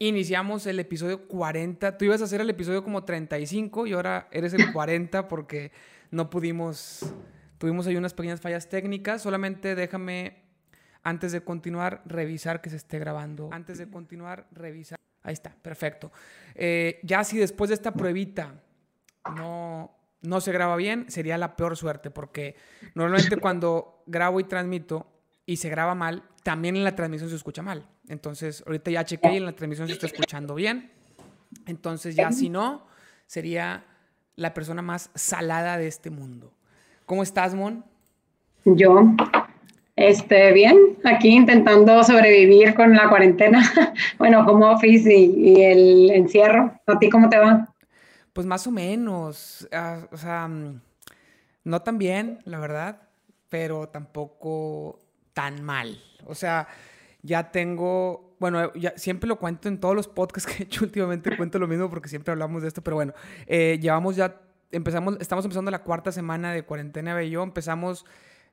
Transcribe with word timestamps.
iniciamos 0.00 0.66
el 0.66 0.80
episodio 0.80 1.28
40. 1.28 1.96
Tú 1.96 2.06
ibas 2.06 2.20
a 2.22 2.24
hacer 2.24 2.40
el 2.40 2.50
episodio 2.50 2.82
como 2.82 3.04
35 3.04 3.86
y 3.86 3.92
ahora 3.92 4.28
eres 4.32 4.54
el 4.54 4.72
40 4.72 5.28
porque 5.28 5.70
no 6.10 6.30
pudimos, 6.30 7.14
tuvimos 7.58 7.86
ahí 7.86 7.96
unas 7.96 8.14
pequeñas 8.14 8.40
fallas 8.40 8.68
técnicas. 8.68 9.22
Solamente 9.22 9.74
déjame, 9.74 10.42
antes 11.02 11.32
de 11.32 11.42
continuar, 11.42 12.02
revisar 12.06 12.62
que 12.62 12.70
se 12.70 12.76
esté 12.76 12.98
grabando. 12.98 13.50
Antes 13.52 13.78
de 13.78 13.88
continuar, 13.88 14.48
revisar. 14.52 14.98
Ahí 15.22 15.34
está, 15.34 15.54
perfecto. 15.60 16.10
Eh, 16.54 16.98
ya 17.02 17.22
si 17.22 17.36
después 17.36 17.68
de 17.68 17.74
esta 17.74 17.92
pruebita 17.92 18.54
no, 19.36 19.94
no 20.22 20.40
se 20.40 20.50
graba 20.50 20.76
bien, 20.76 21.10
sería 21.10 21.36
la 21.36 21.56
peor 21.56 21.76
suerte 21.76 22.10
porque 22.10 22.56
normalmente 22.94 23.36
cuando 23.36 24.02
grabo 24.06 24.40
y 24.40 24.44
transmito 24.44 25.19
y 25.50 25.56
se 25.56 25.68
graba 25.68 25.96
mal, 25.96 26.22
también 26.44 26.76
en 26.76 26.84
la 26.84 26.94
transmisión 26.94 27.28
se 27.28 27.34
escucha 27.34 27.60
mal. 27.60 27.84
Entonces, 28.06 28.62
ahorita 28.64 28.92
ya 28.92 29.04
chequé 29.04 29.32
y 29.32 29.36
en 29.38 29.46
la 29.46 29.52
transmisión 29.52 29.88
se 29.88 29.94
está 29.94 30.06
escuchando 30.06 30.54
bien. 30.54 30.92
Entonces, 31.66 32.14
ya 32.14 32.30
si 32.30 32.48
no, 32.48 32.86
sería 33.26 33.84
la 34.36 34.54
persona 34.54 34.80
más 34.80 35.10
salada 35.16 35.76
de 35.76 35.88
este 35.88 36.08
mundo. 36.08 36.52
¿Cómo 37.04 37.24
estás, 37.24 37.56
Mon? 37.56 37.84
Yo, 38.64 39.02
este, 39.96 40.52
bien, 40.52 40.78
aquí 41.02 41.30
intentando 41.30 42.04
sobrevivir 42.04 42.72
con 42.74 42.94
la 42.94 43.08
cuarentena, 43.08 43.60
bueno, 44.18 44.46
como 44.46 44.70
office 44.70 45.12
y, 45.12 45.60
el 45.60 46.10
encierro. 46.12 46.80
¿A 46.86 46.96
ti 47.00 47.10
cómo 47.10 47.28
te 47.28 47.38
va? 47.38 47.74
Pues 48.32 48.46
más 48.46 48.68
o 48.68 48.70
menos, 48.70 49.68
ah, 49.72 50.06
o 50.12 50.16
sea, 50.16 50.46
mm, 50.46 50.80
no 51.64 51.82
tan 51.82 51.98
bien, 51.98 52.38
la 52.44 52.60
verdad, 52.60 53.02
pero 53.48 53.88
tampoco 53.88 55.09
tan 55.34 55.62
mal. 55.62 56.02
O 56.26 56.34
sea, 56.34 56.68
ya 57.22 57.50
tengo, 57.50 58.36
bueno, 58.38 58.72
siempre 58.96 59.28
lo 59.28 59.38
cuento 59.38 59.68
en 59.68 59.78
todos 59.78 59.94
los 59.94 60.08
podcasts 60.08 60.50
que 60.50 60.62
he 60.62 60.66
hecho 60.66 60.84
últimamente, 60.86 61.36
cuento 61.36 61.58
lo 61.58 61.68
mismo 61.68 61.90
porque 61.90 62.08
siempre 62.08 62.32
hablamos 62.32 62.62
de 62.62 62.68
esto, 62.68 62.82
pero 62.82 62.96
bueno, 62.96 63.12
eh, 63.46 63.78
llevamos 63.80 64.16
ya, 64.16 64.40
empezamos, 64.70 65.16
estamos 65.20 65.44
empezando 65.44 65.70
la 65.70 65.82
cuarta 65.82 66.12
semana 66.12 66.52
de 66.52 66.64
cuarentena 66.64 67.20
yo, 67.22 67.42
empezamos 67.42 68.06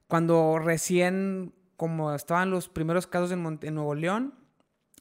cuando 0.07 0.59
recién, 0.59 1.53
como 1.75 2.13
estaban 2.13 2.49
los 2.49 2.69
primeros 2.69 3.07
casos 3.07 3.31
en, 3.31 3.43
Nuevo 3.73 3.95
León, 3.95 4.33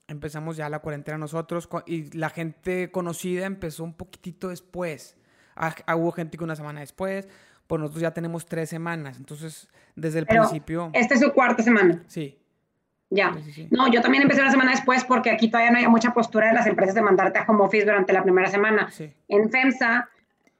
empezamos 0.09 0.57
ya 0.57 0.69
la 0.69 0.81
cuarentena 0.81 1.19
nosotros 1.19 1.69
y 1.87 2.17
la 2.17 2.31
gente 2.31 2.91
conocida 2.91 3.47
empezó 3.47 3.85
un 3.85 3.95
poquitito 3.95 4.49
después. 4.49 5.17
Ah, 5.57 5.75
hubo 5.97 6.13
gente 6.13 6.37
que 6.37 6.45
una 6.45 6.55
semana 6.55 6.81
después, 6.81 7.29
pues 7.67 7.81
nosotros 7.81 8.03
ya 8.03 8.13
tenemos 8.13 8.47
tres 8.47 8.69
semanas, 8.69 9.17
entonces 9.19 9.69
desde 9.95 10.21
el 10.21 10.27
principio... 10.27 10.91
Esta 10.93 11.15
es 11.15 11.21
su 11.21 11.33
cuarta 11.33 11.63
semana. 11.63 12.03
Sí. 12.07 12.39
Ya. 13.11 13.37
No, 13.71 13.89
yo 13.89 14.01
también 14.01 14.23
empecé 14.23 14.41
una 14.41 14.51
semana 14.51 14.73
después 14.73 15.05
porque 15.05 15.31
aquí 15.31 15.49
todavía 15.49 15.71
no 15.71 15.79
hay 15.79 15.87
mucha 15.87 16.13
postura 16.13 16.49
de 16.49 16.55
las 16.55 16.67
empresas 16.67 16.95
de 16.95 17.03
mandarte 17.03 17.39
a 17.39 17.45
home 17.47 17.65
office 17.65 17.85
durante 17.85 18.13
la 18.13 18.23
primera 18.23 18.51
semana. 18.51 18.91
En 19.29 19.51
FEMSA, 19.51 20.09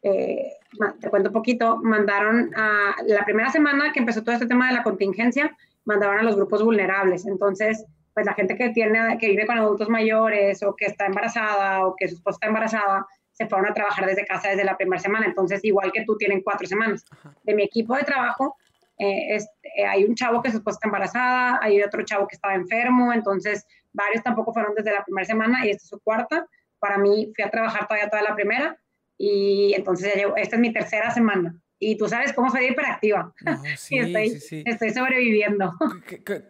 eh, 0.03 0.53
te 1.01 1.11
cuento 1.11 1.31
un 1.31 1.33
poquito, 1.33 1.79
mandaron 1.83 2.53
a 2.55 2.95
la 3.07 3.25
primera 3.25 3.51
semana 3.51 3.93
que 3.93 3.99
empezó 3.99 4.23
todo 4.23 4.35
este 4.35 4.47
tema 4.47 4.69
de 4.69 4.75
la 4.75 4.83
contingencia, 4.85 5.57
mandaron 5.85 6.19
a 6.19 6.23
los 6.23 6.37
grupos 6.37 6.63
vulnerables. 6.63 7.27
Entonces, 7.27 7.85
pues 8.15 8.25
la 8.25 8.35
gente 8.35 8.57
que 8.57 8.71
tiene, 8.71 9.19
que 9.19 9.29
vive 9.29 9.47
con 9.47 9.59
adultos 9.59 9.89
mayores 9.89 10.63
o 10.63 10.77
que 10.77 10.87
está 10.87 11.07
embarazada 11.07 11.85
o 11.87 11.97
que 11.97 12.09
su 12.09 12.15
esposa 12.15 12.37
está 12.37 12.47
embarazada, 12.47 13.07
se 13.37 13.47
fueron 13.47 13.71
a 13.71 13.75
trabajar 13.75 14.07
desde 14.07 14.25
casa 14.25 14.49
desde 14.49 14.65
la 14.65 14.77
primera 14.77 15.01
semana. 15.01 15.27
Entonces, 15.27 15.63
igual 15.63 15.93
que 15.93 16.05
tú, 16.05 16.17
tienen 16.17 16.41
cuatro 16.43 16.67
semanas. 16.67 17.05
De 17.45 17.55
mi 17.55 17.65
equipo 17.65 17.95
de 17.95 18.03
trabajo, 18.03 18.57
eh, 18.99 19.37
eh, 19.37 19.85
hay 19.87 20.05
un 20.05 20.15
chavo 20.15 20.43
que 20.43 20.51
su 20.51 20.57
esposa 20.57 20.77
está 20.77 20.89
embarazada, 20.89 21.59
hay 21.63 21.83
otro 21.83 22.03
chavo 22.03 22.27
que 22.27 22.37
estaba 22.37 22.55
enfermo, 22.55 23.13
entonces 23.13 23.67
varios 23.93 24.23
tampoco 24.23 24.55
fueron 24.55 24.75
desde 24.75 24.93
la 24.93 25.05
primera 25.05 25.27
semana 25.27 25.67
y 25.67 25.71
esta 25.71 25.83
es 25.83 25.89
su 25.89 26.01
cuarta. 26.01 26.47
Para 26.79 26.97
mí 26.97 27.31
fui 27.35 27.45
a 27.45 27.51
trabajar 27.51 27.87
todavía 27.87 28.09
toda 28.09 28.23
la 28.23 28.35
primera 28.35 28.79
y 29.19 29.75
entonces 29.75 30.15
ya 30.15 30.21
llevo, 30.21 30.37
esta 30.37 30.57
es 30.57 30.61
mi 30.61 30.73
tercera 30.73 31.11
semana. 31.11 31.55
Y 31.79 31.99
tú 31.99 32.09
sabes 32.09 32.33
cómo 32.33 32.51
soy 32.51 32.69
hiperactiva. 32.69 33.35
sí, 33.77 33.99
estoy, 33.99 34.31
sí, 34.31 34.41
sí. 34.41 34.65
estoy 34.65 34.91
sobreviviendo. 34.91 35.75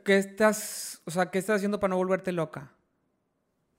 ¿Qué, 0.05 0.17
estás, 0.17 1.03
o 1.05 1.11
sea, 1.11 1.33
¿Qué 1.33 1.39
estás 1.39 1.57
haciendo 1.57 1.81
para 1.81 1.91
no 1.91 1.97
volverte 1.97 2.31
loca? 2.31 2.73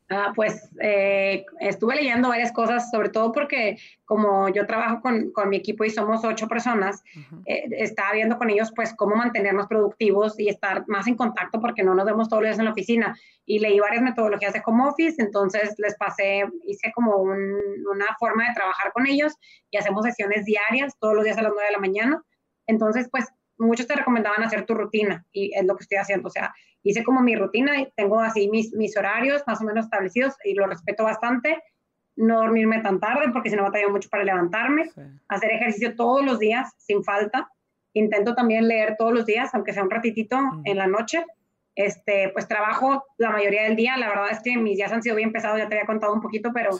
Ah, 0.09 0.31
pues 0.33 0.69
eh, 0.79 1.45
estuve 1.59 1.95
leyendo 1.95 2.29
varias 2.29 2.53
cosas, 2.53 2.89
sobre 2.89 3.09
todo 3.09 3.33
porque 3.33 3.77
como 4.05 4.47
yo 4.47 4.65
trabajo 4.65 5.01
con, 5.01 5.31
con 5.33 5.49
mi 5.49 5.57
equipo 5.57 5.83
y 5.83 5.89
somos 5.89 6.23
ocho 6.23 6.47
personas, 6.47 7.03
eh, 7.45 7.67
estaba 7.71 8.13
viendo 8.13 8.37
con 8.37 8.49
ellos 8.49 8.71
pues 8.73 8.93
cómo 8.95 9.17
mantenernos 9.17 9.67
productivos 9.67 10.39
y 10.39 10.47
estar 10.47 10.85
más 10.87 11.07
en 11.07 11.15
contacto 11.15 11.59
porque 11.59 11.83
no 11.83 11.93
nos 11.93 12.05
vemos 12.05 12.29
todos 12.29 12.41
los 12.41 12.49
días 12.51 12.59
en 12.59 12.65
la 12.65 12.71
oficina. 12.71 13.17
Y 13.45 13.59
leí 13.59 13.81
varias 13.81 14.01
metodologías 14.01 14.53
de 14.53 14.61
home 14.65 14.87
office, 14.87 15.21
entonces 15.21 15.75
les 15.77 15.97
pasé, 15.97 16.45
hice 16.65 16.91
como 16.95 17.17
una 17.17 18.05
forma 18.17 18.47
de 18.47 18.53
trabajar 18.55 18.93
con 18.93 19.07
ellos 19.07 19.35
y 19.71 19.77
hacemos 19.77 20.05
sesiones 20.05 20.45
diarias, 20.45 20.97
todos 20.99 21.15
los 21.15 21.25
días 21.25 21.37
a 21.37 21.41
las 21.41 21.51
nueve 21.51 21.67
de 21.67 21.73
la 21.73 21.79
mañana. 21.79 22.23
Entonces, 22.65 23.09
pues 23.11 23.27
muchos 23.57 23.87
te 23.87 23.95
recomendaban 23.95 24.43
hacer 24.43 24.65
tu 24.65 24.73
rutina 24.73 25.25
y 25.33 25.53
es 25.53 25.65
lo 25.65 25.75
que 25.75 25.83
estoy 25.83 25.97
haciendo. 25.97 26.27
O 26.27 26.31
sea, 26.31 26.53
hice 26.89 27.03
como 27.03 27.21
mi 27.21 27.35
rutina 27.35 27.79
y 27.79 27.91
tengo 27.95 28.19
así 28.19 28.49
mis, 28.49 28.73
mis 28.73 28.95
horarios 28.97 29.43
más 29.47 29.61
o 29.61 29.65
menos 29.65 29.85
establecidos 29.85 30.35
y 30.43 30.53
lo 30.53 30.67
respeto 30.67 31.03
bastante. 31.03 31.61
No 32.15 32.37
dormirme 32.37 32.81
tan 32.81 32.99
tarde 32.99 33.29
porque 33.31 33.49
si 33.49 33.55
no 33.55 33.63
batalla 33.63 33.89
mucho 33.89 34.09
para 34.09 34.23
levantarme. 34.23 34.89
Hacer 35.27 35.51
ejercicio 35.51 35.95
todos 35.95 36.25
los 36.25 36.39
días 36.39 36.73
sin 36.77 37.03
falta. 37.03 37.49
Intento 37.93 38.35
también 38.35 38.67
leer 38.67 38.95
todos 38.97 39.13
los 39.13 39.25
días, 39.25 39.53
aunque 39.53 39.73
sea 39.73 39.83
un 39.83 39.91
ratitito 39.91 40.37
en 40.63 40.77
la 40.77 40.87
noche. 40.87 41.25
Este, 41.75 42.29
pues 42.29 42.47
trabajo 42.47 43.05
la 43.17 43.29
mayoría 43.29 43.63
del 43.63 43.75
día. 43.75 43.97
La 43.97 44.09
verdad 44.09 44.31
es 44.31 44.41
que 44.41 44.57
mis 44.57 44.77
días 44.77 44.91
han 44.91 45.03
sido 45.03 45.15
bien 45.15 45.31
pesados, 45.31 45.59
ya 45.59 45.67
te 45.67 45.75
había 45.75 45.85
contado 45.85 46.13
un 46.13 46.21
poquito, 46.21 46.51
pero 46.53 46.71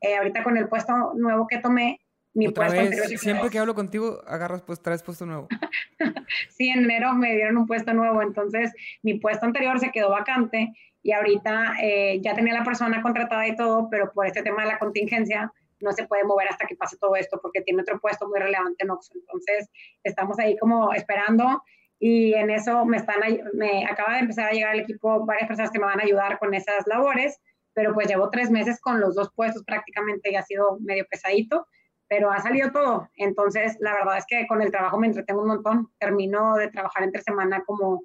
eh, 0.00 0.16
ahorita 0.16 0.42
con 0.42 0.56
el 0.56 0.68
puesto 0.68 1.12
nuevo 1.14 1.46
que 1.46 1.58
tomé, 1.58 2.00
mi 2.36 2.48
Otra 2.48 2.68
vez, 2.68 3.18
siempre 3.18 3.48
que 3.48 3.58
hablo 3.58 3.74
contigo, 3.74 4.20
agarras, 4.26 4.60
pues 4.60 4.82
traes 4.82 5.02
puesto 5.02 5.24
nuevo. 5.24 5.48
sí, 6.50 6.68
en 6.68 6.84
enero 6.84 7.14
me 7.14 7.34
dieron 7.34 7.56
un 7.56 7.66
puesto 7.66 7.94
nuevo, 7.94 8.20
entonces 8.20 8.74
mi 9.02 9.18
puesto 9.18 9.46
anterior 9.46 9.80
se 9.80 9.90
quedó 9.90 10.10
vacante 10.10 10.74
y 11.02 11.12
ahorita 11.12 11.76
eh, 11.82 12.20
ya 12.20 12.34
tenía 12.34 12.52
la 12.52 12.62
persona 12.62 13.00
contratada 13.00 13.46
y 13.48 13.56
todo, 13.56 13.88
pero 13.90 14.12
por 14.12 14.26
este 14.26 14.42
tema 14.42 14.64
de 14.64 14.68
la 14.68 14.78
contingencia 14.78 15.50
no 15.80 15.92
se 15.92 16.06
puede 16.06 16.24
mover 16.24 16.48
hasta 16.48 16.66
que 16.66 16.76
pase 16.76 16.98
todo 16.98 17.16
esto 17.16 17.38
porque 17.40 17.62
tiene 17.62 17.80
otro 17.80 17.98
puesto 18.00 18.28
muy 18.28 18.38
relevante 18.38 18.84
en 18.84 18.90
Oxford. 18.90 19.18
Entonces 19.20 19.70
estamos 20.04 20.38
ahí 20.38 20.58
como 20.58 20.92
esperando 20.92 21.62
y 21.98 22.34
en 22.34 22.50
eso 22.50 22.84
me 22.84 22.98
están, 22.98 23.20
me 23.54 23.86
acaba 23.86 24.14
de 24.14 24.20
empezar 24.20 24.50
a 24.50 24.52
llegar 24.52 24.72
al 24.72 24.80
equipo 24.80 25.24
varias 25.24 25.48
personas 25.48 25.70
que 25.70 25.78
me 25.78 25.86
van 25.86 26.00
a 26.00 26.04
ayudar 26.04 26.38
con 26.38 26.52
esas 26.52 26.86
labores, 26.86 27.40
pero 27.72 27.94
pues 27.94 28.08
llevo 28.08 28.28
tres 28.28 28.50
meses 28.50 28.78
con 28.78 29.00
los 29.00 29.14
dos 29.14 29.32
puestos 29.34 29.64
prácticamente 29.64 30.30
y 30.30 30.36
ha 30.36 30.42
sido 30.42 30.78
medio 30.80 31.06
pesadito 31.10 31.66
pero 32.08 32.30
ha 32.30 32.40
salido 32.40 32.70
todo. 32.70 33.08
Entonces, 33.16 33.76
la 33.80 33.94
verdad 33.94 34.18
es 34.18 34.26
que 34.26 34.46
con 34.46 34.62
el 34.62 34.70
trabajo 34.70 34.98
me 34.98 35.06
entretengo 35.06 35.42
un 35.42 35.48
montón. 35.48 35.90
Termino 35.98 36.54
de 36.54 36.68
trabajar 36.68 37.02
entre 37.02 37.22
semana 37.22 37.62
como 37.64 38.02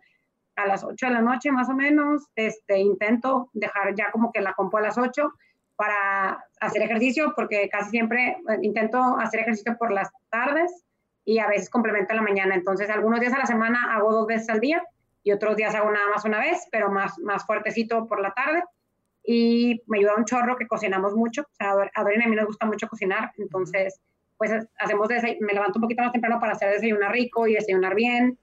a 0.56 0.66
las 0.66 0.84
8 0.84 1.08
de 1.08 1.14
la 1.14 1.22
noche 1.22 1.52
más 1.52 1.70
o 1.70 1.74
menos. 1.74 2.28
Este, 2.36 2.80
intento 2.80 3.50
dejar 3.54 3.96
ya 3.96 4.12
como 4.12 4.32
que 4.32 4.42
la 4.42 4.54
compo 4.54 4.78
a 4.78 4.82
las 4.82 4.98
8 4.98 5.34
para 5.76 6.44
hacer 6.60 6.82
ejercicio, 6.84 7.34
porque 7.36 7.70
casi 7.70 7.90
siempre 7.90 8.38
eh, 8.50 8.58
intento 8.62 9.18
hacer 9.20 9.42
ejercicio 9.42 9.78
por 9.78 9.92
las 9.92 10.12
tardes 10.30 10.86
y 11.24 11.40
a 11.40 11.48
veces 11.48 11.70
complemento 11.70 12.14
en 12.14 12.18
la 12.18 12.24
mañana. 12.24 12.56
Entonces, 12.56 12.90
algunos 12.90 13.20
días 13.20 13.34
a 13.34 13.40
la 13.40 13.46
semana 13.46 13.94
hago 13.96 14.12
dos 14.12 14.28
veces 14.28 14.50
al 14.50 14.60
día 14.60 14.84
y 15.24 15.32
otros 15.32 15.56
días 15.56 15.74
hago 15.76 15.92
nada 15.92 16.08
más 16.14 16.26
una 16.26 16.40
vez, 16.40 16.68
pero 16.72 16.92
más, 16.92 17.18
más 17.20 17.46
fuertecito 17.46 18.08
por 18.08 18.22
la 18.22 18.32
tarde 18.32 18.64
y 19.24 19.82
me 19.88 20.00
ayuda 20.00 20.16
un 20.16 20.26
chorro 20.26 20.58
que 20.58 20.68
cocinamos 20.68 21.14
mucho. 21.16 21.42
O 21.42 21.56
sea, 21.56 21.74
a 21.94 22.04
Dorina 22.04 22.24
y 22.24 22.28
a 22.28 22.30
mí 22.30 22.36
nos 22.36 22.48
gusta 22.48 22.66
mucho 22.66 22.88
cocinar, 22.88 23.32
entonces 23.38 24.00
pues 24.38 24.52
hacemos 24.80 25.08
me 25.40 25.54
levanto 25.54 25.78
un 25.78 25.84
poquito 25.84 26.02
más 26.02 26.12
temprano 26.12 26.40
para 26.40 26.54
hacer 26.54 26.72
desayunar 26.72 27.12
rico 27.12 27.46
y 27.46 27.54
desayunar 27.54 27.94
bien 27.94 28.40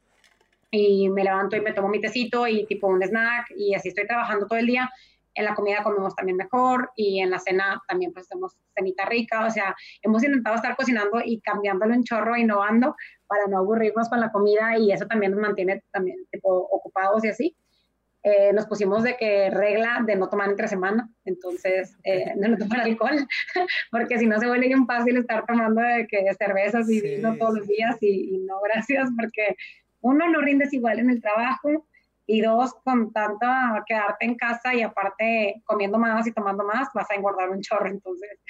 y 0.71 1.09
me 1.09 1.25
levanto 1.25 1.57
y 1.57 1.61
me 1.61 1.73
tomo 1.73 1.89
mi 1.89 2.01
tecito 2.01 2.47
y 2.47 2.67
tipo 2.67 2.87
un 2.87 3.03
snack 3.03 3.53
y 3.57 3.75
así 3.75 3.89
estoy 3.89 4.07
trabajando 4.07 4.47
todo 4.47 4.61
el 4.61 4.67
día. 4.67 4.89
En 5.35 5.45
la 5.45 5.57
comida 5.57 5.83
comemos 5.83 6.15
también 6.15 6.37
mejor 6.37 6.91
y 6.95 7.21
en 7.21 7.31
la 7.31 7.41
cena 7.41 7.83
también 7.89 8.13
pues 8.13 8.27
hacemos 8.27 8.57
cenita 8.77 9.07
rica, 9.07 9.45
o 9.45 9.51
sea, 9.51 9.75
hemos 10.03 10.23
intentado 10.23 10.55
estar 10.55 10.77
cocinando 10.77 11.21
y 11.25 11.41
cambiándolo 11.41 11.95
en 11.95 12.05
chorro, 12.05 12.37
innovando 12.37 12.95
para 13.27 13.49
no 13.49 13.59
aburrirnos 13.59 14.09
con 14.09 14.21
la 14.21 14.31
comida 14.31 14.79
y 14.79 14.93
eso 14.93 15.07
también 15.07 15.33
nos 15.33 15.41
mantiene 15.41 15.83
también 15.91 16.19
tipo 16.31 16.49
ocupados 16.49 17.25
y 17.25 17.29
así. 17.29 17.57
Eh, 18.31 18.53
nos 18.53 18.67
pusimos 18.67 19.03
de 19.05 19.17
que 19.17 19.49
regla 19.49 20.03
de 20.05 20.15
no 20.15 20.29
tomar 20.29 20.51
entre 20.51 20.69
semana, 20.69 21.09
entonces 21.25 21.97
eh, 22.05 22.35
de 22.37 22.49
no 22.49 22.59
tomar 22.59 22.81
alcohol, 22.81 23.17
porque 23.91 24.19
si 24.19 24.27
no 24.27 24.39
se 24.39 24.47
vuelve 24.47 24.67
bien 24.67 24.87
fácil 24.87 25.17
estar 25.17 25.47
tomando 25.47 25.81
de 25.81 26.07
que 26.07 26.31
cervezas 26.35 26.91
y 26.91 27.01
vino 27.01 27.37
todos 27.39 27.55
los 27.55 27.67
días 27.67 27.97
y, 28.03 28.45
no 28.47 28.61
gracias, 28.65 29.09
porque 29.17 29.57
uno 30.03 30.29
no 30.29 30.43
rindes 30.43 30.75
igual 30.75 30.99
en 30.99 31.09
el 31.09 31.23
trabajo 31.23 31.87
y 32.27 32.43
dos, 32.43 32.75
con 32.85 33.15
tanta 33.15 33.83
quedarte 33.87 34.27
en 34.27 34.35
casa 34.35 34.75
y 34.75 34.83
aparte 34.83 35.63
comiendo 35.65 35.97
más 35.97 36.27
y 36.27 36.33
tomando 36.33 36.65
más, 36.65 36.89
vas 36.93 37.11
a 37.11 37.15
engordar 37.15 37.49
un 37.49 37.63
chorro, 37.63 37.89
entonces 37.89 38.41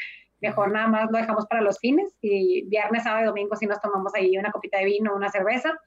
mejor 0.40 0.72
nada 0.72 0.88
más 0.88 1.08
lo 1.08 1.18
dejamos 1.18 1.46
para 1.46 1.62
los 1.62 1.78
fines 1.78 2.12
y 2.20 2.66
viernes, 2.68 3.04
sábado 3.04 3.22
y 3.22 3.26
domingo 3.26 3.54
si 3.54 3.66
nos 3.66 3.80
tomamos 3.80 4.12
ahí 4.16 4.36
una 4.36 4.50
copita 4.50 4.78
de 4.78 4.86
vino, 4.86 5.14
una 5.14 5.30
cerveza 5.30 5.78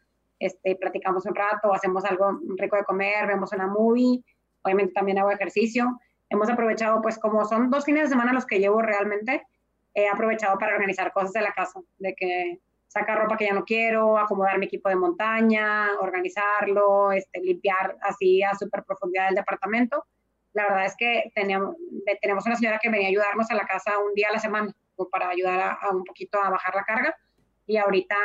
este, 0.41 0.75
platicamos 0.75 1.25
un 1.25 1.35
rato, 1.35 1.73
hacemos 1.73 2.03
algo 2.05 2.39
rico 2.57 2.75
de 2.75 2.83
comer, 2.83 3.27
vemos 3.27 3.51
una 3.53 3.67
movie, 3.67 4.23
obviamente 4.63 4.93
también 4.93 5.19
hago 5.19 5.31
ejercicio. 5.31 5.99
hemos 6.29 6.49
aprovechado, 6.49 7.01
pues 7.01 7.17
como 7.19 7.45
son 7.45 7.69
dos 7.69 7.85
fines 7.85 8.03
de 8.03 8.09
semana 8.09 8.33
los 8.33 8.45
que 8.45 8.59
llevo 8.59 8.81
realmente, 8.81 9.45
he 9.93 10.07
aprovechado 10.07 10.57
para 10.57 10.75
organizar 10.75 11.11
cosas 11.13 11.33
de 11.33 11.41
la 11.41 11.51
casa, 11.53 11.79
de 11.99 12.15
que 12.15 12.59
sacar 12.87 13.19
ropa 13.19 13.37
que 13.37 13.45
ya 13.45 13.53
no 13.53 13.63
quiero, 13.63 14.17
acomodar 14.17 14.57
mi 14.59 14.65
equipo 14.65 14.89
de 14.89 14.95
montaña, 14.95 15.87
organizarlo, 15.99 17.11
este, 17.11 17.39
limpiar 17.39 17.95
así 18.01 18.43
a 18.43 18.53
súper 18.55 18.83
profundidad 18.83 19.29
el 19.29 19.35
departamento. 19.35 20.05
La 20.53 20.63
verdad 20.63 20.85
es 20.85 20.95
que 20.97 21.31
teníamos, 21.33 21.75
tenemos 22.21 22.45
una 22.45 22.55
señora 22.55 22.79
que 22.81 22.89
venía 22.89 23.07
a 23.07 23.09
ayudarnos 23.09 23.49
a 23.49 23.55
la 23.55 23.65
casa 23.65 23.97
un 23.99 24.13
día 24.13 24.27
a 24.29 24.33
la 24.33 24.39
semana, 24.39 24.73
para 25.09 25.29
ayudar 25.29 25.77
a, 25.81 25.89
un 25.91 26.03
poquito 26.03 26.41
a 26.43 26.49
bajar 26.49 26.75
la 26.75 26.83
carga. 26.83 27.15
Y 27.65 27.77
ahorita 27.77 28.15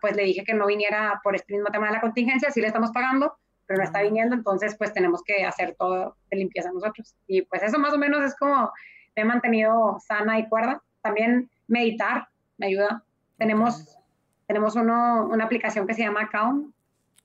pues 0.00 0.16
le 0.16 0.24
dije 0.24 0.44
que 0.44 0.54
no 0.54 0.66
viniera 0.66 1.20
por 1.22 1.36
este 1.36 1.54
mismo 1.54 1.70
tema 1.70 1.86
de 1.86 1.92
la 1.92 2.00
contingencia, 2.00 2.50
sí 2.50 2.60
le 2.60 2.68
estamos 2.68 2.90
pagando, 2.90 3.38
pero 3.66 3.78
no 3.78 3.84
está 3.84 4.02
viniendo, 4.02 4.34
entonces 4.34 4.76
pues 4.76 4.92
tenemos 4.92 5.22
que 5.22 5.44
hacer 5.44 5.74
todo 5.78 6.16
de 6.30 6.36
limpieza 6.36 6.72
nosotros. 6.72 7.14
Y 7.26 7.42
pues 7.42 7.62
eso 7.62 7.78
más 7.78 7.92
o 7.92 7.98
menos 7.98 8.24
es 8.24 8.36
como 8.36 8.72
me 9.14 9.22
he 9.22 9.24
mantenido 9.24 9.98
sana 10.06 10.38
y 10.38 10.48
cuerda. 10.48 10.82
También 11.02 11.50
meditar 11.66 12.28
me 12.58 12.66
ayuda. 12.66 13.02
Tenemos, 13.38 13.98
tenemos 14.46 14.76
uno, 14.76 15.26
una 15.26 15.44
aplicación 15.44 15.86
que 15.86 15.94
se 15.94 16.02
llama 16.02 16.28
Calm 16.30 16.72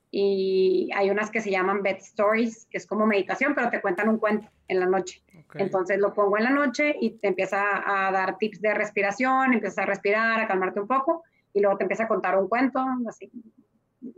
y 0.09 0.89
hay 0.93 1.09
unas 1.09 1.31
que 1.31 1.39
se 1.39 1.51
llaman 1.51 1.83
Bed 1.83 1.97
Stories, 1.97 2.67
que 2.69 2.77
es 2.77 2.85
como 2.85 3.05
meditación, 3.05 3.55
pero 3.55 3.69
te 3.69 3.81
cuentan 3.81 4.09
un 4.09 4.17
cuento 4.17 4.49
en 4.67 4.79
la 4.79 4.85
noche. 4.85 5.21
Entonces 5.55 5.99
lo 5.99 6.13
pongo 6.13 6.37
en 6.37 6.45
la 6.45 6.49
noche 6.49 6.95
y 6.99 7.11
te 7.11 7.27
empieza 7.27 7.61
a 7.85 8.11
dar 8.11 8.37
tips 8.37 8.61
de 8.61 8.73
respiración, 8.73 9.53
empiezas 9.53 9.79
a 9.79 9.85
respirar, 9.85 10.39
a 10.39 10.47
calmarte 10.47 10.79
un 10.79 10.87
poco 10.87 11.23
y 11.53 11.61
luego 11.61 11.77
te 11.77 11.83
empieza 11.83 12.03
a 12.03 12.07
contar 12.07 12.37
un 12.37 12.47
cuento, 12.47 12.83
así. 13.07 13.31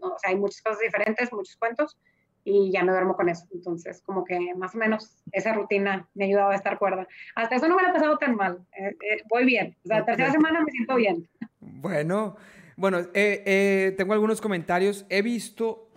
O 0.01 0.17
sea, 0.19 0.31
hay 0.31 0.37
muchas 0.37 0.61
cosas 0.61 0.79
diferentes, 0.79 1.31
muchos 1.33 1.55
cuentos 1.57 1.97
y 2.45 2.71
ya 2.71 2.83
me 2.83 2.91
duermo 2.91 3.15
con 3.15 3.29
eso. 3.29 3.45
Entonces, 3.53 4.01
como 4.01 4.23
que 4.23 4.53
más 4.55 4.75
o 4.75 4.77
menos 4.77 5.23
esa 5.31 5.53
rutina 5.53 6.07
me 6.13 6.25
ha 6.25 6.27
ayudado 6.27 6.51
a 6.51 6.55
estar 6.55 6.77
cuerda. 6.77 7.07
Hasta 7.35 7.55
eso 7.55 7.67
no 7.67 7.75
me 7.75 7.83
lo 7.83 7.89
ha 7.89 7.93
pasado 7.93 8.17
tan 8.17 8.35
mal. 8.35 8.65
Eh, 8.77 8.89
eh, 8.89 9.21
voy 9.29 9.45
bien. 9.45 9.75
O 9.83 9.87
sea, 9.87 9.99
la 9.99 10.05
tercera 10.05 10.31
semana 10.31 10.61
me 10.61 10.71
siento 10.71 10.95
bien. 10.95 11.27
Bueno, 11.59 12.35
bueno, 12.75 12.99
eh, 13.13 13.93
tengo 13.97 14.13
algunos 14.13 14.41
comentarios. 14.41 15.05
He 15.09 15.21
visto, 15.21 15.89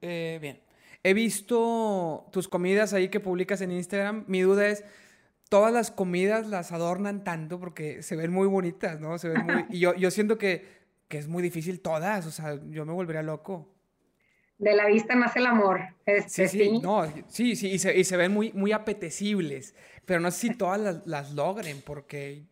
bien, 0.00 0.60
he 1.02 1.14
visto 1.14 2.26
tus 2.32 2.48
comidas 2.48 2.92
ahí 2.92 3.08
que 3.08 3.20
publicas 3.20 3.60
en 3.60 3.72
Instagram. 3.72 4.24
Mi 4.28 4.42
duda 4.42 4.68
es, 4.68 4.84
todas 5.48 5.72
las 5.72 5.90
comidas 5.90 6.46
las 6.46 6.72
adornan 6.72 7.24
tanto 7.24 7.58
porque 7.58 8.02
se 8.02 8.16
ven 8.16 8.32
muy 8.32 8.46
bonitas, 8.46 9.00
¿no? 9.00 9.18
Se 9.18 9.28
ven 9.28 9.46
muy, 9.46 9.64
y 9.70 9.80
yo, 9.80 9.94
yo 9.94 10.10
siento 10.10 10.38
que, 10.38 10.66
que 11.08 11.18
es 11.18 11.28
muy 11.28 11.42
difícil 11.42 11.80
todas, 11.80 12.26
o 12.26 12.30
sea, 12.30 12.58
yo 12.70 12.84
me 12.84 12.92
volvería 12.92 13.22
loco 13.22 13.68
de 14.58 14.74
la 14.74 14.86
vista 14.86 15.14
nace 15.14 15.38
el 15.38 15.46
amor. 15.46 15.80
Este, 16.04 16.48
sí, 16.48 16.58
sí, 16.58 16.78
no, 16.80 17.06
sí, 17.28 17.56
sí, 17.56 17.70
y 17.70 17.78
se, 17.78 17.96
y 17.96 18.04
se, 18.04 18.16
ven 18.16 18.32
muy, 18.32 18.52
muy 18.52 18.72
apetecibles, 18.72 19.74
pero 20.04 20.20
no 20.20 20.30
sé 20.30 20.48
si 20.48 20.54
todas 20.54 20.80
las, 20.80 21.06
las 21.06 21.32
logren, 21.32 21.80
porque... 21.82 22.44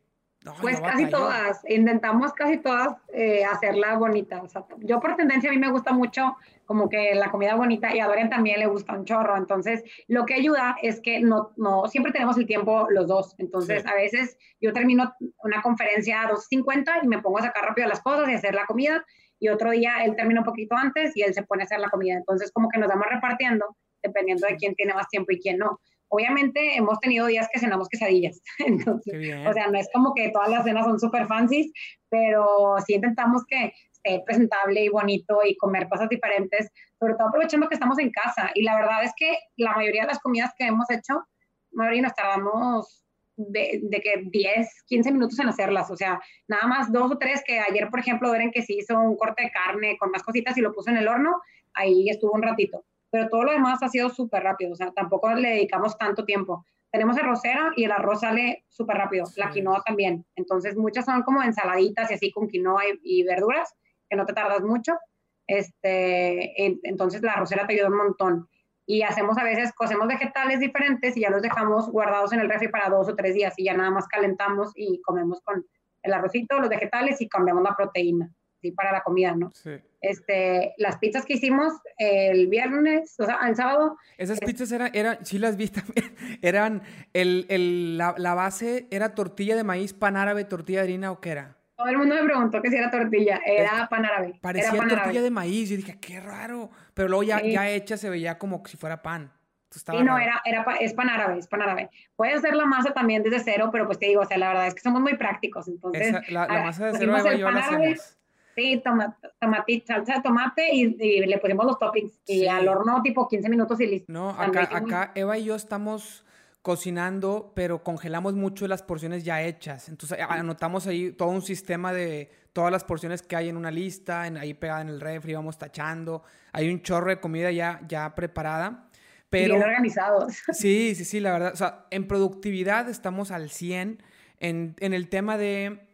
pues 0.60 0.80
casi 0.80 1.06
todas, 1.06 1.62
intentamos 1.68 2.32
casi 2.32 2.58
todas 2.58 2.96
eh, 3.12 3.44
hacerla 3.44 3.96
bonita. 3.96 4.42
O 4.42 4.48
sea, 4.48 4.64
yo 4.78 5.00
por 5.00 5.16
tendencia 5.16 5.50
a 5.50 5.52
mí 5.52 5.58
me 5.58 5.70
gusta 5.70 5.92
mucho 5.92 6.36
como 6.64 6.88
que 6.88 7.14
la 7.14 7.30
comida 7.30 7.54
bonita 7.54 7.94
y 7.94 8.00
a 8.00 8.06
Dorian 8.06 8.30
también 8.30 8.58
le 8.60 8.66
gusta 8.66 8.94
un 8.94 9.04
chorro. 9.04 9.36
Entonces, 9.36 9.84
lo 10.08 10.26
que 10.26 10.34
ayuda 10.34 10.76
es 10.82 11.00
que 11.00 11.20
no, 11.20 11.52
no 11.56 11.86
siempre 11.86 12.12
tenemos 12.12 12.36
el 12.36 12.46
tiempo 12.46 12.86
los 12.90 13.06
dos. 13.06 13.34
Entonces, 13.38 13.86
a 13.86 13.94
veces 13.94 14.36
yo 14.60 14.72
termino 14.72 15.12
una 15.42 15.62
conferencia 15.62 16.22
a 16.22 16.30
2.50 16.30 17.04
y 17.04 17.08
me 17.08 17.20
pongo 17.22 17.38
a 17.38 17.42
sacar 17.42 17.64
rápido 17.64 17.88
las 17.88 18.00
cosas 18.00 18.28
y 18.28 18.34
hacer 18.34 18.54
la 18.54 18.66
comida 18.66 19.04
y 19.38 19.48
otro 19.48 19.70
día 19.70 20.04
él 20.04 20.16
termina 20.16 20.40
un 20.40 20.46
poquito 20.46 20.76
antes 20.76 21.16
y 21.16 21.22
él 21.22 21.34
se 21.34 21.42
pone 21.42 21.62
a 21.62 21.66
hacer 21.66 21.80
la 21.80 21.90
comida. 21.90 22.14
Entonces, 22.14 22.50
como 22.52 22.68
que 22.68 22.78
nos 22.78 22.88
vamos 22.88 23.06
repartiendo 23.10 23.76
dependiendo 24.02 24.46
de 24.46 24.56
quién 24.56 24.74
tiene 24.74 24.94
más 24.94 25.08
tiempo 25.08 25.32
y 25.32 25.40
quién 25.40 25.58
no. 25.58 25.80
Obviamente 26.08 26.76
hemos 26.76 27.00
tenido 27.00 27.26
días 27.26 27.48
que 27.52 27.58
cenamos 27.58 27.88
quesadillas, 27.88 28.40
entonces, 28.58 29.14
o 29.46 29.52
sea, 29.52 29.68
no 29.68 29.78
es 29.78 29.88
como 29.92 30.14
que 30.14 30.30
todas 30.30 30.48
las 30.48 30.64
cenas 30.64 30.84
son 30.84 31.00
súper 31.00 31.26
fancies, 31.26 31.72
pero 32.08 32.76
sí 32.86 32.94
intentamos 32.94 33.44
que 33.46 33.72
esté 33.92 34.22
presentable 34.24 34.84
y 34.84 34.88
bonito 34.88 35.40
y 35.44 35.56
comer 35.56 35.88
cosas 35.88 36.08
diferentes, 36.08 36.70
sobre 36.98 37.14
todo 37.14 37.28
aprovechando 37.28 37.68
que 37.68 37.74
estamos 37.74 37.98
en 37.98 38.10
casa. 38.10 38.50
Y 38.54 38.62
la 38.62 38.76
verdad 38.76 39.04
es 39.04 39.12
que 39.16 39.36
la 39.56 39.72
mayoría 39.72 40.02
de 40.02 40.08
las 40.08 40.20
comidas 40.20 40.52
que 40.56 40.66
hemos 40.66 40.88
hecho, 40.90 41.24
Mauri, 41.72 42.00
nos 42.00 42.14
tardamos 42.14 43.04
de, 43.36 44.00
que 44.02 44.24
10, 44.30 44.84
15 44.86 45.12
minutos 45.12 45.38
en 45.38 45.48
hacerlas, 45.48 45.90
o 45.90 45.96
sea, 45.96 46.20
nada 46.48 46.66
más 46.66 46.90
dos 46.90 47.12
o 47.12 47.18
tres 47.18 47.42
que 47.46 47.58
ayer, 47.58 47.88
por 47.90 48.00
ejemplo, 48.00 48.30
vieron 48.30 48.50
que 48.50 48.62
se 48.62 48.74
hizo 48.74 48.98
un 48.98 49.16
corte 49.16 49.44
de 49.44 49.50
carne 49.50 49.96
con 49.98 50.10
más 50.10 50.22
cositas 50.22 50.56
y 50.56 50.62
lo 50.62 50.72
puso 50.72 50.90
en 50.90 50.96
el 50.96 51.08
horno, 51.08 51.42
ahí 51.74 52.08
estuvo 52.08 52.32
un 52.32 52.42
ratito, 52.42 52.84
pero 53.16 53.30
todo 53.30 53.44
lo 53.44 53.52
demás 53.52 53.82
ha 53.82 53.88
sido 53.88 54.10
súper 54.10 54.42
rápido, 54.42 54.72
o 54.72 54.76
sea, 54.76 54.90
tampoco 54.92 55.32
le 55.32 55.48
dedicamos 55.48 55.96
tanto 55.96 56.26
tiempo. 56.26 56.66
Tenemos 56.92 57.16
arrocera 57.16 57.72
y 57.74 57.84
el 57.84 57.92
arroz 57.92 58.20
sale 58.20 58.66
súper 58.68 58.98
rápido, 58.98 59.24
la 59.36 59.48
quinoa 59.50 59.82
también, 59.86 60.26
entonces 60.34 60.76
muchas 60.76 61.06
son 61.06 61.22
como 61.22 61.42
ensaladitas 61.42 62.10
y 62.10 62.14
así 62.14 62.30
con 62.30 62.46
quinoa 62.46 62.82
y, 63.02 63.22
verduras, 63.22 63.74
que 64.10 64.16
no 64.16 64.26
te 64.26 64.34
tardas 64.34 64.60
mucho, 64.60 64.98
este, 65.46 66.62
entonces 66.86 67.22
la 67.22 67.32
arrocera 67.32 67.66
te 67.66 67.72
ayuda 67.72 67.88
un 67.88 67.96
montón. 67.96 68.48
Y 68.84 69.00
hacemos 69.00 69.38
a 69.38 69.44
veces, 69.44 69.72
cocemos 69.72 70.06
vegetales 70.06 70.60
diferentes 70.60 71.16
y 71.16 71.20
ya 71.20 71.30
los 71.30 71.40
dejamos 71.40 71.90
guardados 71.90 72.34
en 72.34 72.40
el 72.40 72.50
refri 72.50 72.68
para 72.68 72.90
dos 72.90 73.08
o 73.08 73.16
tres 73.16 73.34
días 73.34 73.54
y 73.56 73.64
ya 73.64 73.74
nada 73.74 73.90
más 73.90 74.06
calentamos 74.08 74.72
y 74.76 75.00
comemos 75.00 75.40
con 75.40 75.64
el 76.02 76.12
arrocito, 76.12 76.60
los 76.60 76.68
vegetales 76.68 77.18
y 77.22 77.28
cambiamos 77.30 77.62
la 77.62 77.74
proteína, 77.74 78.30
¿sí? 78.66 78.72
Para 78.72 78.92
la 78.92 79.02
comida, 79.02 79.34
¿no? 79.34 79.50
Sí. 79.54 79.72
Este, 80.00 80.74
las 80.78 80.98
pizzas 80.98 81.24
que 81.24 81.34
hicimos 81.34 81.72
el 81.98 82.48
viernes, 82.48 83.14
o 83.18 83.24
sea, 83.24 83.40
el 83.48 83.56
sábado. 83.56 83.96
Esas 84.18 84.40
pizzas 84.40 84.70
eran, 84.72 84.90
era, 84.94 85.18
sí 85.24 85.38
las 85.38 85.56
vi 85.56 85.68
también, 85.68 86.14
eran, 86.42 86.82
el, 87.12 87.46
el, 87.48 87.98
la, 87.98 88.14
la, 88.18 88.34
base 88.34 88.86
era 88.90 89.14
tortilla 89.14 89.56
de 89.56 89.64
maíz, 89.64 89.92
pan 89.92 90.16
árabe, 90.16 90.44
tortilla 90.44 90.80
de 90.80 90.84
harina 90.84 91.10
o 91.10 91.20
qué 91.20 91.30
era? 91.30 91.56
Todo 91.76 91.88
el 91.88 91.98
mundo 91.98 92.14
me 92.14 92.24
preguntó 92.24 92.62
que 92.62 92.70
si 92.70 92.76
era 92.76 92.90
tortilla. 92.90 93.40
Era 93.44 93.86
pan 93.88 94.06
árabe. 94.06 94.38
Parecía 94.40 94.72
tortilla 94.72 95.20
de 95.20 95.30
maíz. 95.30 95.68
Yo 95.68 95.76
dije, 95.76 95.98
qué 96.00 96.20
raro. 96.20 96.70
Pero 96.94 97.08
luego 97.08 97.22
ya, 97.22 97.42
ya 97.42 97.68
hecha 97.68 97.98
se 97.98 98.08
veía 98.08 98.38
como 98.38 98.62
si 98.66 98.78
fuera 98.78 99.02
pan. 99.02 99.30
sí, 99.70 99.82
no, 100.02 100.16
era, 100.16 100.40
era, 100.46 100.64
es 100.80 100.94
pan 100.94 101.10
árabe, 101.10 101.38
es 101.38 101.46
pan 101.46 101.60
árabe. 101.60 101.90
Puedes 102.16 102.36
hacer 102.38 102.56
la 102.56 102.64
masa 102.64 102.94
también 102.94 103.22
desde 103.22 103.40
cero, 103.40 103.68
pero 103.70 103.84
pues 103.84 103.98
te 103.98 104.06
digo, 104.06 104.22
o 104.22 104.24
sea, 104.24 104.38
la 104.38 104.48
verdad 104.48 104.68
es 104.68 104.74
que 104.74 104.80
somos 104.80 105.02
muy 105.02 105.16
prácticos. 105.16 105.68
Entonces, 105.68 106.14
la, 106.30 106.46
masa 106.46 106.86
de 106.86 106.98
cero 106.98 107.22
de 107.22 107.38
yo 107.38 107.50
la 107.50 107.60
hacemos. 107.60 108.16
Sí, 108.56 108.82
tomate, 108.82 109.84
salsa 109.86 110.14
de 110.14 110.22
tomate 110.22 110.74
y, 110.74 111.26
le 111.26 111.38
pusimos 111.38 111.66
los 111.66 111.78
toppings. 111.78 112.20
Y 112.26 112.46
al 112.46 112.66
horno, 112.66 113.02
tipo 113.02 113.28
15 113.28 113.50
minutos 113.50 113.78
y 113.80 113.86
listo. 113.86 114.10
No, 114.10 114.30
acá, 114.30 114.62
acá 114.72 115.12
Eva 115.14 115.36
y 115.36 115.44
yo 115.44 115.54
estamos 115.54 116.24
cocinando, 116.62 117.52
pero 117.54 117.84
congelamos 117.84 118.34
mucho 118.34 118.66
las 118.66 118.82
porciones 118.82 119.24
ya 119.24 119.42
hechas. 119.42 119.90
Entonces 119.90 120.18
anotamos 120.26 120.86
ahí 120.86 121.12
todo 121.12 121.28
un 121.28 121.42
sistema 121.42 121.92
de 121.92 122.30
todas 122.54 122.72
las 122.72 122.82
porciones 122.82 123.22
que 123.22 123.36
hay 123.36 123.50
en 123.50 123.58
una 123.58 123.70
lista, 123.70 124.26
en, 124.26 124.38
ahí 124.38 124.54
pegada 124.54 124.80
en 124.80 124.88
el 124.88 125.00
refri, 125.00 125.34
vamos 125.34 125.58
tachando. 125.58 126.24
Hay 126.52 126.70
un 126.70 126.80
chorro 126.80 127.10
de 127.10 127.20
comida 127.20 127.52
ya, 127.52 127.82
ya 127.86 128.14
preparada. 128.14 128.88
Pero, 129.28 129.54
Bien 129.54 129.68
organizados. 129.68 130.34
Sí, 130.54 130.94
sí, 130.94 131.04
sí, 131.04 131.20
la 131.20 131.32
verdad. 131.32 131.52
O 131.52 131.56
sea, 131.56 131.86
en 131.90 132.08
productividad 132.08 132.88
estamos 132.88 133.30
al 133.30 133.50
100. 133.50 134.02
En, 134.40 134.74
en 134.80 134.92
el 134.92 135.08
tema 135.08 135.38
de 135.38 135.85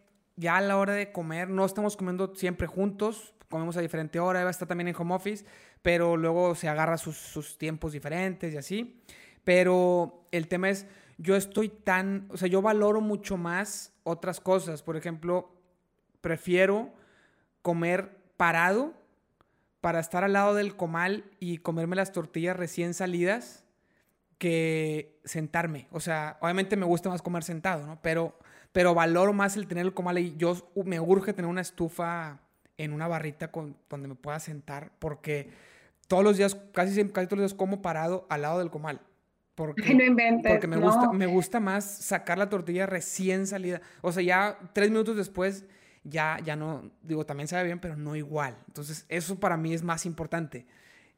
ya 0.43 0.59
a 0.59 0.61
la 0.61 0.77
hora 0.77 0.93
de 0.93 1.13
comer, 1.13 1.49
no 1.49 1.65
estamos 1.65 1.97
comiendo 1.97 2.35
siempre 2.35 2.67
juntos, 2.67 3.33
comemos 3.49 3.77
a 3.77 3.81
diferente 3.81 4.19
hora, 4.21 4.43
Eva 4.43 4.51
está 4.51 4.67
también 4.67 4.89
en 4.89 4.97
home 4.97 5.15
office, 5.15 5.47
pero 5.81 6.17
luego 6.17 6.55
se 6.55 6.69
agarra 6.69 6.99
sus, 6.99 7.17
sus 7.17 7.57
tiempos 7.57 7.93
diferentes 7.93 8.53
y 8.53 8.57
así. 8.59 9.03
Pero 9.45 10.27
el 10.31 10.49
tema 10.49 10.71
es, 10.71 10.87
yo 11.19 11.37
estoy 11.37 11.69
tan, 11.69 12.29
o 12.31 12.37
sea, 12.37 12.49
yo 12.49 12.61
valoro 12.63 13.01
mucho 13.01 13.37
más 13.37 13.95
otras 14.05 14.41
cosas. 14.41 14.83
Por 14.83 14.97
ejemplo, 14.97 15.51
prefiero 16.21 16.93
comer 17.63 18.19
parado 18.37 18.95
para 19.81 20.01
estar 20.01 20.25
al 20.25 20.33
lado 20.33 20.55
del 20.55 20.77
comal 20.77 21.25
y 21.41 21.59
comerme 21.59 21.97
las 21.97 22.13
tortillas 22.13 22.57
recién 22.57 22.95
salidas 22.95 23.65
que 24.39 25.21
sentarme. 25.25 25.87
O 25.93 26.01
sea, 26.01 26.39
obviamente 26.41 26.77
me 26.77 26.87
gusta 26.87 27.09
más 27.09 27.23
comer 27.23 27.45
sentado, 27.45 27.87
¿no? 27.87 28.01
Pero, 28.03 28.37
pero 28.73 28.95
valoro 28.95 29.33
más 29.33 29.57
el 29.57 29.67
tener 29.67 29.85
el 29.85 29.95
comal 29.95 30.17
ahí. 30.17 30.35
Yo 30.37 30.57
me 30.85 30.99
urge 30.99 31.33
tener 31.33 31.51
una 31.51 31.61
estufa 31.61 32.41
en 32.79 32.93
una 32.93 33.07
barrita 33.07 33.53
con, 33.53 33.77
donde 33.89 34.09
me 34.09 34.15
pueda 34.15 34.41
sentar 34.41 34.91
porque 34.99 35.51
todos 36.09 36.25
los 36.25 36.37
días, 36.37 36.57
casi, 36.73 36.93
casi 37.09 37.27
todos 37.27 37.39
los 37.39 37.51
días 37.51 37.55
como 37.55 37.83
parado 37.83 38.27
al 38.29 38.43
lado 38.43 38.59
del 38.59 38.71
comal. 38.71 39.01
Porque, 39.55 39.95
no 39.95 40.03
inventes, 40.03 40.51
porque 40.51 40.67
me, 40.67 40.79
gusta, 40.79 41.13
me 41.13 41.27
gusta 41.27 41.61
más 41.61 41.85
sacar 41.85 42.39
la 42.39 42.49
tortilla 42.49 42.87
recién 42.87 43.47
salida. 43.47 43.83
O 44.01 44.11
sea, 44.11 44.23
ya 44.23 44.59
tres 44.73 44.91
minutos 44.91 45.15
después, 45.17 45.67
ya, 46.05 46.39
ya 46.43 46.57
no, 46.57 46.91
digo, 47.03 47.27
también 47.27 47.49
sabe 47.49 47.65
bien, 47.65 47.79
pero 47.79 47.95
no 47.95 48.17
igual. 48.17 48.57
Entonces, 48.67 49.05
eso 49.11 49.39
para 49.39 49.59
mí 49.59 49.75
es 49.75 49.83
más 49.83 50.07
importante. 50.07 50.67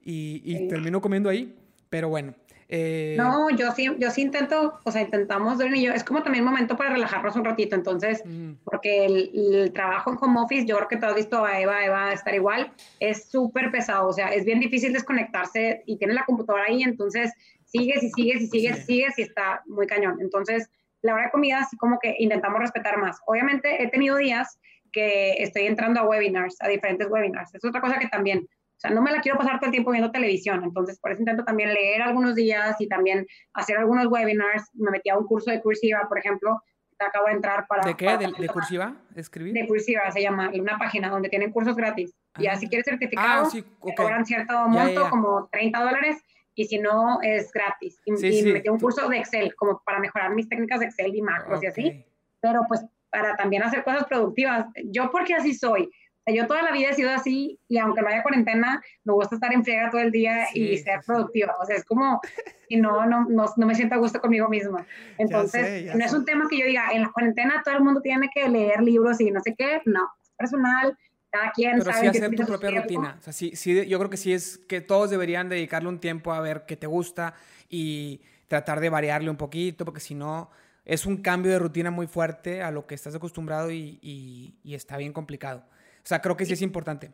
Y, 0.01 0.43
y 0.45 0.67
termino 0.67 1.01
comiendo 1.01 1.31
ahí, 1.31 1.57
pero 1.89 2.09
bueno. 2.09 2.35
Eh, 2.69 3.15
no, 3.19 3.51
yo 3.51 3.71
sí, 3.73 3.89
yo 3.99 4.11
sí 4.11 4.23
intento, 4.23 4.79
o 4.85 4.91
sea, 4.91 5.03
intentamos 5.03 5.59
dormir. 5.59 5.91
Es 5.95 6.05
como 6.05 6.23
también 6.23 6.45
momento 6.45 6.77
para 6.77 6.91
relajarnos 6.91 7.37
un 7.37 7.45
ratito. 7.45 7.77
Entonces, 7.77 8.23
porque 8.65 9.07
el, 9.07 9.31
el, 9.35 9.73
trabajo 9.73 10.11
en 10.11 10.19
home 10.21 10.41
office, 10.41 10.67
yo 10.67 10.77
creo 10.77 10.89
que 10.89 10.97
todo 10.97 11.11
has 11.11 11.17
visto 11.17 11.45
a 11.45 11.61
Eva, 11.61 11.85
Eva 11.85 12.13
estar 12.13 12.35
igual, 12.35 12.73
es 13.01 13.31
súper 13.31 13.71
pesado. 13.71 14.09
O 14.09 14.13
sea, 14.13 14.29
es 14.29 14.45
bien 14.45 14.61
difícil 14.61 14.93
desconectarse 14.93 15.83
y 15.87 15.97
tiene 15.97 16.15
la 16.15 16.25
computadora 16.25 16.65
ahí. 16.69 16.83
Entonces, 16.83 17.33
sigues 17.65 18.03
y 18.03 18.11
sigues 18.11 18.43
y 18.43 18.47
sigues 18.47 18.79
y 18.79 18.83
sigues 18.83 19.19
y 19.19 19.23
está 19.23 19.63
muy 19.67 19.87
cañón. 19.87 20.19
Entonces, 20.21 20.71
la 21.03 21.15
hora 21.15 21.25
de 21.25 21.31
comida, 21.31 21.59
así 21.61 21.77
como 21.77 21.99
que 21.99 22.17
intentamos 22.19 22.61
respetar 22.61 22.99
más. 22.99 23.19
Obviamente, 23.27 23.83
he 23.83 23.89
tenido 23.91 24.17
días 24.17 24.59
que 24.91 25.35
estoy 25.43 25.67
entrando 25.67 26.01
a 26.01 26.09
webinars, 26.09 26.57
a 26.61 26.69
diferentes 26.69 27.09
webinars. 27.11 27.55
Es 27.55 27.65
otra 27.65 27.81
cosa 27.81 27.99
que 27.99 28.09
también, 28.09 28.49
o 28.77 28.81
sea, 28.81 28.91
no 28.91 29.01
me 29.03 29.13
la 29.13 29.21
quiero 29.21 29.39
pasar 29.39 29.59
todo 29.59 29.67
el 29.67 29.73
tiempo 29.73 29.93
viendo 29.93 30.11
televisión, 30.11 30.63
entonces 30.65 30.99
por 30.99 31.13
eso 31.13 31.21
intento 31.21 31.45
también 31.45 31.73
leer 31.73 32.03
algunos 32.03 32.35
días 32.35 32.81
y 32.81 32.89
también 32.89 33.27
hacer 33.55 33.79
algunos 33.79 34.07
webinars. 34.07 34.71
Me 34.75 34.91
metí 34.91 35.11
a 35.11 35.17
un 35.17 35.27
curso 35.27 35.51
de 35.51 35.63
Cursiva, 35.63 36.07
por 36.09 36.19
ejemplo, 36.19 36.61
acabo 36.99 37.27
de 37.27 37.33
entrar 37.33 37.67
para... 37.67 37.87
¿De 37.87 37.95
qué? 37.95 38.17
¿De, 38.17 38.49
cursiva? 38.49 38.97
¿Escribir? 39.15 39.55
De 39.55 39.67
cursiva 39.67 40.11
se 40.11 40.23
llama, 40.23 40.51
una 40.55 40.79
página 40.79 41.09
donde 41.09 41.29
tienen 41.29 41.53
cursos 41.53 41.77
gratis. 41.77 42.15
Y 42.39 42.47
así 42.47 42.69
quieres 42.69 42.87
certificado, 42.87 43.47
ah, 43.47 43.95
cobran 43.97 44.27
cierto 44.27 44.69
monto, 44.69 45.09
como 45.11 45.49
30 45.53 45.81
dólares, 45.81 46.23
y 46.55 46.65
si 46.67 46.79
no, 46.79 47.21
es 47.23 47.53
gratis. 47.53 48.01
Y, 48.05 48.13
me 48.13 48.53
metí 48.53 48.69
un 48.69 48.79
curso 48.79 49.09
de 49.09 49.19
Excel, 49.19 49.55
como 49.57 49.83
para 49.85 49.99
mejorar 49.99 50.35
mis 50.35 50.49
técnicas 50.49 50.81
de 50.81 50.87
Excel 50.87 51.15
y 51.15 51.23
macros 51.23 51.63
y 51.63 51.67
así. 51.67 52.05
Pero 52.41 52.63
pues 52.69 52.85
para 53.11 53.37
también 53.37 53.63
hacer 53.63 53.85
cosas 53.85 54.05
productivas. 54.05 54.67
Yo 54.87 55.11
porque 55.11 55.35
así 55.35 55.55
soy. 55.55 55.89
Yo 56.27 56.47
toda 56.47 56.63
la 56.63 56.73
vida 56.73 56.91
he 56.91 56.95
sido 56.95 57.11
así 57.11 57.59
y 57.69 57.79
aunque 57.79 58.01
no 58.01 58.09
haya 58.09 58.23
cuarentena, 58.23 58.83
me 59.05 59.13
gusta 59.13 59.35
estar 59.35 59.53
en 59.53 59.65
friega 59.65 59.91
todo 59.91 60.01
el 60.01 60.11
día 60.11 60.47
y 60.55 60.79
ser 60.79 61.01
productiva. 61.07 61.55
O 61.61 61.67
sea, 61.67 61.77
es 61.77 61.85
como, 61.85 62.21
y 62.69 62.77
no, 62.77 63.07
no, 63.07 63.25
no, 63.29 63.47
no, 63.57 63.67
me 63.67 63.75
siento 63.75 63.95
a 63.95 63.99
gusto 63.99 64.21
conmigo 64.21 64.49
misma. 64.49 64.87
Entonces, 65.19 65.95
no 65.95 66.05
es 66.05 66.13
un 66.13 66.25
tema 66.25 66.47
que 66.49 66.59
yo 66.59 66.67
diga, 66.67 66.91
en 66.93 67.03
la 67.03 67.13
cuarentena 67.13 67.63
todo 67.65 67.77
el 67.77 67.83
mundo 67.83 68.01
tiene 68.01 68.31
que 68.35 68.49
leer 68.49 68.83
libros 68.83 69.21
y 69.21 69.31
no 69.31 69.41
sé 69.41 69.55
qué. 69.57 69.83
No, 69.85 70.09
es 70.23 70.31
personal. 70.37 70.97
Cada 71.31 71.51
quien 71.51 71.81
Pero 71.81 71.93
sí 71.93 72.07
hacer 72.07 72.31
tu 72.37 72.47
propia 72.47 72.71
rutina. 72.71 73.17
O 73.19 73.23
sea, 73.23 73.33
sí, 73.33 73.57
sí, 73.57 73.87
yo 73.89 73.99
creo 73.99 74.09
que 74.09 74.17
sí 74.17 74.33
es 74.33 74.57
que 74.69 74.81
todos 74.81 75.11
deberían 75.11 75.49
dedicarle 75.49 75.89
un 75.89 75.99
tiempo 75.99 76.33
a 76.33 76.41
ver 76.41 76.65
qué 76.65 76.77
te 76.77 76.87
gusta 76.87 77.35
y 77.69 78.21
tratar 78.47 78.79
de 78.79 78.89
variarle 78.89 79.31
un 79.31 79.37
poquito, 79.37 79.85
porque 79.85 79.99
si 79.99 80.15
no, 80.15 80.49
es 80.85 81.07
un 81.07 81.19
cambio 81.19 81.51
de 81.53 81.59
rutina 81.59 81.91
muy 81.91 82.07
fuerte 82.07 82.63
a 82.63 82.71
lo 82.71 82.87
que 82.87 82.95
estás 82.95 83.15
acostumbrado 83.15 83.71
y, 83.71 83.99
y, 84.03 84.75
está 84.75 84.97
bien 84.97 85.13
complicado. 85.13 85.65
O 86.05 86.07
sea, 86.07 86.21
creo 86.21 86.37
que 86.37 86.45
sí, 86.45 86.53
es 86.53 86.63
importante. 86.63 87.13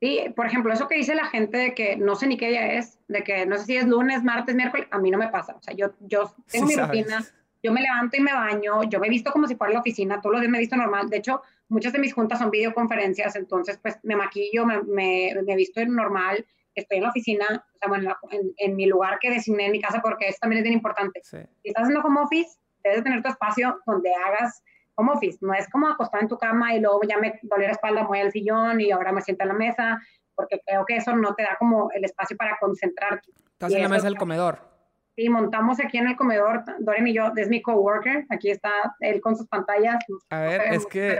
Sí, 0.00 0.26
por 0.36 0.46
ejemplo, 0.46 0.72
eso 0.72 0.88
que 0.88 0.96
dice 0.96 1.14
la 1.14 1.26
gente 1.26 1.56
de 1.56 1.74
que 1.74 1.96
no 1.96 2.14
sé 2.14 2.26
ni 2.26 2.36
qué 2.36 2.48
día 2.48 2.74
es, 2.74 2.98
de 3.08 3.22
que 3.22 3.46
no 3.46 3.56
sé 3.58 3.64
si 3.64 3.76
es 3.76 3.86
lunes, 3.86 4.22
martes, 4.22 4.54
miércoles, 4.54 4.86
a 4.90 4.98
mí 4.98 5.10
no 5.10 5.18
me 5.18 5.28
pasa. 5.28 5.56
O 5.56 5.62
sea, 5.62 5.74
yo, 5.74 5.92
yo 6.00 6.34
tengo 6.50 6.66
mi 6.66 6.76
rutina, 6.76 7.24
yo 7.62 7.72
me 7.72 7.80
levanto 7.80 8.16
y 8.16 8.20
me 8.20 8.32
baño, 8.32 8.82
yo 8.84 9.00
me 9.00 9.08
visto 9.08 9.30
como 9.32 9.46
si 9.46 9.56
fuera 9.56 9.74
la 9.74 9.80
oficina, 9.80 10.20
todos 10.20 10.32
los 10.34 10.40
días 10.40 10.50
me 10.50 10.58
he 10.58 10.60
visto 10.60 10.76
normal. 10.76 11.08
De 11.08 11.18
hecho, 11.18 11.42
muchas 11.68 11.92
de 11.92 11.98
mis 11.98 12.12
juntas 12.12 12.38
son 12.38 12.50
videoconferencias, 12.50 13.36
entonces 13.36 13.78
pues 13.80 13.98
me 14.02 14.16
maquillo, 14.16 14.66
me, 14.66 14.82
me, 14.82 15.34
me 15.46 15.56
visto 15.56 15.84
normal, 15.86 16.46
estoy 16.74 16.98
en 16.98 17.04
la 17.04 17.10
oficina, 17.10 17.46
o 17.74 17.78
sea, 17.78 17.88
bueno, 17.88 18.16
en, 18.30 18.52
en, 18.56 18.76
mi 18.76 18.86
lugar 18.86 19.18
que 19.18 19.30
designé 19.30 19.66
en 19.66 19.72
mi 19.72 19.80
casa, 19.80 20.00
porque 20.02 20.28
eso 20.28 20.38
también 20.40 20.58
es 20.58 20.64
bien 20.64 20.74
importante. 20.74 21.20
Si 21.22 21.38
estás 21.64 21.84
haciendo 21.84 22.06
home 22.06 22.20
office, 22.20 22.58
debes 22.82 23.02
tener 23.02 23.22
tu 23.22 23.28
espacio 23.28 23.80
donde 23.86 24.10
hagas 24.14 24.62
home 25.00 25.12
office. 25.12 25.38
No 25.40 25.54
es 25.54 25.68
como 25.68 25.88
acostar 25.88 26.22
en 26.22 26.28
tu 26.28 26.38
cama 26.38 26.74
y 26.74 26.80
luego 26.80 27.00
ya 27.08 27.18
me 27.18 27.38
dolió 27.42 27.66
la 27.66 27.72
espalda, 27.72 28.04
voy 28.04 28.20
al 28.20 28.30
sillón 28.30 28.80
y 28.80 28.90
ahora 28.90 29.12
me 29.12 29.22
siento 29.22 29.44
en 29.44 29.48
la 29.48 29.54
mesa, 29.54 30.00
porque 30.34 30.60
creo 30.66 30.84
que 30.86 30.96
eso 30.96 31.14
no 31.16 31.34
te 31.34 31.42
da 31.42 31.56
como 31.58 31.90
el 31.92 32.04
espacio 32.04 32.36
para 32.36 32.56
concentrarte. 32.58 33.30
Estás 33.52 33.72
en 33.72 33.82
la 33.82 33.88
mesa 33.88 34.04
del 34.04 34.16
comedor. 34.16 34.70
Sí, 35.16 35.28
montamos 35.28 35.80
aquí 35.80 35.98
en 35.98 36.08
el 36.08 36.16
comedor, 36.16 36.64
Doreen 36.78 37.06
y 37.08 37.14
yo, 37.14 37.32
es 37.36 37.48
mi 37.48 37.60
coworker, 37.60 38.26
aquí 38.30 38.50
está 38.50 38.70
él 39.00 39.20
con 39.20 39.36
sus 39.36 39.46
pantallas. 39.48 39.98
A 40.30 40.40
ver, 40.40 40.62
es 40.72 40.86
que 40.86 41.18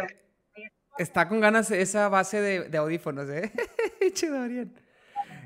está 0.99 1.29
con 1.29 1.41
ganas 1.41 1.71
esa 1.71 2.09
base 2.09 2.41
de, 2.41 2.69
de 2.69 2.79
audífonos, 2.79 3.29
¿eh? 3.29 3.53
Dorian. 4.31 4.73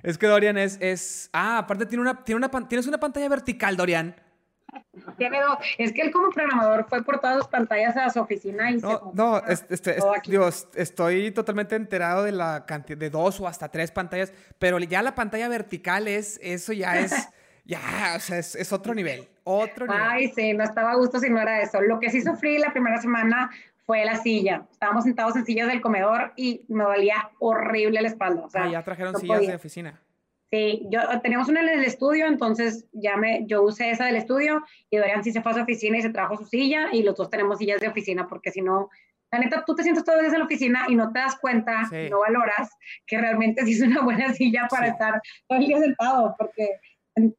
Es 0.02 0.18
que 0.18 0.26
Dorian 0.26 0.58
es, 0.58 0.78
es... 0.80 1.30
Ah, 1.32 1.58
aparte 1.58 1.86
tiene 1.86 2.02
una, 2.02 2.22
tiene 2.22 2.36
una, 2.36 2.68
tienes 2.68 2.86
una 2.86 2.98
pantalla 2.98 3.28
vertical, 3.28 3.76
Dorian. 3.76 4.14
Tiene 5.16 5.40
dos. 5.40 5.58
Es 5.78 5.92
que 5.92 6.02
él 6.02 6.10
como 6.10 6.30
programador 6.30 6.86
fue 6.88 7.02
por 7.02 7.20
todas 7.20 7.36
las 7.36 7.48
pantallas 7.48 7.96
a 7.96 8.10
su 8.10 8.20
oficina 8.20 8.70
y 8.70 8.76
no, 8.76 9.12
No, 9.14 9.42
este, 9.46 9.98
Dios, 10.26 10.68
estoy 10.74 11.30
totalmente 11.30 11.76
enterado 11.76 12.24
de 12.24 12.32
la 12.32 12.64
cantidad 12.66 12.98
de 12.98 13.10
dos 13.10 13.40
o 13.40 13.48
hasta 13.48 13.68
tres 13.68 13.90
pantallas, 13.90 14.32
pero 14.58 14.78
ya 14.78 15.02
la 15.02 15.14
pantalla 15.14 15.48
vertical 15.48 16.08
es, 16.08 16.38
eso 16.42 16.72
ya 16.72 16.98
es, 16.98 17.12
ya, 17.64 17.80
o 18.16 18.20
sea, 18.20 18.38
es, 18.38 18.72
otro 18.72 18.94
nivel, 18.94 19.28
otro 19.44 19.86
nivel. 19.86 20.02
Ay, 20.02 20.32
sí, 20.34 20.52
no 20.52 20.64
estaba 20.64 20.92
a 20.92 20.96
gusto 20.96 21.18
si 21.18 21.30
no 21.30 21.40
era 21.40 21.60
eso. 21.60 21.80
Lo 21.80 21.98
que 22.00 22.10
sí 22.10 22.22
sufrí 22.22 22.58
la 22.58 22.72
primera 22.72 23.00
semana 23.00 23.50
fue 23.86 24.04
la 24.04 24.16
silla. 24.16 24.66
Estábamos 24.70 25.04
sentados 25.04 25.36
en 25.36 25.44
sillas 25.44 25.68
del 25.68 25.80
comedor 25.80 26.32
y 26.36 26.62
me 26.68 26.84
dolía 26.84 27.30
horrible 27.38 28.00
la 28.00 28.08
espalda. 28.08 28.42
O 28.46 28.50
sea, 28.50 28.64
ah, 28.64 28.70
ya 28.70 28.82
trajeron 28.82 29.18
sillas 29.18 29.46
de 29.46 29.54
oficina. 29.54 30.00
Sí, 30.54 30.86
yo 30.88 31.00
teníamos 31.20 31.48
una 31.48 31.62
en 31.62 31.80
el 31.80 31.84
estudio, 31.84 32.26
entonces 32.26 32.86
ya 32.92 33.16
me, 33.16 33.44
yo 33.46 33.64
usé 33.64 33.90
esa 33.90 34.04
del 34.04 34.14
estudio 34.14 34.62
y 34.88 34.98
Dorian 34.98 35.24
sí 35.24 35.32
se 35.32 35.42
fue 35.42 35.50
a 35.50 35.56
su 35.56 35.62
oficina 35.62 35.98
y 35.98 36.02
se 36.02 36.10
trajo 36.10 36.36
su 36.36 36.44
silla 36.44 36.90
y 36.92 37.02
los 37.02 37.16
dos 37.16 37.28
tenemos 37.28 37.58
sillas 37.58 37.80
de 37.80 37.88
oficina 37.88 38.28
porque 38.28 38.52
si 38.52 38.62
no, 38.62 38.88
la 39.32 39.40
neta, 39.40 39.64
tú 39.64 39.74
te 39.74 39.82
sientes 39.82 40.04
todos 40.04 40.18
los 40.18 40.22
días 40.22 40.32
en 40.32 40.38
la 40.38 40.44
oficina 40.44 40.84
y 40.86 40.94
no 40.94 41.12
te 41.12 41.18
das 41.18 41.36
cuenta, 41.40 41.90
no 42.08 42.20
valoras 42.20 42.70
que 43.04 43.18
realmente 43.18 43.64
sí 43.64 43.72
es 43.72 43.82
una 43.82 44.02
buena 44.02 44.32
silla 44.34 44.68
para 44.70 44.86
estar 44.86 45.20
todo 45.48 45.58
el 45.58 45.66
día 45.66 45.80
sentado 45.80 46.36
porque 46.38 46.68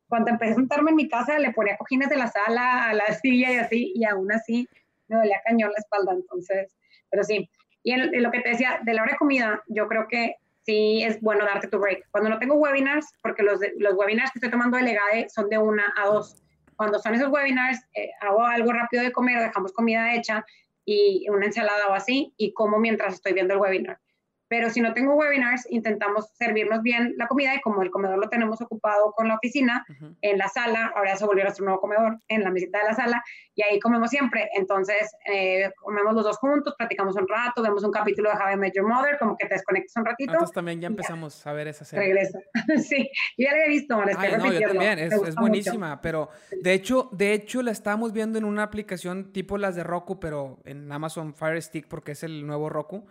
cuando 0.10 0.32
empecé 0.32 0.52
a 0.52 0.56
sentarme 0.56 0.90
en 0.90 0.98
mi 0.98 1.08
casa 1.08 1.40
le 1.40 1.54
ponía 1.54 1.78
cojines 1.78 2.10
de 2.10 2.18
la 2.18 2.28
sala 2.28 2.90
a 2.90 2.94
la 2.94 3.06
silla 3.22 3.54
y 3.54 3.56
así 3.56 3.94
y 3.96 4.04
aún 4.04 4.30
así 4.30 4.68
me 5.08 5.16
dolía 5.16 5.42
cañón 5.46 5.72
la 5.72 5.80
espalda, 5.80 6.12
entonces, 6.12 6.76
pero 7.10 7.24
sí. 7.24 7.50
Y 7.82 7.94
en 7.94 8.22
lo 8.22 8.32
que 8.32 8.42
te 8.42 8.50
decía, 8.50 8.82
de 8.84 8.94
la 8.94 9.04
hora 9.04 9.14
de 9.14 9.18
comida, 9.20 9.64
yo 9.68 9.88
creo 9.88 10.08
que 10.10 10.36
sí 10.66 11.04
es 11.04 11.22
bueno 11.22 11.46
darte 11.46 11.68
tu 11.68 11.80
break. 11.80 12.08
Cuando 12.12 12.30
no 12.30 12.40
tengo 12.40 12.56
webinars, 12.56 13.14
porque 13.22 13.44
los, 13.44 13.60
los 13.78 13.94
webinars 13.96 14.32
que 14.32 14.40
estoy 14.40 14.52
tomando 14.52 14.78
de 14.78 14.84
Legade 14.84 15.30
son 15.30 15.50
de 15.50 15.58
una 15.58 15.94
a 15.96 16.08
dos. 16.08 16.42
Cuando 16.76 17.00
son 17.00 17.16
esos 17.16 17.30
webinars, 17.30 17.80
eh, 17.94 18.10
hago 18.22 18.44
algo 18.44 18.74
rápido 18.74 19.04
de 19.04 19.12
comer, 19.12 19.40
dejamos 19.40 19.72
comida 19.72 20.16
hecha 20.16 20.46
y 20.84 21.28
una 21.30 21.46
ensalada 21.46 21.88
o 21.90 21.94
así, 21.94 22.34
y 22.38 22.54
como 22.54 22.80
mientras 22.80 23.16
estoy 23.16 23.34
viendo 23.34 23.54
el 23.54 23.60
webinar. 23.60 24.00
Pero 24.48 24.70
si 24.70 24.82
no 24.82 24.94
tengo 24.94 25.16
webinars, 25.16 25.66
intentamos 25.72 26.30
servirnos 26.34 26.82
bien 26.82 27.16
la 27.18 27.28
comida 27.28 27.56
y 27.56 27.62
como 27.62 27.82
el 27.82 27.90
comedor 27.90 28.20
lo 28.20 28.30
tenemos 28.30 28.62
ocupado 28.62 29.12
con 29.14 29.28
la 29.28 29.36
oficina, 29.36 29.86
en 30.22 30.38
la 30.38 30.48
sala, 30.48 30.94
ahora 30.96 31.16
se 31.16 31.26
volvió 31.26 31.44
nuestro 31.44 31.66
nuevo 31.66 31.82
comedor, 31.82 32.20
en 32.28 32.44
la 32.44 32.52
mesita 32.52 32.80
de 32.80 32.84
la 32.86 32.94
sala, 32.94 33.24
y 33.56 33.64
ahí 33.64 33.80
comemos 33.80 34.10
siempre. 34.10 34.50
Entonces, 34.54 35.16
eh, 35.32 35.72
comemos 35.82 36.14
los 36.14 36.24
dos 36.24 36.38
juntos, 36.38 36.76
platicamos 36.78 37.16
un 37.16 37.28
rato, 37.28 37.64
vemos 37.64 37.84
un 37.84 37.92
capítulo 37.92 38.30
de 38.30 38.36
How 38.36 38.54
I 38.54 38.58
Met 38.58 38.74
Your 38.76 38.88
Mother, 38.88 39.18
como 39.18 39.36
que 39.36 39.48
te 39.48 39.56
desconectas 39.56 39.96
un 39.98 40.06
ratito. 40.06 40.34
Entonces 40.34 40.54
también 40.54 40.82
ya 40.82 40.88
empezamos 40.88 41.46
a 41.48 41.54
ver 41.54 41.68
esa 41.68 41.86
serie. 41.86 42.06
Regresa. 42.06 42.40
sí, 42.84 43.10
yo 43.38 43.46
ya 43.46 43.52
la 43.52 43.64
había 43.64 43.68
visto, 43.68 44.00
Ay, 44.18 44.32
no, 44.38 44.52
yo 44.52 44.68
también, 44.68 45.00
es, 45.00 45.14
es 45.14 45.36
buenísima, 45.36 46.02
pero 46.02 46.30
de 46.62 46.74
hecho, 46.74 47.10
de 47.12 47.34
hecho 47.34 47.62
la 47.62 47.72
estábamos 47.72 48.14
viendo 48.14 48.38
en 48.38 48.46
una 48.46 48.64
aplicación 48.64 49.32
tipo 49.32 49.58
las 49.58 49.76
de 49.76 49.84
Roku, 49.84 50.20
pero 50.20 50.60
en 50.66 50.92
Amazon 50.92 51.34
Fire 51.34 51.62
Stick 51.62 51.88
porque 51.88 52.12
es 52.12 52.24
el 52.24 52.46
nuevo 52.46 52.70
Roku. 52.70 53.06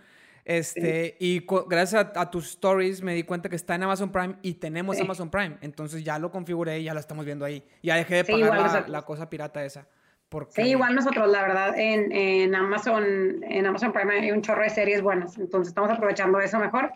Este, 0.44 1.16
y 1.20 1.46
gracias 1.68 2.06
a, 2.14 2.30
tus 2.30 2.50
stories 2.50 3.02
me 3.02 3.14
di 3.14 3.22
cuenta 3.22 3.48
que 3.48 3.56
está 3.56 3.74
en 3.74 3.82
Amazon 3.84 4.12
Prime 4.12 4.36
y 4.42 4.54
tenemos 4.54 5.00
Amazon 5.00 5.30
Prime. 5.30 5.56
Entonces 5.62 6.04
ya 6.04 6.18
lo 6.18 6.30
configuré 6.30 6.80
y 6.80 6.84
ya 6.84 6.94
lo 6.94 7.00
estamos 7.00 7.24
viendo 7.24 7.44
ahí. 7.44 7.64
Ya 7.82 7.96
dejé 7.96 8.16
de 8.16 8.24
pagar 8.24 8.88
la, 8.88 9.02
cosa 9.02 9.30
pirata 9.30 9.64
esa. 9.64 9.86
Porque... 10.28 10.62
Sí, 10.62 10.70
igual 10.70 10.94
nosotros, 10.94 11.30
la 11.30 11.42
verdad, 11.42 11.78
en, 11.78 12.12
en, 12.12 12.54
Amazon, 12.54 13.42
en 13.42 13.66
Amazon 13.66 13.92
Prime 13.92 14.12
hay 14.12 14.32
un 14.32 14.42
chorro 14.42 14.62
de 14.62 14.70
series 14.70 15.00
buenas. 15.00 15.38
Entonces 15.38 15.68
estamos 15.68 15.90
aprovechando 15.90 16.38
eso 16.40 16.58
mejor. 16.58 16.92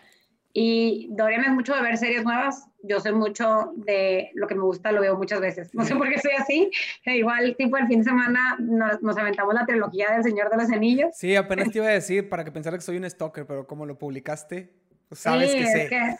Y 0.53 1.09
Dorian 1.11 1.43
es 1.43 1.51
mucho 1.51 1.75
de 1.75 1.81
ver 1.81 1.97
series 1.97 2.23
nuevas. 2.23 2.67
Yo 2.81 2.99
sé 2.99 3.11
mucho 3.11 3.73
de 3.75 4.31
lo 4.33 4.47
que 4.47 4.55
me 4.55 4.61
gusta, 4.61 4.91
lo 4.91 5.01
veo 5.01 5.17
muchas 5.17 5.41
veces. 5.41 5.73
No 5.75 5.83
sé 5.85 5.95
por 5.95 6.09
qué 6.09 6.19
soy 6.19 6.31
así. 6.37 6.71
Igual, 7.05 7.55
tipo, 7.57 7.77
el 7.77 7.87
fin 7.87 7.99
de 7.99 8.05
semana 8.05 8.57
nos, 8.59 9.01
nos, 9.01 9.17
aventamos 9.17 9.53
la 9.53 9.65
trilogía 9.65 10.11
del 10.11 10.23
Señor 10.23 10.49
de 10.49 10.57
los 10.57 10.71
Anillos. 10.71 11.11
Sí, 11.13 11.35
apenas 11.35 11.71
te 11.71 11.79
iba 11.79 11.87
a 11.87 11.91
decir 11.91 12.29
para 12.29 12.43
que 12.43 12.51
pensara 12.51 12.77
que 12.77 12.81
soy 12.81 12.97
un 12.97 13.09
stalker, 13.09 13.45
pero 13.45 13.67
como 13.67 13.85
lo 13.85 13.97
publicaste, 13.97 14.71
pues 15.09 15.21
sabes 15.21 15.53
que 15.53 15.65
sé. 15.65 15.87
Que, 15.87 16.15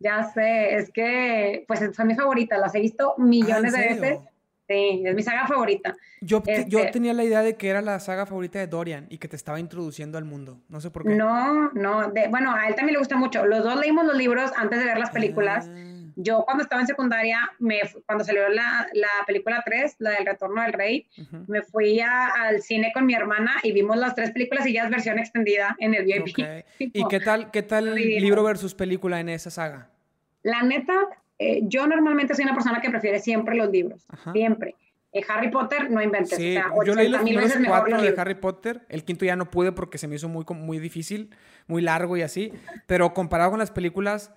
ya 0.00 0.24
sé, 0.32 0.74
es 0.74 0.90
que, 0.90 1.64
pues 1.68 1.80
son 1.94 2.06
mis 2.06 2.16
favoritas. 2.16 2.58
Las 2.58 2.74
he 2.74 2.80
visto 2.80 3.14
millones 3.18 3.74
ah, 3.74 3.78
de 3.78 3.88
veces 3.88 4.18
Sí, 4.72 5.02
es 5.04 5.14
mi 5.14 5.22
saga 5.22 5.46
favorita. 5.46 5.94
Yo, 6.20 6.42
yo 6.68 6.78
este 6.80 6.92
tenía 6.92 7.12
la 7.12 7.24
idea 7.24 7.42
de 7.42 7.56
que 7.56 7.68
era 7.68 7.82
la 7.82 8.00
saga 8.00 8.26
favorita 8.26 8.58
de 8.58 8.66
Dorian 8.66 9.06
y 9.10 9.18
que 9.18 9.28
te 9.28 9.36
estaba 9.36 9.60
introduciendo 9.60 10.16
al 10.16 10.24
mundo. 10.24 10.60
No 10.68 10.80
sé 10.80 10.90
por 10.90 11.04
qué. 11.04 11.14
No, 11.14 11.70
no. 11.72 12.10
bueno, 12.30 12.54
a 12.54 12.68
él 12.68 12.74
también 12.74 12.94
le 12.94 12.98
gusta 12.98 13.16
mucho. 13.16 13.44
Los 13.44 13.62
dos 13.62 13.76
leímos 13.76 14.06
los 14.06 14.16
libros 14.16 14.50
antes 14.56 14.78
de 14.78 14.86
ver 14.86 14.98
las 14.98 15.10
películas. 15.10 15.68
Ah. 15.68 15.88
Yo 16.16 16.44
cuando 16.44 16.62
estaba 16.62 16.80
en 16.80 16.86
secundaria, 16.86 17.38
me, 17.58 17.80
cuando 18.06 18.24
salió 18.24 18.48
la, 18.48 18.88
la 18.92 19.08
película 19.26 19.62
3, 19.64 19.96
la 19.98 20.10
del 20.10 20.26
Retorno 20.26 20.62
del 20.62 20.72
Rey, 20.72 21.06
me 21.46 21.62
fui 21.62 22.00
al 22.00 22.62
cine 22.62 22.92
con 22.92 23.06
mi 23.06 23.14
hermana 23.14 23.56
y 23.62 23.72
vimos 23.72 23.96
las 23.96 24.14
tres 24.14 24.30
películas 24.30 24.66
y 24.66 24.74
ya 24.74 24.84
es 24.84 24.90
versión 24.90 25.18
extendida 25.18 25.74
en 25.78 25.94
el 25.94 26.04
VIP. 26.04 26.38
¿Y 26.78 27.08
qué 27.08 27.20
tal, 27.20 27.50
qué 27.50 27.62
tal 27.62 27.94
libro 27.94 28.42
versus 28.42 28.74
película 28.74 29.20
en 29.20 29.30
esa 29.30 29.50
saga? 29.50 29.88
La 30.42 30.62
neta, 30.62 30.94
eh, 31.42 31.60
yo 31.64 31.86
normalmente 31.86 32.34
soy 32.34 32.44
una 32.44 32.54
persona 32.54 32.80
que 32.80 32.90
prefiere 32.90 33.18
siempre 33.20 33.54
los 33.54 33.70
libros, 33.70 34.06
siempre. 34.32 34.76
Eh, 35.12 35.22
Harry 35.28 35.50
Potter, 35.50 35.90
no 35.90 36.02
inventes. 36.02 36.38
Sí, 36.38 36.56
yo 36.86 36.94
leí 36.94 37.08
los 37.08 37.20
primeros 37.20 37.52
cuatro 37.66 38.00
de 38.00 38.14
Harry 38.16 38.34
Potter. 38.34 38.82
El 38.88 39.04
quinto 39.04 39.24
ya 39.24 39.36
no 39.36 39.50
pude 39.50 39.72
porque 39.72 39.98
se 39.98 40.08
me 40.08 40.16
hizo 40.16 40.28
muy, 40.28 40.44
muy 40.48 40.78
difícil, 40.78 41.34
muy 41.66 41.82
largo 41.82 42.16
y 42.16 42.22
así. 42.22 42.52
Pero 42.86 43.12
comparado 43.12 43.50
con 43.50 43.58
las 43.58 43.70
películas, 43.70 44.32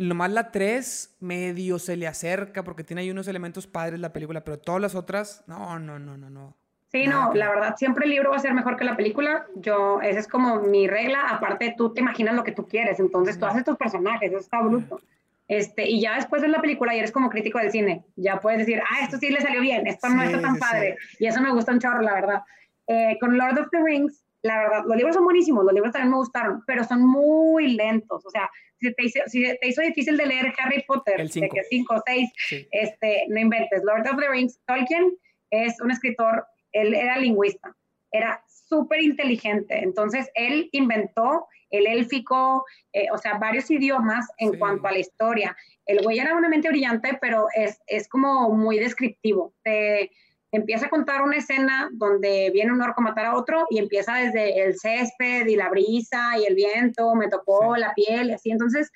Nomás 0.00 0.30
la 0.32 0.50
3 0.50 1.18
medio 1.20 1.78
se 1.78 1.94
le 1.94 2.06
acerca 2.06 2.64
porque 2.64 2.84
tiene 2.84 3.02
ahí 3.02 3.10
unos 3.10 3.28
elementos 3.28 3.66
padres 3.66 4.00
la 4.00 4.14
película, 4.14 4.42
pero 4.42 4.58
todas 4.58 4.80
las 4.80 4.94
otras, 4.94 5.44
no, 5.46 5.78
no, 5.78 5.98
no, 5.98 6.16
no, 6.16 6.30
no. 6.30 6.56
Sí, 6.90 7.06
no, 7.06 7.34
la 7.34 7.50
verdad, 7.50 7.76
siempre 7.76 8.06
el 8.06 8.10
libro 8.12 8.30
va 8.30 8.36
a 8.36 8.40
ser 8.40 8.54
mejor 8.54 8.78
que 8.78 8.84
la 8.84 8.96
película. 8.96 9.44
Yo, 9.56 10.00
esa 10.00 10.18
es 10.18 10.26
como 10.26 10.62
mi 10.62 10.88
regla. 10.88 11.28
Aparte, 11.28 11.74
tú 11.76 11.92
te 11.92 12.00
imaginas 12.00 12.34
lo 12.34 12.44
que 12.44 12.52
tú 12.52 12.66
quieres, 12.66 12.98
entonces 12.98 13.38
tú 13.38 13.44
haces 13.44 13.62
tus 13.62 13.76
personajes, 13.76 14.30
eso 14.30 14.40
está 14.40 14.62
bruto. 14.62 15.02
Este, 15.50 15.90
y 15.90 16.00
ya 16.00 16.14
después 16.14 16.42
de 16.42 16.46
la 16.46 16.60
película 16.60 16.94
y 16.94 17.00
eres 17.00 17.10
como 17.10 17.28
crítico 17.28 17.58
del 17.58 17.72
cine, 17.72 18.04
ya 18.14 18.38
puedes 18.38 18.60
decir, 18.60 18.80
ah, 18.88 19.02
esto 19.02 19.18
sí 19.18 19.30
le 19.30 19.40
salió 19.40 19.60
bien, 19.60 19.84
esto 19.84 20.08
no 20.08 20.22
está 20.22 20.40
tan 20.40 20.56
padre. 20.58 20.96
Y 21.18 21.26
eso 21.26 21.40
me 21.40 21.50
gusta 21.50 21.72
un 21.72 21.80
chorro, 21.80 22.02
la 22.02 22.14
verdad. 22.14 22.42
Eh, 22.86 23.18
con 23.20 23.36
Lord 23.36 23.58
of 23.58 23.68
the 23.72 23.82
Rings, 23.82 24.24
la 24.42 24.58
verdad, 24.58 24.84
los 24.86 24.96
libros 24.96 25.16
son 25.16 25.24
buenísimos, 25.24 25.64
los 25.64 25.74
libros 25.74 25.92
también 25.92 26.12
me 26.12 26.18
gustaron, 26.18 26.62
pero 26.68 26.84
son 26.84 27.04
muy 27.04 27.72
lentos. 27.72 28.24
O 28.24 28.30
sea, 28.30 28.48
si 28.78 28.94
te 28.94 29.04
hizo, 29.04 29.18
si 29.26 29.42
te 29.42 29.68
hizo 29.68 29.82
difícil 29.82 30.16
de 30.16 30.26
leer 30.26 30.54
Harry 30.56 30.84
Potter, 30.86 31.28
de 31.28 31.48
que 31.48 31.64
5 31.68 31.94
o 31.94 32.02
6, 32.06 32.30
este, 32.70 33.24
no 33.28 33.40
inventes. 33.40 33.82
Lord 33.82 34.06
of 34.08 34.20
the 34.20 34.28
Rings, 34.28 34.60
Tolkien 34.68 35.16
es 35.50 35.80
un 35.80 35.90
escritor, 35.90 36.46
él 36.70 36.94
era 36.94 37.18
lingüista, 37.18 37.74
era 38.12 38.40
súper 38.70 39.02
inteligente. 39.02 39.80
Entonces, 39.82 40.30
él 40.34 40.70
inventó 40.72 41.46
el 41.68 41.86
élfico, 41.86 42.64
eh, 42.92 43.08
o 43.12 43.18
sea, 43.18 43.36
varios 43.38 43.70
idiomas 43.70 44.26
en 44.38 44.58
cuanto 44.58 44.88
a 44.88 44.92
la 44.92 44.98
historia. 44.98 45.56
El 45.84 46.02
güey 46.02 46.18
era 46.18 46.34
una 46.36 46.48
mente 46.48 46.70
brillante, 46.70 47.18
pero 47.20 47.48
es, 47.54 47.80
es 47.86 48.08
como 48.08 48.50
muy 48.50 48.78
descriptivo. 48.78 49.52
Te, 49.62 50.10
empieza 50.52 50.86
a 50.86 50.90
contar 50.90 51.22
una 51.22 51.36
escena 51.36 51.88
donde 51.92 52.50
viene 52.52 52.72
un 52.72 52.82
orco 52.82 53.00
a 53.00 53.04
matar 53.04 53.26
a 53.26 53.36
otro 53.36 53.66
y 53.70 53.78
empieza 53.78 54.16
desde 54.16 54.64
el 54.64 54.76
césped 54.78 55.46
y 55.46 55.56
la 55.56 55.68
brisa 55.68 56.38
y 56.38 56.44
el 56.44 56.54
viento, 56.54 57.14
me 57.14 57.28
tocó 57.28 57.76
la 57.76 57.92
piel 57.94 58.30
y 58.30 58.32
así. 58.32 58.50
Entonces, 58.50 58.90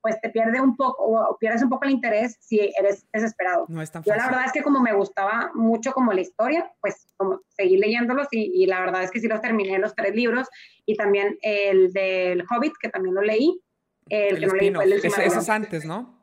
pues 0.00 0.20
te 0.20 0.30
pierde 0.30 0.60
un 0.60 0.76
poco, 0.76 1.02
o 1.02 1.36
pierdes 1.38 1.62
un 1.62 1.68
poco 1.68 1.84
el 1.84 1.90
interés 1.90 2.36
si 2.40 2.72
eres 2.78 3.06
desesperado. 3.12 3.66
No 3.68 3.82
es 3.82 3.90
tan 3.90 4.02
fácil. 4.02 4.12
Yo 4.12 4.16
la 4.16 4.28
verdad 4.28 4.46
es 4.46 4.52
que 4.52 4.62
como 4.62 4.80
me 4.80 4.92
gustaba 4.92 5.50
mucho 5.54 5.92
como 5.92 6.12
la 6.12 6.20
historia, 6.20 6.70
pues 6.80 7.08
como 7.16 7.40
seguí 7.48 7.76
leyéndolos 7.76 8.28
y, 8.30 8.66
la 8.66 8.80
verdad 8.80 9.02
es 9.02 9.10
que 9.10 9.20
sí 9.20 9.28
los 9.28 9.40
terminé 9.40 9.78
los 9.78 9.94
tres 9.94 10.14
libros 10.14 10.48
y 10.86 10.96
también 10.96 11.38
el 11.42 11.92
del 11.92 12.44
Hobbit, 12.48 12.74
que 12.80 12.88
también 12.88 13.14
lo 13.14 13.22
leí. 13.22 13.60
El, 14.08 14.38
que 14.38 14.70
no 14.70 14.82
leí 14.82 14.92
el 14.92 15.04
ese, 15.04 15.26
ese 15.26 15.38
es 15.38 15.48
antes, 15.48 15.84
¿no? 15.84 16.18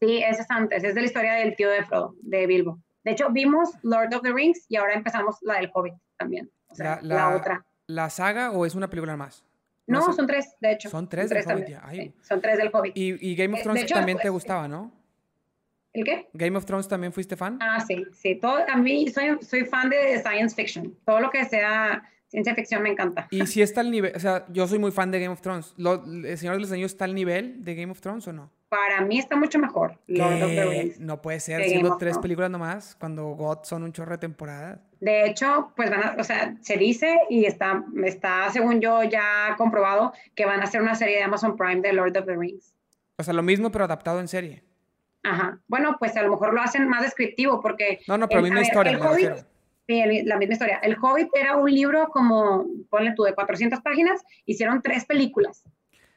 Sí, 0.00 0.18
ese 0.18 0.42
es 0.42 0.50
antes, 0.50 0.82
es 0.82 0.94
de 0.94 1.00
la 1.00 1.06
historia 1.06 1.34
del 1.34 1.54
tío 1.54 1.70
de 1.70 1.84
Frodo, 1.84 2.16
de 2.22 2.46
Bilbo. 2.46 2.80
De 3.04 3.12
hecho, 3.12 3.30
vimos 3.30 3.70
Lord 3.82 4.14
of 4.14 4.22
the 4.22 4.32
Rings 4.32 4.64
y 4.68 4.76
ahora 4.76 4.94
empezamos 4.94 5.38
la 5.42 5.54
del 5.54 5.70
Hobbit 5.72 5.94
también. 6.16 6.50
O 6.68 6.74
sea, 6.74 6.98
la, 7.02 7.36
otra. 7.36 7.64
¿La 7.86 8.10
saga 8.10 8.50
o 8.50 8.64
es 8.64 8.74
una 8.74 8.88
película 8.88 9.16
más? 9.16 9.44
No, 9.92 10.12
son 10.12 10.26
tres, 10.26 10.56
de 10.60 10.72
hecho. 10.72 10.90
Son 10.90 11.08
tres, 11.08 11.30
del 11.30 11.44
Hobbit. 11.44 12.14
son 12.22 12.40
tres 12.40 12.58
del 12.58 12.70
Hobbit. 12.72 12.92
Y, 12.96 13.34
Game 13.34 13.54
of 13.54 13.60
eh, 13.60 13.62
Thrones 13.62 13.86
también 13.86 14.18
te 14.18 14.28
gustaba, 14.28 14.68
¿no? 14.68 14.92
¿El 15.92 16.04
qué? 16.04 16.28
Game 16.32 16.56
of 16.56 16.64
Thrones 16.64 16.88
también 16.88 17.12
fuiste 17.12 17.36
fan. 17.36 17.58
Ah, 17.60 17.80
sí, 17.80 18.04
sí. 18.12 18.36
Todo, 18.36 18.58
a 18.66 18.76
mí 18.76 19.08
soy, 19.08 19.38
soy 19.42 19.64
fan 19.64 19.90
de 19.90 20.18
science 20.18 20.54
fiction. 20.54 20.96
Todo 21.04 21.20
lo 21.20 21.30
que 21.30 21.44
sea 21.44 22.02
ciencia 22.32 22.54
ficción 22.54 22.82
me 22.82 22.88
encanta. 22.88 23.28
Y 23.30 23.46
si 23.46 23.60
está 23.60 23.82
al 23.82 23.90
nivel, 23.90 24.12
o 24.16 24.18
sea, 24.18 24.46
yo 24.48 24.66
soy 24.66 24.78
muy 24.78 24.90
fan 24.90 25.10
de 25.10 25.20
Game 25.20 25.34
of 25.34 25.42
Thrones. 25.42 25.74
¿El 25.76 26.38
Señor 26.38 26.54
de 26.54 26.60
los 26.62 26.72
Anillos 26.72 26.92
está 26.92 27.04
al 27.04 27.14
nivel 27.14 27.62
de 27.62 27.74
Game 27.74 27.92
of 27.92 28.00
Thrones 28.00 28.26
o 28.26 28.32
no? 28.32 28.50
Para 28.70 29.02
mí 29.02 29.18
está 29.18 29.36
mucho 29.36 29.58
mejor. 29.58 29.98
No 30.08 31.20
puede 31.20 31.40
ser, 31.40 31.62
siendo 31.64 31.98
tres 31.98 32.16
películas 32.16 32.50
nomás, 32.50 32.96
cuando 32.98 33.26
God 33.34 33.58
son 33.64 33.82
un 33.82 33.92
chorro 33.92 34.12
de 34.12 34.18
temporada. 34.18 34.80
De 34.98 35.26
hecho, 35.26 35.72
pues 35.76 35.90
van 35.90 36.02
a, 36.02 36.16
o 36.18 36.24
sea, 36.24 36.56
se 36.62 36.78
dice 36.78 37.14
y 37.28 37.44
está, 37.44 37.84
está, 38.04 38.50
según 38.50 38.80
yo, 38.80 39.02
ya 39.02 39.54
comprobado 39.58 40.14
que 40.34 40.46
van 40.46 40.60
a 40.60 40.64
hacer 40.64 40.80
una 40.80 40.94
serie 40.94 41.16
de 41.16 41.24
Amazon 41.24 41.54
Prime 41.56 41.82
de 41.82 41.92
Lord 41.92 42.16
of 42.16 42.24
the 42.24 42.34
Rings. 42.34 42.72
O 43.18 43.22
sea, 43.22 43.34
lo 43.34 43.42
mismo, 43.42 43.70
pero 43.70 43.84
adaptado 43.84 44.20
en 44.20 44.28
serie. 44.28 44.64
Ajá. 45.22 45.60
Bueno, 45.68 45.96
pues 45.98 46.16
a 46.16 46.22
lo 46.22 46.30
mejor 46.30 46.54
lo 46.54 46.62
hacen 46.62 46.88
más 46.88 47.02
descriptivo 47.02 47.60
porque... 47.60 48.00
No, 48.08 48.16
no, 48.16 48.26
pero 48.26 48.40
misma 48.40 48.62
historia, 48.62 48.98
Sí, 49.92 50.22
la 50.24 50.38
misma 50.38 50.54
historia. 50.54 50.78
El 50.82 50.96
Hobbit 51.00 51.28
era 51.34 51.56
un 51.56 51.70
libro 51.70 52.08
como, 52.08 52.66
ponle 52.88 53.12
tú, 53.14 53.24
de 53.24 53.34
400 53.34 53.80
páginas, 53.80 54.22
hicieron 54.46 54.80
tres 54.80 55.04
películas. 55.04 55.64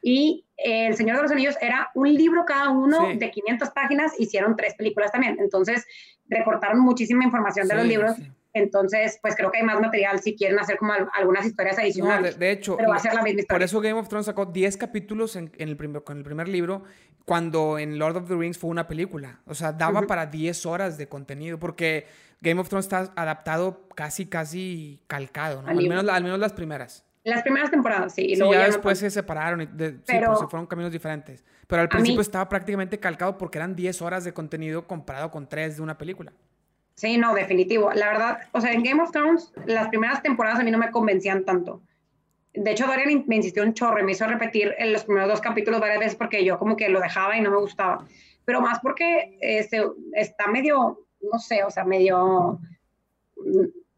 Y 0.02 0.46
El 0.56 0.96
Señor 0.96 1.16
de 1.16 1.22
los 1.22 1.32
Anillos 1.32 1.56
era 1.60 1.90
un 1.94 2.12
libro 2.12 2.44
cada 2.46 2.70
uno 2.70 3.08
de 3.14 3.30
500 3.30 3.70
páginas, 3.70 4.12
hicieron 4.18 4.56
tres 4.56 4.74
películas 4.74 5.12
también. 5.12 5.36
Entonces, 5.40 5.84
recortaron 6.28 6.80
muchísima 6.80 7.24
información 7.24 7.68
de 7.68 7.74
los 7.74 7.86
libros. 7.86 8.16
Entonces, 8.56 9.18
pues 9.20 9.36
creo 9.36 9.50
que 9.52 9.58
hay 9.58 9.64
más 9.64 9.80
material 9.80 10.18
si 10.20 10.34
quieren 10.34 10.58
hacer 10.58 10.78
como 10.78 10.94
algunas 11.12 11.44
historias 11.44 11.78
adicionales. 11.78 12.38
de, 12.38 12.50
hecho, 12.50 12.76
pero 12.76 12.88
va 12.88 12.96
a 12.96 12.98
ser 12.98 13.12
la 13.12 13.22
misma 13.22 13.40
historia. 13.40 13.58
por 13.58 13.62
eso 13.62 13.80
Game 13.80 13.98
of 13.98 14.08
Thrones 14.08 14.26
sacó 14.26 14.46
10 14.46 14.76
capítulos 14.78 15.36
en, 15.36 15.52
el 15.58 15.76
primer, 15.76 16.02
con 16.02 16.16
el 16.16 16.24
primer 16.24 16.48
libro, 16.48 16.84
cuando 17.26 17.78
en 17.78 17.98
Lord 17.98 18.16
of 18.16 18.28
the 18.28 18.34
Rings 18.34 18.56
fue 18.56 18.70
una 18.70 18.88
película. 18.88 19.40
O 19.46 19.54
sea, 19.54 19.72
daba 19.72 20.02
para 20.02 20.26
10 20.26 20.64
horas 20.64 20.96
de 20.96 21.06
contenido, 21.06 21.58
porque 21.58 22.06
Game 22.40 22.58
of 22.58 22.68
Thrones 22.68 22.86
está 22.86 23.12
adaptado 23.14 23.88
casi, 23.94 24.24
casi 24.24 25.02
calcado, 25.06 25.60
¿no? 25.60 25.68
Al, 25.68 25.76
menos, 25.76 26.08
al 26.08 26.22
menos 26.22 26.38
las 26.38 26.54
primeras. 26.54 27.04
Las 27.24 27.42
primeras 27.42 27.70
temporadas, 27.70 28.14
sí. 28.14 28.22
Y 28.22 28.36
luego 28.36 28.54
ya, 28.54 28.66
después 28.66 28.98
se 28.98 29.10
separaron, 29.10 29.60
y 29.60 29.66
pues, 29.66 29.94
se 30.06 30.46
fueron 30.48 30.66
caminos 30.66 30.92
diferentes. 30.92 31.44
Pero 31.66 31.82
al 31.82 31.88
principio 31.88 32.20
estaba 32.20 32.48
prácticamente 32.48 32.98
calcado 33.00 33.36
porque 33.36 33.58
eran 33.58 33.74
10 33.74 34.00
horas 34.00 34.24
de 34.24 34.32
contenido 34.32 34.86
comparado 34.86 35.30
con 35.30 35.48
3 35.48 35.76
de 35.76 35.82
una 35.82 35.98
película. 35.98 36.32
Sí, 36.96 37.18
no, 37.18 37.34
definitivo. 37.34 37.92
La 37.92 38.08
verdad, 38.08 38.38
o 38.52 38.60
sea, 38.60 38.72
en 38.72 38.82
Game 38.82 39.02
of 39.02 39.10
Thrones, 39.10 39.52
las 39.66 39.88
primeras 39.88 40.22
temporadas 40.22 40.60
a 40.60 40.64
mí 40.64 40.70
no 40.70 40.78
me 40.78 40.90
convencían 40.90 41.44
tanto. 41.44 41.82
De 42.54 42.70
hecho, 42.70 42.86
Dorian 42.86 43.24
me 43.26 43.36
insistió 43.36 43.62
un 43.62 43.74
chorro 43.74 44.02
me 44.02 44.12
hizo 44.12 44.26
repetir 44.26 44.74
en 44.78 44.92
los 44.92 45.04
primeros 45.04 45.28
dos 45.28 45.40
capítulos 45.42 45.78
varias 45.78 46.00
veces 46.00 46.16
porque 46.16 46.42
yo 46.42 46.58
como 46.58 46.74
que 46.74 46.88
lo 46.88 47.00
dejaba 47.00 47.36
y 47.36 47.42
no 47.42 47.50
me 47.50 47.58
gustaba. 47.58 48.06
Pero 48.46 48.62
más 48.62 48.80
porque 48.80 49.36
este, 49.40 49.84
está 50.14 50.46
medio 50.46 51.06
no 51.32 51.38
sé, 51.38 51.64
o 51.64 51.70
sea, 51.70 51.84
medio 51.84 52.58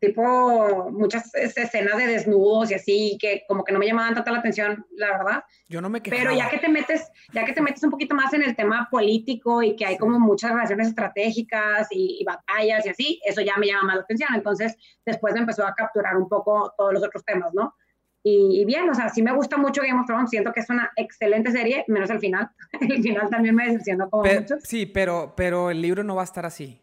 tipo 0.00 0.90
muchas 0.90 1.34
escenas 1.34 1.96
de 1.96 2.06
desnudos 2.06 2.70
y 2.70 2.74
así 2.74 3.18
que 3.20 3.42
como 3.48 3.64
que 3.64 3.72
no 3.72 3.78
me 3.78 3.86
llamaban 3.86 4.14
tanta 4.14 4.30
la 4.30 4.38
atención, 4.38 4.86
la 4.92 5.18
verdad. 5.18 5.44
Yo 5.68 5.80
no 5.80 5.88
me 5.88 6.00
quejaba. 6.00 6.22
Pero 6.22 6.36
ya 6.36 6.48
que 6.48 6.58
te 6.58 6.68
metes, 6.68 7.10
ya 7.32 7.44
que 7.44 7.52
te 7.52 7.60
metes 7.60 7.82
un 7.82 7.90
poquito 7.90 8.14
más 8.14 8.32
en 8.32 8.42
el 8.42 8.54
tema 8.54 8.88
político 8.90 9.62
y 9.62 9.74
que 9.76 9.86
hay 9.86 9.98
como 9.98 10.18
muchas 10.18 10.52
relaciones 10.52 10.88
estratégicas 10.88 11.88
y, 11.90 12.24
batallas 12.24 12.86
y 12.86 12.88
así, 12.88 13.20
eso 13.24 13.40
ya 13.40 13.56
me 13.56 13.66
llama 13.66 13.84
más 13.84 13.96
la 13.96 14.02
atención. 14.02 14.30
Entonces, 14.34 14.76
después 15.04 15.34
me 15.34 15.40
empezó 15.40 15.66
a 15.66 15.74
capturar 15.74 16.16
un 16.16 16.28
poco 16.28 16.72
todos 16.76 16.92
los 16.92 17.02
otros 17.02 17.24
temas, 17.24 17.52
¿no? 17.54 17.74
Y, 18.22 18.64
bien, 18.66 18.90
o 18.90 18.94
sea, 18.94 19.08
sí 19.08 19.22
me 19.22 19.32
gusta 19.32 19.56
mucho 19.56 19.80
Game 19.80 19.98
of 19.98 20.06
Thrones, 20.06 20.28
siento 20.28 20.52
que 20.52 20.60
es 20.60 20.68
una 20.68 20.90
excelente 20.96 21.50
serie, 21.50 21.84
menos 21.88 22.10
el 22.10 22.18
final. 22.18 22.50
el 22.80 23.02
final 23.02 23.30
también 23.30 23.54
me 23.54 23.66
decepcionó 23.66 24.10
como 24.10 24.24
mucho. 24.24 24.56
Sí, 24.62 24.84
pero, 24.84 25.32
pero 25.34 25.70
el 25.70 25.80
libro 25.80 26.04
no 26.04 26.14
va 26.14 26.22
a 26.22 26.24
estar 26.24 26.44
así. 26.44 26.78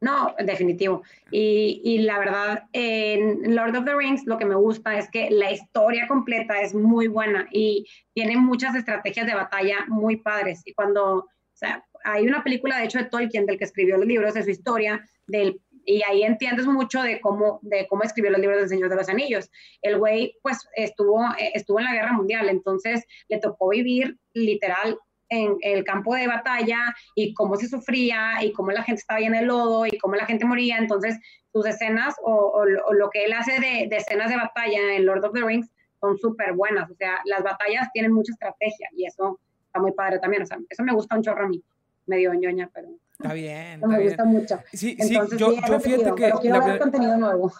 No, 0.00 0.34
definitivo. 0.38 1.02
Y, 1.30 1.82
y, 1.84 1.98
la 1.98 2.18
verdad, 2.18 2.64
en 2.72 3.54
Lord 3.54 3.76
of 3.76 3.84
the 3.84 3.94
Rings 3.94 4.24
lo 4.24 4.38
que 4.38 4.46
me 4.46 4.54
gusta 4.54 4.98
es 4.98 5.10
que 5.10 5.30
la 5.30 5.52
historia 5.52 6.08
completa 6.08 6.60
es 6.62 6.74
muy 6.74 7.06
buena 7.06 7.46
y 7.52 7.86
tiene 8.14 8.38
muchas 8.38 8.74
estrategias 8.74 9.26
de 9.26 9.34
batalla 9.34 9.84
muy 9.88 10.16
padres. 10.16 10.62
Y 10.64 10.72
cuando, 10.72 11.16
o 11.16 11.28
sea, 11.52 11.84
hay 12.04 12.26
una 12.26 12.42
película 12.42 12.78
de 12.78 12.84
hecho 12.84 12.98
de 12.98 13.04
Tolkien, 13.04 13.44
del 13.44 13.58
que 13.58 13.64
escribió 13.64 13.98
los 13.98 14.06
libros, 14.06 14.32
de 14.32 14.42
su 14.42 14.50
historia, 14.50 15.06
del, 15.26 15.60
y 15.84 16.02
ahí 16.08 16.22
entiendes 16.22 16.66
mucho 16.66 17.02
de 17.02 17.20
cómo, 17.20 17.58
de 17.62 17.86
cómo 17.86 18.02
escribió 18.02 18.30
los 18.30 18.40
libros 18.40 18.60
del 18.60 18.68
Señor 18.70 18.88
de 18.88 18.96
los 18.96 19.08
Anillos. 19.10 19.50
El 19.82 19.98
güey, 19.98 20.34
pues, 20.42 20.66
estuvo, 20.76 21.22
estuvo 21.54 21.78
en 21.78 21.84
la 21.84 21.92
Guerra 21.92 22.12
Mundial, 22.12 22.48
entonces 22.48 23.04
le 23.28 23.38
tocó 23.38 23.68
vivir 23.68 24.16
literal 24.32 24.98
en 25.30 25.56
el 25.62 25.84
campo 25.84 26.14
de 26.14 26.26
batalla 26.26 26.94
y 27.14 27.32
cómo 27.34 27.56
se 27.56 27.68
sufría 27.68 28.42
y 28.42 28.52
cómo 28.52 28.72
la 28.72 28.82
gente 28.82 29.00
estaba 29.00 29.18
ahí 29.18 29.24
en 29.24 29.34
el 29.34 29.46
lodo 29.46 29.86
y 29.86 29.96
cómo 29.98 30.16
la 30.16 30.26
gente 30.26 30.44
moría. 30.44 30.76
Entonces, 30.76 31.18
sus 31.52 31.64
escenas 31.66 32.14
o, 32.22 32.64
lo 32.64 33.10
que 33.10 33.24
él 33.24 33.32
hace 33.32 33.60
de, 33.60 33.88
escenas 33.96 34.28
de 34.28 34.36
batalla 34.36 34.94
en 34.94 35.06
Lord 35.06 35.24
of 35.24 35.32
the 35.32 35.42
Rings 35.42 35.70
son 36.00 36.18
súper 36.18 36.52
buenas. 36.52 36.90
O 36.90 36.94
sea, 36.94 37.20
las 37.24 37.42
batallas 37.42 37.88
tienen 37.92 38.12
mucha 38.12 38.32
estrategia 38.32 38.88
y 38.96 39.06
eso 39.06 39.38
está 39.66 39.80
muy 39.80 39.92
padre 39.92 40.18
también. 40.18 40.42
O 40.42 40.46
sea, 40.46 40.58
eso 40.68 40.82
me 40.82 40.92
gusta 40.92 41.16
un 41.16 41.22
chorro 41.22 41.44
a 41.44 41.48
mí. 41.48 41.62
Medio 42.06 42.34
ñoña, 42.34 42.68
pero... 42.74 42.88
Está 43.12 43.34
bien. 43.34 43.80
me 43.86 44.02
gusta 44.02 44.24
mucho. 44.24 44.58
Sí, 44.72 44.96
sí, 44.98 45.14
yo, 45.36 45.52
yo 45.52 45.80
fíjate 45.80 46.14
que. 46.14 46.32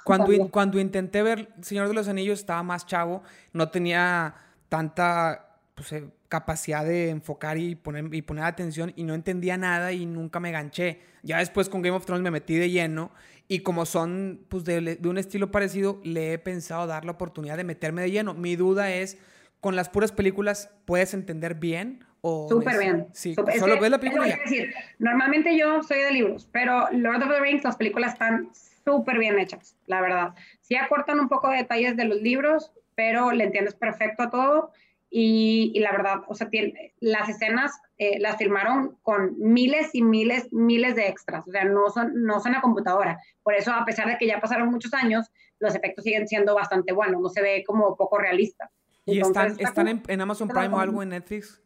Cuando, 0.05 0.51
cuando 0.51 0.81
intenté 0.81 1.23
ver 1.23 1.49
Señor 1.61 1.87
de 1.87 1.93
los 1.93 2.09
Anillos, 2.09 2.39
estaba 2.41 2.63
más 2.63 2.87
chavo, 2.87 3.23
no 3.53 3.71
tenía 3.71 4.35
tanta 4.71 5.59
pues, 5.75 5.93
eh, 5.93 6.09
capacidad 6.31 6.85
de 6.85 7.11
enfocar 7.11 7.59
y 7.59 7.75
poner, 7.75 8.15
y 8.15 8.23
poner 8.23 8.45
atención 8.45 8.93
y 8.97 9.03
no 9.03 9.15
entendía 9.15 9.59
nada 9.59 9.93
y 9.93 10.07
nunca 10.07 10.41
me 10.41 10.53
ganché. 10.53 11.01
Ya 11.23 11.39
después 11.39 11.69
con 11.69 11.83
Game 11.83 11.95
of 11.95 12.07
Thrones 12.07 12.23
me 12.23 12.31
metí 12.31 12.55
de 12.55 12.71
lleno 12.71 13.11
y 13.49 13.61
como 13.61 13.85
son 13.85 14.47
pues, 14.49 14.65
de, 14.65 14.99
un 15.05 15.19
estilo 15.19 15.51
parecido, 15.51 16.01
le 16.05 16.33
he 16.33 16.39
pensado 16.39 16.87
dar 16.87 17.05
la 17.05 17.11
oportunidad 17.11 17.57
de 17.57 17.65
meterme 17.65 18.03
de 18.03 18.13
lleno. 18.13 18.33
Mi 18.33 18.55
duda 18.55 18.93
es, 18.93 19.19
¿con 19.61 19.75
las 19.75 19.89
puras 19.89 20.13
películas 20.13 20.71
puedes 20.85 21.15
entender 21.15 21.57
bien? 21.57 22.05
O 22.21 22.47
Súper 22.49 22.79
bien. 22.79 23.09
Sí, 23.13 23.35
solo 23.59 23.81
ves 23.81 23.91
la 23.91 23.99
película. 23.99 24.25
Decir, 24.25 24.73
normalmente 25.01 25.59
yo 25.59 25.83
soy 25.83 25.99
de 25.99 26.13
libros, 26.13 26.49
pero 26.53 26.89
Lord 26.93 27.25
of 27.25 27.29
the 27.29 27.41
Rings, 27.41 27.65
las 27.65 27.75
películas 27.75 28.13
están 28.13 28.51
súper 28.85 29.19
bien 29.19 29.37
hechas, 29.41 29.75
la 29.87 30.01
verdad. 30.01 30.35
Sí 30.61 30.77
acortan 30.77 31.19
un 31.19 31.29
poco 31.29 31.51
de 31.51 31.57
detalles 31.57 31.97
de 31.97 32.05
los 32.05 32.23
libros, 32.23 32.71
pero 32.95 33.33
le 33.33 33.45
entiendes 33.45 33.75
perfecto 33.75 34.23
a 34.23 34.31
todo 34.31 34.71
y, 35.13 35.79
la 35.81 35.91
verdad, 35.91 36.23
o 36.29 36.35
sea, 36.35 36.49
tiene, 36.49 36.95
las 37.01 37.29
escenas 37.29 37.73
eh, 37.99 38.21
las 38.21 38.37
filmaron 38.37 38.97
con 39.03 39.35
miles 39.39 39.91
y 39.93 40.03
miles, 40.03 40.53
miles 40.53 40.95
de 40.95 41.09
extras, 41.09 41.47
o 41.49 41.51
sea, 41.51 41.65
no 41.65 41.91
son, 41.91 42.23
no 42.23 42.39
son 42.41 42.55
a 42.55 42.61
computadora. 42.61 43.19
Por 43.43 43.55
eso, 43.55 43.73
a 43.73 43.85
pesar 43.85 44.07
de 44.07 44.17
que 44.19 44.29
ya 44.29 44.41
pasaron 44.41 44.71
muchos 44.71 44.95
años, 44.95 45.31
los 45.59 45.75
efectos 45.75 46.05
siguen 46.05 46.29
siendo 46.29 46.55
bastante 46.55 46.93
buenos, 46.93 47.21
no 47.21 47.29
se 47.29 47.43
ve 47.43 47.65
como 47.67 47.97
poco 47.97 48.19
realista. 48.19 48.71
¿Y 49.05 49.21
están, 49.21 49.57
están 49.59 50.03
en, 50.07 50.21
Amazon 50.21 50.47
Prime 50.47 50.69
o 50.69 50.79
algo 50.79 51.03
en 51.03 51.09
Netflix? 51.09 51.61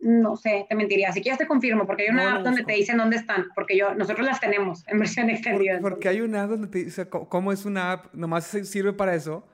No 0.00 0.36
sé, 0.36 0.66
te 0.68 0.74
mentiría. 0.74 1.10
Si 1.12 1.22
quieres 1.22 1.38
te 1.38 1.46
confirmo, 1.46 1.86
porque 1.86 2.02
hay 2.02 2.08
una 2.10 2.36
app 2.36 2.42
donde 2.42 2.64
te 2.64 2.74
dicen 2.74 2.98
dónde 2.98 3.16
están, 3.16 3.46
porque 3.54 3.78
yo, 3.78 3.94
nosotros 3.94 4.26
las 4.26 4.38
tenemos 4.38 4.86
en 4.88 4.98
versión 4.98 5.30
extendida. 5.30 5.80
porque 5.80 6.08
hay 6.08 6.20
una 6.20 6.42
app 6.42 6.50
donde 6.50 6.68
te 6.68 6.84
dice 6.84 7.08
cómo 7.08 7.52
es 7.52 7.64
una 7.64 7.92
app, 7.92 8.14
nomás 8.14 8.44
sirve 8.44 8.92
para 8.92 9.14
eso. 9.14 9.46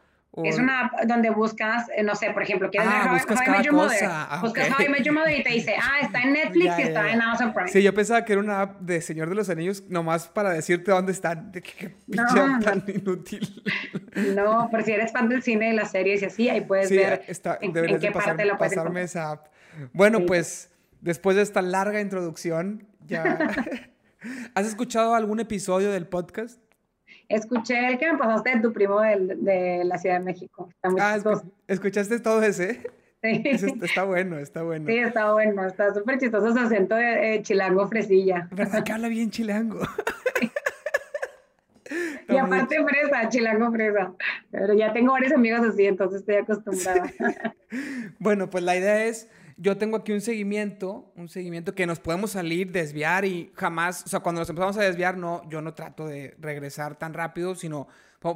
Es 0.45 0.59
una 0.59 0.87
app 0.87 0.93
donde 1.07 1.31
buscas, 1.31 1.89
eh, 1.95 2.05
no 2.05 2.15
sé, 2.15 2.31
por 2.31 2.43
ejemplo, 2.43 2.71
quieres 2.71 2.89
ah, 2.91 3.11
ver 3.11 3.13
buscas 3.15 3.41
How, 3.49 3.63
Your 3.63 3.75
Mother. 3.75 4.05
Ah, 4.05 4.39
buscas 4.41 4.71
How 4.71 4.85
I 4.85 4.89
Met 4.89 5.03
Your 5.03 5.15
Mother 5.15 5.37
y 5.37 5.43
te 5.43 5.51
dice, 5.51 5.75
ah, 5.77 5.99
está 6.01 6.23
en 6.23 6.33
Netflix 6.33 6.79
y 6.79 6.83
está 6.83 7.11
en 7.11 7.21
Amazon 7.21 7.53
Prime. 7.53 7.69
Sí, 7.69 7.83
yo 7.83 7.93
pensaba 7.93 8.25
que 8.25 8.35
era 8.35 8.41
una 8.41 8.63
app 8.63 8.81
de 8.81 9.01
Señor 9.01 9.29
de 9.29 9.35
los 9.35 9.51
Anillos 9.51 9.83
nomás 9.89 10.29
para 10.29 10.51
decirte 10.51 10.93
dónde 10.93 11.11
están. 11.11 11.51
Qué, 11.51 11.63
qué 11.63 11.97
no, 12.07 12.61
tan 12.61 12.85
inútil. 12.95 13.63
No, 14.37 14.69
por 14.71 14.85
si 14.85 14.93
eres 14.93 15.11
fan 15.11 15.29
del 15.29 15.43
cine 15.43 15.71
y 15.71 15.77
las 15.77 15.91
series 15.91 16.23
y 16.23 16.27
así, 16.27 16.49
ahí 16.49 16.61
puedes 16.61 16.91
ver 16.91 17.25
está, 17.27 17.59
en, 17.61 17.77
en, 17.77 17.99
qué 17.99 18.13
parte 18.13 18.45
lo 18.45 18.57
puedes 18.57 18.75
pasarme 18.75 19.03
esa 19.03 19.33
app. 19.33 19.49
Bueno, 19.93 20.27
pues 20.27 20.71
después 21.01 21.37
de 21.37 21.43
esta 21.43 21.61
larga 21.61 22.01
introducción, 22.01 22.87
ya... 23.07 23.37
¿Has 24.55 24.67
escuchado 24.67 25.15
algún 25.15 25.41
episodio 25.41 25.91
del 25.91 26.07
podcast? 26.07 26.61
Escuché 27.31 27.87
el 27.87 27.99
que 27.99 28.13
me 28.13 28.19
pasaste 28.19 28.57
de 28.57 28.61
tu 28.61 28.73
primo 28.73 29.01
de, 29.01 29.83
la 29.85 29.99
Ciudad 29.99 30.19
de 30.19 30.25
México. 30.25 30.69
ah, 30.99 31.17
¿escuchaste 31.69 32.19
todo 32.19 32.43
ese? 32.43 32.83
Sí. 33.23 33.45
está 33.83 34.03
bueno, 34.03 34.39
está 34.39 34.65
bueno. 34.65 34.87
Sí, 34.89 34.99
está 34.99 35.33
bueno, 35.33 35.65
está 35.65 35.95
súper 35.95 36.19
chistoso 36.19 36.53
su 36.53 36.59
acento 36.59 36.97
de 36.97 37.41
chilango 37.43 37.87
fresilla. 37.87 38.49
¿Verdad 38.51 38.83
que 38.83 38.93
habla 38.93 39.07
bien 39.07 39.31
chilango? 39.31 39.79
y 42.29 42.37
aparte 42.37 42.85
fresa, 42.85 43.29
chilango 43.29 43.71
fresa. 43.71 44.13
Pero 44.51 44.75
ya 44.75 44.93
tengo 44.93 45.13
varios 45.13 45.33
amigos 45.33 45.61
así, 45.61 45.87
entonces 45.87 46.23
estoy 46.23 46.35
acostumbrada. 46.37 47.13
bueno, 48.19 48.51
pues 48.51 48.65
la 48.65 48.77
idea 48.77 49.05
es 49.05 49.31
yo 49.61 49.77
tengo 49.77 49.99
aquí 49.99 50.13
un 50.13 50.23
seguimiento, 50.23 51.13
un 51.17 51.29
seguimiento 51.29 51.75
que 51.75 51.87
nos 51.87 52.01
podemos 52.01 52.31
salir, 52.31 52.73
desviar 52.73 53.27
y 53.27 53.53
jamás, 53.55 54.05
o 54.07 54.09
sea, 54.09 54.21
cuando 54.21 54.41
nos 54.41 54.49
empezamos 54.49 54.79
a 54.79 54.83
desviar, 54.83 55.19
no, 55.19 55.43
yo 55.51 55.61
no 55.61 55.75
trato 55.75 56.07
de 56.07 56.35
regresar 56.39 56.99
tan 56.99 57.13
rápido, 57.13 57.55
sino 57.55 57.87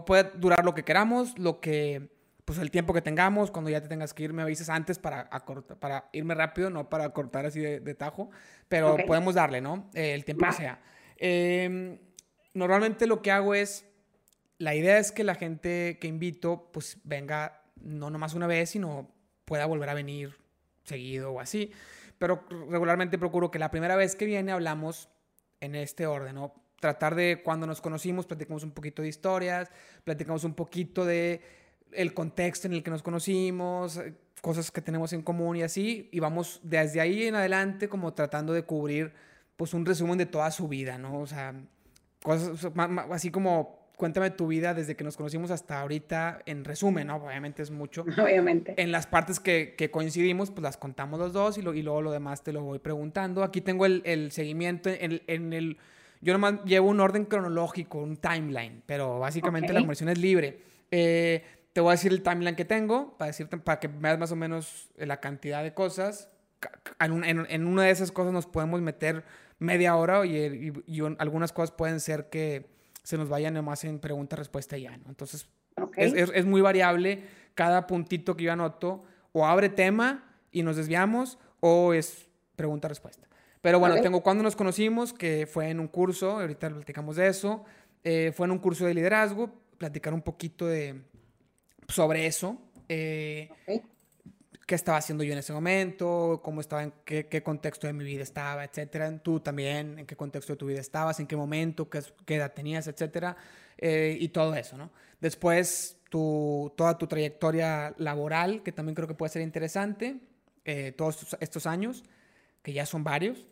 puede 0.06 0.32
durar 0.34 0.66
lo 0.66 0.74
que 0.74 0.84
queramos, 0.84 1.38
lo 1.38 1.60
que, 1.60 2.10
pues 2.44 2.58
el 2.58 2.70
tiempo 2.70 2.92
que 2.92 3.00
tengamos, 3.00 3.50
cuando 3.50 3.70
ya 3.70 3.80
te 3.80 3.88
tengas 3.88 4.12
que 4.12 4.24
ir, 4.24 4.34
me 4.34 4.42
avisas 4.42 4.68
antes 4.68 4.98
para, 4.98 5.30
para 5.80 6.10
irme 6.12 6.34
rápido, 6.34 6.68
no 6.68 6.90
para 6.90 7.08
cortar 7.14 7.46
así 7.46 7.58
de, 7.58 7.94
tajo, 7.94 8.28
pero 8.68 8.98
podemos 9.06 9.34
darle, 9.34 9.62
¿no? 9.62 9.88
el 9.94 10.26
tiempo 10.26 10.44
que 10.44 10.52
sea. 10.52 10.82
Em, 11.16 12.00
normalmente 12.52 13.06
lo 13.06 13.22
que 13.22 13.30
hago 13.30 13.54
es, 13.54 13.86
la 14.58 14.74
idea 14.74 14.98
es 14.98 15.10
que 15.10 15.24
la 15.24 15.36
gente 15.36 15.96
que 15.98 16.06
invito, 16.06 16.68
pues 16.70 16.98
venga 17.02 17.62
no 17.76 18.10
nomás 18.10 18.34
una 18.34 18.46
vez, 18.46 18.68
sino 18.68 19.10
pueda 19.46 19.64
volver 19.64 19.88
a 19.88 19.94
venir 19.94 20.43
seguido 20.84 21.32
o 21.32 21.40
así, 21.40 21.72
pero 22.18 22.44
regularmente 22.70 23.18
procuro 23.18 23.50
que 23.50 23.58
la 23.58 23.70
primera 23.70 23.96
vez 23.96 24.16
que 24.16 24.24
viene 24.24 24.52
hablamos 24.52 25.08
en 25.60 25.74
este 25.74 26.06
orden, 26.06 26.36
¿no? 26.36 26.54
Tratar 26.80 27.14
de 27.14 27.42
cuando 27.42 27.66
nos 27.66 27.80
conocimos, 27.80 28.26
platicamos 28.26 28.62
un 28.62 28.72
poquito 28.72 29.02
de 29.02 29.08
historias, 29.08 29.70
platicamos 30.04 30.44
un 30.44 30.54
poquito 30.54 31.04
de 31.04 31.40
el 31.92 32.12
contexto 32.12 32.66
en 32.66 32.74
el 32.74 32.82
que 32.82 32.90
nos 32.90 33.02
conocimos, 33.02 34.00
cosas 34.42 34.70
que 34.70 34.82
tenemos 34.82 35.12
en 35.12 35.22
común 35.22 35.56
y 35.56 35.62
así, 35.62 36.08
y 36.12 36.20
vamos 36.20 36.60
desde 36.62 37.00
ahí 37.00 37.24
en 37.24 37.34
adelante 37.34 37.88
como 37.88 38.12
tratando 38.12 38.52
de 38.52 38.64
cubrir 38.64 39.12
pues 39.56 39.72
un 39.72 39.86
resumen 39.86 40.18
de 40.18 40.26
toda 40.26 40.50
su 40.50 40.68
vida, 40.68 40.98
¿no? 40.98 41.20
O 41.20 41.26
sea, 41.26 41.54
cosas 42.22 42.70
así 43.10 43.30
como 43.30 43.83
cuéntame 43.96 44.30
tu 44.30 44.46
vida 44.46 44.74
desde 44.74 44.96
que 44.96 45.04
nos 45.04 45.16
conocimos 45.16 45.50
hasta 45.50 45.80
ahorita, 45.80 46.40
en 46.46 46.64
resumen, 46.64 47.08
¿no? 47.08 47.16
Obviamente 47.16 47.62
es 47.62 47.70
mucho. 47.70 48.02
Obviamente. 48.22 48.74
En 48.76 48.92
las 48.92 49.06
partes 49.06 49.40
que, 49.40 49.74
que 49.76 49.90
coincidimos, 49.90 50.50
pues 50.50 50.62
las 50.62 50.76
contamos 50.76 51.18
los 51.18 51.32
dos 51.32 51.58
y, 51.58 51.62
lo, 51.62 51.74
y, 51.74 51.82
luego 51.82 52.02
lo 52.02 52.12
demás 52.12 52.42
te 52.42 52.52
lo 52.52 52.62
voy 52.62 52.78
preguntando. 52.78 53.42
Aquí 53.42 53.60
tengo 53.60 53.86
el, 53.86 54.02
el 54.04 54.32
seguimiento 54.32 54.90
en, 54.90 55.22
en, 55.26 55.52
el... 55.52 55.78
Yo 56.20 56.32
nomás 56.32 56.64
llevo 56.64 56.88
un 56.88 57.00
orden 57.00 57.24
cronológico, 57.26 57.98
un 57.98 58.16
timeline, 58.16 58.82
pero 58.86 59.18
básicamente 59.18 59.72
la 59.72 59.80
conversación 59.80 60.10
es 60.10 60.18
libre. 60.18 60.58
Eh, 60.90 61.44
te 61.72 61.80
voy 61.80 61.90
a 61.90 61.92
decir 61.92 62.12
el 62.12 62.22
timeline 62.22 62.56
que 62.56 62.64
tengo 62.64 63.16
para, 63.18 63.28
decirte, 63.28 63.58
para 63.58 63.80
que 63.80 63.88
veas 63.88 64.18
más 64.18 64.32
o 64.32 64.36
menos 64.36 64.90
la 64.96 65.20
cantidad 65.20 65.62
de 65.62 65.74
cosas. 65.74 66.30
En, 66.98 67.24
en, 67.24 67.46
en 67.48 67.66
una 67.66 67.82
de 67.82 67.90
esas 67.90 68.10
cosas 68.10 68.32
nos 68.32 68.46
podemos 68.46 68.80
meter 68.80 69.24
media 69.58 69.96
hora 69.96 70.24
y, 70.24 70.36
y, 70.36 70.72
y 70.86 71.00
algunas 71.18 71.52
cosas 71.52 71.72
pueden 71.72 72.00
ser 72.00 72.30
que 72.30 72.74
se 73.04 73.16
nos 73.16 73.28
vayan 73.28 73.54
nomás 73.54 73.84
en 73.84 74.00
pregunta-respuesta 74.00 74.76
ya, 74.76 74.96
¿no? 74.96 75.08
Entonces, 75.08 75.46
es, 75.96 76.12
es, 76.14 76.44
muy 76.44 76.60
variable 76.60 77.22
cada 77.54 77.86
puntito 77.86 78.36
que 78.36 78.44
yo 78.44 78.52
anoto, 78.52 79.04
o 79.32 79.46
abre 79.46 79.68
tema 79.68 80.24
y 80.50 80.62
nos 80.62 80.76
desviamos, 80.76 81.38
o 81.60 81.92
es 81.92 82.26
pregunta-respuesta. 82.56 83.28
Pero 83.60 83.78
bueno, 83.78 84.00
tengo 84.00 84.22
cuando 84.22 84.42
nos 84.42 84.56
conocimos, 84.56 85.12
que 85.12 85.46
fue 85.46 85.70
en 85.70 85.80
un 85.80 85.88
curso, 85.88 86.40
ahorita 86.40 86.68
platicamos 86.70 87.16
de 87.16 87.28
eso, 87.28 87.64
eh, 88.02 88.32
fue 88.34 88.46
en 88.46 88.52
un 88.52 88.58
curso 88.58 88.84
de 88.84 88.94
liderazgo, 88.94 89.50
platicar 89.78 90.12
un 90.12 90.22
poquito 90.22 90.66
de, 90.66 91.02
sobre 91.88 92.26
eso. 92.26 92.58
Eh, 92.88 93.48
qué 94.66 94.74
estaba 94.74 94.98
haciendo 94.98 95.24
yo 95.24 95.32
en 95.32 95.38
ese 95.38 95.52
momento, 95.52 96.40
cómo 96.42 96.60
estaba, 96.60 96.82
en 96.84 96.92
qué, 97.04 97.26
qué, 97.26 97.42
contexto 97.42 97.86
de 97.86 97.92
mi 97.92 98.04
vida 98.04 98.22
estaba, 98.22 98.64
etcétera. 98.64 99.18
Tú 99.18 99.40
también, 99.40 99.98
en 99.98 100.06
qué 100.06 100.16
contexto 100.16 100.52
de 100.54 100.56
tu 100.56 100.66
vida 100.66 100.80
estabas, 100.80 101.20
en 101.20 101.26
qué 101.26 101.36
momento, 101.36 101.88
qué, 101.88 102.02
qué 102.24 102.36
edad 102.36 102.52
tenías, 102.52 102.86
etcétera. 102.86 103.36
Eh, 103.78 104.16
y 104.20 104.28
todo 104.28 104.54
eso, 104.54 104.76
¿no? 104.76 104.90
Después, 105.20 105.98
tu, 106.08 106.72
toda 106.76 106.96
tu 106.96 107.06
trayectoria 107.06 107.94
laboral, 107.98 108.62
que 108.62 108.72
también 108.72 108.94
creo 108.94 109.08
que 109.08 109.14
puede 109.14 109.32
ser 109.32 109.42
interesante, 109.42 110.20
eh, 110.64 110.92
todos 110.92 111.36
estos, 111.40 111.66
años, 111.66 112.04
que 112.62 112.72
ya 112.72 112.86
son 112.86 113.04
varios. 113.04 113.46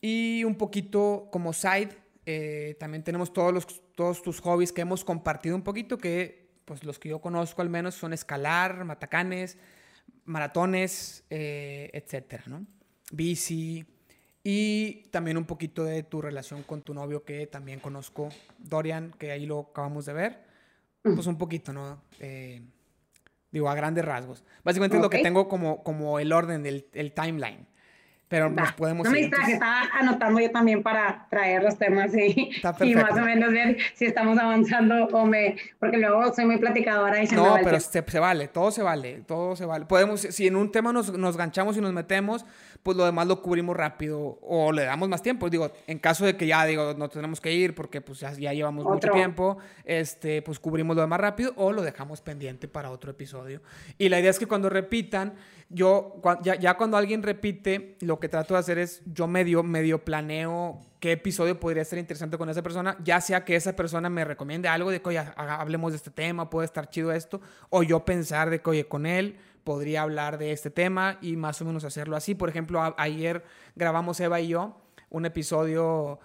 Y 0.00 0.44
un 0.44 0.56
poquito 0.56 1.28
como 1.30 1.52
side, 1.52 1.90
eh, 2.26 2.76
también 2.80 3.04
tenemos 3.04 3.32
todos, 3.32 3.52
los, 3.52 3.66
todos 3.94 4.22
tus 4.22 4.40
hobbies 4.40 4.72
que 4.72 4.80
hemos 4.80 5.04
compartido 5.04 5.54
un 5.54 5.62
poquito, 5.62 5.98
que 5.98 6.48
pues 6.64 6.84
los 6.84 6.98
que 6.98 7.08
yo 7.08 7.20
conozco 7.20 7.62
al 7.62 7.70
menos 7.70 7.94
son 7.94 8.12
escalar, 8.12 8.84
matacanes, 8.84 9.56
maratones, 10.24 11.24
eh, 11.30 11.90
etcétera, 11.92 12.44
¿no? 12.46 12.66
Bici 13.10 13.84
y 14.44 15.08
también 15.10 15.36
un 15.36 15.44
poquito 15.44 15.84
de 15.84 16.02
tu 16.02 16.22
relación 16.22 16.62
con 16.62 16.82
tu 16.82 16.94
novio 16.94 17.24
que 17.24 17.46
también 17.46 17.80
conozco, 17.80 18.28
Dorian, 18.58 19.12
que 19.18 19.30
ahí 19.30 19.46
lo 19.46 19.60
acabamos 19.60 20.06
de 20.06 20.12
ver. 20.12 20.48
Pues 21.02 21.26
un 21.26 21.38
poquito, 21.38 21.72
¿no? 21.72 22.02
Eh, 22.18 22.62
digo, 23.50 23.68
a 23.68 23.74
grandes 23.74 24.04
rasgos. 24.04 24.44
Básicamente 24.64 24.96
es 24.96 25.02
lo 25.02 25.10
que 25.10 25.22
tengo 25.22 25.48
como, 25.48 25.82
como 25.82 26.18
el 26.18 26.32
orden, 26.32 26.62
del 26.62 26.86
el 26.92 27.12
timeline. 27.12 27.66
Pero 28.28 28.50
nos 28.50 28.72
podemos... 28.72 29.06
No 29.06 29.10
me 29.10 29.20
distraje, 29.20 29.52
estaba 29.52 29.82
anotando 29.92 30.38
yo 30.40 30.50
también 30.50 30.82
para 30.82 31.26
traer 31.30 31.62
los 31.62 31.78
temas 31.78 32.14
y, 32.14 32.50
y, 32.80 32.94
más 32.94 33.12
o 33.12 33.22
menos 33.22 33.50
ver 33.52 33.78
si 33.94 34.04
estamos 34.04 34.38
avanzando 34.38 35.06
o 35.06 35.24
me... 35.24 35.56
Porque 35.78 35.96
luego 35.96 36.34
soy 36.34 36.44
muy 36.44 36.58
platicadora 36.58 37.22
y 37.22 37.26
se 37.26 37.34
No, 37.34 37.56
pero 37.64 37.80
se, 37.80 38.04
se, 38.06 38.18
vale, 38.18 38.48
todo 38.48 38.70
se 38.70 38.82
vale, 38.82 39.22
todo 39.26 39.56
se 39.56 39.64
vale. 39.64 39.86
Podemos, 39.86 40.20
si 40.20 40.46
en 40.46 40.56
un 40.56 40.70
tema 40.70 40.92
nos, 40.92 41.16
nos 41.16 41.36
ganchamos 41.38 41.76
y 41.78 41.80
nos 41.80 41.92
metemos, 41.94 42.44
pues 42.88 42.96
lo 42.96 43.04
demás 43.04 43.26
lo 43.26 43.42
cubrimos 43.42 43.76
rápido 43.76 44.38
o 44.40 44.72
le 44.72 44.84
damos 44.84 45.10
más 45.10 45.20
tiempo. 45.20 45.50
Digo, 45.50 45.70
en 45.86 45.98
caso 45.98 46.24
de 46.24 46.38
que 46.38 46.46
ya, 46.46 46.64
digo, 46.64 46.94
no 46.94 47.10
tenemos 47.10 47.38
que 47.38 47.52
ir 47.52 47.74
porque 47.74 48.00
pues 48.00 48.20
ya, 48.20 48.32
ya 48.32 48.54
llevamos 48.54 48.86
mucho 48.86 49.10
tiempo, 49.10 49.58
este, 49.84 50.40
pues 50.40 50.58
cubrimos 50.58 50.96
lo 50.96 51.02
demás 51.02 51.20
rápido 51.20 51.52
o 51.56 51.70
lo 51.70 51.82
dejamos 51.82 52.22
pendiente 52.22 52.66
para 52.66 52.90
otro 52.90 53.10
episodio. 53.10 53.60
Y 53.98 54.08
la 54.08 54.20
idea 54.20 54.30
es 54.30 54.38
que 54.38 54.46
cuando 54.46 54.70
repitan 54.70 55.34
yo, 55.68 56.22
ya, 56.42 56.54
ya, 56.54 56.78
cuando 56.78 56.96
alguien 56.96 57.22
repite, 57.22 57.98
lo 58.00 58.18
que 58.18 58.30
trato 58.30 58.54
de 58.54 58.60
hacer 58.60 58.78
es, 58.78 59.02
yo 59.04 59.26
medio, 59.26 59.62
medio 59.62 60.02
planeo 60.02 60.80
qué 60.98 61.12
episodio 61.12 61.60
podría 61.60 61.84
ser 61.84 61.98
interesante 61.98 62.38
con 62.38 62.48
esa 62.48 62.62
persona, 62.62 62.96
ya 63.04 63.20
sea 63.20 63.44
que 63.44 63.54
esa 63.54 63.76
persona 63.76 64.08
me 64.08 64.24
recomiende 64.24 64.66
algo 64.66 64.90
de 64.90 65.02
que, 65.02 65.10
oye, 65.10 65.22
hablemos 65.36 65.92
de 65.92 65.98
este 65.98 66.10
tema, 66.10 66.48
puede 66.48 66.64
estar 66.64 66.88
chido 66.88 67.12
esto, 67.12 67.42
o 67.68 67.82
yo 67.82 68.02
pensar 68.06 68.48
de 68.48 68.62
que, 68.62 68.70
oye, 68.70 68.88
con 68.88 69.04
él 69.04 69.36
podría 69.68 70.00
hablar 70.00 70.38
de 70.38 70.52
este 70.52 70.70
tema 70.70 71.18
y 71.20 71.36
más 71.36 71.60
o 71.60 71.66
menos 71.66 71.84
hacerlo 71.84 72.16
así. 72.16 72.34
Por 72.34 72.48
ejemplo, 72.48 72.94
ayer 72.96 73.44
grabamos 73.76 74.18
Eva 74.18 74.40
y 74.40 74.48
yo 74.48 74.80
un 75.10 75.26
episodio 75.26 76.20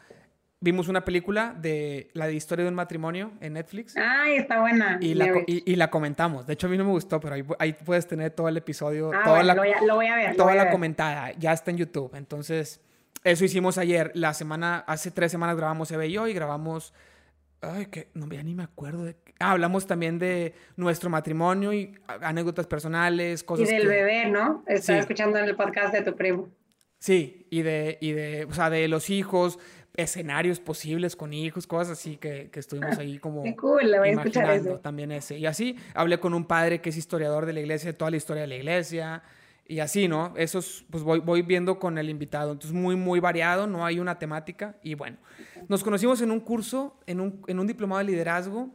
vimos 0.61 0.87
una 0.87 1.03
película 1.03 1.53
de 1.59 2.09
la 2.13 2.27
de 2.27 2.35
historia 2.35 2.63
de 2.63 2.69
un 2.69 2.75
matrimonio 2.75 3.33
en 3.41 3.51
Netflix. 3.51 3.97
Ay, 3.97 4.37
está 4.37 4.61
buena. 4.61 4.97
Y 5.01 5.13
la, 5.13 5.43
y, 5.45 5.75
la, 5.75 5.89
comentamos. 5.89 6.47
De 6.47 6.53
hecho, 6.53 6.67
a 6.67 6.69
mí 6.69 6.77
no 6.77 6.85
me 6.85 6.91
gustó, 6.91 7.19
pero 7.19 7.35
ahí, 7.35 7.43
ahí 7.59 7.73
puedes 7.73 8.07
tener 8.07 8.31
todo 8.31 8.47
el 8.47 8.55
episodio. 8.55 9.11
Ah, 9.13 9.23
toda 9.25 9.43
la, 9.43 9.55
lo, 9.55 9.95
voy 9.95 10.07
a, 10.07 10.15
ver. 10.15 10.37
Toda 10.37 10.55
la 10.55 10.71
comentada. 10.71 11.33
Ya 11.33 11.51
está 11.51 11.69
en 11.71 11.79
YouTube. 11.79 12.15
Entonces, 12.15 12.79
eso 13.25 13.43
hicimos 13.43 13.77
ayer. 13.77 14.13
La 14.15 14.33
semana, 14.33 14.85
hace 14.87 15.11
tres 15.11 15.33
semanas 15.33 15.57
grabamos 15.57 15.91
Eve 15.91 16.07
y 16.07 16.13
yo 16.13 16.29
y 16.29 16.33
grabamos. 16.33 16.93
Ay, 17.59 17.87
que 17.87 18.07
no, 18.13 18.25
ya 18.29 18.41
ni 18.41 18.55
me 18.55 18.63
acuerdo 18.63 19.03
de. 19.03 19.17
Hablamos 19.51 19.85
también 19.87 20.19
de 20.19 20.53
nuestro 20.75 21.09
matrimonio 21.09 21.73
y 21.73 21.93
anécdotas 22.07 22.67
personales, 22.67 23.43
cosas. 23.43 23.69
Y 23.69 23.73
del 23.73 23.87
bebé, 23.87 24.27
¿no? 24.29 24.63
Estaba 24.67 24.99
escuchando 24.99 25.37
en 25.37 25.45
el 25.45 25.55
podcast 25.55 25.93
de 25.93 26.01
tu 26.01 26.15
primo. 26.15 26.49
Sí, 26.99 27.47
y 27.49 27.61
de, 27.63 27.97
y 27.99 28.13
de, 28.13 28.45
o 28.45 28.53
sea, 28.53 28.69
de 28.69 28.87
los 28.87 29.09
hijos, 29.09 29.59
escenarios 29.95 30.59
posibles 30.59 31.15
con 31.15 31.33
hijos, 31.33 31.67
cosas 31.67 31.99
así 31.99 32.17
que, 32.17 32.49
que 32.49 32.59
estuvimos 32.59 32.97
ahí 32.97 33.19
como 33.19 33.43
Qué 33.43 33.55
cool, 33.55 33.93
voy 33.99 34.09
a 34.09 34.11
escuchar 34.11 34.49
eso. 34.51 34.79
también 34.79 35.11
ese. 35.11 35.37
Y 35.37 35.45
así 35.45 35.77
hablé 35.93 36.19
con 36.19 36.33
un 36.33 36.45
padre 36.45 36.81
que 36.81 36.89
es 36.89 36.97
historiador 36.97 37.45
de 37.45 37.53
la 37.53 37.59
iglesia, 37.59 37.91
de 37.91 37.97
toda 37.97 38.09
la 38.09 38.17
historia 38.17 38.41
de 38.41 38.47
la 38.47 38.55
iglesia. 38.55 39.23
Y 39.65 39.79
así, 39.79 40.07
¿no? 40.09 40.33
Eso 40.35 40.59
es, 40.59 40.83
pues 40.89 41.03
voy, 41.03 41.19
voy 41.19 41.41
viendo 41.41 41.79
con 41.79 41.97
el 41.97 42.09
invitado. 42.09 42.51
Entonces, 42.51 42.73
muy, 42.77 42.97
muy 42.97 43.21
variado, 43.21 43.65
no 43.65 43.85
hay 43.85 43.99
una 43.99 44.19
temática. 44.19 44.75
Y 44.83 44.95
bueno, 44.95 45.17
nos 45.69 45.83
conocimos 45.83 46.21
en 46.21 46.31
un 46.31 46.41
curso, 46.41 46.99
en 47.07 47.21
un, 47.21 47.41
en 47.47 47.59
un 47.59 47.67
diplomado 47.67 47.99
de 47.99 48.05
liderazgo, 48.05 48.69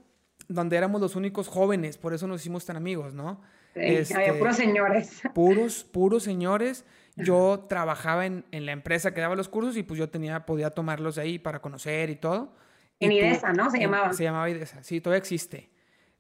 donde 0.49 0.77
éramos 0.77 1.01
los 1.01 1.15
únicos 1.17 1.49
jóvenes, 1.49 1.99
por 1.99 2.15
eso 2.15 2.27
nos 2.27 2.41
hicimos 2.41 2.65
tan 2.65 2.77
amigos, 2.77 3.15
¿no? 3.15 3.41
Sí, 3.75 3.81
había 3.81 4.01
este, 4.01 4.33
puros 4.35 4.57
señores. 4.57 5.23
Puros, 5.35 5.85
puros 5.85 6.23
señores 6.25 6.85
yo 7.19 7.67
trabajaba 7.69 8.27
en, 8.27 8.45
en, 8.53 8.67
la 8.67 8.73
empresa 8.73 9.13
que 9.13 9.21
daba 9.21 9.35
los 9.35 9.49
cursos 9.49 9.77
y 9.77 9.83
pues 9.83 9.99
yo 9.99 10.09
tenía, 10.09 10.47
podía 10.47 10.71
tomarlos 10.71 11.19
ahí 11.19 11.39
para 11.39 11.61
conocer 11.61 12.11
y 12.11 12.17
todo. 12.17 12.55
En 13.01 13.13
IDESA, 13.13 13.53
¿no? 13.53 13.71
Se 13.71 13.79
llamaba. 13.79 14.13
Se 14.13 14.25
llamaba 14.25 14.49
IDESA, 14.49 14.83
sí, 14.83 15.01
todavía 15.01 15.19
existe, 15.19 15.71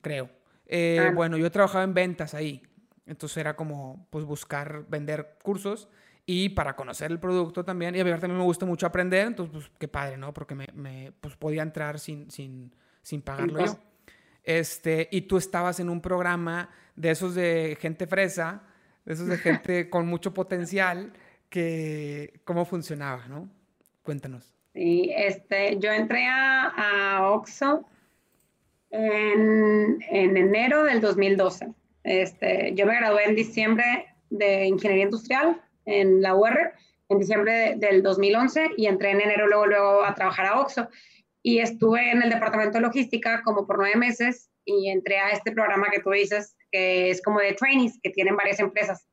creo. 0.01 0.31
Eh, 0.67 0.99
ah. 1.01 1.12
Bueno, 1.14 1.37
yo 1.37 1.51
trabajaba 1.51 1.85
en 1.85 1.95
ventas 1.95 2.35
ahí, 2.35 2.62
entonces 3.07 3.38
era 3.38 3.57
como 3.57 4.07
pues 4.11 4.25
buscar 4.25 4.85
vender 4.88 5.38
cursos 5.43 5.88
y 6.27 6.51
para 6.51 6.77
conocer 6.77 7.11
el 7.11 7.19
producto 7.19 7.64
también. 7.64 7.95
Y 7.95 8.01
a 8.01 8.05
mí 8.05 8.11
también 8.12 8.37
me 8.38 8.45
gusta 8.45 8.67
mucho 8.67 8.87
aprender, 8.87 9.27
entonces 9.27 9.53
pues 9.53 9.71
qué 9.79 9.88
padre, 9.88 10.17
¿no? 10.17 10.35
Porque 10.35 10.55
me, 10.55 10.67
me 10.75 11.12
pues, 11.21 11.37
podía 11.37 11.62
entrar 11.62 11.99
sin, 11.99 12.31
sin, 12.31 12.75
sin 13.03 13.23
pagarlo 13.23 13.64
yo. 13.64 13.79
Este, 14.49 15.09
y 15.11 15.21
tú 15.21 15.37
estabas 15.37 15.79
en 15.79 15.91
un 15.91 16.01
programa 16.01 16.71
de 16.97 17.11
esos 17.11 17.35
de 17.35 17.77
gente 17.79 18.07
fresa, 18.07 18.63
eso 19.05 19.25
es 19.25 19.29
de 19.29 19.37
gente 19.37 19.91
con 19.91 20.07
mucho 20.07 20.33
potencial, 20.33 21.13
que 21.51 22.41
cómo 22.45 22.65
funcionaba, 22.65 23.27
¿no? 23.29 23.47
Cuéntanos. 24.03 24.55
Sí, 24.73 25.13
este, 25.15 25.79
yo 25.79 25.93
entré 25.93 26.25
a, 26.25 27.19
a 27.19 27.31
Oxxo 27.31 27.85
en, 28.91 29.99
en, 30.09 30.37
enero 30.39 30.85
del 30.85 31.03
2012. 31.03 31.69
Este, 32.05 32.73
yo 32.75 32.87
me 32.87 32.97
gradué 32.97 33.25
en 33.25 33.35
diciembre 33.35 34.07
de 34.31 34.65
Ingeniería 34.65 35.05
Industrial 35.05 35.61
en 35.85 36.23
la 36.23 36.35
UR, 36.35 36.73
en 37.11 37.19
diciembre 37.19 37.75
del 37.77 38.03
2011, 38.03 38.71
y 38.79 38.87
entré 38.87 39.11
en 39.11 39.21
enero 39.21 39.47
luego, 39.47 39.67
luego 39.67 40.05
a 40.07 40.15
trabajar 40.15 40.47
a 40.47 40.59
Oxxo. 40.59 40.89
Y 41.49 41.61
estuve 41.61 42.11
en 42.11 42.23
el 42.23 42.29
departamento 42.29 42.77
de 42.77 42.83
logística 42.83 43.41
como 43.43 43.67
por 43.67 43.79
nueve 43.79 43.97
meses 43.97 44.51
y 44.67 44.91
entré 44.91 45.19
a 45.19 45.31
este 45.31 45.51
programa 45.51 45.87
que 45.91 46.01
tú 46.01 46.11
dices, 46.11 46.55
que 46.71 47.09
es 47.09 47.23
como 47.23 47.41
de 47.41 47.55
trainees 47.55 47.99
que 48.03 48.11
tienen 48.11 48.37
varias 48.37 48.61
empresas. 48.61 49.07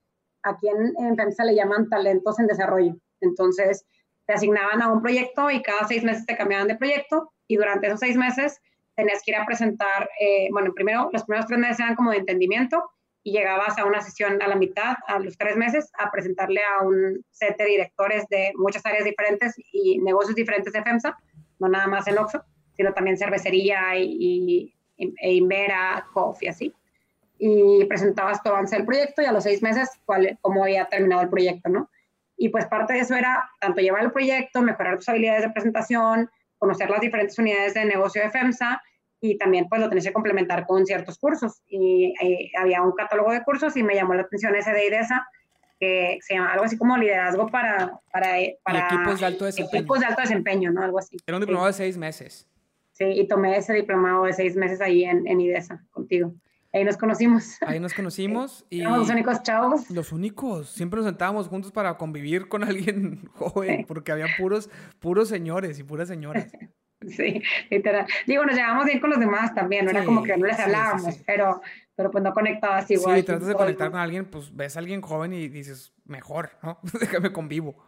Aquí 0.43 0.67
en, 0.67 0.93
en 0.98 1.15
le 1.15 1.56
llaman 1.56 1.88
talentos 1.88 2.38
en 2.38 2.48
desarrollo. 2.48 2.93
Entonces, 3.21 3.86
te 4.28 4.34
asignaban 4.34 4.82
a 4.82 4.91
un 4.91 5.02
proyecto 5.02 5.50
y 5.50 5.62
cada 5.62 5.88
seis 5.88 6.04
meses 6.04 6.26
te 6.26 6.36
cambiaban 6.36 6.67
de 6.67 6.76
proyecto 6.76 7.32
y 7.48 7.56
durante 7.56 7.88
esos 7.88 8.02
seis 8.02 8.17
meses 8.17 8.60
tenías 8.98 9.21
que 9.24 9.32
ir 9.32 9.38
a 9.38 9.45
presentar, 9.45 10.10
eh, 10.19 10.50
bueno, 10.52 10.74
primero, 10.74 11.10
los 11.13 11.24
primeros 11.24 11.48
tres 11.48 11.60
meses 11.60 11.80
eran 11.80 11.95
como 11.95 12.12
de 12.12 12.17
entendimiento 12.17 12.84
y 13.24 13.32
llegabas 13.32 13.78
a 13.78 13.86
una 13.86 14.02
sesión 14.02 14.41
a 14.41 14.48
la 14.50 14.58
mitad, 14.58 14.98
a 15.08 15.19
los 15.19 15.38
tres 15.38 15.56
meses, 15.56 15.89
a 15.98 16.12
presentarle 16.12 16.60
a 16.62 16.84
un 16.84 17.24
set 17.32 17.56
de 17.58 17.63
directores 17.63 18.28
de 18.28 18.52
muchas 18.56 18.86
áreas 18.86 19.06
diferentes 19.06 19.56
y 19.71 20.00
negocios 20.00 20.36
diferentes 20.36 20.74
de 20.74 20.84
FEMSA, 20.84 21.17
no 21.59 21.67
nada 21.67 21.87
más 21.87 22.07
en 22.07 22.17
Oxxo, 22.17 22.43
sino 22.75 22.93
también 22.93 23.17
cervecería 23.17 23.97
y, 23.97 24.17
y 24.19 24.75
e 24.97 25.33
Invera, 25.33 26.05
Coffee, 26.13 26.49
así 26.49 26.73
y 27.37 27.85
presentabas 27.85 28.41
tu 28.41 28.49
avance 28.49 28.75
del 28.75 28.85
proyecto 28.85 29.21
y 29.21 29.25
a 29.25 29.31
los 29.31 29.43
seis 29.43 29.61
meses 29.61 29.89
cuál, 30.05 30.37
cómo 30.41 30.63
había 30.63 30.85
terminado 30.85 31.21
el 31.21 31.29
proyecto, 31.29 31.69
¿no? 31.69 31.89
Y 32.37 32.49
pues 32.49 32.65
parte 32.65 32.93
de 32.93 32.99
eso 32.99 33.15
era 33.15 33.49
tanto 33.59 33.81
llevar 33.81 34.03
el 34.03 34.11
proyecto, 34.11 34.61
mejorar 34.61 34.97
tus 34.97 35.09
habilidades 35.09 35.43
de 35.43 35.49
presentación, 35.51 36.29
conocer 36.57 36.89
las 36.89 37.01
diferentes 37.01 37.37
unidades 37.37 37.73
de 37.73 37.85
negocio 37.85 38.21
de 38.21 38.29
FEMSA 38.29 38.81
y 39.21 39.37
también 39.37 39.67
pues 39.69 39.81
lo 39.81 39.89
tenés 39.89 40.05
que 40.05 40.13
complementar 40.13 40.65
con 40.65 40.85
ciertos 40.85 41.17
cursos. 41.17 41.61
Y 41.67 42.13
eh, 42.21 42.51
había 42.57 42.81
un 42.81 42.91
catálogo 42.93 43.31
de 43.31 43.43
cursos 43.43 43.75
y 43.77 43.83
me 43.83 43.95
llamó 43.95 44.13
la 44.13 44.23
atención 44.23 44.55
ese 44.55 44.71
de 44.71 44.87
IDESA, 44.87 45.27
que 45.79 46.19
se 46.21 46.35
llama 46.35 46.53
algo 46.53 46.65
así 46.65 46.77
como 46.77 46.97
liderazgo 46.97 47.47
para, 47.47 47.99
para, 48.11 48.38
para 48.63 48.88
equipos 48.88 49.19
de 49.19 49.25
alto 49.25 49.45
desempeño. 49.45 49.79
Equipos 49.79 49.99
de 49.99 50.05
alto 50.05 50.21
desempeño, 50.21 50.71
¿no? 50.71 50.81
Algo 50.81 50.99
así. 50.99 51.17
Era 51.25 51.38
un 51.38 51.41
diplomado 51.41 51.67
de 51.67 51.73
seis 51.73 51.97
meses. 51.97 52.47
Sí, 52.93 53.05
y 53.05 53.27
tomé 53.27 53.57
ese 53.57 53.73
diplomado 53.73 54.23
de 54.23 54.33
seis 54.33 54.55
meses 54.55 54.79
ahí 54.79 55.03
en, 55.03 55.27
en 55.27 55.41
IDESA 55.41 55.83
contigo. 55.91 56.33
Ahí 56.75 56.83
nos 56.83 56.97
conocimos. 56.97 57.57
Ahí 57.61 57.79
nos 57.79 57.93
conocimos. 57.93 58.65
y 58.69 58.81
los 58.81 59.09
únicos 59.09 59.41
chavos. 59.43 59.89
Los 59.89 60.11
únicos. 60.11 60.69
Siempre 60.69 60.97
nos 60.97 61.05
sentábamos 61.05 61.47
juntos 61.47 61.71
para 61.71 61.97
convivir 61.97 62.49
con 62.49 62.65
alguien 62.65 63.29
joven, 63.33 63.85
porque 63.88 64.11
había 64.11 64.27
puros, 64.38 64.69
puros 64.99 65.29
señores 65.29 65.79
y 65.79 65.83
puras 65.83 66.09
señoras. 66.09 66.51
Sí, 67.01 67.41
literal. 67.69 68.08
Digo, 68.25 68.45
nos 68.45 68.55
llevábamos 68.55 68.86
bien 68.86 68.99
con 68.99 69.10
los 69.10 69.19
demás 69.19 69.53
también, 69.53 69.86
no 69.86 69.91
era 69.91 70.03
como 70.03 70.23
que 70.23 70.36
no 70.38 70.45
les 70.45 70.60
hablábamos, 70.60 71.17
pero, 71.25 71.62
pero 71.95 72.10
pues 72.10 72.23
no 72.23 72.34
conectabas 72.34 72.89
igual. 72.89 73.17
Sí, 73.17 73.23
tratas 73.23 73.47
de 73.47 73.53
conectar 73.53 73.91
con 73.91 73.99
alguien, 73.99 74.25
pues 74.25 74.55
ves 74.55 74.75
a 74.75 74.79
alguien 74.79 75.01
joven 75.01 75.34
y 75.34 75.47
dices, 75.49 75.93
mejor, 76.05 76.51
¿no? 76.63 76.79
Déjame 76.99 77.31
convivo. 77.31 77.86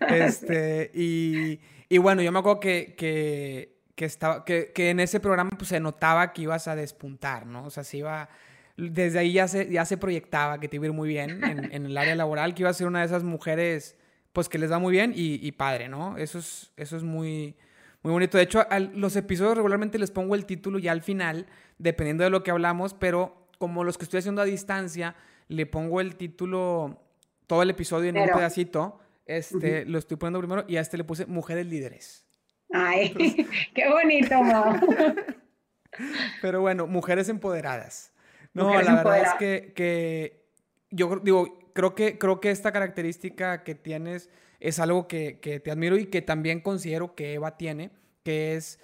Este, 0.00 0.90
y, 0.94 1.60
y 1.88 1.98
bueno, 1.98 2.22
yo 2.22 2.32
me 2.32 2.38
acuerdo 2.38 2.60
que, 2.60 2.94
que 2.96 3.80
que, 4.00 4.06
estaba, 4.06 4.46
que, 4.46 4.72
que, 4.72 4.88
en 4.88 4.98
ese 4.98 5.20
programa 5.20 5.50
pues, 5.50 5.68
se 5.68 5.78
notaba 5.78 6.32
que 6.32 6.40
ibas 6.40 6.68
a 6.68 6.74
despuntar, 6.74 7.44
¿no? 7.44 7.66
O 7.66 7.70
sea, 7.70 7.84
se 7.84 7.98
iba... 7.98 8.30
Desde 8.78 9.18
ahí 9.18 9.34
ya 9.34 9.46
se, 9.46 9.70
ya 9.70 9.84
se 9.84 9.98
proyectaba 9.98 10.58
que 10.58 10.68
te 10.68 10.76
iba 10.76 10.86
a 10.86 10.88
ir 10.88 10.94
muy 10.94 11.06
bien 11.06 11.44
en, 11.44 11.70
en 11.70 11.84
el 11.84 11.98
área 11.98 12.14
laboral, 12.14 12.54
que 12.54 12.62
iba 12.62 12.70
a 12.70 12.72
ser 12.72 12.86
una 12.86 13.00
de 13.00 13.04
esas 13.04 13.24
mujeres, 13.24 13.98
pues, 14.32 14.48
que 14.48 14.56
les 14.56 14.70
da 14.70 14.78
muy 14.78 14.92
bien 14.92 15.12
y, 15.14 15.46
y 15.46 15.52
padre, 15.52 15.90
¿no? 15.90 16.16
Eso 16.16 16.38
es, 16.38 16.72
eso 16.78 16.96
es 16.96 17.02
muy, 17.02 17.56
muy 18.02 18.12
bonito. 18.12 18.38
De 18.38 18.44
hecho, 18.44 18.66
a 18.70 18.78
los 18.78 19.16
episodios 19.16 19.56
regularmente 19.56 19.98
les 19.98 20.10
pongo 20.10 20.34
el 20.34 20.46
título 20.46 20.78
ya 20.78 20.92
al 20.92 21.02
final, 21.02 21.46
dependiendo 21.78 22.24
de 22.24 22.30
lo 22.30 22.42
que 22.42 22.50
hablamos, 22.50 22.94
pero 22.94 23.48
como 23.58 23.84
los 23.84 23.98
que 23.98 24.04
estoy 24.04 24.18
haciendo 24.18 24.40
a 24.40 24.46
distancia, 24.46 25.16
le 25.48 25.66
pongo 25.66 26.00
el 26.00 26.16
título, 26.16 27.02
todo 27.46 27.62
el 27.62 27.70
episodio 27.70 28.08
en 28.08 28.18
un 28.18 28.28
pedacito, 28.28 29.00
este, 29.26 29.84
lo 29.84 29.98
estoy 29.98 30.16
poniendo 30.16 30.38
primero 30.38 30.64
y 30.66 30.76
a 30.76 30.80
este 30.80 30.96
le 30.96 31.04
puse 31.04 31.26
Mujeres 31.26 31.66
Líderes. 31.66 32.26
Ay, 32.72 33.14
qué 33.74 33.90
bonito, 33.90 34.36
Pero 36.40 36.60
bueno, 36.60 36.86
mujeres 36.86 37.28
empoderadas. 37.28 38.12
No, 38.54 38.80
la 38.80 38.94
verdad 38.94 39.22
es 39.22 39.34
que, 39.34 39.72
que, 39.74 40.46
yo 40.90 41.20
digo, 41.22 41.70
creo 41.74 41.94
que, 41.94 42.18
creo 42.18 42.40
que 42.40 42.50
esta 42.50 42.72
característica 42.72 43.64
que 43.64 43.74
tienes 43.74 44.30
es 44.60 44.78
algo 44.78 45.08
que, 45.08 45.40
que, 45.40 45.58
te 45.60 45.70
admiro 45.70 45.96
y 45.96 46.06
que 46.06 46.22
también 46.22 46.60
considero 46.60 47.14
que 47.14 47.34
Eva 47.34 47.56
tiene, 47.56 47.90
que 48.22 48.54
es, 48.56 48.78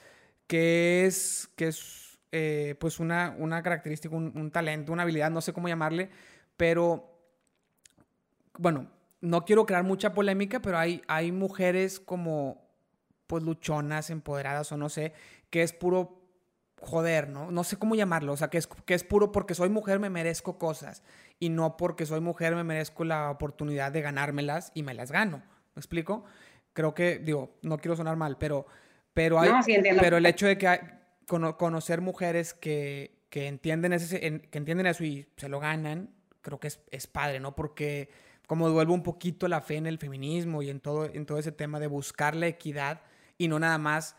que 0.46 1.06
es, 1.06 1.50
que 1.56 1.68
es 1.68 2.18
eh, 2.32 2.74
pues 2.80 2.98
una, 2.98 3.34
una 3.38 3.62
característica, 3.62 4.14
un, 4.14 4.32
un 4.36 4.50
talento, 4.50 4.92
una 4.92 5.02
habilidad, 5.02 5.30
no 5.30 5.40
sé 5.40 5.52
cómo 5.52 5.68
llamarle, 5.68 6.10
pero 6.56 7.12
bueno, 8.58 8.90
no 9.20 9.44
quiero 9.44 9.66
crear 9.66 9.84
mucha 9.84 10.14
polémica, 10.14 10.60
pero 10.60 10.78
hay, 10.78 11.02
hay 11.08 11.32
mujeres 11.32 12.00
como 12.00 12.66
pues 13.26 13.42
luchonas, 13.42 14.10
empoderadas 14.10 14.70
o 14.72 14.76
no 14.76 14.88
sé, 14.88 15.12
que 15.50 15.62
es 15.62 15.72
puro 15.72 16.22
joder, 16.80 17.28
¿no? 17.28 17.50
No 17.50 17.64
sé 17.64 17.78
cómo 17.78 17.94
llamarlo, 17.94 18.32
o 18.32 18.36
sea, 18.36 18.48
que 18.48 18.58
es, 18.58 18.66
que 18.66 18.94
es 18.94 19.04
puro 19.04 19.32
porque 19.32 19.54
soy 19.54 19.68
mujer 19.68 19.98
me 19.98 20.10
merezco 20.10 20.58
cosas 20.58 21.02
y 21.38 21.48
no 21.48 21.76
porque 21.76 22.06
soy 22.06 22.20
mujer 22.20 22.54
me 22.54 22.64
merezco 22.64 23.04
la 23.04 23.30
oportunidad 23.30 23.92
de 23.92 24.02
ganármelas 24.02 24.70
y 24.74 24.82
me 24.82 24.94
las 24.94 25.10
gano. 25.10 25.42
¿Me 25.76 25.80
explico? 25.80 26.24
Creo 26.72 26.94
que, 26.94 27.18
digo, 27.18 27.58
no 27.62 27.78
quiero 27.78 27.94
sonar 27.94 28.16
mal, 28.16 28.36
pero, 28.38 28.66
pero, 29.14 29.38
hay, 29.38 29.52
pero 30.00 30.16
el 30.16 30.26
hecho 30.26 30.46
de 30.46 30.58
que 30.58 30.66
hay, 30.66 30.80
conocer 31.26 32.00
mujeres 32.00 32.54
que, 32.54 33.22
que, 33.30 33.46
entienden 33.46 33.92
ese, 33.92 34.18
que 34.20 34.58
entienden 34.58 34.86
eso 34.86 35.04
y 35.04 35.26
se 35.36 35.48
lo 35.48 35.60
ganan, 35.60 36.10
creo 36.42 36.58
que 36.58 36.68
es, 36.68 36.80
es 36.90 37.06
padre, 37.06 37.40
¿no? 37.40 37.54
Porque 37.54 38.10
como 38.46 38.68
devuelve 38.68 38.92
un 38.92 39.02
poquito 39.02 39.48
la 39.48 39.60
fe 39.60 39.76
en 39.76 39.86
el 39.86 39.98
feminismo 39.98 40.62
y 40.62 40.70
en 40.70 40.80
todo, 40.80 41.06
en 41.06 41.26
todo 41.26 41.38
ese 41.38 41.52
tema 41.52 41.80
de 41.80 41.88
buscar 41.88 42.36
la 42.36 42.46
equidad 42.46 43.02
y 43.38 43.48
no 43.48 43.58
nada 43.58 43.78
más 43.78 44.16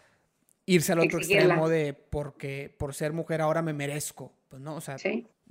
irse 0.66 0.92
al 0.92 1.00
otro 1.00 1.20
extremo 1.20 1.70
de 1.70 1.94
porque 1.94 2.74
por 2.78 2.94
ser 2.94 3.14
mujer 3.14 3.42
ahora 3.42 3.62
me 3.62 3.74
merezco. 3.74 4.34
Pues 4.50 4.62
no, 4.62 4.76
o 4.76 4.82
sea, 4.82 4.98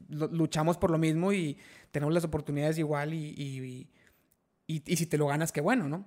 luchamos 0.09 0.77
por 0.79 0.91
lo 0.91 0.99
mismo 0.99 1.33
y 1.33 1.59
tenemos 1.91 2.15
las 2.15 2.25
oportunidades 2.25 2.79
igual 2.79 3.15
y, 3.15 3.35
y, 3.37 3.91
y, 4.67 4.81
si 4.97 5.07
te 5.07 5.19
lo 5.19 5.27
ganas, 5.27 5.53
qué 5.53 5.61
bueno, 5.61 5.89
¿no? 5.89 6.05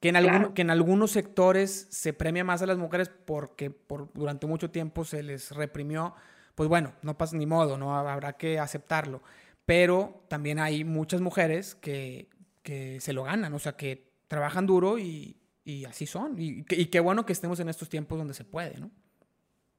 Que 0.00 0.10
en, 0.10 0.52
que 0.54 0.62
en 0.62 0.70
algunos 0.70 1.10
sectores 1.10 1.88
se 1.90 2.12
premia 2.12 2.44
más 2.44 2.62
a 2.62 2.66
las 2.66 2.78
mujeres 2.78 3.10
porque 3.24 3.70
por, 3.70 4.12
durante 4.12 4.46
mucho 4.46 4.70
tiempo 4.70 5.04
se 5.04 5.22
les 5.22 5.50
reprimió, 5.50 6.14
pues 6.54 6.68
bueno, 6.68 6.92
no 7.02 7.16
pasa 7.18 7.36
ni 7.36 7.46
modo, 7.46 7.78
¿no? 7.78 7.96
Habrá 7.96 8.34
que 8.34 8.58
aceptarlo. 8.58 9.22
Pero 9.64 10.24
también 10.28 10.58
hay 10.60 10.84
muchas 10.84 11.20
mujeres 11.20 11.74
que, 11.74 12.28
que 12.62 13.00
se 13.00 13.12
lo 13.12 13.24
ganan, 13.24 13.52
o 13.54 13.58
sea, 13.58 13.72
que 13.76 14.12
trabajan 14.28 14.66
duro 14.66 14.98
y, 14.98 15.36
y 15.64 15.84
así 15.84 16.06
son. 16.06 16.38
Y, 16.38 16.64
y, 16.70 16.86
qué 16.86 17.00
bueno 17.00 17.26
que 17.26 17.32
estemos 17.32 17.58
en 17.58 17.68
estos 17.68 17.88
tiempos 17.88 18.18
donde 18.18 18.34
se 18.34 18.44
puede, 18.44 18.78
¿no? 18.78 18.90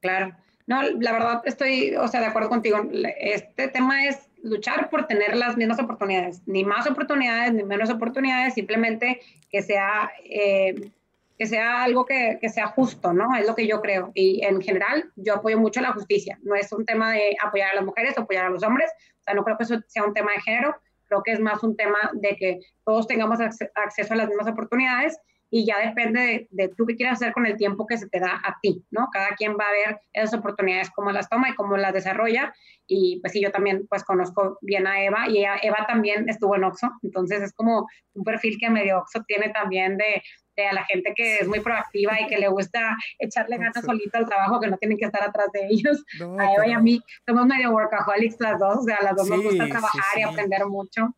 Claro. 0.01 0.35
No, 0.67 0.83
la 0.83 1.13
verdad 1.13 1.41
estoy, 1.45 1.95
o 1.95 2.07
sea, 2.09 2.19
de 2.19 2.25
acuerdo 2.25 2.49
contigo. 2.49 2.77
Este 3.19 3.69
tema 3.69 4.05
es 4.05 4.29
luchar 4.47 4.89
por 4.89 5.05
tener 5.07 5.35
las 5.35 5.57
mismas 5.57 5.79
oportunidades, 5.79 6.41
ni 6.45 6.63
más 6.63 6.87
oportunidades, 6.87 7.53
ni 7.53 7.63
menos 7.63 7.89
oportunidades, 7.89 8.53
simplemente 8.53 9.21
que 9.49 9.61
sea, 9.61 10.11
eh, 10.23 10.91
que 11.37 11.45
sea 11.45 11.83
algo 11.83 12.05
que, 12.05 12.37
que, 12.41 12.49
sea 12.49 12.67
justo, 12.67 13.13
¿no? 13.13 13.35
Es 13.35 13.45
lo 13.45 13.55
que 13.55 13.67
yo 13.67 13.81
creo. 13.81 14.11
Y 14.13 14.43
en 14.43 14.61
general, 14.61 15.11
yo 15.15 15.35
apoyo 15.35 15.59
mucho 15.59 15.81
la 15.81 15.93
justicia. 15.93 16.39
No 16.41 16.55
es 16.55 16.71
un 16.71 16.85
tema 16.85 17.11
de 17.13 17.35
apoyar 17.43 17.71
a 17.71 17.75
las 17.75 17.85
mujeres 17.85 18.17
apoyar 18.17 18.45
a 18.45 18.49
los 18.49 18.63
hombres. 18.63 18.89
O 19.19 19.23
sea, 19.23 19.33
no 19.33 19.43
creo 19.43 19.57
que 19.57 19.63
eso 19.63 19.79
sea 19.87 20.03
un 20.03 20.13
tema 20.13 20.31
de 20.35 20.41
género. 20.41 20.75
Creo 21.07 21.23
que 21.23 21.31
es 21.31 21.39
más 21.39 21.63
un 21.63 21.75
tema 21.75 21.97
de 22.13 22.35
que 22.35 22.59
todos 22.83 23.07
tengamos 23.07 23.39
acceso 23.39 24.13
a 24.13 24.17
las 24.17 24.27
mismas 24.27 24.47
oportunidades 24.47 25.17
y 25.49 25.65
ya 25.65 25.79
depende 25.79 26.47
de, 26.51 26.69
tú 26.69 26.85
qué 26.85 26.95
quieras 26.95 27.21
hacer 27.21 27.33
con 27.33 27.45
el 27.45 27.55
tiempo 27.55 27.87
que 27.87 27.97
se 27.97 28.09
te 28.09 28.19
da 28.19 28.41
a 28.43 28.57
ti, 28.61 28.83
¿no? 28.91 29.07
Cada 29.11 29.29
quien 29.29 29.53
va 29.53 29.65
a 29.65 29.89
ver 29.89 29.99
esas 30.13 30.39
oportunidades, 30.39 30.91
cómo 30.91 31.11
las 31.11 31.29
toma 31.29 31.49
y 31.49 31.55
cómo 31.55 31.77
las 31.77 31.93
desarrolla. 31.93 32.53
Y 32.85 33.19
pues 33.21 33.33
sí, 33.33 33.41
yo 33.41 33.51
también 33.51 33.87
pues 33.87 34.03
conozco 34.03 34.57
bien 34.61 34.87
a 34.87 35.01
Eva 35.03 35.29
y 35.29 35.43
Eva 35.43 35.85
también 35.87 36.27
estuvo 36.29 36.55
en 36.55 36.63
Oxo, 36.63 36.89
entonces 37.01 37.41
es 37.41 37.53
como 37.53 37.87
un 38.13 38.23
perfil 38.23 38.57
que 38.59 38.69
medio 38.69 38.99
Oxo 38.99 39.23
tiene 39.27 39.49
también 39.49 39.97
de, 39.97 40.21
de 40.55 40.67
a 40.67 40.73
la 40.73 40.83
gente 40.85 41.13
que 41.15 41.39
es 41.39 41.47
muy 41.47 41.59
proactiva 41.59 42.19
y 42.19 42.27
que 42.27 42.37
le 42.37 42.47
gusta 42.49 42.95
echarle 43.19 43.57
ganas 43.57 43.85
solito 43.85 44.17
al 44.17 44.25
trabajo, 44.25 44.59
que 44.59 44.67
no 44.67 44.77
tienen 44.77 44.97
que 44.97 45.05
estar 45.05 45.23
atrás 45.23 45.47
de 45.53 45.67
ellos. 45.69 46.03
a 46.39 46.53
Eva 46.53 46.67
y 46.67 46.71
a 46.73 46.79
mí 46.79 47.01
somos 47.25 47.45
medio 47.45 47.71
workaholics 47.71 48.39
las 48.39 48.59
dos, 48.59 48.79
o 48.79 48.83
sea, 48.83 48.97
las 49.01 49.15
dos 49.15 49.29
nos 49.29 49.43
gusta 49.43 49.67
trabajar 49.67 50.17
y 50.17 50.23
aprender 50.23 50.65
mucho. 50.65 51.15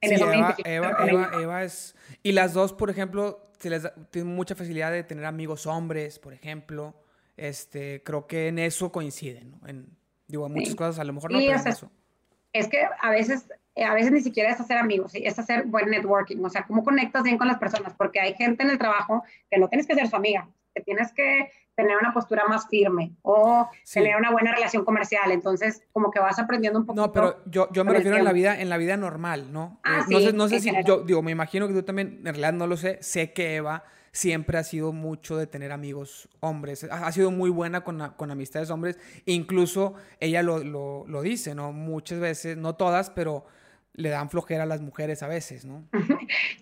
En 0.00 0.12
eso 0.12 0.32
Eva, 0.32 0.56
Eva, 0.64 1.30
Eva 1.40 1.62
es 1.62 1.94
y 2.22 2.32
las 2.32 2.52
dos, 2.52 2.72
por 2.72 2.90
ejemplo, 2.90 3.50
se 3.58 3.70
les 3.70 3.88
tienen 4.10 4.34
mucha 4.34 4.54
facilidad 4.54 4.92
de 4.92 5.02
tener 5.04 5.24
amigos 5.24 5.66
hombres, 5.66 6.18
por 6.18 6.32
ejemplo. 6.32 6.94
Este, 7.36 8.02
creo 8.02 8.26
que 8.26 8.48
en 8.48 8.58
eso 8.58 8.92
coinciden, 8.92 9.52
¿no? 9.52 9.68
En, 9.68 9.86
digo, 10.28 10.46
en 10.46 10.52
muchas 10.52 10.74
cosas 10.74 10.98
a 10.98 11.04
lo 11.04 11.12
mejor 11.12 11.32
no, 11.32 11.38
pero 11.38 11.60
en 11.60 11.68
eso. 11.68 11.90
Es 12.52 12.68
que 12.68 12.84
a 13.00 13.10
veces, 13.10 13.46
a 13.76 13.94
veces 13.94 14.12
ni 14.12 14.20
siquiera 14.20 14.50
es 14.50 14.60
hacer 14.60 14.76
amigos, 14.76 15.12
es 15.14 15.38
hacer 15.38 15.64
buen 15.64 15.88
networking, 15.90 16.44
o 16.44 16.50
sea, 16.50 16.66
cómo 16.66 16.84
conectas 16.84 17.22
bien 17.22 17.38
con 17.38 17.48
las 17.48 17.58
personas, 17.58 17.94
porque 17.96 18.20
hay 18.20 18.34
gente 18.34 18.62
en 18.62 18.70
el 18.70 18.78
trabajo 18.78 19.24
que 19.50 19.58
no 19.58 19.68
tienes 19.68 19.86
que 19.86 19.94
ser 19.94 20.08
su 20.08 20.16
amiga, 20.16 20.48
que 20.74 20.82
tienes 20.82 21.12
que 21.12 21.50
tener 21.74 21.96
una 21.96 22.12
postura 22.12 22.44
más 22.46 22.68
firme 22.68 23.12
o 23.22 23.68
tener 23.92 24.16
una 24.16 24.30
buena 24.30 24.54
relación 24.54 24.84
comercial. 24.84 25.30
Entonces, 25.30 25.82
como 25.92 26.10
que 26.10 26.20
vas 26.20 26.38
aprendiendo 26.38 26.78
un 26.78 26.86
poco. 26.86 27.00
No, 27.00 27.12
pero 27.12 27.42
yo, 27.46 27.68
yo 27.72 27.84
me 27.84 27.92
refiero 27.92 28.16
en 28.16 28.24
la 28.24 28.32
vida, 28.32 28.60
en 28.60 28.68
la 28.68 28.76
vida 28.76 28.96
normal, 28.96 29.52
¿no? 29.52 29.80
Ah, 29.84 30.00
eh, 30.00 30.04
no 30.10 30.20
sé, 30.20 30.32
no 30.32 30.48
sé 30.48 30.60
si, 30.60 30.70
yo 30.84 31.02
digo, 31.02 31.22
me 31.22 31.32
imagino 31.32 31.66
que 31.68 31.74
tú 31.74 31.82
también, 31.82 32.18
en 32.18 32.24
realidad 32.24 32.52
no 32.52 32.66
lo 32.66 32.76
sé, 32.76 32.98
sé 33.00 33.32
que 33.32 33.56
Eva 33.56 33.84
siempre 34.12 34.58
ha 34.58 34.64
sido 34.64 34.92
mucho 34.92 35.38
de 35.38 35.46
tener 35.46 35.72
amigos 35.72 36.28
hombres, 36.40 36.84
ha, 36.84 37.10
sido 37.12 37.30
muy 37.30 37.48
buena 37.48 37.82
con, 37.82 38.10
con 38.16 38.30
amistades 38.30 38.70
hombres, 38.70 38.98
incluso 39.24 39.94
ella 40.20 40.42
lo, 40.42 40.62
lo, 40.62 41.06
lo 41.08 41.22
dice, 41.22 41.54
¿no? 41.54 41.72
Muchas 41.72 42.20
veces, 42.20 42.58
no 42.58 42.74
todas, 42.74 43.08
pero 43.08 43.46
le 43.94 44.08
dan 44.08 44.30
flojera 44.30 44.62
a 44.62 44.66
las 44.66 44.80
mujeres 44.80 45.22
a 45.22 45.28
veces, 45.28 45.64
¿no? 45.64 45.84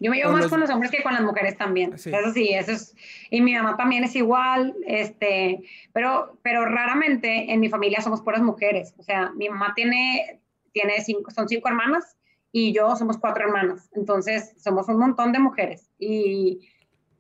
Yo 0.01 0.11
me 0.11 0.17
llevo 0.17 0.33
más 0.33 0.49
con 0.49 0.61
los 0.61 0.71
hombres 0.71 0.91
que 0.91 1.03
con 1.03 1.13
las 1.13 1.23
mujeres 1.23 1.57
también. 1.57 1.93
Eso 1.95 2.33
sí, 2.35 2.51
eso 2.53 2.73
es. 2.73 2.97
Y 3.31 3.41
mi 3.41 3.55
mamá 3.55 3.77
también 3.77 4.03
es 4.03 4.17
igual, 4.17 4.75
este, 4.87 5.63
pero, 5.93 6.39
pero 6.43 6.65
raramente 6.65 7.53
en 7.53 7.61
mi 7.61 7.69
familia 7.69 8.01
somos 8.01 8.21
puras 8.21 8.43
mujeres. 8.43 8.95
O 8.99 9.03
sea, 9.03 9.31
mi 9.31 9.49
mamá 9.49 9.73
tiene, 9.77 10.41
tiene 10.73 11.01
cinco, 11.05 11.31
son 11.31 11.49
cinco 11.49 11.69
hermanas 11.69 12.17
y 12.51 12.73
yo 12.73 12.97
somos 12.97 13.17
cuatro 13.17 13.45
hermanas. 13.45 13.89
Entonces, 13.95 14.55
somos 14.59 14.89
un 14.89 14.99
montón 14.99 15.33
de 15.33 15.39
mujeres. 15.39 15.89
Y 15.99 16.69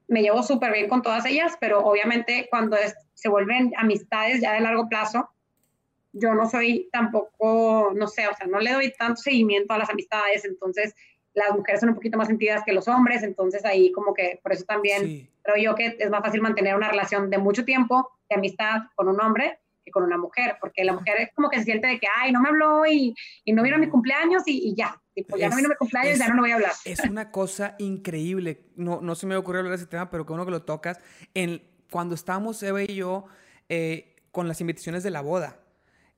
me 0.09 0.23
llevo 0.23 0.42
súper 0.42 0.73
bien 0.73 0.88
con 0.88 1.03
todas 1.03 1.25
ellas, 1.25 1.57
pero 1.61 1.85
obviamente 1.85 2.49
cuando 2.51 2.77
se 3.14 3.29
vuelven 3.29 3.73
amistades 3.77 4.40
ya 4.40 4.55
de 4.55 4.61
largo 4.61 4.88
plazo, 4.88 5.31
yo 6.12 6.35
no 6.35 6.49
soy 6.49 6.88
tampoco, 6.92 7.92
no 7.94 8.09
sé, 8.09 8.27
o 8.27 8.35
sea, 8.35 8.46
no 8.46 8.61
le 8.61 8.73
doy 8.73 8.92
tanto 8.96 9.20
seguimiento 9.23 9.73
a 9.75 9.79
las 9.79 9.90
amistades, 9.90 10.44
entonces 10.44 10.94
las 11.35 11.55
mujeres 11.55 11.81
son 11.81 11.90
un 11.90 11.94
poquito 11.94 12.18
más 12.18 12.29
sentidas 12.29 12.62
que 12.64 12.73
los 12.73 12.88
hombres, 12.88 13.23
entonces 13.23 13.64
ahí 13.64 13.92
como 13.92 14.14
que 14.14 14.40
por 14.42 14.53
eso 14.53 14.64
también 14.64 15.29
creo 15.42 15.57
yo 15.57 15.75
que 15.75 15.96
es 15.99 16.11
más 16.11 16.23
fácil 16.23 16.42
mantener 16.42 16.75
una 16.75 16.90
relación 16.90 17.31
de 17.31 17.38
mucho 17.38 17.64
tiempo, 17.64 18.11
de 18.29 18.37
amistad 18.37 18.83
con 18.96 19.09
un 19.09 19.20
hombre 19.20 19.61
que 19.85 19.90
con 19.90 20.03
una 20.03 20.18
mujer, 20.18 20.57
porque 20.61 20.85
la 20.85 20.92
mujer 20.92 21.16
es 21.20 21.31
como 21.35 21.49
que 21.49 21.59
se 21.59 21.64
siente 21.64 21.87
de 21.87 21.99
que, 21.99 22.07
ay, 22.14 22.33
no 22.33 22.40
me 22.40 22.49
habló 22.49 22.85
y, 22.87 23.14
y 23.44 23.53
no 23.53 23.62
vino 23.62 23.77
a 23.77 23.79
mi 23.79 23.88
cumpleaños 23.88 24.42
y, 24.46 24.75
ya, 24.77 25.01
tipo, 25.14 25.37
ya 25.37 25.49
no 25.49 25.57
vino 25.57 25.68
a 25.68 25.70
mi 25.70 25.77
cumpleaños, 25.77 26.18
ya 26.18 26.29
no, 26.29 26.35
no 26.35 26.42
voy 26.42 26.51
a 26.51 26.57
hablar. 26.57 26.73
Es 26.85 27.01
una 27.01 27.31
cosa 27.31 27.77
increíble, 27.79 28.66
no, 28.77 29.01
no 29.01 29.14
se 29.14 29.27
me 29.27 29.37
ocurrió 29.37 29.61
hablar 29.61 29.77
de 29.79 29.83
ese 29.83 29.90
tema, 29.90 30.11
pero 30.11 30.27
que 30.27 30.33
uno 30.33 30.44
que 30.44 30.51
lo 30.51 30.64
tocas, 30.64 31.01
en, 31.33 31.62
cuando 31.90 32.14
estábamos 32.14 32.62
Eva 32.62 32.83
y 32.83 32.94
yo 32.94 33.25
eh, 33.68 34.16
con 34.33 34.49
las 34.49 34.61
invitaciones 34.61 35.03
de 35.03 35.11
la 35.11 35.23
boda, 35.23 35.61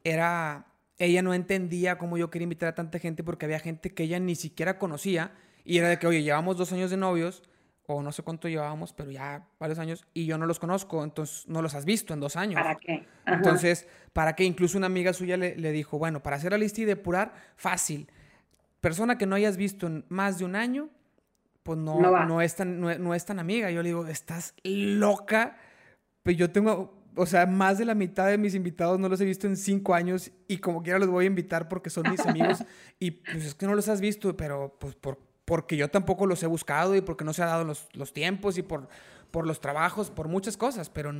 era, 0.04 0.66
ella 0.98 1.22
no 1.22 1.34
entendía 1.34 1.98
cómo 1.98 2.16
yo 2.16 2.30
quería 2.30 2.44
invitar 2.44 2.68
a 2.68 2.74
tanta 2.74 2.98
gente 2.98 3.22
porque 3.24 3.46
había 3.46 3.58
gente 3.58 3.94
que 3.94 4.04
ella 4.04 4.18
ni 4.18 4.34
siquiera 4.34 4.78
conocía 4.78 5.32
y 5.64 5.78
era 5.78 5.88
de 5.88 5.98
que, 5.98 6.06
oye, 6.06 6.22
llevamos 6.22 6.56
dos 6.56 6.72
años 6.72 6.90
de 6.90 6.96
novios 6.96 7.42
o 7.86 8.02
no 8.02 8.12
sé 8.12 8.22
cuánto 8.22 8.48
llevábamos, 8.48 8.92
pero 8.92 9.10
ya 9.10 9.46
varios 9.58 9.78
años 9.78 10.06
y 10.14 10.26
yo 10.26 10.38
no 10.38 10.46
los 10.46 10.58
conozco, 10.58 11.02
entonces 11.02 11.48
no 11.48 11.62
los 11.62 11.74
has 11.74 11.84
visto 11.84 12.14
en 12.14 12.20
dos 12.20 12.36
años. 12.36 12.60
¿Para 12.60 12.76
qué? 12.76 13.06
Entonces, 13.26 13.88
¿para 14.12 14.34
qué? 14.34 14.44
Incluso 14.44 14.78
una 14.78 14.86
amiga 14.86 15.12
suya 15.12 15.36
le, 15.36 15.72
dijo, 15.72 15.98
bueno, 15.98 16.22
para 16.22 16.36
hacer 16.36 16.52
la 16.52 16.58
lista 16.58 16.80
y 16.80 16.84
depurar, 16.84 17.32
fácil. 17.56 18.08
Persona 18.80 19.18
que 19.18 19.26
no 19.26 19.36
hayas 19.36 19.56
visto 19.56 19.86
en 19.86 20.04
más 20.08 20.38
de 20.38 20.44
un 20.44 20.56
año, 20.56 20.88
pues 21.62 21.78
no, 21.78 22.00
no, 22.26 22.40
es, 22.40 22.56
tan, 22.56 22.80
no, 22.80 22.96
no 22.98 23.14
es 23.14 23.24
tan 23.24 23.38
amiga. 23.38 23.70
Yo 23.70 23.82
le 23.82 23.90
digo, 23.90 24.06
estás 24.06 24.54
loca. 24.64 25.56
Pues 26.24 26.36
yo 26.36 26.50
tengo 26.50 27.01
o 27.16 27.26
sea, 27.26 27.46
más 27.46 27.78
de 27.78 27.84
la 27.84 27.94
mitad 27.94 28.28
de 28.28 28.38
mis 28.38 28.54
invitados 28.54 28.98
no 28.98 29.08
los 29.08 29.20
he 29.20 29.24
visto 29.24 29.46
en 29.46 29.56
cinco 29.56 29.94
años 29.94 30.30
y 30.48 30.58
como 30.58 30.82
quiera 30.82 30.98
los 30.98 31.08
voy 31.08 31.24
a 31.24 31.26
invitar 31.26 31.68
porque 31.68 31.90
son 31.90 32.10
mis 32.10 32.20
amigos. 32.20 32.64
Y 32.98 33.10
pues 33.10 33.44
es 33.44 33.54
que 33.56 33.66
no 33.66 33.74
los 33.74 33.88
has 33.88 34.00
visto, 34.00 34.36
pero 34.36 34.76
pues 34.78 34.94
por, 34.94 35.18
porque 35.44 35.76
yo 35.76 35.90
tampoco 35.90 36.26
los 36.26 36.42
he 36.42 36.46
buscado 36.46 36.94
y 36.94 37.00
porque 37.00 37.24
no 37.24 37.32
se 37.32 37.42
ha 37.42 37.46
dado 37.46 37.64
los, 37.64 37.88
los 37.94 38.12
tiempos 38.12 38.58
y 38.58 38.62
por, 38.62 38.88
por 39.32 39.46
los 39.46 39.60
trabajos, 39.60 40.10
por 40.10 40.28
muchas 40.28 40.56
cosas, 40.56 40.88
pero, 40.88 41.12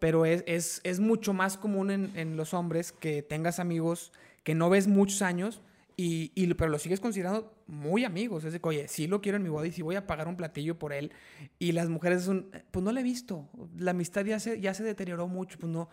pero 0.00 0.26
es, 0.26 0.42
es, 0.46 0.80
es 0.82 0.98
mucho 0.98 1.32
más 1.32 1.56
común 1.56 1.92
en, 1.92 2.12
en 2.16 2.36
los 2.36 2.52
hombres 2.52 2.90
que 2.90 3.22
tengas 3.22 3.60
amigos 3.60 4.12
que 4.42 4.54
no 4.54 4.70
ves 4.70 4.88
muchos 4.88 5.22
años 5.22 5.62
y, 5.96 6.32
y, 6.34 6.52
pero 6.54 6.70
lo 6.70 6.78
sigues 6.78 6.98
considerando 6.98 7.52
muy 7.70 8.04
amigos. 8.04 8.44
Es 8.44 8.52
de 8.52 8.60
que, 8.60 8.68
oye, 8.68 8.88
sí 8.88 9.06
lo 9.06 9.20
quiero 9.20 9.36
en 9.36 9.42
mi 9.42 9.48
boda 9.48 9.66
y 9.66 9.72
sí 9.72 9.82
voy 9.82 9.96
a 9.96 10.06
pagar 10.06 10.28
un 10.28 10.36
platillo 10.36 10.78
por 10.78 10.92
él. 10.92 11.12
Y 11.58 11.72
las 11.72 11.88
mujeres 11.88 12.22
son, 12.22 12.50
pues 12.70 12.84
no 12.84 12.92
le 12.92 13.00
he 13.00 13.04
visto. 13.04 13.48
La 13.76 13.92
amistad 13.92 14.24
ya 14.24 14.38
se, 14.38 14.60
ya 14.60 14.74
se 14.74 14.82
deterioró 14.82 15.28
mucho. 15.28 15.58
Pues 15.58 15.72
no, 15.72 15.88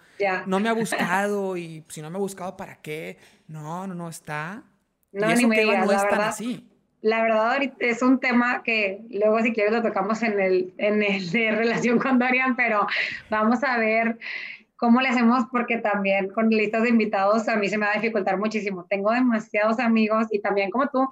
no 0.45 0.59
me 0.59 0.69
ha 0.69 0.73
buscado. 0.73 1.57
y 1.57 1.83
si 1.87 2.01
no 2.01 2.09
me 2.09 2.17
ha 2.17 2.19
buscado, 2.19 2.57
¿para 2.57 2.75
qué? 2.81 3.17
No, 3.47 3.87
no, 3.87 3.95
no, 3.95 4.09
está. 4.09 4.63
No, 5.11 5.33
ni 5.33 5.45
me 5.45 5.59
digas, 5.59 5.85
no 5.85 5.91
la 5.91 6.03
verdad, 6.03 6.27
así. 6.27 6.67
La 7.01 7.21
verdad, 7.21 7.61
es 7.79 8.01
un 8.01 8.19
tema 8.19 8.63
que 8.63 9.05
luego, 9.09 9.39
si 9.41 9.53
quieres, 9.53 9.71
lo 9.71 9.81
tocamos 9.81 10.21
en 10.23 10.39
el, 10.39 10.73
en 10.77 11.03
el 11.03 11.29
de 11.31 11.51
relación 11.55 11.99
con 11.99 12.19
Dorian, 12.19 12.55
pero 12.55 12.87
vamos 13.29 13.63
a 13.63 13.77
ver 13.77 14.17
¿Cómo 14.77 15.01
le 15.01 15.09
hacemos? 15.09 15.45
Porque 15.51 15.79
también 15.79 16.29
con 16.29 16.49
listas 16.51 16.83
de 16.83 16.89
invitados 16.89 17.49
a 17.49 17.55
mí 17.55 17.67
se 17.67 17.79
me 17.79 17.87
va 17.87 17.93
a 17.93 17.95
dificultar 17.95 18.37
muchísimo. 18.37 18.85
Tengo 18.87 19.11
demasiados 19.11 19.79
amigos 19.79 20.27
y 20.29 20.39
también 20.39 20.69
como 20.69 20.87
tú, 20.89 21.09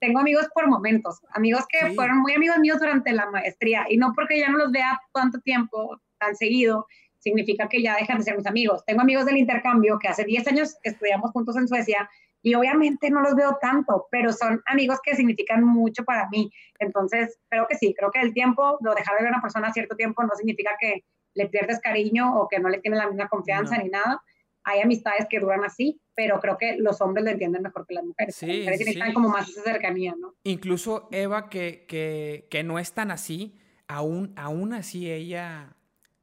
tengo 0.00 0.18
amigos 0.18 0.48
por 0.54 0.66
momentos, 0.66 1.20
amigos 1.34 1.66
que 1.68 1.94
fueron 1.94 2.18
muy 2.20 2.32
amigos 2.32 2.58
míos 2.58 2.78
durante 2.78 3.12
la 3.12 3.30
maestría 3.30 3.86
y 3.88 3.98
no 3.98 4.12
porque 4.14 4.38
ya 4.38 4.48
no 4.48 4.58
los 4.58 4.72
vea 4.72 4.98
tanto 5.12 5.38
tiempo, 5.40 6.00
tan 6.18 6.34
seguido, 6.34 6.86
significa 7.18 7.68
que 7.68 7.82
ya 7.82 7.96
dejan 7.96 8.18
de 8.18 8.24
ser 8.24 8.36
mis 8.36 8.46
amigos. 8.46 8.82
Tengo 8.86 9.02
amigos 9.02 9.26
del 9.26 9.36
intercambio 9.36 9.98
que 9.98 10.08
hace 10.08 10.24
10 10.24 10.48
años 10.48 10.76
estudiamos 10.82 11.30
juntos 11.32 11.56
en 11.56 11.68
Suecia 11.68 12.08
y 12.42 12.54
obviamente 12.54 13.10
no 13.10 13.20
los 13.20 13.34
veo 13.34 13.58
tanto, 13.60 14.08
pero 14.10 14.32
son 14.32 14.62
amigos 14.66 14.98
que 15.04 15.14
significan 15.14 15.62
mucho 15.62 16.04
para 16.04 16.28
mí. 16.30 16.50
Entonces, 16.78 17.38
creo 17.50 17.66
que 17.68 17.76
sí, 17.76 17.94
creo 17.96 18.10
que 18.10 18.20
el 18.20 18.32
tiempo, 18.32 18.78
lo 18.80 18.94
dejar 18.94 19.18
de 19.18 19.24
ver 19.24 19.32
a 19.32 19.36
una 19.36 19.42
persona 19.42 19.72
cierto 19.72 19.94
tiempo 19.96 20.22
no 20.22 20.34
significa 20.34 20.70
que 20.80 21.04
le 21.34 21.48
pierdes 21.48 21.80
cariño 21.80 22.34
o 22.40 22.48
que 22.48 22.58
no 22.58 22.70
le 22.70 22.78
tienes 22.78 22.98
la 22.98 23.08
misma 23.08 23.28
confianza 23.28 23.76
ni 23.76 23.90
nada. 23.90 24.22
Hay 24.64 24.80
amistades 24.80 25.26
que 25.28 25.40
duran 25.40 25.64
así, 25.64 26.00
pero 26.22 26.38
creo 26.38 26.58
que 26.58 26.76
los 26.76 27.00
hombres 27.00 27.24
lo 27.24 27.30
entienden 27.30 27.62
mejor 27.62 27.86
que 27.86 27.94
las 27.94 28.04
mujeres. 28.04 28.34
Sí, 28.36 28.46
las 28.46 28.56
mujeres 28.58 28.78
necesitan 28.80 29.14
como 29.14 29.30
más 29.30 29.48
esa 29.48 29.62
cercanía, 29.62 30.14
¿no? 30.20 30.34
Incluso 30.44 31.08
Eva, 31.12 31.48
que, 31.48 31.86
que, 31.88 32.46
que 32.50 32.62
no 32.62 32.78
es 32.78 32.92
tan 32.92 33.10
así, 33.10 33.58
aún, 33.88 34.34
aún 34.36 34.74
así 34.74 35.10
ella, 35.10 35.74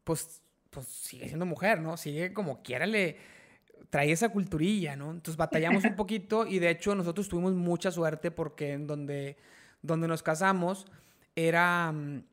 pues, 0.03 0.43
pues 0.69 0.85
sigue 0.85 1.27
siendo 1.27 1.47
mujer, 1.47 1.81
¿no? 1.81 1.97
Sigue 1.97 2.31
como 2.31 2.61
quiera 2.61 2.85
le 2.85 3.17
trae 3.89 4.11
esa 4.11 4.29
culturilla, 4.29 4.95
¿no? 4.95 5.09
Entonces 5.09 5.35
batallamos 5.35 5.83
un 5.83 5.95
poquito 5.95 6.45
y 6.45 6.59
de 6.59 6.69
hecho 6.69 6.93
nosotros 6.93 7.27
tuvimos 7.27 7.53
mucha 7.53 7.89
suerte 7.89 8.29
porque 8.29 8.73
en 8.73 8.85
donde, 8.85 9.35
donde 9.81 10.07
nos 10.07 10.21
casamos 10.21 10.85
era, 11.35 11.91
mm, 11.91 12.23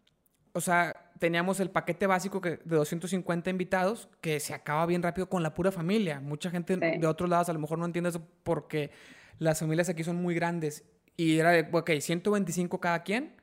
o 0.52 0.60
sea, 0.60 1.03
teníamos 1.18 1.60
el 1.60 1.70
paquete 1.70 2.06
básico 2.06 2.40
que, 2.40 2.50
de 2.64 2.76
250 2.76 3.50
invitados 3.50 4.08
que 4.20 4.40
se 4.40 4.54
acaba 4.54 4.86
bien 4.86 5.02
rápido 5.02 5.28
con 5.28 5.42
la 5.42 5.54
pura 5.54 5.70
familia. 5.72 6.20
Mucha 6.20 6.50
gente 6.50 6.76
de 6.76 7.06
otros 7.06 7.28
lados 7.30 7.48
a 7.48 7.52
lo 7.52 7.58
mejor 7.58 7.78
no 7.78 7.86
entiende 7.86 8.10
eso 8.10 8.26
porque 8.42 8.90
las 9.38 9.60
familias 9.60 9.88
aquí 9.88 10.04
son 10.04 10.16
muy 10.16 10.34
grandes. 10.34 10.84
Y 11.16 11.38
era 11.38 11.50
de, 11.50 11.68
ok, 11.70 11.90
125 12.00 12.80
cada 12.80 13.02
quien. 13.02 13.34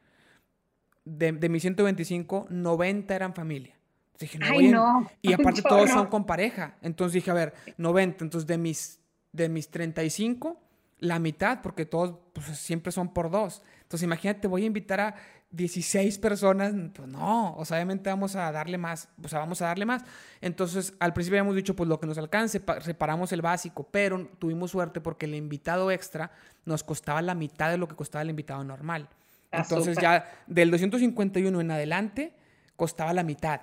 De, 1.03 1.31
de 1.31 1.49
mis 1.49 1.63
125, 1.63 2.47
90 2.49 3.15
eran 3.15 3.33
familia. 3.33 3.75
Dije, 4.19 4.37
no, 4.37 5.09
Y 5.21 5.33
aparte 5.33 5.61
todos 5.61 5.89
son 5.89 6.07
con 6.07 6.25
pareja. 6.25 6.75
Entonces 6.81 7.13
dije, 7.13 7.31
a 7.31 7.33
ver, 7.33 7.53
90. 7.77 8.23
Entonces 8.23 8.47
de 8.47 8.57
mis, 8.57 8.99
de 9.31 9.49
mis 9.49 9.69
35, 9.69 10.59
la 10.99 11.19
mitad, 11.19 11.61
porque 11.61 11.85
todos 11.85 12.19
pues, 12.33 12.57
siempre 12.57 12.91
son 12.91 13.13
por 13.13 13.31
dos. 13.31 13.63
Entonces 13.81 14.03
imagínate, 14.03 14.47
voy 14.47 14.63
a 14.63 14.67
invitar 14.67 14.99
a 14.99 15.15
16 15.51 16.17
personas. 16.19 16.73
Pues 16.93 17.07
no, 17.07 17.55
o 17.55 17.65
sea, 17.65 17.77
obviamente 17.77 18.09
vamos 18.09 18.35
a 18.35 18.51
darle 18.51 18.77
más. 18.77 19.09
O 19.23 19.27
sea, 19.27 19.39
vamos 19.39 19.61
a 19.61 19.67
darle 19.67 19.85
más. 19.85 20.03
Entonces 20.41 20.93
al 20.99 21.13
principio 21.13 21.39
habíamos 21.39 21.55
dicho, 21.55 21.75
pues 21.75 21.87
lo 21.87 21.99
que 21.99 22.07
nos 22.07 22.17
alcance, 22.17 22.61
reparamos 22.85 23.31
el 23.31 23.41
básico. 23.41 23.87
Pero 23.91 24.27
tuvimos 24.39 24.71
suerte 24.71 25.01
porque 25.01 25.25
el 25.25 25.35
invitado 25.35 25.91
extra 25.91 26.31
nos 26.65 26.83
costaba 26.83 27.21
la 27.21 27.35
mitad 27.35 27.69
de 27.69 27.77
lo 27.77 27.87
que 27.87 27.95
costaba 27.95 28.21
el 28.23 28.29
invitado 28.29 28.63
normal. 28.63 29.09
Entonces 29.51 29.97
ya 29.97 30.25
del 30.47 30.71
251 30.71 31.59
en 31.59 31.71
adelante 31.71 32.33
costaba 32.75 33.13
la 33.13 33.23
mitad 33.23 33.61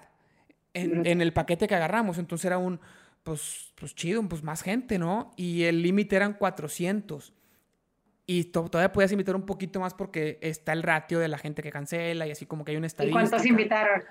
en, 0.75 1.21
el 1.21 1.33
paquete 1.33 1.67
que 1.67 1.75
agarramos. 1.75 2.19
Entonces 2.19 2.45
era 2.45 2.59
un, 2.59 2.81
pues, 3.23 3.73
pues 3.75 3.95
chido, 3.95 4.23
pues 4.29 4.43
más 4.43 4.63
gente, 4.63 4.99
¿no? 4.99 5.33
Y 5.37 5.65
el 5.65 5.83
límite 5.83 6.17
eran 6.17 6.35
400. 6.35 7.33
Y 8.31 8.45
todavía 8.45 8.93
podías 8.93 9.11
invitar 9.11 9.35
un 9.35 9.47
poquito 9.47 9.81
más 9.81 9.95
porque 9.95 10.39
está 10.43 10.75
el 10.75 10.83
ratio 10.83 11.19
de 11.19 11.29
la 11.29 11.39
gente 11.39 11.63
que 11.63 11.71
cancela 11.71 12.27
y 12.27 12.31
así 12.31 12.45
como 12.45 12.63
que 12.63 12.73
hay 12.73 12.77
una 12.77 12.87
estadística. 12.87 13.25
¿Y 13.25 13.27
cuántos 13.27 13.47
invitaron? 13.47 14.03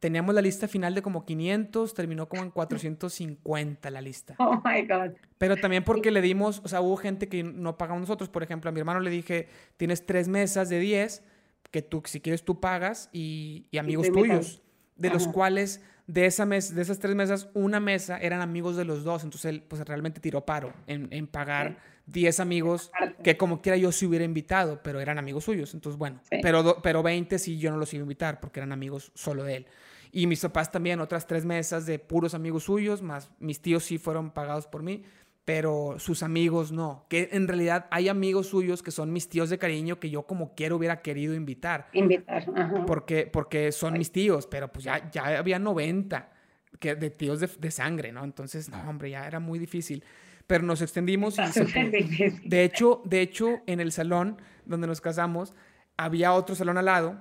Teníamos 0.00 0.34
la 0.34 0.42
lista 0.42 0.66
final 0.66 0.96
de 0.96 1.00
como 1.00 1.24
500, 1.24 1.94
terminó 1.94 2.28
como 2.28 2.42
en 2.42 2.50
450 2.50 3.88
la 3.90 4.00
lista. 4.00 4.34
Oh 4.40 4.60
my 4.64 4.82
God. 4.82 5.12
Pero 5.38 5.56
también 5.56 5.84
porque 5.84 6.10
le 6.10 6.22
dimos, 6.22 6.60
o 6.64 6.68
sea, 6.68 6.80
hubo 6.80 6.96
gente 6.96 7.28
que 7.28 7.44
no 7.44 7.78
pagamos 7.78 8.00
nosotros. 8.00 8.28
Por 8.28 8.42
ejemplo, 8.42 8.68
a 8.68 8.72
mi 8.72 8.80
hermano 8.80 8.98
le 8.98 9.10
dije, 9.10 9.46
tienes 9.76 10.04
tres 10.04 10.26
mesas 10.26 10.68
de 10.68 10.80
10 10.80 11.22
que 11.70 11.82
tú, 11.82 12.02
si 12.04 12.20
quieres, 12.20 12.44
tú 12.44 12.58
pagas 12.58 13.10
y, 13.12 13.68
y 13.70 13.78
amigos 13.78 14.10
tuyos 14.10 14.60
de 14.96 15.10
los 15.10 15.28
cuales 15.28 15.84
de, 16.08 16.26
esa 16.26 16.46
mes, 16.46 16.74
de 16.74 16.82
esas 16.82 16.98
tres 16.98 17.14
mesas, 17.14 17.48
una 17.54 17.78
mesa 17.78 18.18
eran 18.18 18.40
amigos 18.40 18.76
de 18.76 18.84
los 18.84 19.04
dos. 19.04 19.22
Entonces 19.22 19.50
él 19.50 19.62
pues 19.62 19.84
realmente 19.86 20.20
tiró 20.20 20.44
paro 20.44 20.72
en, 20.88 21.06
en 21.12 21.28
pagar 21.28 21.78
10 22.06 22.40
amigos 22.40 22.90
que 23.22 23.36
como 23.36 23.60
quiera 23.60 23.76
yo 23.76 23.92
se 23.92 24.06
hubiera 24.06 24.24
invitado, 24.24 24.80
pero 24.82 25.00
eran 25.00 25.18
amigos 25.18 25.44
suyos. 25.44 25.74
Entonces 25.74 25.98
bueno, 25.98 26.20
pero, 26.42 26.80
pero 26.82 27.02
20 27.02 27.38
sí 27.38 27.58
yo 27.58 27.70
no 27.70 27.76
los 27.76 27.92
iba 27.94 28.02
a 28.02 28.04
invitar 28.04 28.40
porque 28.40 28.60
eran 28.60 28.72
amigos 28.72 29.12
solo 29.14 29.44
de 29.44 29.56
él. 29.56 29.66
Y 30.12 30.26
mis 30.26 30.40
papás 30.40 30.72
también, 30.72 31.00
otras 31.00 31.26
tres 31.26 31.44
mesas 31.44 31.84
de 31.84 31.98
puros 31.98 32.32
amigos 32.34 32.64
suyos, 32.64 33.02
más 33.02 33.30
mis 33.38 33.60
tíos 33.60 33.84
sí 33.84 33.98
fueron 33.98 34.30
pagados 34.30 34.66
por 34.66 34.82
mí 34.82 35.04
pero 35.46 35.94
sus 35.98 36.24
amigos 36.24 36.72
no. 36.72 37.06
Que 37.08 37.28
en 37.30 37.46
realidad 37.46 37.86
hay 37.92 38.08
amigos 38.08 38.48
suyos 38.48 38.82
que 38.82 38.90
son 38.90 39.12
mis 39.12 39.28
tíos 39.28 39.48
de 39.48 39.58
cariño 39.58 40.00
que 40.00 40.10
yo 40.10 40.24
como 40.24 40.56
quiero 40.56 40.74
hubiera 40.74 41.02
querido 41.02 41.34
invitar. 41.34 41.86
Invitar, 41.92 42.44
ajá. 42.52 42.84
Porque, 42.84 43.28
porque 43.32 43.70
son 43.70 43.96
mis 43.96 44.10
tíos, 44.10 44.48
pero 44.48 44.72
pues 44.72 44.84
ya, 44.84 45.08
ya 45.12 45.38
había 45.38 45.60
90 45.60 46.32
que, 46.80 46.96
de 46.96 47.10
tíos 47.10 47.38
de, 47.38 47.70
sangre, 47.70 48.10
¿no? 48.10 48.24
Entonces, 48.24 48.68
no, 48.68 48.90
hombre, 48.90 49.10
ya 49.10 49.24
era 49.24 49.38
muy 49.38 49.60
difícil. 49.60 50.02
Pero 50.46 50.64
nos 50.64 50.80
extendimos 50.80 51.36
y 51.38 51.42
de 52.44 52.64
hecho, 52.64 53.02
de 53.04 53.20
hecho, 53.20 53.62
en 53.66 53.80
el 53.80 53.90
salón 53.92 54.40
donde 54.64 54.86
nos 54.86 55.00
casamos, 55.00 55.54
había 55.96 56.32
otro 56.32 56.54
salón 56.54 56.78
al 56.78 56.84
lado, 56.84 57.18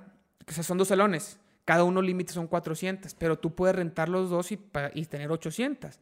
o 0.47 0.51
sea, 0.51 0.63
son 0.63 0.77
dos 0.77 0.89
salones. 0.89 1.39
Cada 1.63 1.83
uno 1.83 2.01
límite 2.01 2.33
son 2.33 2.47
400, 2.47 3.15
pero 3.15 3.39
tú 3.39 3.55
puedes 3.55 3.75
rentar 3.75 4.09
los 4.09 4.29
dos 4.29 4.51
y, 4.51 4.59
y 4.93 5.05
tener 5.05 5.31
800. 5.31 5.99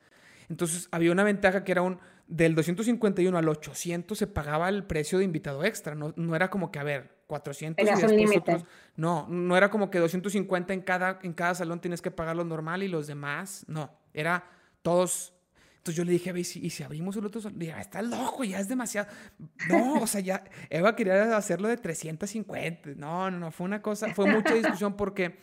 Entonces 0.49 0.89
había 0.91 1.11
una 1.11 1.23
ventaja 1.23 1.63
que 1.63 1.71
era 1.71 1.81
un, 1.81 1.99
del 2.27 2.55
251 2.55 3.37
al 3.37 3.47
800 3.47 4.17
se 4.17 4.27
pagaba 4.27 4.69
el 4.69 4.83
precio 4.83 5.19
de 5.19 5.25
invitado 5.25 5.63
extra, 5.63 5.95
no, 5.95 6.13
no 6.15 6.35
era 6.35 6.49
como 6.49 6.71
que, 6.71 6.79
a 6.79 6.83
ver, 6.83 7.11
400 7.27 7.85
y 7.85 7.89
después 7.89 8.37
otros, 8.37 8.65
no, 8.95 9.27
no 9.29 9.57
era 9.57 9.69
como 9.69 9.89
que 9.89 9.99
250 9.99 10.73
en 10.73 10.81
cada, 10.81 11.19
en 11.23 11.33
cada 11.33 11.55
salón 11.55 11.79
tienes 11.79 12.01
que 12.01 12.11
pagar 12.11 12.35
lo 12.35 12.43
normal 12.43 12.83
y 12.83 12.87
los 12.87 13.07
demás, 13.07 13.65
no, 13.67 13.91
era 14.13 14.45
todos. 14.81 15.32
Entonces 15.83 15.97
yo 15.97 16.05
le 16.05 16.13
dije, 16.13 16.31
¿y 16.39 16.43
si, 16.45 16.65
y 16.65 16.69
si 16.69 16.81
abrimos 16.81 17.17
el 17.17 17.25
otro 17.25 17.41
salón? 17.41 17.59
Dije, 17.59 17.73
está 17.77 18.01
loco, 18.01 18.45
ya 18.45 18.57
es 18.57 18.69
demasiado. 18.69 19.09
No, 19.67 19.95
o 19.95 20.07
sea, 20.07 20.21
ya 20.21 20.45
Eva 20.69 20.95
quería 20.95 21.35
hacerlo 21.35 21.67
de 21.67 21.75
350. 21.75 22.91
No, 22.95 23.29
no, 23.29 23.51
fue 23.51 23.65
una 23.65 23.81
cosa, 23.81 24.13
fue 24.13 24.31
mucha 24.31 24.53
discusión 24.53 24.95
porque 24.95 25.37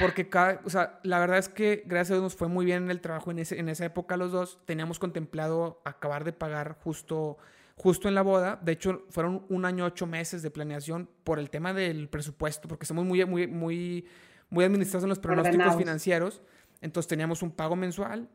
porque 0.00 0.30
cada, 0.30 0.62
o 0.64 0.70
sea, 0.70 1.00
la 1.02 1.18
verdad 1.18 1.36
es 1.36 1.50
que 1.50 1.82
gracias 1.84 2.12
a 2.12 2.14
Dios 2.14 2.22
nos 2.22 2.34
fue 2.34 2.48
muy 2.48 2.64
bien 2.64 2.84
en 2.84 2.90
el 2.90 3.02
trabajo 3.02 3.30
en, 3.30 3.40
ese, 3.40 3.60
en 3.60 3.68
esa 3.68 3.84
época 3.84 4.16
los 4.16 4.32
dos. 4.32 4.58
Teníamos 4.64 4.98
contemplado 4.98 5.82
acabar 5.84 6.24
de 6.24 6.32
pagar 6.32 6.78
justo, 6.82 7.36
justo 7.76 8.08
en 8.08 8.14
la 8.14 8.22
boda. 8.22 8.58
De 8.62 8.72
hecho, 8.72 9.04
fueron 9.10 9.44
un 9.50 9.66
año, 9.66 9.84
ocho 9.84 10.06
meses 10.06 10.40
de 10.40 10.50
planeación 10.50 11.10
por 11.24 11.38
el 11.38 11.50
tema 11.50 11.74
del 11.74 12.08
presupuesto, 12.08 12.68
porque 12.68 12.86
somos 12.86 13.04
muy, 13.04 13.22
muy, 13.26 13.46
muy, 13.48 14.08
muy 14.48 14.64
administrados 14.64 15.02
en 15.02 15.10
los 15.10 15.18
pronósticos 15.18 15.76
financieros. 15.76 16.40
Entonces 16.80 17.06
teníamos 17.06 17.42
un 17.42 17.50
pago 17.50 17.76
mensual 17.76 18.30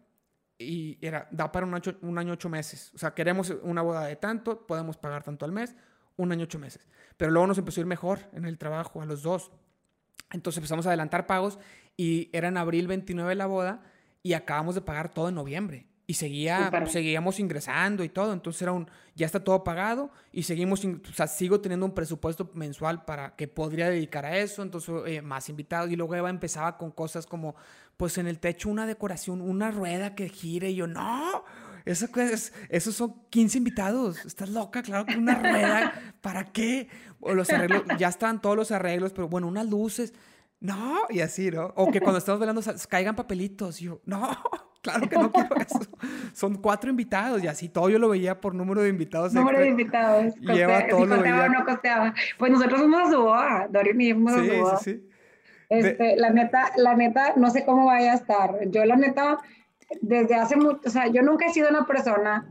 y 0.59 0.97
era, 1.01 1.27
da 1.31 1.51
para 1.51 1.65
un 1.65 1.73
año, 1.73 1.95
un 2.01 2.17
año, 2.17 2.33
ocho 2.33 2.49
meses. 2.49 2.91
O 2.93 2.97
sea, 2.97 3.13
queremos 3.13 3.49
una 3.63 3.81
boda 3.81 4.05
de 4.05 4.17
tanto, 4.17 4.67
podemos 4.67 4.97
pagar 4.97 5.23
tanto 5.23 5.45
al 5.45 5.53
mes, 5.53 5.75
un 6.17 6.31
año, 6.33 6.43
ocho 6.43 6.59
meses. 6.59 6.87
Pero 7.15 7.31
luego 7.31 7.47
nos 7.47 7.57
empezó 7.57 7.79
a 7.79 7.83
ir 7.83 7.87
mejor 7.87 8.19
en 8.33 8.45
el 8.45 8.57
trabajo 8.57 9.01
a 9.01 9.05
los 9.05 9.23
dos. 9.23 9.51
Entonces 10.31 10.57
empezamos 10.57 10.85
a 10.85 10.89
adelantar 10.89 11.25
pagos 11.25 11.57
y 11.95 12.29
era 12.33 12.49
en 12.49 12.57
abril 12.57 12.87
29 12.87 13.33
la 13.35 13.47
boda 13.47 13.81
y 14.21 14.33
acabamos 14.33 14.75
de 14.75 14.81
pagar 14.81 15.09
todo 15.09 15.29
en 15.29 15.35
noviembre. 15.35 15.88
Y 16.09 16.15
seguía, 16.15 16.71
seguíamos 16.87 17.39
ingresando 17.39 18.03
y 18.03 18.09
todo. 18.09 18.33
Entonces 18.33 18.63
era 18.63 18.71
un, 18.71 18.89
ya 19.13 19.27
está 19.27 19.43
todo 19.43 19.63
pagado 19.63 20.09
y 20.31 20.41
seguimos, 20.41 20.83
o 20.83 21.13
sea, 21.13 21.27
sigo 21.27 21.61
teniendo 21.61 21.85
un 21.85 21.93
presupuesto 21.93 22.49
mensual 22.55 23.05
para 23.05 23.35
que 23.35 23.47
podría 23.47 23.91
dedicar 23.91 24.25
a 24.25 24.35
eso. 24.35 24.63
Entonces, 24.63 24.91
eh, 25.05 25.21
más 25.21 25.49
invitados. 25.49 25.91
Y 25.91 25.95
luego 25.95 26.15
Eva 26.15 26.31
empezaba 26.31 26.79
con 26.79 26.89
cosas 26.89 27.27
como, 27.27 27.53
pues 27.95 28.17
en 28.17 28.25
el 28.25 28.39
techo 28.39 28.69
una 28.69 28.87
decoración, 28.87 29.39
una 29.39 29.69
rueda 29.69 30.15
que 30.15 30.29
gire. 30.29 30.71
Y 30.71 30.77
yo, 30.77 30.87
no, 30.87 31.43
eso 31.85 32.07
es, 32.15 32.53
esos 32.69 32.95
son 32.95 33.13
15 33.29 33.59
invitados. 33.59 34.25
Estás 34.25 34.49
loca, 34.49 34.81
claro 34.81 35.05
que 35.05 35.15
una 35.15 35.35
rueda. 35.35 35.93
¿Para 36.21 36.45
qué? 36.45 36.87
O 37.19 37.35
los 37.35 37.51
arreglos, 37.51 37.83
ya 37.99 38.07
están 38.07 38.41
todos 38.41 38.55
los 38.55 38.71
arreglos, 38.71 39.13
pero 39.13 39.29
bueno, 39.29 39.47
unas 39.47 39.69
luces. 39.69 40.15
No, 40.59 41.01
y 41.09 41.19
así, 41.19 41.51
¿no? 41.51 41.71
O 41.75 41.91
que 41.91 42.01
cuando 42.01 42.17
estamos 42.17 42.39
velando 42.39 42.63
caigan 42.89 43.15
papelitos. 43.15 43.79
Y 43.79 43.85
yo, 43.85 44.01
no, 44.05 44.35
claro 44.81 45.09
que 45.09 45.15
no 45.17 45.31
quiero 45.31 45.55
eso. 45.59 45.79
Son 46.33 46.55
cuatro 46.55 46.89
invitados 46.89 47.43
y 47.43 47.47
así 47.47 47.69
todo 47.69 47.89
yo 47.89 47.99
lo 47.99 48.09
veía 48.09 48.39
por 48.39 48.55
número 48.55 48.81
de 48.81 48.89
invitados. 48.89 49.33
Número 49.33 49.59
de 49.59 49.67
invitados. 49.67 50.35
Lleva 50.37 50.87
todo 50.87 51.05
lo 51.05 51.21
veía. 51.21 51.49
no 51.49 51.65
costeaba. 51.65 52.13
Pues 52.37 52.51
nosotros 52.51 52.79
fuimos 52.79 53.07
a 53.07 53.11
su 53.11 53.21
boda, 53.21 53.67
Dorian 53.69 54.01
y 54.01 54.13
fuimos 54.13 54.33
a 54.33 54.43
su 54.43 54.61
boda. 54.61 54.77
Sí, 54.77 54.91
sí, 54.91 54.99
sí. 54.99 55.09
Este, 55.69 56.15
La 56.17 56.31
neta, 56.31 56.71
la 56.77 56.95
neta, 56.95 57.33
no 57.35 57.49
sé 57.51 57.63
cómo 57.63 57.85
vaya 57.85 58.13
a 58.13 58.15
estar. 58.15 58.57
Yo 58.69 58.83
la 58.85 58.95
neta 58.95 59.39
desde 60.01 60.35
hace 60.35 60.55
mucho, 60.55 60.79
o 60.85 60.89
sea, 60.89 61.07
yo 61.07 61.21
nunca 61.21 61.45
he 61.45 61.53
sido 61.53 61.69
una 61.69 61.85
persona 61.85 62.47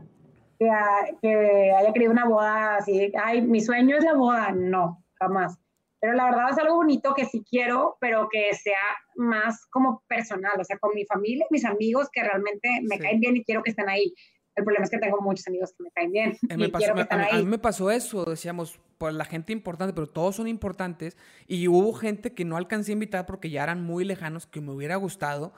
que, 0.57 0.69
haya 0.69 1.93
querido 1.93 2.11
una 2.11 2.25
boda 2.25 2.75
así, 2.77 3.11
ay, 3.21 3.41
mi 3.41 3.61
sueño 3.61 3.97
es 3.97 4.03
la 4.03 4.13
boda, 4.13 4.51
no, 4.51 5.03
jamás. 5.13 5.57
Pero 5.99 6.13
la 6.13 6.25
verdad 6.25 6.49
es 6.51 6.57
algo 6.57 6.75
bonito 6.75 7.13
que 7.13 7.25
sí 7.25 7.43
quiero, 7.47 7.97
pero 7.99 8.29
que 8.31 8.53
sea 8.53 8.81
más 9.15 9.65
como 9.69 10.03
personal, 10.07 10.53
o 10.59 10.63
sea, 10.63 10.77
con 10.77 10.95
mi 10.95 11.05
familia, 11.05 11.45
mis 11.49 11.65
amigos 11.65 12.07
que 12.11 12.23
realmente 12.23 12.69
me 12.83 12.97
caen 12.97 13.19
bien 13.19 13.35
y 13.35 13.43
quiero 13.43 13.63
que 13.63 13.71
estén 13.71 13.89
ahí. 13.89 14.13
El 14.55 14.63
problema 14.63 14.85
es 14.85 14.91
que 14.91 14.97
tengo 14.97 15.21
muchos 15.21 15.47
amigos 15.47 15.73
que 15.77 15.83
me 15.83 15.91
caen 15.91 16.11
bien. 16.11 16.37
y 16.49 16.57
me 16.57 16.69
pasó, 16.69 16.83
quiero 16.83 16.95
que 16.95 17.01
estén 17.01 17.19
a, 17.19 17.23
ahí. 17.25 17.31
a, 17.31 17.37
mí 17.37 17.45
me 17.45 17.59
pasó 17.59 17.91
eso, 17.91 18.25
decíamos, 18.25 18.79
por 18.97 19.13
la 19.13 19.25
gente 19.25 19.53
importante, 19.53 19.93
pero 19.93 20.07
todos 20.07 20.35
son 20.37 20.47
importantes. 20.47 21.17
Y 21.47 21.67
hubo 21.67 21.93
gente 21.93 22.33
que 22.33 22.45
no 22.45 22.57
alcancé 22.57 22.91
a 22.91 22.93
invitar 22.93 23.25
porque 23.25 23.49
ya 23.49 23.63
eran 23.63 23.83
muy 23.83 24.05
lejanos, 24.05 24.47
que 24.47 24.61
me 24.61 24.71
hubiera 24.71 24.95
gustado. 24.95 25.53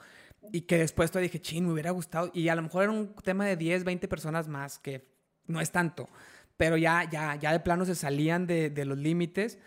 Y 0.52 0.62
que 0.62 0.78
después 0.78 1.12
te 1.12 1.20
dije, 1.20 1.40
ching, 1.40 1.66
me 1.66 1.72
hubiera 1.72 1.92
gustado. 1.92 2.30
Y 2.34 2.48
a 2.48 2.56
lo 2.56 2.62
mejor 2.62 2.84
era 2.84 2.92
un 2.92 3.14
tema 3.14 3.46
de 3.46 3.56
10, 3.56 3.84
20 3.84 4.08
personas 4.08 4.48
más, 4.48 4.78
que 4.78 5.06
no 5.46 5.60
es 5.60 5.70
tanto. 5.70 6.08
Pero 6.56 6.76
ya, 6.76 7.08
ya, 7.10 7.36
ya 7.36 7.52
de 7.52 7.60
plano 7.60 7.84
se 7.84 7.94
salían 7.94 8.46
de, 8.46 8.70
de 8.70 8.84
los 8.84 8.98
límites. 8.98 9.58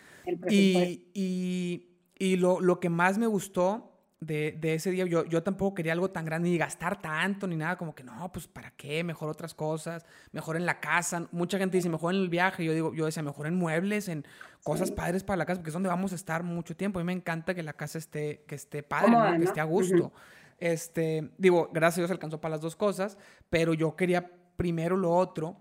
Y, 0.50 1.10
y, 1.14 1.88
y 2.18 2.38
lo, 2.38 2.60
lo, 2.62 2.80
que 2.80 2.90
más 2.90 3.18
me 3.18 3.28
gustó 3.28 3.92
de, 4.20 4.58
de, 4.60 4.76
ese 4.76 4.92
día, 4.92 5.06
yo, 5.06 5.26
yo 5.26 5.44
tampoco 5.44 5.76
quería 5.76 5.94
algo 5.94 6.10
tan 6.10 6.26
grande, 6.26 6.50
ni 6.50 6.58
gastar 6.58 7.02
tanto, 7.02 7.48
ni 7.48 7.56
nada, 7.56 7.78
como 7.78 7.94
que 7.94 8.04
no, 8.04 8.32
pues 8.32 8.48
¿para 8.48 8.72
qué? 8.72 9.04
Mejor 9.04 9.30
otras 9.30 9.54
cosas, 9.54 10.06
mejor 10.32 10.56
en 10.56 10.66
la 10.66 10.80
casa. 10.80 11.28
Mucha 11.32 11.58
gente 11.58 11.78
dice, 11.78 11.90
mejor 11.90 12.14
en 12.14 12.22
el 12.22 12.30
viaje. 12.30 12.64
Yo 12.64 12.74
digo, 12.74 12.94
yo 12.94 13.06
decía, 13.06 13.24
mejor 13.24 13.48
en 13.48 13.56
muebles, 13.56 14.08
en 14.08 14.26
cosas 14.64 14.92
padres 14.92 15.24
para 15.24 15.38
la 15.38 15.46
casa, 15.46 15.60
porque 15.60 15.70
es 15.70 15.74
donde 15.74 15.90
vamos 15.90 16.12
a 16.12 16.16
estar 16.16 16.44
mucho 16.44 16.76
tiempo. 16.76 17.00
A 17.00 17.04
mí 17.04 17.08
me 17.08 17.14
encanta 17.14 17.54
que 17.54 17.64
la 17.64 17.74
casa 17.74 17.98
esté, 17.98 18.44
que 18.48 18.56
esté 18.56 18.84
padre, 18.84 19.38
que 19.38 19.46
esté 19.46 19.62
a 19.62 19.66
gusto. 19.66 20.12
Este, 20.58 21.32
digo, 21.38 21.70
gracias 21.74 22.00
a 22.00 22.02
Dios 22.02 22.12
alcanzó 22.12 22.40
para 22.40 22.54
las 22.54 22.62
dos 22.62 22.76
cosas, 22.76 23.18
pero 23.50 23.74
yo 23.74 23.96
quería 23.96 24.32
primero 24.56 24.96
lo 24.96 25.12
otro 25.12 25.58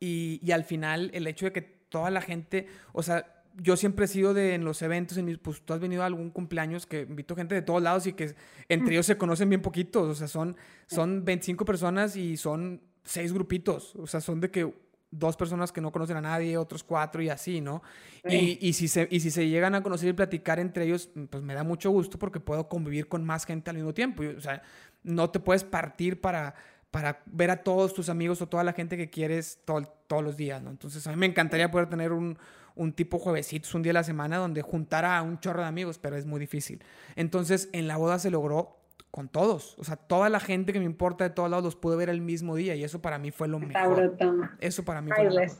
y, 0.00 0.40
y, 0.42 0.50
al 0.50 0.64
final 0.64 1.12
el 1.14 1.28
hecho 1.28 1.46
de 1.46 1.52
que 1.52 1.62
toda 1.62 2.10
la 2.10 2.20
gente, 2.20 2.66
o 2.92 3.04
sea, 3.04 3.41
yo 3.60 3.76
siempre 3.76 4.04
he 4.04 4.08
sido 4.08 4.34
de 4.34 4.54
en 4.54 4.64
los 4.64 4.82
eventos, 4.82 5.18
en 5.18 5.26
mis, 5.26 5.38
pues 5.38 5.62
tú 5.62 5.72
has 5.72 5.80
venido 5.80 6.02
a 6.02 6.06
algún 6.06 6.30
cumpleaños 6.30 6.86
que 6.86 7.02
invito 7.02 7.36
gente 7.36 7.54
de 7.54 7.62
todos 7.62 7.82
lados 7.82 8.06
y 8.06 8.12
que 8.12 8.34
entre 8.68 8.94
ellos 8.94 9.06
se 9.06 9.16
conocen 9.16 9.48
bien 9.48 9.62
poquitos, 9.62 10.08
o 10.08 10.14
sea, 10.14 10.28
son, 10.28 10.56
son 10.86 11.24
25 11.24 11.64
personas 11.64 12.16
y 12.16 12.36
son 12.36 12.80
seis 13.04 13.32
grupitos, 13.32 13.94
o 13.96 14.06
sea, 14.06 14.20
son 14.20 14.40
de 14.40 14.50
que 14.50 14.72
dos 15.10 15.36
personas 15.36 15.70
que 15.70 15.80
no 15.80 15.92
conocen 15.92 16.16
a 16.16 16.22
nadie, 16.22 16.56
otros 16.56 16.82
cuatro 16.82 17.22
y 17.22 17.28
así, 17.28 17.60
¿no? 17.60 17.82
Y, 18.24 18.58
y, 18.66 18.72
si 18.72 18.88
se, 18.88 19.06
y 19.10 19.20
si 19.20 19.30
se 19.30 19.46
llegan 19.46 19.74
a 19.74 19.82
conocer 19.82 20.08
y 20.08 20.12
platicar 20.14 20.58
entre 20.58 20.86
ellos, 20.86 21.10
pues 21.28 21.42
me 21.42 21.54
da 21.54 21.64
mucho 21.64 21.90
gusto 21.90 22.18
porque 22.18 22.40
puedo 22.40 22.68
convivir 22.68 23.08
con 23.08 23.24
más 23.24 23.44
gente 23.44 23.70
al 23.70 23.76
mismo 23.76 23.92
tiempo. 23.92 24.22
o 24.36 24.40
sea, 24.40 24.62
no 25.02 25.30
te 25.30 25.38
puedes 25.38 25.64
partir 25.64 26.20
para, 26.20 26.54
para 26.90 27.22
ver 27.26 27.50
a 27.50 27.62
todos 27.62 27.92
tus 27.92 28.08
amigos 28.08 28.40
o 28.40 28.48
toda 28.48 28.64
la 28.64 28.72
gente 28.72 28.96
que 28.96 29.10
quieres 29.10 29.60
todos 29.64 30.22
los 30.22 30.36
días, 30.36 30.62
¿no? 30.62 30.70
Entonces 30.70 31.06
a 31.06 31.10
mí 31.10 31.16
me 31.16 31.26
encantaría 31.26 31.70
poder 31.70 31.90
tener 31.90 32.12
un, 32.12 32.38
un 32.74 32.92
tipo 32.92 33.18
juevesitos, 33.18 33.74
un 33.74 33.82
día 33.82 33.90
a 33.90 33.94
la 33.94 34.04
semana, 34.04 34.38
donde 34.38 34.62
juntara 34.62 35.18
a 35.18 35.22
un 35.22 35.40
chorro 35.40 35.62
de 35.62 35.68
amigos, 35.68 35.98
pero 35.98 36.16
es 36.16 36.26
muy 36.26 36.40
difícil. 36.40 36.82
Entonces 37.16 37.68
en 37.72 37.88
la 37.88 37.96
boda 37.96 38.18
se 38.18 38.30
logró 38.30 38.78
con 39.10 39.28
todos. 39.28 39.78
O 39.78 39.84
sea, 39.84 39.96
toda 39.96 40.28
la 40.30 40.40
gente 40.40 40.72
que 40.72 40.78
me 40.78 40.86
importa 40.86 41.24
de 41.24 41.30
todos 41.30 41.50
lados 41.50 41.64
los 41.64 41.76
pude 41.76 41.96
ver 41.96 42.08
el 42.08 42.20
mismo 42.20 42.56
día 42.56 42.74
y 42.74 42.82
eso 42.82 43.02
para 43.02 43.18
mí 43.18 43.30
fue 43.30 43.46
lo 43.46 43.58
mejor. 43.58 44.16
Eso 44.58 44.84
para 44.84 45.02
mí 45.02 45.10
fue 45.14 45.24
lo 45.24 45.34
mejor. 45.34 45.56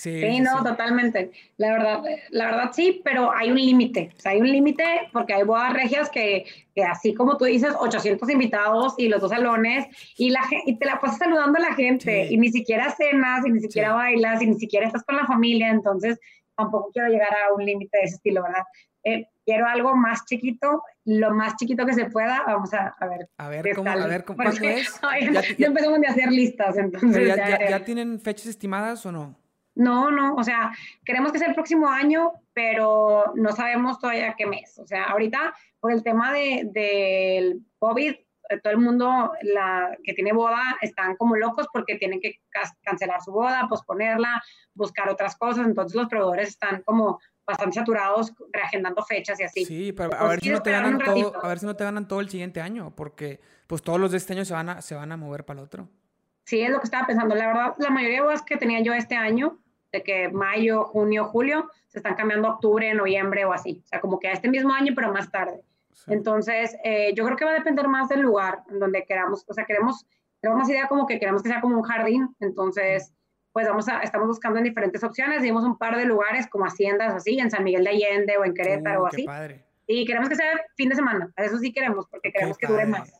Sí, 0.00 0.40
no, 0.40 0.64
totalmente. 0.64 1.30
La 1.58 1.72
verdad, 1.72 2.02
la 2.30 2.46
verdad 2.46 2.70
sí, 2.72 3.02
pero 3.04 3.32
hay 3.32 3.50
un 3.50 3.58
límite. 3.58 4.12
O 4.16 4.20
sea, 4.20 4.32
hay 4.32 4.40
un 4.40 4.50
límite 4.50 4.84
porque 5.12 5.34
hay 5.34 5.42
bodas 5.42 5.74
regias 5.74 6.08
que, 6.08 6.46
que, 6.74 6.84
así 6.84 7.12
como 7.12 7.36
tú 7.36 7.44
dices, 7.44 7.74
800 7.78 8.30
invitados 8.30 8.94
y 8.96 9.08
los 9.08 9.20
dos 9.20 9.30
salones 9.30 9.86
y, 10.16 10.30
la, 10.30 10.40
y 10.64 10.76
te 10.76 10.86
la 10.86 11.00
pasas 11.00 11.18
saludando 11.18 11.58
a 11.58 11.60
la 11.60 11.74
gente 11.74 12.28
y 12.30 12.38
ni 12.38 12.50
siquiera 12.50 12.90
cenas 12.90 13.44
y 13.46 13.50
ni 13.50 13.60
siquiera 13.60 13.92
bailas 13.92 14.40
y 14.40 14.46
ni 14.46 14.54
siquiera 14.54 14.86
estás 14.86 15.04
con 15.04 15.16
la 15.16 15.26
familia. 15.26 15.68
Entonces, 15.68 16.18
tampoco 16.62 16.90
quiero 16.92 17.08
llegar 17.08 17.28
a 17.30 17.54
un 17.54 17.64
límite 17.64 17.98
de 17.98 18.04
ese 18.04 18.16
estilo, 18.16 18.42
¿verdad? 18.42 18.62
Eh, 19.02 19.26
quiero 19.44 19.66
algo 19.66 19.96
más 19.96 20.24
chiquito, 20.26 20.82
lo 21.04 21.34
más 21.34 21.56
chiquito 21.56 21.86
que 21.86 21.94
se 21.94 22.06
pueda. 22.06 22.42
Vamos 22.46 22.72
a, 22.74 22.94
a 22.98 23.08
ver. 23.08 23.28
A 23.38 23.48
ver, 23.48 23.74
¿cómo, 23.74 23.90
a 23.90 24.06
ver 24.06 24.24
¿cómo, 24.24 24.42
es? 24.42 25.00
ya, 25.58 25.66
empezamos 25.66 25.98
a 26.06 26.10
hacer 26.10 26.30
listas, 26.30 26.76
entonces. 26.76 27.28
Ya, 27.28 27.68
ya, 27.68 27.84
tienen 27.84 28.20
fechas 28.20 28.46
estimadas 28.46 29.04
o 29.06 29.12
no? 29.12 29.36
No, 29.74 30.10
no, 30.10 30.34
o 30.34 30.44
sea, 30.44 30.72
queremos 31.04 31.32
que 31.32 31.38
sea 31.38 31.48
el 31.48 31.54
próximo 31.54 31.88
año, 31.88 32.32
pero 32.52 33.32
no 33.36 33.52
sabemos 33.52 33.98
todavía 33.98 34.34
qué 34.36 34.46
mes. 34.46 34.78
O 34.78 34.86
sea, 34.86 35.04
ahorita, 35.04 35.54
por 35.78 35.92
el 35.92 36.02
tema 36.02 36.32
del 36.32 36.72
de, 36.72 37.60
COVID, 37.78 38.14
todo 38.58 38.72
el 38.72 38.78
mundo 38.78 39.32
la, 39.42 39.96
que 40.02 40.14
tiene 40.14 40.32
boda 40.32 40.76
están 40.80 41.16
como 41.16 41.36
locos 41.36 41.66
porque 41.72 41.96
tienen 41.96 42.20
que 42.20 42.40
cancelar 42.82 43.22
su 43.22 43.32
boda, 43.32 43.66
posponerla, 43.68 44.42
buscar 44.74 45.08
otras 45.08 45.36
cosas. 45.36 45.66
Entonces 45.66 45.96
los 45.96 46.08
proveedores 46.08 46.48
están 46.48 46.82
como 46.82 47.20
bastante 47.46 47.74
saturados, 47.74 48.32
reagendando 48.52 49.02
fechas 49.02 49.38
y 49.40 49.44
así. 49.44 49.64
Sí, 49.64 49.92
pero 49.92 50.14
a 50.14 50.28
ver, 50.28 50.40
si 50.40 50.50
no 50.50 50.62
te 50.62 50.70
ganan 50.70 50.98
todo, 50.98 51.44
a 51.44 51.48
ver 51.48 51.58
si 51.58 51.66
no 51.66 51.76
te 51.76 51.84
ganan 51.84 52.08
todo 52.08 52.20
el 52.20 52.28
siguiente 52.28 52.60
año, 52.60 52.94
porque 52.94 53.40
pues 53.66 53.82
todos 53.82 54.00
los 54.00 54.10
de 54.10 54.18
este 54.18 54.32
año 54.32 54.44
se 54.44 54.54
van 54.54 54.68
a, 54.68 54.82
se 54.82 54.94
van 54.94 55.12
a 55.12 55.16
mover 55.16 55.44
para 55.44 55.60
el 55.60 55.64
otro. 55.64 55.88
Sí, 56.44 56.60
es 56.62 56.70
lo 56.70 56.78
que 56.80 56.84
estaba 56.84 57.06
pensando. 57.06 57.34
La 57.34 57.46
verdad, 57.46 57.74
la 57.78 57.90
mayoría 57.90 58.16
de 58.16 58.22
bodas 58.22 58.42
que 58.42 58.56
tenía 58.56 58.80
yo 58.80 58.92
este 58.92 59.16
año, 59.16 59.58
de 59.92 60.02
que 60.02 60.28
mayo, 60.28 60.84
junio, 60.84 61.24
julio, 61.24 61.70
se 61.88 61.98
están 61.98 62.14
cambiando 62.14 62.48
a 62.48 62.54
octubre, 62.54 62.92
noviembre 62.94 63.44
o 63.44 63.52
así. 63.52 63.82
O 63.84 63.86
sea, 63.86 64.00
como 64.00 64.18
que 64.18 64.28
a 64.28 64.32
este 64.32 64.48
mismo 64.48 64.72
año, 64.72 64.92
pero 64.94 65.12
más 65.12 65.30
tarde. 65.30 65.62
Entonces, 66.06 66.76
eh, 66.84 67.12
yo 67.14 67.24
creo 67.24 67.36
que 67.36 67.44
va 67.44 67.52
a 67.52 67.54
depender 67.54 67.88
más 67.88 68.08
del 68.08 68.20
lugar 68.20 68.62
en 68.70 68.78
donde 68.78 69.04
queramos, 69.04 69.44
o 69.46 69.54
sea, 69.54 69.64
queremos, 69.64 70.06
tenemos 70.40 70.60
más 70.60 70.70
idea 70.70 70.88
como 70.88 71.06
que 71.06 71.18
queremos 71.18 71.42
que 71.42 71.48
sea 71.48 71.60
como 71.60 71.76
un 71.76 71.82
jardín, 71.82 72.34
entonces, 72.40 73.12
pues 73.52 73.68
vamos 73.68 73.88
a, 73.88 74.00
estamos 74.00 74.28
buscando 74.28 74.58
en 74.58 74.64
diferentes 74.64 75.02
opciones, 75.04 75.42
dimos 75.42 75.64
un 75.64 75.76
par 75.76 75.96
de 75.96 76.04
lugares 76.04 76.46
como 76.46 76.64
haciendas 76.64 77.14
así, 77.14 77.38
en 77.38 77.50
San 77.50 77.64
Miguel 77.64 77.84
de 77.84 77.90
Allende 77.90 78.38
o 78.38 78.44
en 78.44 78.54
Querétaro 78.54 79.00
o 79.00 79.04
uh, 79.04 79.06
así. 79.06 79.24
Padre. 79.24 79.64
Y 79.86 80.06
queremos 80.06 80.28
que 80.28 80.36
sea 80.36 80.52
fin 80.76 80.88
de 80.88 80.94
semana, 80.94 81.32
eso 81.36 81.58
sí 81.58 81.72
queremos, 81.72 82.06
porque 82.08 82.32
queremos 82.32 82.56
que 82.56 82.66
dure 82.66 82.86
más. 82.86 83.12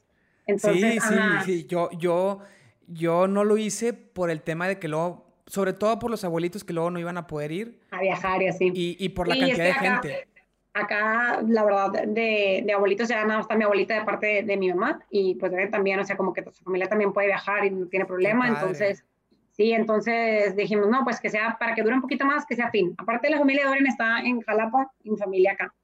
Entonces, 0.47 1.03
sí, 1.03 1.15
sí, 1.15 1.19
sí, 1.45 1.67
yo, 1.67 1.91
yo, 1.93 2.41
yo 2.87 3.29
no 3.29 3.45
lo 3.45 3.57
hice 3.57 3.93
por 3.93 4.31
el 4.31 4.43
tema 4.43 4.69
de 4.69 4.79
que 4.79 4.89
luego 4.89 5.31
sobre 5.51 5.73
todo 5.73 5.99
por 5.99 6.13
los 6.13 6.23
abuelitos 6.23 6.63
que 6.63 6.73
luego 6.73 6.93
no 6.93 7.01
iban 7.01 7.19
a 7.19 7.27
poder 7.27 7.51
ir. 7.51 7.81
A 7.91 8.01
viajar 8.01 8.41
y 8.41 8.47
así. 8.47 8.71
Y, 8.73 9.09
por 9.09 9.27
la 9.27 9.37
cantidad 9.37 9.65
de 9.65 9.75
gente 9.75 10.29
acá, 10.73 11.43
la 11.47 11.65
verdad, 11.65 11.91
de, 12.07 12.63
de 12.65 12.73
abuelitos 12.73 13.09
ya 13.09 13.23
nada 13.23 13.39
más 13.39 13.45
está 13.45 13.57
mi 13.57 13.65
abuelita 13.65 13.95
de 13.95 14.05
parte 14.05 14.43
de, 14.43 14.57
mi 14.57 14.69
mamá 14.73 15.05
y 15.11 15.35
pues 15.35 15.53
también, 15.71 15.99
o 15.99 16.05
sea, 16.05 16.17
como 16.17 16.33
que 16.33 16.45
su 16.53 16.65
familia 16.65 16.89
también 16.89 17.13
puede 17.13 17.29
viajar 17.29 17.65
y 17.65 17.71
no 17.71 17.87
tiene 17.87 18.07
problema, 18.07 18.49
entonces, 18.49 19.05
sí, 19.51 19.73
entonces 19.73 20.55
dijimos, 20.55 20.89
no, 20.89 21.03
pues 21.05 21.21
que 21.21 21.29
sea, 21.29 21.57
para 21.59 21.75
que 21.75 21.83
dure 21.83 21.95
un 21.95 22.03
poquito 22.03 22.25
más, 22.25 22.47
que 22.47 22.57
sea 22.57 22.71
fin. 22.71 22.95
Aparte 22.99 23.31
la 23.31 23.39
familia 23.39 23.65
de 23.65 23.71
Oren 23.71 23.87
está 23.87 24.21
en 24.21 24.41
Jalapa 24.43 24.93
mi 25.03 25.17
familia 25.17 25.53
acá. 25.53 25.75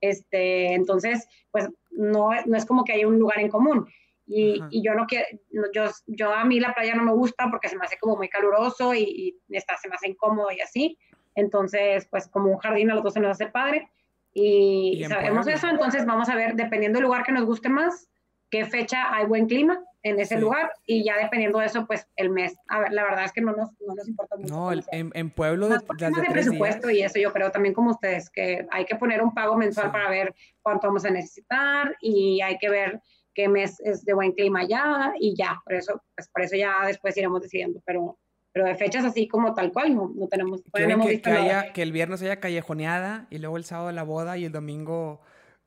Este, 0.00 0.74
entonces, 0.74 1.28
pues 1.52 1.68
no, 1.92 2.30
no 2.46 2.56
es 2.56 2.66
como 2.66 2.84
que 2.84 2.94
haya 2.94 3.06
un 3.06 3.18
lugar 3.18 3.38
en 3.38 3.48
común. 3.48 3.86
Y, 4.26 4.60
y, 4.70 4.82
yo 4.82 4.94
no 4.94 5.06
quiero, 5.06 5.26
yo, 5.74 5.84
yo 6.06 6.32
a 6.32 6.44
mí 6.44 6.58
la 6.58 6.72
playa 6.74 6.94
no 6.94 7.04
me 7.04 7.12
gusta 7.12 7.48
porque 7.50 7.68
se 7.68 7.76
me 7.76 7.84
hace 7.84 7.98
como 7.98 8.16
muy 8.16 8.28
caluroso 8.28 8.94
y, 8.94 9.36
y 9.48 9.56
está, 9.56 9.76
se 9.76 9.88
me 9.88 9.94
hace 9.94 10.08
incómodo 10.08 10.50
y 10.50 10.60
así. 10.60 10.98
Entonces, 11.34 12.06
pues 12.10 12.28
como 12.28 12.50
un 12.50 12.58
jardín 12.58 12.90
a 12.90 12.94
los 12.94 13.04
dos 13.04 13.14
se 13.14 13.20
nos 13.20 13.32
hace 13.32 13.46
padre. 13.46 13.88
Y, 14.34 15.04
sabemos 15.08 15.46
eso, 15.46 15.68
entonces 15.68 16.06
vamos 16.06 16.28
a 16.28 16.34
ver, 16.34 16.54
dependiendo 16.54 16.98
del 16.98 17.06
lugar 17.06 17.24
que 17.24 17.32
nos 17.32 17.44
guste 17.44 17.68
más, 17.68 18.08
qué 18.50 18.64
fecha 18.64 19.14
hay 19.14 19.26
buen 19.26 19.46
clima 19.46 19.82
en 20.02 20.18
ese 20.18 20.38
lugar 20.38 20.72
y 20.86 21.04
ya 21.04 21.16
dependiendo 21.16 21.58
de 21.58 21.66
eso, 21.66 21.86
pues 21.86 22.08
el 22.16 22.30
mes. 22.30 22.56
A 22.68 22.80
ver, 22.80 22.92
la 22.92 23.04
verdad 23.04 23.24
es 23.24 23.32
que 23.32 23.40
no 23.40 23.52
nos, 23.52 23.70
no 23.80 23.94
nos 23.94 24.08
importa 24.08 24.36
mucho. 24.36 24.54
No, 24.54 24.72
en, 24.72 25.10
en, 25.14 25.30
pueblo 25.30 25.68
de, 25.68 25.78
de, 25.78 26.10
de 26.10 26.30
presupuesto 26.30 26.90
y 26.90 27.02
eso 27.02 27.18
yo 27.18 27.32
creo 27.32 27.50
también 27.50 27.74
como 27.74 27.90
ustedes, 27.90 28.28
que 28.30 28.66
hay 28.70 28.84
que 28.84 28.96
poner 28.96 29.22
un 29.22 29.32
pago 29.32 29.56
mensual 29.56 29.92
para 29.92 30.10
ver 30.10 30.34
cuánto 30.60 30.88
vamos 30.88 31.04
a 31.04 31.10
necesitar 31.10 31.96
y 32.00 32.40
hay 32.40 32.58
que 32.58 32.68
ver 32.68 33.00
qué 33.34 33.48
mes 33.48 33.80
es 33.80 34.04
de 34.04 34.12
buen 34.12 34.32
clima 34.32 34.66
ya 34.66 35.12
y 35.18 35.34
ya, 35.36 35.60
por 35.64 35.74
eso, 35.74 36.02
pues 36.14 36.28
por 36.28 36.42
eso 36.42 36.56
ya 36.56 36.74
después 36.86 37.16
iremos 37.16 37.40
decidiendo, 37.40 37.80
pero 37.86 38.18
pero 38.52 38.66
de 38.66 38.74
fechas 38.74 39.04
así 39.04 39.28
como 39.28 39.54
tal 39.54 39.72
cual 39.72 39.94
no, 39.94 40.12
no 40.14 40.28
tenemos. 40.28 40.62
que, 40.62 41.20
que, 41.22 41.30
haya, 41.30 41.72
que 41.72 41.82
el 41.82 41.92
viernes 41.92 42.22
haya 42.22 42.40
callejoneada 42.40 43.26
y 43.30 43.38
luego 43.38 43.56
el 43.56 43.64
sábado 43.64 43.90
la 43.92 44.02
boda 44.02 44.36
y 44.36 44.44
el 44.44 44.52
domingo 44.52 45.20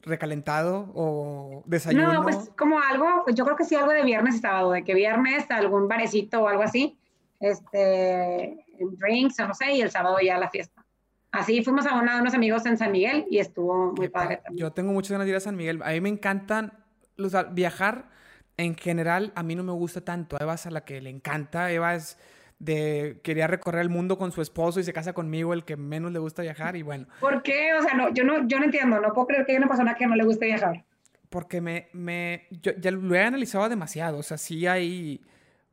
recalentado 0.06 0.92
o 0.94 1.64
desayuno? 1.66 2.14
No, 2.14 2.24
pues 2.24 2.52
como 2.58 2.80
algo, 2.80 3.24
pues 3.24 3.36
yo 3.36 3.44
creo 3.44 3.58
que 3.58 3.66
sí 3.66 3.76
algo 3.76 3.92
de 3.92 4.04
viernes 4.04 4.36
y 4.36 4.40
sábado, 4.40 4.72
de 4.72 4.84
que 4.84 4.94
viernes 4.94 5.50
algún 5.50 5.88
barecito 5.88 6.44
o 6.44 6.48
algo 6.48 6.64
así, 6.64 6.98
este, 7.40 8.66
drinks 8.80 9.40
o 9.40 9.48
no 9.48 9.54
sé, 9.54 9.74
y 9.74 9.82
el 9.82 9.92
sábado 9.92 10.18
ya 10.22 10.38
la 10.38 10.50
fiesta. 10.50 10.86
Así 11.32 11.64
fuimos 11.64 11.86
a 11.86 12.00
una 12.00 12.16
de 12.16 12.22
unos 12.22 12.34
amigos 12.34 12.66
en 12.66 12.78
San 12.78 12.94
Miguel 12.94 13.26
y 13.30 13.40
estuvo 13.40 13.94
muy 13.94 14.08
padre 14.08 14.38
también. 14.38 14.62
Yo 14.62 14.72
tengo 14.72 14.94
muchas 14.94 15.12
ganas 15.12 15.26
de 15.26 15.32
ir 15.32 15.36
a 15.36 15.42
San 15.42 15.58
Miguel. 15.58 15.82
A 15.84 15.90
mí 15.90 16.00
me 16.00 16.10
encantan 16.10 16.72
los, 17.18 17.34
viajar. 17.54 18.10
En 18.58 18.76
general, 18.76 19.34
a 19.36 19.44
mí 19.44 19.54
no 19.54 19.64
me 19.64 19.74
gusta 19.74 20.00
tanto. 20.00 20.38
Eva 20.40 20.54
es 20.54 20.66
a 20.66 20.72
la 20.72 20.86
que 20.86 21.02
le 21.02 21.10
encanta. 21.10 21.70
Eva 21.72 21.94
es 21.94 22.18
de 22.60 23.20
quería 23.24 23.48
recorrer 23.48 23.82
el 23.82 23.90
mundo 23.90 24.18
con 24.18 24.32
su 24.32 24.42
esposo 24.42 24.80
y 24.80 24.84
se 24.84 24.94
casa 24.94 25.14
conmigo, 25.14 25.54
el 25.54 25.66
que 25.66 25.76
menos 25.76 26.12
le 26.12 26.20
gusta 26.20 26.42
viajar 26.42 26.76
y 26.76 26.82
bueno. 26.82 27.08
¿Por 27.20 27.44
qué? 27.44 27.74
O 27.74 27.82
sea, 27.82 27.94
no, 27.94 28.14
yo, 28.14 28.24
no, 28.24 28.48
yo 28.48 28.60
no 28.60 28.66
entiendo, 28.66 29.00
no 29.00 29.14
puedo 29.14 29.28
creer 29.28 29.46
que 29.46 29.52
haya 29.52 29.60
una 29.60 29.68
persona 29.68 29.96
que 29.96 30.08
no 30.08 30.16
le 30.16 30.24
guste 30.24 30.46
viajar. 30.46 30.86
Porque 31.30 31.60
me, 31.60 31.90
me 31.94 32.48
yo 32.50 32.72
ya 32.78 32.92
lo 32.92 33.14
he 33.14 33.22
analizado 33.22 33.68
demasiado, 33.68 34.20
o 34.20 34.24
sea, 34.24 34.38
sí 34.38 34.68
hay, 34.68 35.22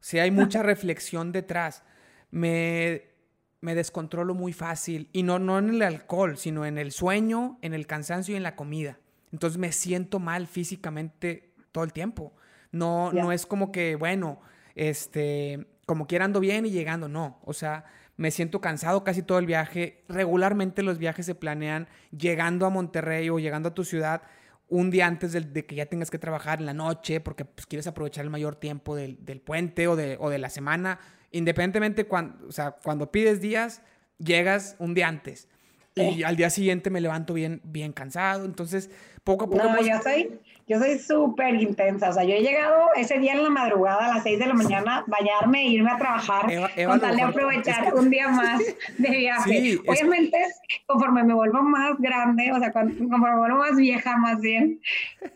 sí 0.01 0.19
hay 0.19 0.31
mucha 0.31 0.63
reflexión 0.63 1.31
detrás. 1.33 1.85
Me, 2.31 3.13
me 3.61 3.75
descontrolo 3.75 4.35
muy 4.35 4.53
fácil 4.53 5.09
y 5.13 5.23
no, 5.23 5.39
no 5.39 5.59
en 5.59 5.71
el 5.71 5.83
alcohol, 5.83 6.37
sino 6.37 6.67
en 6.67 6.79
el 6.79 6.91
sueño, 6.91 7.59
en 7.63 7.75
el 7.75 7.87
cansancio 7.87 8.35
y 8.35 8.37
en 8.37 8.43
la 8.43 8.57
comida. 8.57 8.99
Entonces 9.33 9.59
me 9.59 9.73
siento 9.73 10.19
mal 10.19 10.47
físicamente 10.47 11.53
todo 11.71 11.85
el 11.85 11.93
tiempo. 11.93 12.35
No, 12.73 13.13
no 13.13 13.33
es 13.33 13.47
como 13.47 13.71
que, 13.71 13.97
bueno, 13.97 14.41
este, 14.75 15.67
como 15.87 16.07
quiera 16.07 16.25
ando 16.25 16.41
bien 16.41 16.67
y 16.67 16.71
llegando, 16.71 17.09
no. 17.09 17.41
O 17.45 17.53
sea, 17.53 17.85
me 18.17 18.31
siento 18.31 18.61
cansado 18.61 19.05
casi 19.05 19.23
todo 19.23 19.39
el 19.39 19.47
viaje. 19.47 20.05
Regularmente 20.09 20.83
los 20.83 20.99
viajes 20.99 21.27
se 21.27 21.35
planean 21.35 21.89
llegando 22.17 22.67
a 22.67 22.71
Monterrey 22.71 23.29
o 23.31 23.39
llegando 23.39 23.71
a 23.71 23.75
tu 23.75 23.85
ciudad 23.85 24.23
un 24.69 24.91
día 24.91 25.07
antes 25.07 25.33
de, 25.33 25.67
que 25.67 25.75
ya 25.75 25.87
tengas 25.87 26.11
que 26.11 26.19
trabajar 26.19 26.61
en 26.61 26.67
la 26.67 26.73
noche 26.73 27.21
porque 27.21 27.45
pues, 27.45 27.67
quieres 27.67 27.87
aprovechar 27.87 28.25
el 28.25 28.31
mayor 28.31 28.57
tiempo 28.57 28.97
del, 28.97 29.19
puente 29.45 29.87
o 29.87 29.97
de, 29.97 30.17
o 30.19 30.31
de, 30.31 30.39
la 30.39 30.49
semana. 30.49 30.99
Independientemente, 31.31 32.07
o 32.11 32.53
sea, 32.53 32.73
cuando 32.83 33.11
pides 33.11 33.41
días, 33.41 33.83
llegas 34.19 34.77
un 34.79 34.95
día 34.95 35.09
antes. 35.09 35.49
Y 35.95 36.23
al 36.23 36.37
día 36.37 36.51
siguiente 36.51 36.91
me 36.91 37.01
levanto 37.01 37.35
bien, 37.35 37.61
bien 37.65 37.93
cansado. 37.93 38.45
Entonces, 38.45 38.91
poco 39.25 39.45
a 39.45 39.51
poco... 39.51 39.63
No, 39.63 39.83
yo 39.83 40.01
soy, 40.03 40.41
yo 40.67 40.79
soy 40.79 40.99
súper 40.99 41.55
intensa. 41.57 42.09
O 42.09 42.13
sea, 42.15 42.25
yo 42.25 42.35
he 42.35 42.41
llegado 42.41 42.89
ese 42.97 43.19
día 43.19 43.33
en 43.33 43.43
la 43.43 43.51
madrugada 43.51 44.07
a 44.07 44.15
las 44.15 44.23
6 44.23 44.39
de 44.39 44.47
la 44.47 44.55
mañana, 44.55 45.05
bañarme 45.07 45.61
e 45.63 45.69
irme 45.69 45.91
a 45.91 45.99
trabajar 45.99 46.47
con 46.87 47.01
tal 47.01 47.17
de 47.17 47.23
aprovechar 47.23 47.95
un 47.95 48.09
día 48.09 48.29
más 48.29 48.61
de 48.97 49.11
viaje. 49.11 49.79
Obviamente, 49.87 50.39
conforme 50.87 51.25
me 51.25 51.35
vuelvo 51.35 51.63
más 51.63 51.99
grande, 51.99 52.51
o 52.53 52.59
sea, 52.59 52.73
conforme 52.73 53.31
me 53.31 53.39
vuelvo 53.39 53.59
más 53.59 53.77
vieja, 53.77 54.17
más 54.17 54.41
bien, 54.41 54.81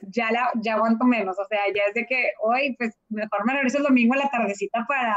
ya, 0.08 0.30
la, 0.30 0.50
ya 0.54 0.74
aguanto 0.74 1.04
menos. 1.04 1.38
O 1.38 1.44
sea, 1.46 1.60
ya 1.74 1.82
es 1.88 1.94
de 1.94 2.06
que 2.06 2.30
hoy, 2.40 2.74
pues, 2.78 2.96
mejor 3.10 3.44
me 3.44 3.52
regreso 3.52 3.78
el 3.78 3.84
domingo 3.84 4.14
a 4.14 4.18
la 4.18 4.30
tardecita 4.30 4.86
para 4.88 5.16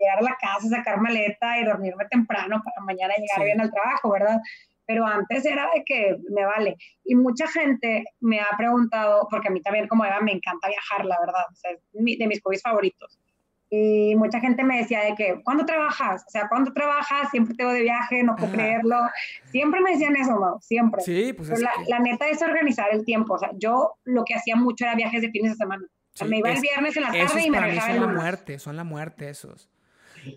llegar 0.00 0.18
a 0.18 0.22
la 0.22 0.36
casa, 0.40 0.68
sacar 0.68 1.00
maleta 1.00 1.58
y 1.58 1.64
dormirme 1.64 2.06
temprano 2.06 2.62
para 2.64 2.84
mañana 2.84 3.14
llegar 3.16 3.44
bien 3.44 3.60
al 3.60 3.70
trabajo, 3.70 4.10
¿verdad? 4.10 4.40
Pero 4.90 5.06
antes 5.06 5.46
era 5.46 5.68
de 5.72 5.84
que 5.84 6.16
me 6.30 6.44
vale. 6.44 6.76
Y 7.04 7.14
mucha 7.14 7.46
gente 7.46 8.06
me 8.18 8.40
ha 8.40 8.48
preguntado, 8.58 9.28
porque 9.30 9.46
a 9.46 9.50
mí 9.52 9.62
también 9.62 9.86
como 9.86 10.04
Eva 10.04 10.20
me 10.20 10.32
encanta 10.32 10.66
viajar, 10.66 11.06
la 11.06 11.16
verdad, 11.20 11.44
o 11.48 11.54
sea, 11.54 11.70
es 11.70 11.78
de 11.92 12.26
mis 12.26 12.42
hobbies 12.42 12.60
favoritos. 12.60 13.20
y 13.70 14.16
mucha 14.16 14.40
gente 14.40 14.64
me 14.64 14.78
decía 14.78 15.04
de 15.04 15.14
que, 15.14 15.40
¿cuándo 15.44 15.64
trabajas? 15.64 16.24
O 16.26 16.30
sea, 16.30 16.48
¿cuándo 16.48 16.72
trabajas? 16.72 17.30
Siempre 17.30 17.54
te 17.54 17.64
voy 17.64 17.74
de 17.74 17.82
viaje, 17.82 18.24
no 18.24 18.34
puedo 18.34 18.50
creerlo. 18.50 18.96
Siempre 19.52 19.80
me 19.80 19.92
decían 19.92 20.16
eso, 20.16 20.40
¿no? 20.40 20.58
Siempre. 20.60 21.02
Sí, 21.02 21.34
pues 21.34 21.50
es 21.50 21.60
la, 21.60 21.70
la, 21.86 22.00
neta 22.00 22.28
es 22.28 22.42
organizar 22.42 22.88
el 22.90 23.04
tiempo. 23.04 23.34
O 23.34 23.38
sea, 23.38 23.50
yo 23.54 23.92
lo 24.02 24.24
que 24.24 24.34
hacía 24.34 24.56
mucho 24.56 24.86
era 24.86 24.96
viajes 24.96 25.22
de 25.22 25.30
fines 25.30 25.52
de 25.52 25.56
semana. 25.56 25.84
O 25.86 26.16
sea, 26.16 26.26
me 26.26 26.38
iba 26.38 26.50
el 26.50 26.60
viernes 26.60 26.96
en 26.96 27.02
la 27.04 27.12
tarde 27.12 27.46
y 27.46 27.48
me 27.48 27.60
regresaba 27.60 27.94
son 27.94 28.00
la 28.00 28.12
muerte, 28.12 28.58
son 28.58 28.76
la 28.76 28.82
muerte 28.82 29.28
esos. 29.28 29.70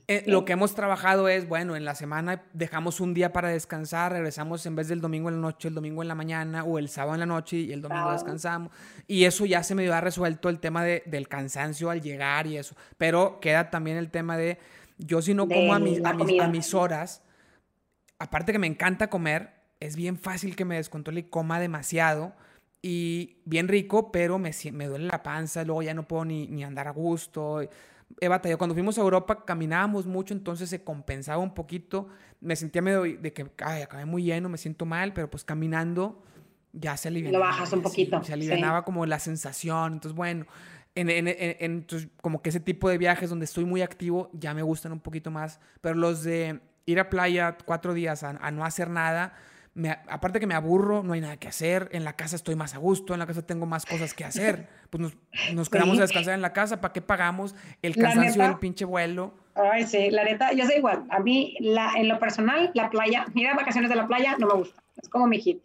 Eh, 0.07 0.23
lo 0.27 0.45
que 0.45 0.53
hemos 0.53 0.75
trabajado 0.75 1.27
es, 1.27 1.47
bueno, 1.47 1.75
en 1.75 1.85
la 1.85 1.95
semana 1.95 2.43
dejamos 2.53 2.99
un 2.99 3.13
día 3.13 3.33
para 3.33 3.49
descansar, 3.49 4.11
regresamos 4.11 4.65
en 4.65 4.75
vez 4.75 4.87
del 4.87 5.01
domingo 5.01 5.29
en 5.29 5.35
la 5.35 5.41
noche, 5.41 5.67
el 5.67 5.73
domingo 5.73 6.01
en 6.01 6.07
la 6.07 6.15
mañana 6.15 6.63
o 6.63 6.79
el 6.79 6.89
sábado 6.89 7.15
en 7.15 7.19
la 7.21 7.25
noche 7.25 7.57
y 7.57 7.71
el 7.71 7.81
domingo 7.81 8.11
descansamos. 8.11 8.71
Y 9.07 9.25
eso 9.25 9.45
ya 9.45 9.63
se 9.63 9.75
me 9.75 9.87
ha 9.89 10.01
resuelto 10.01 10.49
el 10.49 10.59
tema 10.59 10.83
de, 10.83 11.03
del 11.05 11.27
cansancio 11.27 11.89
al 11.89 12.01
llegar 12.01 12.47
y 12.47 12.57
eso. 12.57 12.75
Pero 12.97 13.39
queda 13.39 13.69
también 13.69 13.97
el 13.97 14.09
tema 14.09 14.37
de, 14.37 14.57
yo 14.97 15.21
si 15.21 15.33
no 15.33 15.47
como 15.47 15.73
a, 15.73 15.79
mis, 15.79 16.03
a, 16.03 16.47
mis, 16.47 16.73
horas, 16.73 17.23
aparte 18.19 18.51
que 18.51 18.59
me 18.59 18.67
encanta 18.67 19.09
comer, 19.09 19.51
es 19.79 19.95
bien 19.95 20.17
fácil 20.17 20.55
que 20.55 20.65
me 20.65 20.75
descontrole 20.75 21.21
y 21.21 21.23
coma 21.23 21.59
demasiado 21.59 22.33
y 22.81 23.37
bien 23.45 23.67
rico, 23.67 24.11
pero 24.11 24.39
me, 24.39 24.51
me 24.71 24.87
duele 24.87 25.07
la 25.07 25.23
panza, 25.23 25.63
luego 25.63 25.83
ya 25.83 25.93
no 25.93 26.07
puedo 26.07 26.25
ni, 26.25 26.47
ni 26.47 26.63
andar 26.63 26.87
a 26.87 26.91
gusto 26.91 27.61
he 28.19 28.27
batallado. 28.27 28.57
Cuando 28.57 28.73
fuimos 28.73 28.97
a 28.97 29.01
Europa 29.01 29.45
caminábamos 29.45 30.05
mucho, 30.05 30.33
entonces 30.33 30.69
se 30.69 30.83
compensaba 30.83 31.37
un 31.41 31.53
poquito. 31.53 32.07
Me 32.41 32.55
sentía 32.55 32.81
medio 32.81 33.03
de 33.03 33.33
que, 33.33 33.49
ay, 33.63 33.83
acabé 33.83 34.05
muy 34.05 34.23
lleno, 34.23 34.49
me 34.49 34.57
siento 34.57 34.85
mal, 34.85 35.13
pero 35.13 35.29
pues 35.29 35.43
caminando 35.43 36.23
ya 36.71 36.97
se 36.97 37.07
alivianaba. 37.07 37.45
Lo 37.45 37.51
bajas 37.51 37.73
un 37.73 37.81
poquito. 37.81 38.23
se 38.23 38.33
alivianaba 38.33 38.83
como 38.83 39.05
la 39.05 39.19
sensación. 39.19 39.93
Entonces, 39.93 40.15
bueno, 40.15 40.45
en, 40.95 41.09
en, 41.09 41.27
en, 41.27 41.87
como 42.21 42.41
que 42.41 42.49
ese 42.49 42.59
tipo 42.59 42.89
de 42.89 42.97
viajes 42.97 43.29
donde 43.29 43.45
estoy 43.45 43.65
muy 43.65 43.81
activo 43.81 44.29
ya 44.33 44.53
me 44.53 44.63
gustan 44.63 44.91
un 44.91 44.99
poquito 44.99 45.31
más. 45.31 45.59
Pero 45.81 45.95
los 45.95 46.23
de 46.23 46.59
ir 46.85 46.99
a 46.99 47.09
playa 47.09 47.57
cuatro 47.65 47.93
días 47.93 48.23
a 48.23 48.51
no 48.51 48.65
hacer 48.65 48.89
nada 48.89 49.33
aparte 50.07 50.39
que 50.39 50.47
me 50.47 50.53
aburro, 50.53 51.03
no 51.03 51.13
hay 51.13 51.21
nada 51.21 51.37
que 51.37 51.47
hacer, 51.47 51.89
en 51.91 52.03
la 52.03 52.15
casa 52.15 52.35
estoy 52.35 52.55
más 52.55 52.75
a 52.75 52.77
gusto, 52.77 53.13
en 53.13 53.19
la 53.19 53.25
casa 53.25 53.45
tengo 53.45 53.65
más 53.65 53.85
cosas 53.85 54.13
que 54.13 54.23
hacer, 54.23 54.67
pues 54.89 55.01
nos, 55.01 55.17
nos 55.53 55.69
quedamos 55.69 55.97
a 55.97 56.01
descansar 56.01 56.35
en 56.35 56.41
la 56.41 56.53
casa, 56.53 56.79
¿para 56.79 56.93
qué 56.93 57.01
pagamos 57.01 57.55
el 57.81 57.95
cansancio 57.95 58.43
del 58.43 58.59
pinche 58.59 58.85
vuelo? 58.85 59.33
Ay, 59.55 59.85
sí, 59.85 60.11
la 60.11 60.23
neta, 60.23 60.53
yo 60.53 60.65
sé 60.65 60.77
igual, 60.77 61.05
a 61.09 61.19
mí 61.19 61.55
la, 61.59 61.93
en 61.95 62.07
lo 62.07 62.19
personal, 62.19 62.71
la 62.73 62.89
playa, 62.89 63.25
mira, 63.33 63.55
vacaciones 63.55 63.89
de 63.89 63.95
la 63.95 64.07
playa 64.07 64.35
no 64.37 64.47
me 64.47 64.53
gusta, 64.53 64.81
es 65.01 65.09
como 65.09 65.27
mi 65.27 65.39
hit. 65.39 65.61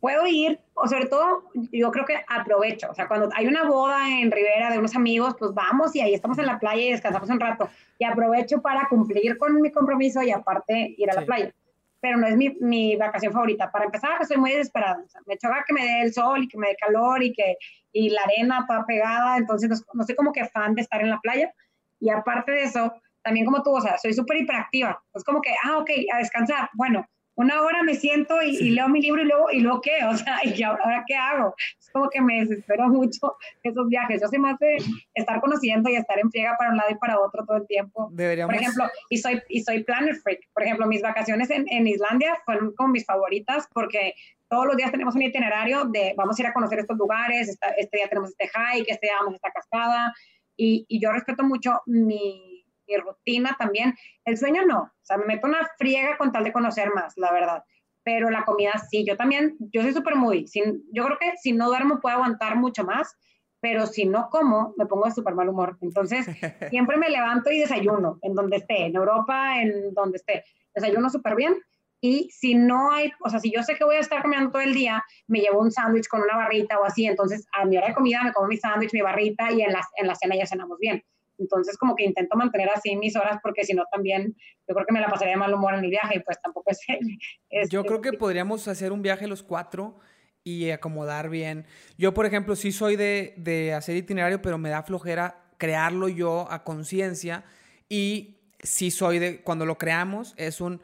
Puedo 0.00 0.28
ir, 0.28 0.60
o 0.74 0.86
sobre 0.86 1.06
todo, 1.06 1.50
yo 1.72 1.90
creo 1.90 2.04
que 2.04 2.14
aprovecho, 2.28 2.88
o 2.88 2.94
sea, 2.94 3.08
cuando 3.08 3.30
hay 3.34 3.48
una 3.48 3.64
boda 3.64 4.08
en 4.08 4.30
Rivera 4.30 4.70
de 4.70 4.78
unos 4.78 4.94
amigos, 4.94 5.34
pues 5.36 5.52
vamos 5.52 5.94
y 5.96 6.00
ahí 6.00 6.14
estamos 6.14 6.38
en 6.38 6.46
la 6.46 6.60
playa 6.60 6.80
y 6.80 6.92
descansamos 6.92 7.28
un 7.30 7.40
rato. 7.40 7.68
Y 7.98 8.04
aprovecho 8.04 8.62
para 8.62 8.86
cumplir 8.88 9.36
con 9.38 9.60
mi 9.60 9.72
compromiso 9.72 10.22
y 10.22 10.30
aparte 10.30 10.94
ir 10.96 11.10
a 11.10 11.14
la 11.14 11.26
playa 11.26 11.52
pero 12.00 12.16
no 12.16 12.26
es 12.26 12.36
mi, 12.36 12.56
mi, 12.60 12.96
vacación 12.96 13.32
favorita. 13.32 13.70
Para 13.70 13.86
empezar, 13.86 14.20
estoy 14.20 14.36
muy 14.36 14.50
desesperada. 14.50 15.02
Me 15.26 15.36
choca 15.36 15.64
que 15.66 15.74
me 15.74 15.82
dé 15.82 16.02
el 16.02 16.12
sol 16.12 16.42
y 16.42 16.48
que 16.48 16.58
me 16.58 16.68
dé 16.68 16.76
calor 16.76 17.22
y 17.22 17.32
que 17.32 17.56
y 17.92 18.10
la 18.10 18.22
arena 18.22 18.60
está 18.60 18.84
pegada, 18.86 19.38
entonces 19.38 19.68
no, 19.70 19.76
no 19.94 20.04
soy 20.04 20.14
como 20.14 20.32
que 20.32 20.44
fan 20.46 20.74
de 20.74 20.82
estar 20.82 21.00
en 21.00 21.10
la 21.10 21.20
playa. 21.20 21.52
Y 22.00 22.10
aparte 22.10 22.52
de 22.52 22.64
eso, 22.64 22.92
también 23.22 23.46
como 23.46 23.62
tú, 23.62 23.70
o 23.70 23.80
sea, 23.80 23.98
soy 23.98 24.12
súper 24.12 24.38
hiperactiva. 24.38 25.02
Es 25.14 25.24
como 25.24 25.40
que, 25.40 25.50
ah, 25.64 25.78
ok, 25.78 25.90
a 26.12 26.18
descansar. 26.18 26.70
Bueno, 26.74 27.06
una 27.38 27.62
hora 27.62 27.84
me 27.84 27.94
siento 27.94 28.42
y, 28.42 28.70
leo 28.70 28.88
mi 28.88 29.00
libro 29.00 29.22
y 29.22 29.26
luego, 29.26 29.50
y 29.52 29.60
luego 29.60 29.80
qué, 29.80 30.04
o 30.04 30.16
sea, 30.16 30.40
¿y 30.44 30.60
ahora, 30.62 31.04
qué 31.06 31.14
hago? 31.14 31.54
Es 31.78 31.88
como 31.90 32.10
que 32.10 32.20
me 32.20 32.40
desespero 32.40 32.88
mucho 32.88 33.36
esos 33.62 33.88
viajes. 33.88 34.20
Yo 34.20 34.26
soy 34.26 34.40
más 34.40 34.58
de 34.58 34.78
estar 35.14 35.40
conociendo 35.40 35.88
y 35.88 35.94
estar 35.94 36.18
en 36.18 36.30
friega 36.32 36.56
para 36.58 36.70
un 36.70 36.76
lado 36.76 36.90
y 36.90 36.96
para 36.96 37.20
otro 37.20 37.46
todo 37.46 37.58
el 37.58 37.66
tiempo. 37.68 38.10
Deberíamos... 38.12 38.52
Por 38.52 38.60
ejemplo, 38.60 38.84
y 39.08 39.18
soy, 39.18 39.40
y 39.48 39.62
soy 39.62 39.84
planner 39.84 40.16
freak. 40.16 40.40
Por 40.52 40.64
ejemplo, 40.64 40.86
mis 40.88 41.00
vacaciones 41.00 41.48
en, 41.50 41.64
en 41.70 41.86
Islandia 41.86 42.36
fueron 42.44 42.74
como 42.74 42.88
mis 42.88 43.06
favoritas 43.06 43.68
porque 43.72 44.14
todos 44.48 44.66
los 44.66 44.76
días 44.76 44.90
tenemos 44.90 45.14
un 45.14 45.22
itinerario 45.22 45.84
de 45.84 46.14
vamos 46.16 46.36
a 46.38 46.42
ir 46.42 46.48
a 46.48 46.52
conocer 46.52 46.80
estos 46.80 46.98
lugares, 46.98 47.56
este 47.76 47.96
día 47.96 48.08
tenemos 48.08 48.30
este 48.30 48.48
hike, 48.48 48.90
este 48.90 49.06
día 49.06 49.16
vamos 49.20 49.34
a 49.34 49.36
esta 49.36 49.52
cascada. 49.52 50.12
Y, 50.56 50.86
y 50.88 51.00
yo 51.00 51.12
respeto 51.12 51.44
mucho 51.44 51.82
mi 51.86 52.47
mi 52.88 52.96
rutina 52.96 53.56
también. 53.58 53.94
El 54.24 54.38
sueño 54.38 54.64
no, 54.66 54.80
o 54.80 55.04
sea, 55.04 55.18
me 55.18 55.26
meto 55.26 55.46
una 55.46 55.68
friega 55.76 56.16
con 56.16 56.32
tal 56.32 56.44
de 56.44 56.52
conocer 56.52 56.90
más, 56.94 57.16
la 57.16 57.32
verdad. 57.32 57.64
Pero 58.02 58.30
la 58.30 58.44
comida 58.44 58.72
sí, 58.90 59.04
yo 59.06 59.16
también, 59.16 59.56
yo 59.72 59.82
soy 59.82 59.92
súper 59.92 60.16
muy, 60.16 60.46
sin, 60.48 60.82
yo 60.92 61.04
creo 61.04 61.18
que 61.18 61.32
si 61.36 61.52
no 61.52 61.66
duermo 61.66 62.00
puedo 62.00 62.16
aguantar 62.16 62.56
mucho 62.56 62.84
más, 62.84 63.16
pero 63.60 63.86
si 63.86 64.06
no 64.06 64.28
como, 64.30 64.74
me 64.76 64.86
pongo 64.86 65.06
de 65.06 65.12
súper 65.12 65.34
mal 65.34 65.48
humor. 65.48 65.78
Entonces, 65.80 66.26
siempre 66.70 66.96
me 66.96 67.10
levanto 67.10 67.50
y 67.50 67.58
desayuno, 67.58 68.18
en 68.22 68.34
donde 68.34 68.58
esté, 68.58 68.86
en 68.86 68.96
Europa, 68.96 69.60
en 69.60 69.92
donde 69.94 70.18
esté. 70.18 70.44
Desayuno 70.74 71.10
súper 71.10 71.34
bien. 71.34 71.56
Y 72.00 72.30
si 72.30 72.54
no 72.54 72.92
hay, 72.92 73.10
o 73.20 73.28
sea, 73.28 73.40
si 73.40 73.50
yo 73.50 73.62
sé 73.64 73.74
que 73.74 73.84
voy 73.84 73.96
a 73.96 74.00
estar 74.00 74.22
comiendo 74.22 74.50
todo 74.50 74.62
el 74.62 74.72
día, 74.72 75.02
me 75.26 75.40
llevo 75.40 75.60
un 75.60 75.72
sándwich 75.72 76.06
con 76.06 76.22
una 76.22 76.36
barrita 76.36 76.78
o 76.78 76.84
así. 76.84 77.06
Entonces, 77.06 77.46
a 77.52 77.64
mi 77.64 77.76
hora 77.76 77.88
de 77.88 77.94
comida 77.94 78.22
me 78.22 78.32
como 78.32 78.46
mi 78.46 78.56
sándwich, 78.56 78.92
mi 78.92 79.00
barrita 79.00 79.50
y 79.50 79.62
en 79.62 79.72
la, 79.72 79.80
en 79.96 80.06
la 80.06 80.14
cena 80.14 80.36
ya 80.36 80.46
cenamos 80.46 80.78
bien. 80.78 81.02
Entonces, 81.38 81.76
como 81.78 81.94
que 81.94 82.04
intento 82.04 82.36
mantener 82.36 82.68
así 82.70 82.96
mis 82.96 83.16
horas 83.16 83.38
porque 83.42 83.64
si 83.64 83.74
no 83.74 83.84
también 83.90 84.36
yo 84.68 84.74
creo 84.74 84.86
que 84.86 84.92
me 84.92 85.00
la 85.00 85.08
pasaría 85.08 85.34
de 85.34 85.38
mal 85.38 85.54
humor 85.54 85.74
en 85.74 85.80
mi 85.80 85.90
viaje 85.90 86.16
y 86.16 86.20
pues 86.20 86.40
tampoco 86.42 86.70
es... 86.70 86.80
yo 87.70 87.84
creo 87.84 88.00
que 88.00 88.12
podríamos 88.12 88.68
hacer 88.68 88.92
un 88.92 89.02
viaje 89.02 89.26
los 89.26 89.42
cuatro 89.42 89.98
y 90.44 90.70
acomodar 90.70 91.28
bien. 91.28 91.66
Yo, 91.96 92.14
por 92.14 92.26
ejemplo, 92.26 92.56
sí 92.56 92.72
soy 92.72 92.96
de, 92.96 93.34
de 93.36 93.74
hacer 93.74 93.96
itinerario, 93.96 94.42
pero 94.42 94.58
me 94.58 94.70
da 94.70 94.82
flojera 94.82 95.44
crearlo 95.58 96.08
yo 96.08 96.50
a 96.50 96.64
conciencia 96.64 97.44
y 97.88 98.38
sí 98.62 98.90
soy 98.90 99.18
de, 99.18 99.40
cuando 99.42 99.66
lo 99.66 99.78
creamos, 99.78 100.34
es 100.36 100.60
un 100.60 100.80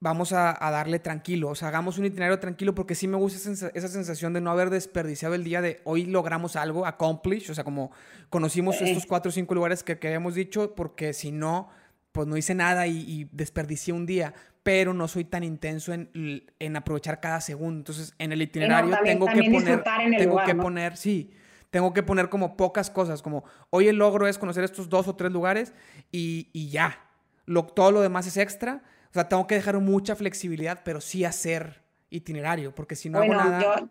vamos 0.00 0.32
a, 0.32 0.56
darle 0.58 0.98
tranquilo, 0.98 1.50
o 1.50 1.54
sea, 1.54 1.68
hagamos 1.68 1.98
un 1.98 2.06
itinerario 2.06 2.38
tranquilo 2.38 2.74
porque 2.74 2.94
sí 2.94 3.06
me 3.06 3.18
gusta 3.18 3.70
esa, 3.74 3.88
sensación 3.88 4.32
de 4.32 4.40
no 4.40 4.50
haber 4.50 4.70
desperdiciado 4.70 5.34
el 5.34 5.44
día 5.44 5.60
de 5.60 5.82
hoy 5.84 6.06
logramos 6.06 6.56
algo, 6.56 6.86
accomplish, 6.86 7.50
o 7.50 7.54
sea, 7.54 7.64
como 7.64 7.92
conocimos 8.30 8.80
estos 8.80 9.04
cuatro 9.04 9.28
o 9.28 9.32
cinco 9.32 9.54
lugares 9.54 9.84
que, 9.84 9.98
que 9.98 10.08
habíamos 10.08 10.34
dicho, 10.34 10.74
porque 10.74 11.12
si 11.12 11.32
no, 11.32 11.68
pues 12.12 12.26
no 12.26 12.38
hice 12.38 12.54
nada 12.54 12.86
y, 12.86 13.28
desperdicié 13.32 13.92
un 13.92 14.06
día, 14.06 14.32
pero 14.62 14.94
no 14.94 15.06
soy 15.06 15.24
tan 15.24 15.44
intenso 15.44 15.92
en, 15.92 16.10
en 16.58 16.76
aprovechar 16.76 17.20
cada 17.20 17.42
segundo. 17.42 17.80
Entonces, 17.80 18.14
en 18.18 18.32
el 18.32 18.40
itinerario 18.40 18.96
tengo 19.04 19.26
que 19.26 19.50
poner, 19.50 19.84
tengo 20.16 20.42
que 20.44 20.54
poner, 20.54 20.96
sí, 20.96 21.30
tengo 21.68 21.92
que 21.92 22.02
poner 22.02 22.30
como 22.30 22.56
pocas 22.56 22.88
cosas, 22.88 23.20
como 23.20 23.44
hoy 23.68 23.88
el 23.88 23.96
logro 23.96 24.26
es 24.26 24.38
conocer 24.38 24.64
estos 24.64 24.88
dos 24.88 25.08
o 25.08 25.14
tres 25.14 25.30
lugares 25.30 25.74
y, 26.10 26.48
y 26.54 26.70
ya. 26.70 27.00
Lo, 27.44 27.64
todo 27.64 27.90
lo 27.90 28.00
demás 28.00 28.26
es 28.26 28.36
extra 28.36 28.82
o 29.10 29.12
sea, 29.12 29.28
tengo 29.28 29.46
que 29.46 29.56
dejar 29.56 29.78
mucha 29.80 30.14
flexibilidad, 30.14 30.80
pero 30.84 31.00
sí 31.00 31.24
hacer 31.24 31.82
itinerario, 32.10 32.74
porque 32.74 32.94
si 32.94 33.10
no 33.10 33.18
hago 33.18 33.34
nada... 33.34 33.60
Yo, 33.60 33.88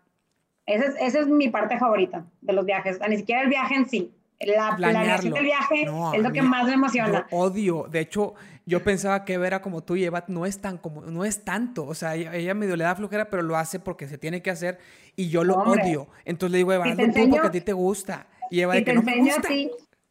esa, 0.66 0.86
es, 0.86 0.96
esa 1.00 1.20
es 1.20 1.28
mi 1.28 1.50
parte 1.50 1.78
favorita 1.78 2.26
de 2.42 2.54
los 2.54 2.66
viajes. 2.66 3.00
Ni 3.10 3.18
siquiera 3.18 3.42
el 3.42 3.50
viaje 3.50 3.76
en 3.76 3.90
sí. 3.90 4.14
La 4.40 4.76
planeación 4.78 5.34
del 5.34 5.44
viaje 5.44 5.88
es 6.14 6.24
lo 6.24 6.32
que 6.32 6.42
más 6.42 6.66
me 6.66 6.74
emociona. 6.74 7.28
odio. 7.32 7.88
De 7.90 8.00
hecho, 8.00 8.36
yo 8.66 8.82
pensaba 8.82 9.26
que 9.26 9.38
Vera 9.38 9.62
como 9.62 9.84
tú 9.84 9.98
y 9.98 10.06
Eva 10.06 10.24
no 10.28 10.46
es 10.46 10.62
tan 10.62 10.78
como 10.78 11.02
no 11.02 11.26
es 11.26 11.44
tanto, 11.44 11.86
o 11.86 11.94
sea, 11.94 12.16
ella, 12.16 12.54
medio 12.54 12.78
le 12.78 12.86
da 12.86 12.96
flojera, 12.96 13.30
pero 13.30 13.44
lo 13.44 13.58
hace 13.58 13.80
porque 13.80 14.08
se 14.08 14.18
tiene 14.18 14.42
que 14.42 14.52
hacer 14.52 14.80
y 15.18 15.30
yo 15.30 15.44
lo 15.44 15.56
odio. 15.56 16.08
Entonces 16.24 16.54
le 16.54 16.60
digo, 16.60 16.72
Eva, 16.72 16.86
hazlo 16.86 17.08
tú 17.08 17.30
porque 17.30 17.48
a 17.48 17.52
ti 17.52 17.62
te 17.62 17.74
gusta. 17.74 18.28
Y 18.50 18.62
Eva 18.62 18.76
de 18.76 18.86
que 18.86 18.94
no 18.94 19.02
me 19.02 19.18
gusta. 19.18 19.50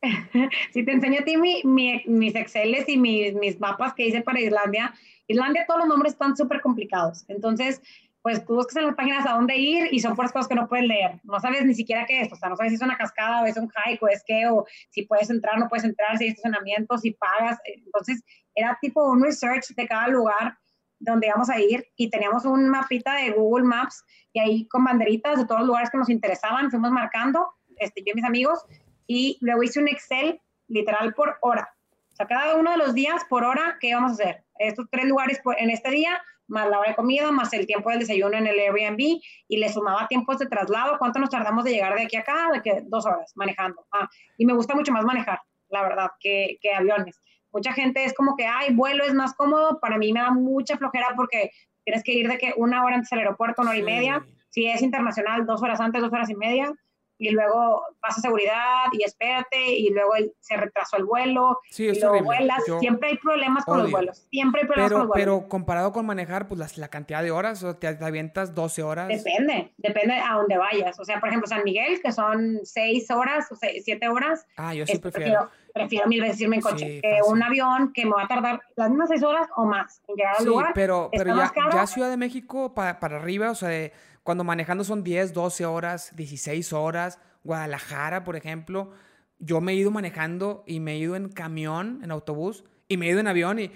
si 0.72 0.84
te 0.84 0.92
enseño 0.92 1.20
a 1.20 1.24
ti 1.24 1.36
mis 1.36 2.34
Exceles 2.34 2.88
y 2.88 2.96
mis, 2.96 3.34
mis 3.34 3.59
mapas 3.59 3.94
que 3.94 4.07
hice 4.07 4.22
para 4.22 4.40
Islandia, 4.40 4.94
Islandia 5.26 5.64
todos 5.66 5.80
los 5.80 5.88
nombres 5.88 6.12
están 6.12 6.36
súper 6.36 6.61
complicados. 6.61 7.24
Entonces, 7.28 7.82
pues 8.22 8.44
tú 8.44 8.55
buscas 8.55 8.76
en 8.76 8.86
las 8.86 8.94
páginas 8.94 9.26
a 9.26 9.32
dónde 9.32 9.57
ir 9.57 9.88
y 9.90 10.01
son 10.01 10.14
puras 10.14 10.32
cosas 10.32 10.49
que 10.49 10.55
no 10.55 10.68
puedes 10.68 10.86
leer. 10.86 11.20
No 11.24 11.40
sabes 11.40 11.64
ni 11.64 11.74
siquiera 11.74 12.05
qué 12.07 12.22
es, 12.22 12.32
o 12.32 12.36
sea, 12.36 12.49
no 12.49 12.57
sabes 12.57 12.72
si 12.72 12.76
es 12.76 12.82
una 12.82 12.96
cascada 12.96 13.42
o 13.42 13.46
es 13.46 13.57
un 13.57 13.70
hike 13.70 14.03
o 14.03 14.09
es 14.09 14.22
qué, 14.26 14.46
o 14.49 14.66
si 14.90 15.03
puedes 15.03 15.30
entrar 15.30 15.57
o 15.57 15.61
no 15.61 15.68
puedes 15.68 15.84
entrar, 15.84 16.16
si 16.18 16.24
hay 16.24 16.30
estacionamiento, 16.30 16.99
si 16.99 17.12
pagas. 17.12 17.59
Entonces, 17.64 18.22
era 18.55 18.76
tipo 18.80 19.03
un 19.11 19.22
research 19.22 19.68
de 19.74 19.86
cada 19.86 20.09
lugar 20.09 20.59
donde 20.99 21.28
íbamos 21.28 21.49
a 21.49 21.61
ir 21.61 21.86
y 21.96 22.11
teníamos 22.11 22.44
un 22.44 22.68
mapita 22.68 23.14
de 23.14 23.30
Google 23.30 23.64
Maps 23.64 24.05
y 24.32 24.40
ahí 24.40 24.68
con 24.68 24.84
banderitas 24.84 25.38
de 25.38 25.46
todos 25.46 25.61
los 25.61 25.68
lugares 25.68 25.90
que 25.90 25.99
nos 25.99 26.09
interesaban, 26.09 26.70
fuimos 26.70 26.90
marcando, 26.90 27.46
este, 27.76 28.03
yo 28.05 28.12
y 28.12 28.16
mis 28.16 28.24
amigos, 28.24 28.64
y 29.09 29.38
luego 29.40 29.64
hice 29.64 29.80
un 29.80 29.88
Excel 29.88 30.40
literal 30.68 31.14
por 31.14 31.38
hora. 31.40 31.74
O 32.12 32.14
sea, 32.14 32.26
cada 32.26 32.54
uno 32.54 32.70
de 32.70 32.76
los 32.76 32.94
días 32.94 33.24
por 33.28 33.42
hora, 33.42 33.78
¿qué 33.80 33.94
vamos 33.94 34.12
a 34.12 34.14
hacer? 34.14 34.44
Estos 34.59 34.86
tres 34.90 35.06
lugares 35.06 35.40
en 35.56 35.70
este 35.70 35.90
día, 35.90 36.20
más 36.46 36.68
la 36.68 36.78
hora 36.78 36.90
de 36.90 36.96
comida, 36.96 37.32
más 37.32 37.52
el 37.52 37.66
tiempo 37.66 37.90
del 37.90 38.00
desayuno 38.00 38.36
en 38.36 38.46
el 38.46 38.59
Airbnb, 38.59 39.20
y 39.48 39.56
le 39.56 39.72
sumaba 39.72 40.06
tiempos 40.09 40.38
de 40.38 40.46
traslado, 40.46 40.98
cuánto 40.98 41.18
nos 41.18 41.30
tardamos 41.30 41.64
de 41.64 41.72
llegar 41.72 41.94
de 41.94 42.02
aquí 42.02 42.16
a 42.16 42.20
acá, 42.20 42.50
de 42.52 42.62
que 42.62 42.82
dos 42.84 43.06
horas 43.06 43.32
manejando. 43.34 43.86
Ah, 43.92 44.09
y 44.36 44.44
me 44.44 44.52
gusta 44.52 44.74
mucho 44.74 44.92
más 44.92 45.04
manejar, 45.04 45.40
la 45.70 45.82
verdad, 45.82 46.11
que, 46.20 46.59
que 46.61 46.74
aviones. 46.74 47.20
Mucha 47.50 47.72
gente 47.72 48.04
es 48.04 48.12
como 48.12 48.36
que, 48.36 48.46
ay, 48.46 48.74
vuelo 48.74 49.04
es 49.04 49.14
más 49.14 49.34
cómodo, 49.34 49.80
para 49.80 49.96
mí 49.96 50.12
me 50.12 50.20
da 50.20 50.30
mucha 50.30 50.76
flojera 50.76 51.14
porque 51.16 51.50
tienes 51.84 52.02
que 52.02 52.12
ir 52.12 52.28
de 52.28 52.36
que 52.36 52.52
una 52.56 52.84
hora 52.84 52.96
antes 52.96 53.12
al 53.12 53.20
aeropuerto, 53.20 53.62
una 53.62 53.70
hora 53.70 53.78
y 53.78 53.82
media, 53.82 54.26
si 54.50 54.66
es 54.66 54.82
internacional, 54.82 55.46
dos 55.46 55.62
horas 55.62 55.80
antes, 55.80 56.02
dos 56.02 56.12
horas 56.12 56.28
y 56.28 56.34
media, 56.34 56.72
y 57.18 57.30
luego 57.30 57.82
pasa 58.00 58.20
seguridad 58.20 58.86
y 58.92 59.02
espérate 59.02 59.72
y 59.72 59.90
luego 59.90 60.12
se 60.40 60.56
retrasó 60.56 60.96
el 60.96 61.04
vuelo 61.04 61.60
sí, 61.70 61.86
y 61.86 62.00
luego 62.00 62.22
vuelas. 62.22 62.62
siempre 62.78 63.10
hay 63.10 63.18
problemas 63.18 63.64
con 63.64 63.82
los 63.82 63.90
vuelos. 63.90 64.26
Siempre 64.30 64.62
hay 64.62 64.66
problemas 64.66 64.88
pero, 64.88 64.98
con 64.98 65.00
los 65.00 65.08
vuelos. 65.08 65.40
Pero 65.40 65.48
comparado 65.48 65.92
con 65.92 66.06
manejar, 66.06 66.48
pues 66.48 66.78
la, 66.78 66.88
cantidad 66.88 67.22
de 67.22 67.30
horas, 67.30 67.62
o 67.64 67.76
te, 67.76 67.88
avientas 67.88 68.54
12 68.54 68.82
horas. 68.82 69.08
Depende, 69.08 69.72
depende 69.76 70.14
a 70.14 70.34
dónde 70.34 70.56
vayas. 70.56 70.98
O 70.98 71.04
sea, 71.04 71.18
por 71.20 71.28
ejemplo, 71.28 71.48
San 71.48 71.64
Miguel, 71.64 72.00
que 72.00 72.12
son 72.12 72.60
6 72.62 73.10
horas 73.10 73.50
o 73.50 73.56
7 73.56 74.08
horas. 74.08 74.46
Ah, 74.56 74.74
yo 74.74 74.86
sí 74.86 74.98
prefiero. 74.98 75.50
prefiero. 75.74 76.06
mil 76.06 76.20
veces 76.20 76.40
irme 76.40 76.56
en 76.56 76.62
coche 76.62 77.00
que 77.00 77.20
un 77.26 77.42
avión 77.42 77.92
que 77.92 78.04
me 78.04 78.12
va 78.12 78.22
a 78.22 78.28
tardar 78.28 78.60
las 78.76 78.90
mismas 78.90 79.08
6 79.08 79.22
horas 79.24 79.48
o 79.56 79.64
más 79.64 80.00
en 80.06 80.16
llegar 80.16 80.34
al 80.36 80.42
sí, 80.42 80.46
lugar. 80.46 80.72
pero, 80.74 81.10
pero 81.12 81.36
ya, 81.36 81.52
ya, 81.72 81.86
Ciudad 81.86 82.10
de 82.10 82.16
México 82.16 82.74
para, 82.74 83.00
para 83.00 83.16
arriba, 83.16 83.50
o 83.50 83.54
sea, 83.54 83.90
cuando 84.29 84.45
manejando 84.45 84.85
son 84.85 85.05
10, 85.05 85.33
12 85.33 85.64
horas, 85.64 86.14
16 86.14 86.74
horas 86.74 87.18
Guadalajara, 87.45 88.24
por 88.24 88.37
ejemplo, 88.37 88.91
yo 89.39 89.62
me 89.62 89.72
he 89.72 89.76
ido 89.76 89.91
manejando 89.91 90.64
y 90.66 90.81
me 90.81 90.93
he 90.93 90.99
ido 90.99 91.16
en 91.16 91.31
camión, 91.31 92.01
en 92.05 92.11
autobús, 92.11 92.62
y 92.89 92.99
me 92.99 93.07
he 93.07 93.12
ido 93.12 93.20
en 93.20 93.26
avión 93.26 93.59
y 93.59 93.70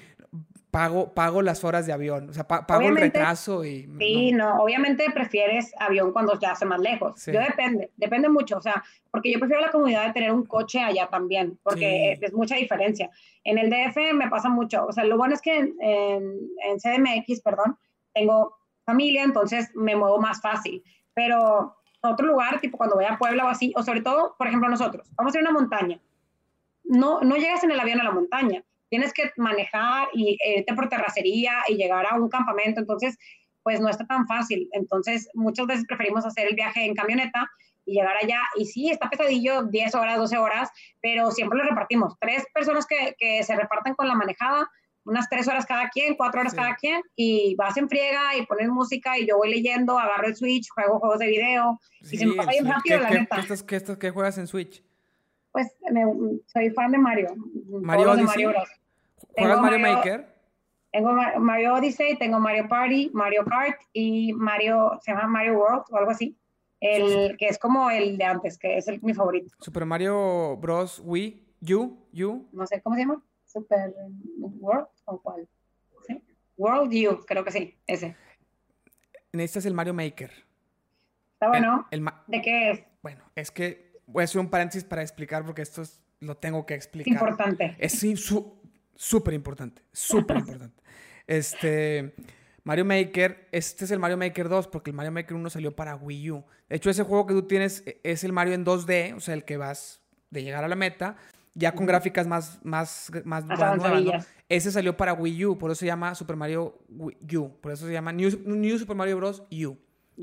pago, 0.71 1.15
pago 1.15 1.41
las 1.41 1.65
horas 1.65 1.87
de 1.87 1.95
avión, 1.95 2.29
o 2.29 2.35
sea, 2.35 2.47
pago 2.47 2.83
el 2.83 2.97
retraso 2.97 3.65
y... 3.65 3.89
Sí, 3.99 4.33
no. 4.33 4.63
obviamente 4.63 5.11
prefieres 5.11 5.73
avión 5.79 6.13
cuando 6.13 6.39
ya 6.39 6.51
hace 6.51 6.67
más 6.67 6.81
lejos. 6.81 7.25
Yo 7.25 7.41
depende, 7.41 7.91
depende 7.97 8.29
mucho, 8.29 8.59
o 8.59 8.61
sea, 8.61 8.85
porque 9.11 9.33
yo 9.33 9.39
prefiero 9.39 9.63
la 9.63 9.71
comodidad 9.71 10.09
de 10.09 10.13
tener 10.13 10.33
un 10.33 10.45
coche 10.45 10.81
allá 10.81 11.07
también, 11.07 11.59
porque 11.63 12.19
es 12.21 12.35
mucha 12.35 12.57
diferencia. 12.57 13.09
En 13.43 13.57
el 13.57 13.71
DF 13.71 13.97
me 14.13 14.29
pasa 14.29 14.51
mucho, 14.51 14.85
o 14.85 14.93
sea, 14.93 15.05
lo 15.05 15.17
bueno 15.17 15.33
es 15.33 15.41
que 15.41 15.57
en, 15.57 15.75
en 15.81 16.79
CDMX, 16.79 17.41
perdón, 17.41 17.79
tengo 18.13 18.59
familia, 18.85 19.23
entonces 19.23 19.71
me 19.75 19.97
muevo 19.97 20.19
más 20.21 20.41
fácil, 20.41 20.83
pero 21.15 21.77
otro 22.03 22.27
lugar, 22.27 22.61
tipo 22.61 22.77
cuando 22.77 22.97
voy 22.97 23.05
a 23.05 23.19
Puebla 23.19 23.45
o 23.45 23.49
así, 23.49 23.73
o 23.77 23.83
sobre 23.83 24.01
todo, 24.01 24.35
por 24.37 24.47
ejemplo, 24.47 24.69
nosotros, 24.69 25.09
vamos 25.17 25.35
a 25.35 25.39
ir 25.39 25.47
a 25.47 25.51
una 25.51 25.59
montaña. 25.59 26.01
No, 26.85 27.21
no 27.21 27.37
llegas 27.37 27.63
en 27.63 27.71
el 27.71 27.81
avión 27.81 28.01
a 28.01 28.05
la 28.05 28.11
montaña, 28.11 28.65
tienes 28.93 29.15
que 29.15 29.31
manejar 29.37 30.09
y 30.13 30.37
irte 30.45 30.75
por 30.75 30.89
terracería 30.91 31.53
y 31.69 31.77
llegar 31.77 32.07
a 32.11 32.17
un 32.17 32.29
campamento, 32.29 32.79
entonces, 32.79 33.17
pues 33.63 33.81
no 33.81 33.89
está 33.89 34.07
tan 34.07 34.27
fácil. 34.27 34.69
Entonces, 34.73 35.31
muchas 35.33 35.67
veces 35.67 35.87
preferimos 35.87 36.27
hacer 36.27 36.49
el 36.49 36.55
viaje 36.55 36.85
en 36.85 36.95
camioneta 36.95 37.49
y 37.87 37.95
llegar 37.95 38.17
allá. 38.23 38.41
Y 38.57 38.67
sí, 38.67 38.91
está 38.91 39.09
pesadillo, 39.09 39.63
10 39.63 39.95
horas, 39.95 40.19
12 40.19 40.37
horas, 40.37 40.71
pero 41.01 41.31
siempre 41.31 41.59
lo 41.59 41.65
repartimos. 41.65 42.19
Tres 42.21 42.45
personas 42.53 42.87
que, 42.87 43.15
que 43.19 43.43
se 43.43 43.57
reparten 43.57 43.95
con 43.95 44.09
la 44.09 44.15
manejada, 44.15 44.69
unas 45.05 45.29
tres 45.29 45.49
horas 45.49 45.67
cada 45.67 45.89
quien, 45.89 46.15
cuatro 46.15 46.41
horas 46.41 46.55
cada 46.55 46.75
quien, 46.77 47.03
y 47.17 47.55
vas 47.57 47.77
en 47.77 47.89
friega 47.89 48.37
y 48.37 48.47
pones 48.47 48.69
música 48.69 49.19
y 49.19 49.27
yo 49.27 49.37
voy 49.37 49.51
leyendo, 49.51 49.99
agarro 49.99 50.29
el 50.29 50.37
Switch, 50.37 50.69
juego 50.71 51.01
juegos 51.01 51.19
de 51.19 51.27
video, 51.27 51.81
y 52.01 52.19
se 52.19 52.27
me 52.27 52.35
pasa 52.35 52.51
bien 52.53 52.67
rápido, 52.67 52.99
la 53.01 53.11
neta. 53.11 53.37
¿qué, 53.67 53.77
estás, 53.77 53.99
qué, 53.99 54.11
juegas 54.11 54.39
en 54.39 54.47
Switch? 54.47 54.83
Pues 55.51 55.75
soy 56.47 56.71
fan 56.71 56.93
de 56.93 56.99
Mario. 56.99 57.35
¿Mario 57.83 58.13
Odyssey? 58.13 58.45
¿Juegas 59.37 59.61
Mario, 59.61 59.79
Maker? 59.79 60.33
Tengo 60.93 61.13
Mario 61.39 61.75
Odyssey, 61.75 62.19
tengo 62.19 62.39
Mario 62.39 62.69
Party, 62.69 63.11
Mario 63.15 63.45
Kart 63.45 63.81
y 63.93 64.33
Mario, 64.35 64.99
se 65.03 65.13
llama 65.13 65.27
Mario 65.27 65.59
World 65.59 65.85
o 65.91 65.97
algo 65.97 66.11
así. 66.11 66.37
El 66.81 67.37
que 67.37 67.47
es 67.47 67.59
como 67.59 67.91
el 67.91 68.19
de 68.19 68.25
antes, 68.25 68.59
que 68.59 68.77
es 68.77 68.89
el, 68.89 69.01
mi 69.03 69.15
favorito. 69.15 69.55
Super 69.61 69.87
Mario 69.87 70.57
Bros. 70.57 71.01
Wii, 71.05 71.57
U, 71.71 71.97
U. 72.13 72.49
No 72.53 72.67
sé, 72.67 72.83
¿cómo 72.83 72.97
se 72.97 73.03
llama? 73.03 73.23
Super 73.53 73.95
World 74.39 74.89
o 75.05 75.21
cuál? 75.21 75.49
¿Sí? 76.07 76.23
World 76.57 76.93
U, 77.09 77.25
creo 77.27 77.45
que 77.45 77.53
sí, 77.53 77.79
ese. 77.87 78.17
Este 79.33 79.59
es 79.59 79.67
el 79.67 79.75
Mario 79.75 79.95
Maker. 79.95 80.31
Está 81.35 81.49
bueno. 81.49 81.89
¿De 82.27 82.41
qué 82.41 82.71
es? 82.71 82.85
Bueno, 83.03 83.23
es 83.35 83.51
que 83.51 84.01
voy 84.07 84.23
a 84.23 84.25
hacer 84.25 84.41
un 84.41 84.49
paréntesis 84.49 84.85
para 84.85 85.03
explicar 85.03 85.45
porque 85.45 85.63
esto 85.63 85.83
lo 86.21 86.37
tengo 86.37 86.65
que 86.67 86.75
explicar. 86.75 87.13
Importante. 87.13 87.77
Es 87.79 88.05
súper 88.95 89.35
importante, 89.35 89.83
súper 89.93 90.39
importante. 90.39 90.83
Este, 91.25 92.15
Mario 92.65 92.85
Maker, 92.85 93.49
este 93.53 93.85
es 93.85 93.91
el 93.93 94.01
Mario 94.01 94.19
Maker 94.19 94.49
2 94.49 94.67
porque 94.67 94.91
el 94.91 94.97
Mario 94.97 95.13
Maker 95.13 95.37
1 95.37 95.51
salió 95.51 95.75
para 95.75 95.95
Wii 95.95 96.33
U. 96.33 96.45
De 96.69 96.77
hecho, 96.77 96.91
ese 96.91 97.05
juego 97.05 97.27
que 97.27 97.33
tú 97.33 97.47
tienes 97.47 97.85
es 98.03 98.25
el 98.25 98.33
Mario 98.33 98.55
en 98.55 98.67
2D, 98.67 99.15
o 99.15 99.21
sea, 99.21 99.35
el 99.35 99.45
que 99.45 99.57
vas 99.57 100.03
de 100.31 100.43
llegar 100.43 100.65
a 100.65 100.69
la 100.69 100.75
meta 100.75 101.17
ya 101.55 101.75
con 101.75 101.87
gráficas 101.87 102.27
más, 102.27 102.61
más, 102.63 103.11
más, 103.25 103.45
nuevas, 103.45 104.27
Ese 104.49 104.71
salió 104.71 104.97
para 104.97 105.13
Wii 105.13 105.45
U, 105.47 105.59
por 105.59 105.71
eso 105.71 105.81
se 105.81 105.87
llama 105.87 106.15
Super 106.15 106.37
Mario 106.37 106.79
Wii 106.89 107.37
U, 107.37 107.61
por 107.61 107.73
eso 107.73 107.87
se 107.87 107.93
llama 107.93 108.13
New, 108.13 108.79
Super 108.79 108.97
Mario 108.97 109.17
Bros. 109.17 109.43
U. 109.51 109.77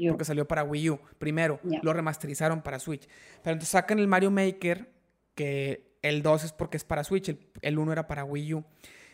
Porque 0.07 0.25
salió 0.25 0.47
para 0.47 0.63
Wii 0.63 0.89
U 0.91 0.99
primero, 1.17 1.59
lo 1.81 1.93
remasterizaron 1.93 2.61
para 2.61 2.79
Switch. 2.79 3.07
Pero 3.43 3.53
entonces 3.53 3.69
sacan 3.69 3.99
el 3.99 4.07
Mario 4.07 4.31
Maker, 4.31 4.91
que 5.35 5.97
el 6.01 6.21
2 6.21 6.45
es 6.45 6.53
porque 6.53 6.77
es 6.77 6.83
para 6.83 7.03
Switch, 7.03 7.35
el, 7.61 7.79
1 7.79 7.91
era 7.91 8.07
para 8.07 8.23
Wii 8.23 8.53
U, 8.55 8.63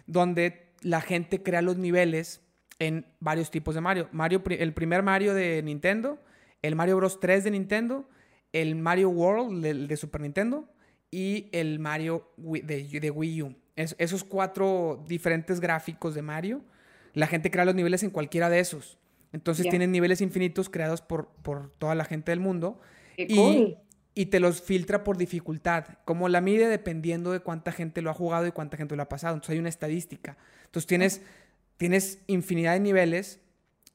donde 0.06 0.74
la 0.82 1.02
gente 1.02 1.44
crea 1.44 1.62
los 1.62 1.78
niveles 1.78 2.42
en 2.80 3.06
varios 3.20 3.52
tipos 3.52 3.76
de 3.76 3.82
Mario. 3.82 4.10
Mario 4.12 4.42
el 4.48 4.74
primer 4.74 5.02
Mario 5.02 5.34
de 5.34 5.62
Nintendo, 5.64 6.20
el 6.62 6.76
Mario 6.76 6.98
Bros. 6.98 7.20
3 7.20 7.44
de 7.44 7.52
Nintendo, 7.52 8.08
el 8.54 8.76
Mario 8.76 9.10
World 9.10 9.66
de 9.66 9.98
Super 9.98 10.22
Nintendo 10.22 10.70
y 11.12 11.50
el 11.52 11.80
Mario 11.80 12.32
de, 12.38 13.12
Wii 13.12 13.42
U. 13.44 13.56
esos 13.76 14.24
cuatro 14.24 15.04
diferentes 15.08 15.60
gráficos 15.60 16.16
de 16.16 16.22
Mario, 16.22 16.62
la 17.14 17.28
gente 17.28 17.52
crea 17.52 17.66
los 17.66 17.76
niveles 17.76 18.04
en 18.04 18.10
cualquiera 18.10 18.50
de 18.50 18.60
esos. 18.60 18.98
Entonces 19.32 19.68
tienen 19.70 19.92
niveles 19.92 20.22
infinitos 20.22 20.70
creados 20.70 21.02
por, 21.02 21.28
por 21.42 21.72
toda 21.72 21.96
la 21.96 22.06
gente 22.06 22.32
del 22.32 22.40
mundo. 22.40 22.80
y, 23.18 23.78
y 24.18 24.28
te 24.28 24.40
los 24.40 24.62
filtra 24.62 25.04
por 25.04 25.18
dificultad. 25.18 25.86
Como 26.06 26.30
la 26.30 26.40
mide 26.40 26.68
dependiendo 26.68 27.32
de 27.34 27.42
cuánta 27.42 27.74
gente 27.74 28.02
lo 28.02 28.10
ha 28.10 28.14
jugado 28.14 28.48
y 28.48 28.52
cuánta 28.52 28.78
gente 28.78 28.96
lo 28.96 29.04
ha 29.04 29.10
pasado. 29.10 29.36
Entonces 29.36 29.54
hay 29.54 29.60
una 29.60 29.70
estadística. 29.70 30.38
Entonces 30.64 30.88
tienes, 30.88 31.22
tienes 31.76 32.24
infinidad 32.28 32.74
de 32.74 32.80
niveles 32.80 33.42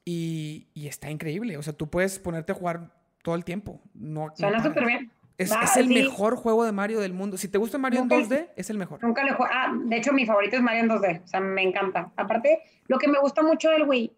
y, 0.04 0.68
y, 0.74 0.88
está 0.88 1.10
increíble. 1.10 1.56
O 1.56 1.62
sea, 1.62 1.72
tú 1.72 1.88
puedes 1.88 2.18
ponerte 2.18 2.52
a 2.52 2.54
jugar 2.54 2.92
todo 3.22 3.34
el 3.34 3.44
tiempo. 3.44 3.80
No, 3.94 4.28
Suena 4.36 4.62
súper 4.62 4.86
bien. 4.86 5.10
Es, 5.40 5.76
el 5.76 5.88
mejor 5.88 6.36
juego 6.36 6.64
de 6.64 6.72
Mario 6.72 7.00
del 7.00 7.14
mundo. 7.14 7.38
Si 7.38 7.48
te 7.48 7.56
gusta 7.56 7.78
Mario 7.78 8.02
en 8.02 8.10
2D, 8.10 8.48
es 8.56 8.68
el 8.68 8.76
mejor. 8.76 9.02
Nunca 9.02 9.24
le 9.24 9.32
juego. 9.32 9.50
Ah, 9.50 9.74
de 9.74 9.96
hecho, 9.96 10.12
mi 10.12 10.26
favorito 10.26 10.56
es 10.56 10.62
Mario 10.62 10.82
en 10.82 10.90
2D. 10.90 11.22
O 11.24 11.26
sea, 11.26 11.40
me 11.40 11.62
encanta. 11.62 12.12
Aparte, 12.16 12.60
lo 12.88 12.98
que 12.98 13.08
me 13.08 13.18
gusta 13.18 13.42
mucho 13.42 13.70
del 13.70 13.84
Wii 13.88 14.12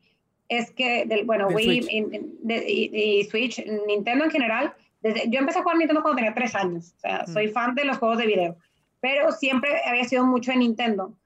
es 0.49 0.73
que, 0.73 1.07
del, 1.07 1.25
bueno, 1.25 1.47
Wii 1.47 1.87
Y, 2.45 3.25
Switch, 3.31 3.65
Nintendo 3.87 4.25
en 4.25 4.31
general. 4.33 4.75
Desde, 5.01 5.31
yo 5.31 5.39
empecé 5.39 5.61
a 5.61 5.63
jugar 5.63 5.79
Nintendo 5.79 6.03
cuando 6.03 6.17
tenía 6.17 6.35
tres 6.35 6.57
años. 6.57 6.93
O 6.97 7.01
sea, 7.01 7.27
soy 7.27 7.49
mm. 7.49 7.53
fan 7.53 7.75
de 7.77 7.85
los 7.85 7.99
juegos 7.99 8.19
de 8.19 8.27
video. 8.27 8.57
Pero 9.01 9.31
siempre 9.31 9.71
había 9.87 10.05
sido 10.05 10.27
mucho 10.27 10.51
de 10.51 10.59
Nintendo. 10.59 11.17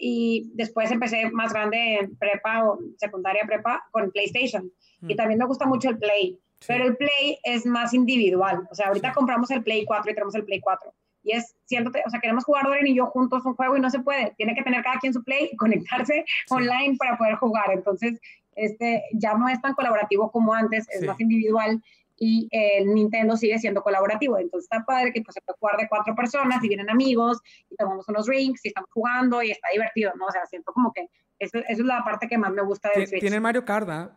Y 0.00 0.50
después 0.54 0.90
empecé 0.90 1.30
más 1.30 1.52
grande 1.52 1.96
en 1.96 2.16
prepa 2.16 2.64
o 2.64 2.78
secundaria 2.96 3.42
prepa 3.46 3.86
con 3.90 4.10
PlayStation. 4.10 4.72
Y 5.02 5.12
mm. 5.12 5.16
también 5.16 5.38
me 5.38 5.46
gusta 5.46 5.66
mucho 5.66 5.90
el 5.90 5.98
Play. 5.98 6.38
Pero 6.66 6.84
el 6.84 6.96
Play 6.96 7.38
es 7.44 7.66
más 7.66 7.94
individual. 7.94 8.66
O 8.70 8.74
sea, 8.74 8.88
ahorita 8.88 9.12
compramos 9.12 9.50
el 9.50 9.62
Play 9.62 9.84
4 9.84 10.10
y 10.10 10.14
tenemos 10.14 10.34
el 10.34 10.44
Play 10.44 10.60
4. 10.60 10.92
Y 11.22 11.32
es, 11.32 11.54
siéntate, 11.64 12.02
o 12.06 12.10
sea, 12.10 12.20
queremos 12.20 12.44
jugar 12.44 12.64
Doreen 12.64 12.86
y 12.86 12.94
yo 12.94 13.06
juntos 13.06 13.44
un 13.44 13.54
juego 13.54 13.76
y 13.76 13.80
no 13.80 13.90
se 13.90 14.00
puede. 14.00 14.34
Tiene 14.36 14.54
que 14.54 14.62
tener 14.62 14.82
cada 14.82 14.98
quien 14.98 15.12
su 15.12 15.22
Play 15.22 15.50
y 15.52 15.56
conectarse 15.56 16.24
online 16.50 16.96
para 16.98 17.16
poder 17.16 17.36
jugar. 17.36 17.70
Entonces, 17.70 18.20
este, 18.54 19.04
ya 19.12 19.34
no 19.34 19.48
es 19.48 19.60
tan 19.60 19.74
colaborativo 19.74 20.30
como 20.30 20.54
antes, 20.54 20.88
es 20.90 21.06
más 21.06 21.20
individual 21.20 21.82
y 22.20 22.48
el 22.50 22.92
Nintendo 22.92 23.36
sigue 23.36 23.58
siendo 23.58 23.82
colaborativo. 23.82 24.38
Entonces 24.38 24.68
está 24.70 24.84
padre 24.84 25.12
que 25.12 25.22
pues, 25.22 25.34
se 25.34 25.40
puede 25.40 25.56
jugar 25.58 25.76
de 25.76 25.88
cuatro 25.88 26.14
personas 26.14 26.62
y 26.64 26.68
vienen 26.68 26.90
amigos 26.90 27.38
y 27.70 27.76
tomamos 27.76 28.08
unos 28.08 28.26
drinks 28.26 28.64
y 28.64 28.68
estamos 28.68 28.90
jugando 28.92 29.42
y 29.42 29.52
está 29.52 29.68
divertido, 29.72 30.12
¿no? 30.16 30.26
O 30.26 30.30
sea, 30.30 30.44
siento 30.46 30.72
como 30.72 30.92
que 30.92 31.08
eso, 31.38 31.58
es 31.68 31.78
la 31.78 32.02
parte 32.04 32.26
que 32.26 32.36
más 32.36 32.52
me 32.52 32.62
gusta 32.62 32.90
del 32.94 33.06
Switch. 33.06 33.20
Tiene 33.20 33.38
Mario 33.38 33.64
Kart, 33.64 33.88
¿ah? 33.88 34.10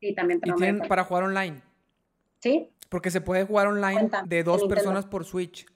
Sí, 0.00 0.14
también 0.14 0.40
tenemos. 0.40 0.60
Y 0.60 0.64
tienen 0.64 0.88
para 0.88 1.04
jugar 1.04 1.24
online. 1.24 1.62
¿Sí? 2.40 2.70
Porque 2.88 3.10
se 3.10 3.20
puede 3.20 3.44
jugar 3.44 3.66
online 3.66 4.10
de 4.26 4.42
dos 4.42 4.64
personas 4.64 5.04
por 5.04 5.24
Switch. 5.24 5.66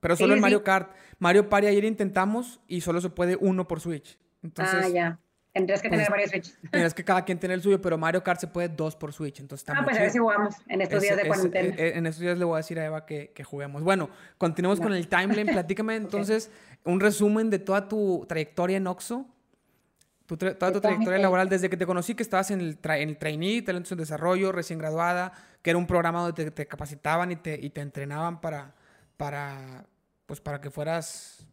Pero 0.00 0.16
solo 0.16 0.34
en 0.34 0.40
Mario 0.40 0.64
Kart. 0.64 0.92
Mario 1.18 1.48
Party 1.48 1.66
ayer 1.66 1.84
intentamos 1.84 2.60
y 2.66 2.80
solo 2.80 3.00
se 3.00 3.10
puede 3.10 3.36
uno 3.36 3.68
por 3.68 3.80
Switch. 3.80 4.18
Entonces, 4.42 4.86
ah, 4.86 4.88
ya. 4.88 5.20
Tendrías 5.52 5.82
que 5.82 5.90
tener 5.90 6.06
pues, 6.06 6.10
varios 6.10 6.30
Switch. 6.30 6.54
Tendrías 6.70 6.94
que 6.94 7.04
cada 7.04 7.24
quien 7.24 7.38
tener 7.38 7.56
el 7.56 7.62
suyo, 7.62 7.80
pero 7.82 7.98
Mario 7.98 8.22
Kart 8.22 8.40
se 8.40 8.46
puede 8.46 8.68
dos 8.68 8.96
por 8.96 9.12
Switch. 9.12 9.40
Entonces, 9.40 9.68
ah, 9.68 9.82
pues 9.84 9.98
a 9.98 10.02
ver 10.02 10.10
si 10.10 10.18
jugamos 10.18 10.54
en 10.68 10.80
estos 10.80 11.02
días 11.02 11.16
de 11.16 11.26
cuarentena. 11.26 11.74
Eh, 11.76 11.92
en 11.96 12.06
estos 12.06 12.22
días 12.22 12.38
le 12.38 12.44
voy 12.44 12.54
a 12.54 12.56
decir 12.58 12.78
a 12.78 12.86
Eva 12.86 13.04
que, 13.04 13.32
que 13.34 13.44
juguemos. 13.44 13.82
Bueno, 13.82 14.08
continuemos 14.38 14.80
con 14.80 14.94
el 14.94 15.08
timeline. 15.08 15.48
Platícame 15.48 15.96
entonces 15.96 16.50
un 16.84 17.00
resumen 17.00 17.50
de 17.50 17.58
toda 17.58 17.88
tu 17.88 18.24
trayectoria 18.28 18.78
en 18.78 18.86
Oxo. 18.86 19.26
Tu 20.30 20.36
toda 20.36 20.72
tu 20.72 20.80
trayectoria 20.80 21.18
laboral 21.18 21.48
desde 21.48 21.68
que 21.68 21.76
te 21.76 21.86
conocí, 21.86 22.14
que 22.14 22.22
estabas 22.22 22.52
en 22.52 22.60
el, 22.60 22.78
en 22.84 23.08
el 23.08 23.16
trainee, 23.16 23.62
talentos 23.62 23.90
en 23.90 23.98
desarrollo, 23.98 24.52
recién 24.52 24.78
graduada, 24.78 25.32
que 25.60 25.70
era 25.70 25.78
un 25.78 25.88
programa 25.88 26.22
donde 26.22 26.52
te, 26.52 26.66
capacitaban 26.68 27.32
y 27.32 27.36
te, 27.36 27.58
y 27.60 27.70
te 27.70 27.80
entrenaban 27.80 28.40
para, 28.40 28.72
para, 29.16 29.86
pues 30.26 30.40
para 30.40 30.60
que 30.60 30.70
fueras 30.70 31.44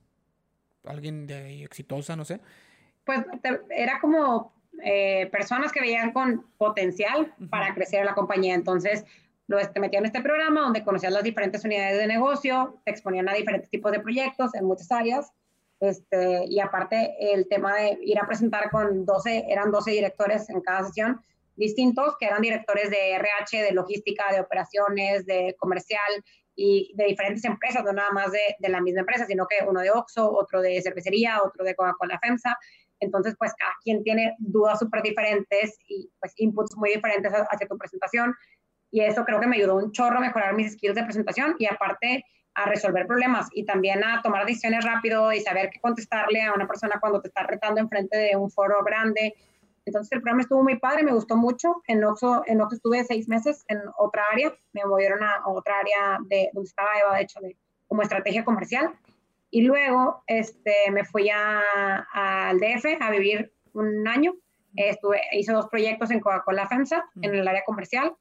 alguien 0.85 1.25
de, 1.25 1.63
exitosa, 1.63 2.15
no 2.15 2.23
sé. 2.23 2.39
Pues 3.03 3.25
era 3.71 3.99
como 3.99 4.53
eh, 4.83 5.27
personas 5.31 5.71
que 5.71 5.81
veían 5.81 6.11
con 6.11 6.45
potencial 6.59 7.33
para 7.49 7.73
crecer 7.73 8.05
la 8.05 8.13
compañía. 8.13 8.53
Entonces, 8.53 9.05
te 9.47 9.79
metían 9.79 10.03
en 10.03 10.05
este 10.05 10.21
programa 10.21 10.61
donde 10.61 10.83
conocías 10.83 11.11
las 11.11 11.23
diferentes 11.23 11.65
unidades 11.65 11.97
de 11.97 12.05
negocio, 12.05 12.79
te 12.85 12.91
exponían 12.91 13.27
a 13.27 13.33
diferentes 13.33 13.71
tipos 13.71 13.91
de 13.91 14.01
proyectos 14.01 14.53
en 14.53 14.65
muchas 14.65 14.91
áreas. 14.91 15.33
Este, 15.79 16.45
y 16.45 16.59
aparte 16.59 17.15
el 17.19 17.47
tema 17.47 17.75
de 17.75 17.99
ir 18.01 18.19
a 18.19 18.25
presentar 18.25 18.71
con 18.71 19.05
12, 19.05 19.45
eran 19.47 19.71
12 19.71 19.91
directores 19.91 20.49
en 20.49 20.61
cada 20.61 20.83
sesión 20.85 21.21
distintos, 21.57 22.15
que 22.19 22.27
eran 22.27 22.41
directores 22.41 22.89
de 22.89 23.13
RH, 23.13 23.63
de 23.63 23.71
logística, 23.71 24.31
de 24.31 24.39
operaciones, 24.39 25.25
de 25.25 25.55
comercial 25.57 26.23
y 26.55 26.93
de 26.95 27.05
diferentes 27.05 27.43
empresas, 27.45 27.83
no 27.83 27.91
nada 27.93 28.11
más 28.11 28.31
de, 28.31 28.39
de 28.59 28.69
la 28.69 28.79
misma 28.79 29.01
empresa, 29.01 29.25
sino 29.25 29.47
que 29.47 29.65
uno 29.67 29.81
de 29.81 29.91
Oxxo, 29.91 30.31
otro 30.31 30.61
de 30.61 30.81
cervecería, 30.81 31.41
otro 31.43 31.65
de 31.65 31.75
Coca-Cola 31.75 32.19
FEMSA. 32.19 32.57
Entonces, 32.99 33.35
pues 33.37 33.53
cada 33.57 33.73
quien 33.83 34.03
tiene 34.03 34.35
dudas 34.39 34.79
súper 34.79 35.01
diferentes 35.03 35.77
y 35.87 36.09
pues 36.19 36.33
inputs 36.37 36.75
muy 36.77 36.93
diferentes 36.93 37.31
hacia 37.33 37.67
tu 37.67 37.77
presentación. 37.77 38.33
Y 38.89 39.01
eso 39.01 39.25
creo 39.25 39.39
que 39.39 39.47
me 39.47 39.57
ayudó 39.57 39.75
un 39.75 39.91
chorro 39.91 40.17
a 40.17 40.21
mejorar 40.21 40.55
mis 40.55 40.73
skills 40.73 40.95
de 40.95 41.03
presentación 41.03 41.55
y 41.59 41.65
aparte 41.65 42.23
a 42.57 42.65
resolver 42.65 43.05
problemas 43.05 43.47
y 43.53 43.65
también 43.65 44.03
a 44.03 44.19
tomar 44.23 44.45
decisiones 44.45 44.83
rápido 44.83 45.31
y 45.31 45.41
saber 45.41 45.69
qué 45.69 45.79
contestarle 45.79 46.41
a 46.41 46.53
una 46.53 46.67
persona 46.67 46.97
cuando 46.99 47.21
te 47.21 47.27
está 47.27 47.43
retando 47.43 47.79
enfrente 47.79 48.17
de 48.17 48.35
un 48.35 48.49
foro 48.49 48.83
grande. 48.83 49.35
Entonces 49.85 50.11
el 50.11 50.21
programa 50.21 50.41
estuvo 50.41 50.63
muy 50.63 50.79
padre, 50.79 51.03
me 51.03 51.13
gustó 51.13 51.37
mucho. 51.37 51.83
En 51.87 52.03
Oxxo, 52.03 52.41
en 52.47 52.59
Oxxo 52.59 52.77
estuve 52.77 53.03
seis 53.03 53.29
meses 53.29 53.63
en 53.67 53.79
otra 53.99 54.23
área, 54.31 54.51
me 54.73 54.83
movieron 54.85 55.23
a 55.23 55.43
otra 55.45 55.75
área 55.79 56.17
de 56.27 56.49
donde 56.51 56.67
estaba 56.67 56.89
Eva, 56.99 57.15
de 57.15 57.21
hecho, 57.21 57.39
de, 57.41 57.55
como 57.87 58.01
estrategia 58.01 58.43
comercial. 58.43 58.91
Y 59.51 59.61
luego 59.61 60.23
este, 60.25 60.73
me 60.91 61.05
fui 61.05 61.29
al 61.29 62.59
DF 62.59 62.99
a 62.99 63.11
vivir 63.11 63.53
un 63.73 64.07
año. 64.07 64.33
Estuve, 64.75 65.21
hice 65.31 65.53
dos 65.53 65.67
proyectos 65.67 66.09
en 66.09 66.21
Coca-Cola 66.21 66.67
FEMSA, 66.67 67.05
en 67.21 67.35
el 67.35 67.47
área 67.47 67.63
comercial, 67.65 68.15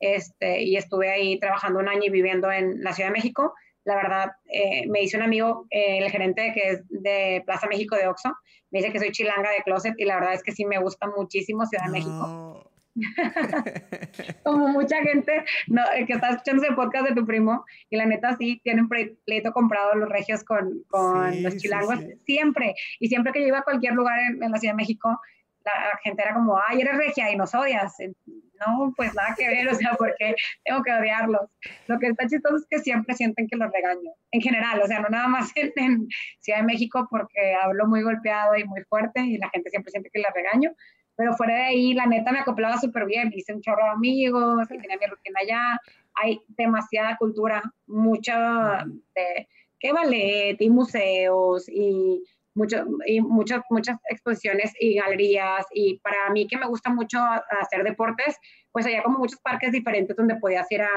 este, 0.00 0.62
y 0.62 0.76
estuve 0.76 1.10
ahí 1.10 1.38
trabajando 1.38 1.78
un 1.78 1.88
año 1.88 2.04
y 2.04 2.10
viviendo 2.10 2.50
en 2.50 2.82
la 2.82 2.94
Ciudad 2.94 3.10
de 3.10 3.14
México 3.14 3.54
la 3.84 3.96
verdad, 3.96 4.32
eh, 4.52 4.86
me 4.88 5.00
dice 5.00 5.16
un 5.16 5.22
amigo, 5.22 5.66
eh, 5.70 5.98
el 5.98 6.10
gerente 6.10 6.52
que 6.54 6.70
es 6.70 6.82
de 6.88 7.42
Plaza 7.44 7.66
México 7.66 7.96
de 7.96 8.06
Oxxo, 8.06 8.32
me 8.70 8.78
dice 8.78 8.92
que 8.92 8.98
soy 8.98 9.12
chilanga 9.12 9.50
de 9.50 9.62
closet 9.64 9.94
y 9.98 10.04
la 10.04 10.16
verdad 10.16 10.34
es 10.34 10.42
que 10.42 10.52
sí 10.52 10.64
me 10.64 10.78
gusta 10.78 11.08
muchísimo 11.16 11.66
Ciudad 11.66 11.86
de 11.86 11.90
México. 11.90 12.70
Como 14.44 14.68
mucha 14.68 15.02
gente 15.02 15.44
no, 15.66 15.82
eh, 15.96 16.04
que 16.06 16.12
está 16.12 16.30
escuchando 16.30 16.62
ese 16.62 16.74
podcast 16.74 17.08
de 17.08 17.14
tu 17.14 17.26
primo, 17.26 17.64
y 17.90 17.96
la 17.96 18.06
neta 18.06 18.36
sí, 18.36 18.60
tienen 18.62 18.88
pleito 18.88 19.52
comprado 19.52 19.94
los 19.94 20.08
regios 20.08 20.44
con, 20.44 20.82
con 20.88 21.42
los 21.42 21.56
chilangos, 21.56 22.00
siempre. 22.24 22.74
Y 23.00 23.08
siempre 23.08 23.32
que 23.32 23.40
yo 23.40 23.48
iba 23.48 23.58
a 23.58 23.64
cualquier 23.64 23.94
lugar 23.94 24.18
en, 24.18 24.42
en 24.42 24.50
la 24.50 24.58
Ciudad 24.58 24.74
de 24.74 24.76
México, 24.76 25.18
la 25.64 25.98
gente 26.02 26.22
era 26.22 26.34
como, 26.34 26.58
ay, 26.66 26.80
eres 26.80 26.96
regia 26.96 27.30
y 27.30 27.36
nos 27.36 27.54
odias. 27.54 27.94
No, 28.26 28.92
pues 28.96 29.14
nada 29.14 29.34
que 29.36 29.48
ver, 29.48 29.68
o 29.68 29.74
sea, 29.74 29.92
porque 29.98 30.34
tengo 30.64 30.82
que 30.82 30.92
odiarlos. 30.92 31.50
Lo 31.86 31.98
que 31.98 32.08
está 32.08 32.26
chistoso 32.26 32.56
es 32.56 32.66
que 32.68 32.78
siempre 32.78 33.14
sienten 33.14 33.48
que 33.48 33.56
los 33.56 33.70
regaño, 33.72 34.12
en 34.30 34.40
general, 34.40 34.80
o 34.82 34.86
sea, 34.86 35.00
no 35.00 35.08
nada 35.08 35.28
más 35.28 35.50
en, 35.56 36.08
Ciudad 36.40 36.60
de 36.60 36.66
México 36.66 37.06
porque 37.10 37.54
hablo 37.54 37.86
muy 37.86 38.02
golpeado 38.02 38.56
y 38.56 38.64
muy 38.64 38.82
fuerte 38.84 39.20
y 39.20 39.38
la 39.38 39.50
gente 39.50 39.70
siempre 39.70 39.90
siente 39.90 40.10
que 40.12 40.20
les 40.20 40.34
regaño, 40.34 40.72
pero 41.16 41.34
fuera 41.34 41.54
de 41.54 41.62
ahí, 41.62 41.94
la 41.94 42.06
neta 42.06 42.32
me 42.32 42.40
acoplaba 42.40 42.78
súper 42.78 43.06
bien, 43.06 43.30
hice 43.34 43.54
un 43.54 43.60
chorro 43.60 43.84
de 43.84 43.90
amigos, 43.90 44.66
tenía 44.68 44.96
mi 44.96 45.06
rutina 45.06 45.40
allá, 45.40 45.80
hay 46.14 46.40
demasiada 46.48 47.16
cultura, 47.16 47.62
mucha 47.86 48.84
de 49.14 49.48
que 49.78 49.92
ballet 49.92 50.56
y 50.60 50.70
museos 50.70 51.68
y 51.68 52.22
mucho, 52.54 52.84
y 53.06 53.20
muchas, 53.20 53.62
muchas 53.70 53.98
exposiciones 54.08 54.72
y 54.78 54.96
galerías. 54.96 55.66
Y 55.72 55.98
para 56.00 56.30
mí 56.30 56.46
que 56.46 56.58
me 56.58 56.66
gusta 56.66 56.90
mucho 56.90 57.18
hacer 57.60 57.84
deportes, 57.84 58.36
pues 58.70 58.86
había 58.86 59.02
como 59.02 59.18
muchos 59.18 59.40
parques 59.40 59.72
diferentes 59.72 60.16
donde 60.16 60.36
podías 60.36 60.70
ir 60.70 60.82
a, 60.82 60.90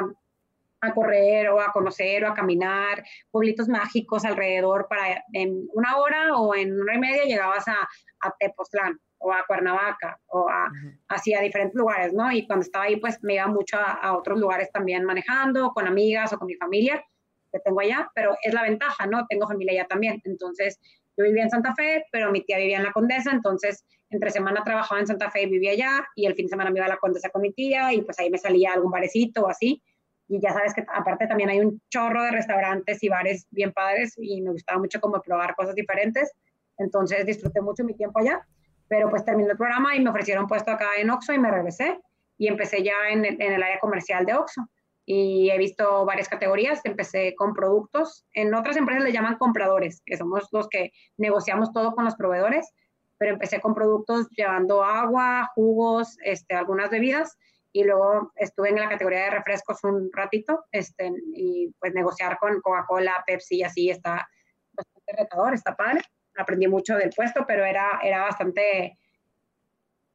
a 0.81 0.93
correr 0.93 1.49
o 1.49 1.59
a 1.59 1.71
conocer 1.71 2.23
o 2.23 2.29
a 2.29 2.33
caminar, 2.33 3.03
pueblitos 3.31 3.67
mágicos 3.67 4.25
alrededor 4.25 4.87
para 4.87 5.23
en 5.33 5.67
una 5.73 5.97
hora 5.97 6.37
o 6.37 6.55
en 6.55 6.79
una 6.79 6.95
y 6.95 6.99
media 6.99 7.23
llegabas 7.23 7.67
a, 7.67 7.87
a 8.21 8.35
Tepoztlán 8.39 8.99
o 9.17 9.33
a 9.33 9.43
Cuernavaca 9.47 10.19
o 10.27 10.47
a, 10.49 10.69
a 11.09 11.41
diferentes 11.41 11.75
lugares, 11.75 12.13
¿no? 12.13 12.31
Y 12.31 12.45
cuando 12.45 12.63
estaba 12.63 12.85
ahí, 12.85 12.97
pues 12.97 13.17
me 13.23 13.35
iba 13.35 13.47
mucho 13.47 13.77
a, 13.77 13.93
a, 13.93 14.15
otros 14.15 14.39
lugares 14.39 14.71
también 14.71 15.03
manejando, 15.03 15.71
con 15.71 15.87
amigas 15.87 16.31
o 16.33 16.37
con 16.37 16.47
mi 16.47 16.55
familia 16.55 17.03
que 17.51 17.59
tengo 17.59 17.79
allá, 17.79 18.11
pero 18.13 18.35
es 18.43 18.53
la 18.53 18.63
ventaja, 18.63 19.07
¿no? 19.07 19.25
Tengo 19.27 19.47
familia 19.47 19.73
allá 19.73 19.87
también, 19.87 20.21
entonces 20.25 20.79
yo 21.17 21.23
vivía 21.23 21.43
en 21.43 21.49
Santa 21.49 21.73
Fe, 21.75 22.05
pero 22.11 22.31
mi 22.31 22.41
tía 22.41 22.57
vivía 22.57 22.77
en 22.77 22.83
la 22.83 22.91
Condesa, 22.91 23.31
entonces 23.31 23.83
entre 24.09 24.31
semana 24.31 24.63
trabajaba 24.63 24.99
en 24.99 25.07
Santa 25.07 25.31
Fe 25.31 25.43
y 25.43 25.49
vivía 25.49 25.71
allá, 25.71 26.07
y 26.15 26.25
el 26.25 26.35
fin 26.35 26.45
de 26.45 26.49
semana 26.49 26.69
me 26.69 26.79
iba 26.79 26.85
a 26.85 26.89
la 26.89 26.97
Condesa 26.97 27.29
con 27.29 27.41
mi 27.41 27.51
tía, 27.53 27.93
y 27.93 28.01
pues 28.01 28.19
ahí 28.19 28.29
me 28.29 28.37
salía 28.37 28.73
algún 28.73 28.91
barecito 28.91 29.43
o 29.43 29.49
así. 29.49 29.81
Y 30.27 30.39
ya 30.41 30.51
sabes 30.51 30.73
que 30.73 30.83
aparte 30.93 31.27
también 31.27 31.49
hay 31.49 31.59
un 31.59 31.81
chorro 31.89 32.23
de 32.23 32.31
restaurantes 32.31 33.03
y 33.03 33.09
bares 33.09 33.47
bien 33.51 33.71
padres, 33.71 34.13
y 34.17 34.41
me 34.41 34.51
gustaba 34.51 34.79
mucho 34.79 34.99
como 34.99 35.21
probar 35.21 35.55
cosas 35.55 35.75
diferentes. 35.75 36.31
Entonces 36.77 37.25
disfruté 37.25 37.61
mucho 37.61 37.83
mi 37.83 37.93
tiempo 37.93 38.19
allá, 38.19 38.45
pero 38.87 39.09
pues 39.09 39.23
terminé 39.23 39.51
el 39.51 39.57
programa 39.57 39.95
y 39.95 39.99
me 40.01 40.09
ofrecieron 40.09 40.47
puesto 40.47 40.71
acá 40.71 40.89
en 40.97 41.09
Oxxo 41.09 41.33
y 41.33 41.39
me 41.39 41.49
regresé 41.49 41.99
y 42.37 42.47
empecé 42.47 42.83
ya 42.83 43.09
en 43.09 43.23
el, 43.23 43.41
en 43.41 43.53
el 43.53 43.63
área 43.63 43.79
comercial 43.79 44.25
de 44.25 44.33
Oxxo 44.33 44.67
y 45.05 45.49
he 45.51 45.57
visto 45.57 46.05
varias 46.05 46.29
categorías. 46.29 46.81
Empecé 46.83 47.35
con 47.35 47.53
productos. 47.53 48.25
En 48.33 48.53
otras 48.53 48.77
empresas 48.77 49.03
le 49.03 49.11
llaman 49.11 49.37
compradores, 49.37 50.01
que 50.05 50.17
somos 50.17 50.47
los 50.51 50.67
que 50.67 50.91
negociamos 51.17 51.71
todo 51.71 51.93
con 51.93 52.05
los 52.05 52.15
proveedores, 52.15 52.73
pero 53.17 53.33
empecé 53.33 53.61
con 53.61 53.75
productos 53.75 54.27
llevando 54.31 54.83
agua, 54.83 55.51
jugos, 55.55 56.17
este, 56.23 56.55
algunas 56.55 56.89
bebidas 56.89 57.37
y 57.75 57.83
luego 57.83 58.31
estuve 58.35 58.69
en 58.69 58.75
la 58.75 58.87
categoría 58.87 59.25
de 59.25 59.31
refrescos 59.31 59.83
un 59.83 60.09
ratito 60.13 60.63
este, 60.71 61.11
y 61.33 61.73
pues 61.77 61.93
negociar 61.93 62.37
con 62.37 62.61
Coca-Cola, 62.61 63.21
Pepsi 63.27 63.57
y 63.57 63.63
así 63.63 63.89
está 63.89 64.25
bastante 64.71 65.11
retador, 65.17 65.53
está 65.53 65.75
padre. 65.75 65.99
Aprendí 66.37 66.67
mucho 66.67 66.95
del 66.95 67.09
puesto, 67.09 67.43
pero 67.45 67.65
era, 67.65 67.99
era 68.01 68.21
bastante 68.21 68.97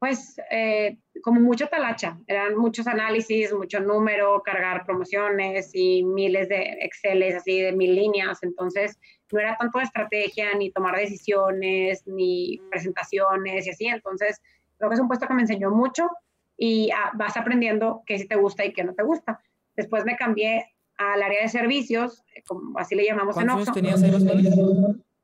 pues 0.01 0.35
eh, 0.49 0.97
como 1.21 1.39
mucha 1.41 1.67
talacha, 1.67 2.17
eran 2.25 2.57
muchos 2.57 2.87
análisis, 2.87 3.53
mucho 3.53 3.79
número, 3.79 4.41
cargar 4.41 4.83
promociones 4.83 5.69
y 5.75 6.03
miles 6.03 6.49
de 6.49 6.79
Exceles 6.81 7.35
así 7.35 7.61
de 7.61 7.71
mil 7.71 7.93
líneas, 7.93 8.41
entonces 8.41 8.97
no 9.31 9.39
era 9.39 9.55
tanto 9.57 9.77
de 9.77 9.83
estrategia, 9.83 10.55
ni 10.55 10.71
tomar 10.71 10.95
decisiones, 10.95 12.01
ni 12.07 12.59
presentaciones 12.71 13.67
y 13.67 13.69
así, 13.69 13.85
entonces 13.85 14.41
creo 14.79 14.89
que 14.89 14.95
es 14.95 14.99
un 14.99 15.07
puesto 15.07 15.27
que 15.27 15.35
me 15.35 15.43
enseñó 15.43 15.69
mucho 15.69 16.09
y 16.57 16.89
ah, 16.89 17.11
vas 17.13 17.37
aprendiendo 17.37 18.01
qué 18.07 18.17
sí 18.17 18.27
te 18.27 18.37
gusta 18.37 18.65
y 18.65 18.73
qué 18.73 18.83
no 18.83 18.95
te 18.95 19.03
gusta. 19.03 19.39
Después 19.75 20.03
me 20.03 20.15
cambié 20.15 20.65
al 20.97 21.21
área 21.21 21.43
de 21.43 21.49
servicios, 21.49 22.23
eh, 22.35 22.41
como 22.47 22.79
así 22.79 22.95
le 22.95 23.05
llamamos 23.05 23.37
en 23.37 23.51
Oxxo. 23.51 23.71
tenías 23.71 24.01
ahí 24.01 24.11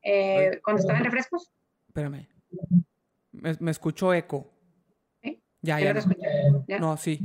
eh, 0.04 0.60
cuando 0.64 0.82
estaba 0.82 1.00
en 1.00 1.06
refrescos. 1.06 1.50
Espérame. 1.88 2.28
Me, 3.32 3.56
me 3.60 3.72
escucho 3.72 4.14
eco. 4.14 4.54
Ya, 5.68 5.94
ya. 6.68 6.80
No. 6.80 6.96
sí. 6.96 7.20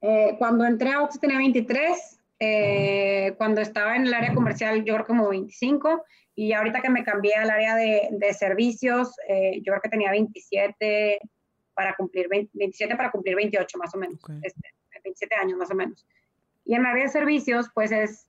Eh, 0.00 0.36
cuando 0.38 0.64
entré 0.64 0.92
a 0.92 1.02
Oxxo 1.02 1.18
tenía 1.18 1.38
23, 1.38 2.20
eh, 2.38 3.34
cuando 3.36 3.60
estaba 3.60 3.96
en 3.96 4.06
el 4.06 4.14
área 4.14 4.32
comercial 4.32 4.84
yo 4.84 4.94
creo 4.94 5.06
como 5.06 5.28
25 5.28 6.04
y 6.36 6.52
ahorita 6.52 6.80
que 6.80 6.88
me 6.88 7.02
cambié 7.02 7.34
al 7.34 7.50
área 7.50 7.74
de, 7.74 8.08
de 8.12 8.32
servicios 8.32 9.10
eh, 9.28 9.56
yo 9.56 9.72
creo 9.72 9.80
que 9.80 9.88
tenía 9.88 10.12
27 10.12 11.18
para 11.74 11.96
cumplir 11.96 12.28
27 12.28 12.94
para 12.94 13.10
cumplir 13.10 13.34
28 13.34 13.78
más 13.78 13.92
o 13.92 13.98
menos, 13.98 14.20
este, 14.42 14.68
27 15.02 15.34
años 15.34 15.58
más 15.58 15.70
o 15.72 15.74
menos. 15.74 16.06
Y 16.64 16.74
en 16.74 16.82
el 16.82 16.86
área 16.86 17.04
de 17.04 17.10
servicios 17.10 17.66
pues 17.74 17.90
es 17.90 18.26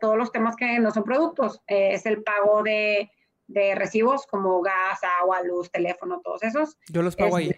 todos 0.00 0.16
los 0.16 0.32
temas 0.32 0.56
que 0.56 0.80
no 0.80 0.90
son 0.90 1.04
productos, 1.04 1.60
es 1.68 2.04
el 2.06 2.24
pago 2.24 2.64
de, 2.64 3.10
de, 3.46 3.74
recibos 3.76 4.26
como 4.26 4.60
gas, 4.62 5.00
agua, 5.20 5.42
luz, 5.42 5.70
teléfono, 5.70 6.20
todos 6.24 6.42
esos. 6.42 6.78
Yo 6.88 7.02
los 7.02 7.14
pago 7.14 7.36
ahí. 7.36 7.54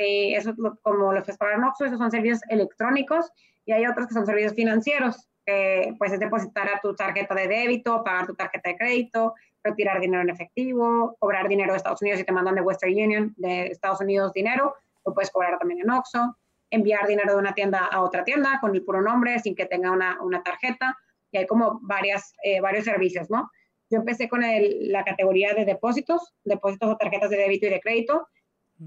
Este, 0.00 0.34
eso 0.34 0.50
es 0.50 0.56
como 0.82 1.12
los 1.12 1.24
que 1.24 1.34
pagan 1.34 1.64
Oxxo, 1.64 1.84
esos 1.84 1.98
son 1.98 2.10
servicios 2.10 2.40
electrónicos 2.48 3.30
y 3.66 3.72
hay 3.72 3.86
otros 3.86 4.06
que 4.08 4.14
son 4.14 4.24
servicios 4.24 4.54
financieros, 4.54 5.28
que 5.44 5.94
pues 5.98 6.12
es 6.12 6.20
depositar 6.20 6.68
a 6.68 6.80
tu 6.80 6.94
tarjeta 6.94 7.34
de 7.34 7.48
débito, 7.48 8.02
pagar 8.02 8.26
tu 8.26 8.34
tarjeta 8.34 8.70
de 8.70 8.76
crédito, 8.76 9.34
retirar 9.62 10.00
dinero 10.00 10.22
en 10.22 10.30
efectivo, 10.30 11.16
cobrar 11.18 11.48
dinero 11.48 11.72
de 11.72 11.76
Estados 11.76 12.00
Unidos 12.00 12.20
si 12.20 12.24
te 12.24 12.32
mandan 12.32 12.54
de 12.54 12.62
Western 12.62 12.92
Union 12.92 13.34
de 13.36 13.66
Estados 13.66 14.00
Unidos 14.00 14.32
dinero, 14.32 14.74
lo 15.04 15.12
puedes 15.12 15.30
cobrar 15.30 15.58
también 15.58 15.80
en 15.80 15.90
Oxxo, 15.90 16.34
enviar 16.70 17.06
dinero 17.06 17.34
de 17.34 17.38
una 17.38 17.52
tienda 17.52 17.84
a 17.84 18.00
otra 18.00 18.24
tienda 18.24 18.58
con 18.60 18.74
el 18.74 18.82
puro 18.82 19.02
nombre 19.02 19.38
sin 19.40 19.54
que 19.54 19.66
tenga 19.66 19.90
una, 19.90 20.20
una 20.22 20.42
tarjeta 20.42 20.96
y 21.30 21.38
hay 21.38 21.46
como 21.46 21.78
varias, 21.82 22.34
eh, 22.42 22.60
varios 22.60 22.86
servicios, 22.86 23.28
¿no? 23.28 23.50
Yo 23.90 23.98
empecé 23.98 24.28
con 24.28 24.40
la 24.42 25.04
categoría 25.04 25.52
de 25.52 25.64
depósitos, 25.64 26.32
depósitos 26.44 26.88
o 26.88 26.96
tarjetas 26.96 27.28
de 27.28 27.36
débito 27.36 27.66
y 27.66 27.70
de 27.70 27.80
crédito, 27.80 28.28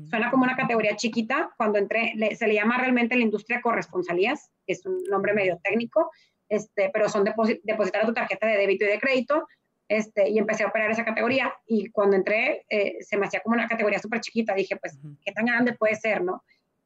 Suena 0.10 0.32
como 0.32 0.44
una 0.44 0.56
categoría 0.56 0.96
chiquita. 0.96 1.52
Cuando 1.58 1.78
entré, 1.78 2.14
se 2.36 2.48
le 2.48 2.56
llama 2.56 2.78
realmente 2.78 3.16
la 3.16 3.22
industria 3.22 3.62
corresponsalías, 3.62 4.50
es 4.66 4.86
un 4.86 5.04
nombre 5.04 5.34
medio 5.34 5.60
técnico, 5.64 6.12
este, 6.50 6.90
pero 6.92 7.10
son 7.10 7.24
depositar 7.24 8.04
a 8.04 8.06
tu 8.06 8.14
tarjeta 8.14 8.48
de 8.48 8.58
débito 8.58 8.86
y 8.86 8.88
de 8.88 9.00
crédito. 9.00 9.48
Este, 9.88 10.30
y 10.30 10.40
empecé 10.40 10.64
a 10.64 10.68
operar 10.68 10.90
esa 10.90 11.06
categoría. 11.06 11.54
Y 11.68 11.90
cuando 11.92 12.16
entré, 12.16 12.66
eh, 12.70 12.98
se 13.02 13.18
me 13.18 13.28
hacía 13.28 13.42
como 13.42 13.56
una 13.56 13.68
categoría 13.68 14.00
súper 14.00 14.22
chiquita. 14.22 14.56
Dije, 14.56 14.78
pues, 14.78 14.98
¿qué 15.24 15.32
tan 15.32 15.46
grande 15.46 15.74
puede 15.74 15.96
ser, 15.96 16.24
no? 16.24 16.44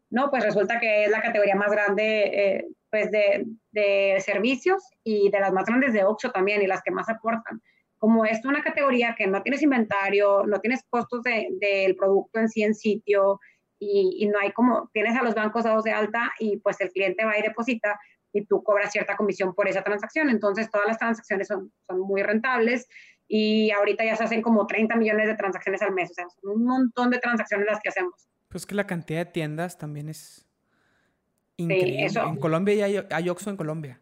No, 0.09 0.29
pues 0.29 0.43
resulta 0.43 0.79
que 0.79 1.05
es 1.05 1.11
la 1.11 1.21
categoría 1.21 1.55
más 1.55 1.71
grande 1.71 2.23
eh, 2.23 2.67
pues 2.89 3.11
de, 3.11 3.45
de, 3.71 4.21
servicios 4.21 4.83
y 5.03 5.29
de 5.29 5.39
las 5.39 5.51
más 5.51 5.65
grandes 5.65 5.93
de 5.93 6.05
Oxxo 6.05 6.31
también 6.31 6.61
y 6.61 6.67
las 6.67 6.81
que 6.81 6.91
más 6.91 7.09
aportan. 7.09 7.61
Como 7.97 8.25
es 8.25 8.43
una 8.45 8.61
categoría 8.61 9.15
que 9.17 9.27
no 9.27 9.41
tienes 9.41 9.61
inventario, 9.63 10.43
no 10.45 10.59
tienes 10.59 10.83
costos 10.89 11.23
del 11.23 11.57
de, 11.59 11.95
producto 11.97 12.39
en 12.39 12.49
sí 12.49 12.63
en 12.63 12.75
sitio 12.75 13.39
y, 13.79 14.17
y, 14.19 14.27
no 14.27 14.39
hay 14.39 14.51
como, 14.51 14.89
tienes 14.93 15.15
a 15.15 15.23
los 15.23 15.35
bancos 15.35 15.63
dados 15.63 15.83
de 15.83 15.91
alta 15.91 16.31
y 16.39 16.57
pues 16.57 16.79
el 16.81 16.91
cliente 16.91 17.25
va 17.25 17.37
y 17.37 17.41
deposita 17.41 17.99
y 18.33 18.45
tú 18.45 18.63
cobras 18.63 18.91
cierta 18.91 19.15
comisión 19.15 19.53
por 19.53 19.67
esa 19.67 19.83
transacción. 19.83 20.29
Entonces 20.29 20.69
todas 20.69 20.87
las 20.87 20.97
transacciones 20.97 21.47
son, 21.47 21.71
son 21.87 21.99
muy 22.01 22.23
rentables 22.23 22.87
y 23.27 23.71
ahorita 23.71 24.05
ya 24.05 24.15
se 24.15 24.23
hacen 24.23 24.41
como 24.41 24.65
30 24.65 24.95
millones 24.95 25.27
de 25.27 25.35
transacciones 25.35 25.81
al 25.81 25.93
mes, 25.93 26.11
o 26.11 26.13
sea, 26.13 26.25
son 26.29 26.51
un 26.51 26.65
montón 26.65 27.09
de 27.09 27.19
transacciones 27.19 27.67
las 27.67 27.79
que 27.81 27.89
hacemos. 27.89 28.29
Pues 28.47 28.65
que 28.65 28.75
la 28.75 28.87
cantidad 28.87 29.25
de 29.25 29.31
tiendas 29.31 29.77
también 29.77 30.07
es 30.07 30.47
increíble. 31.57 32.05
En 32.05 32.37
Colombia 32.37 32.75
ya 32.75 32.85
hay, 32.85 33.05
hay 33.11 33.29
Oxxo 33.29 33.49
en 33.49 33.57
Colombia. 33.57 33.99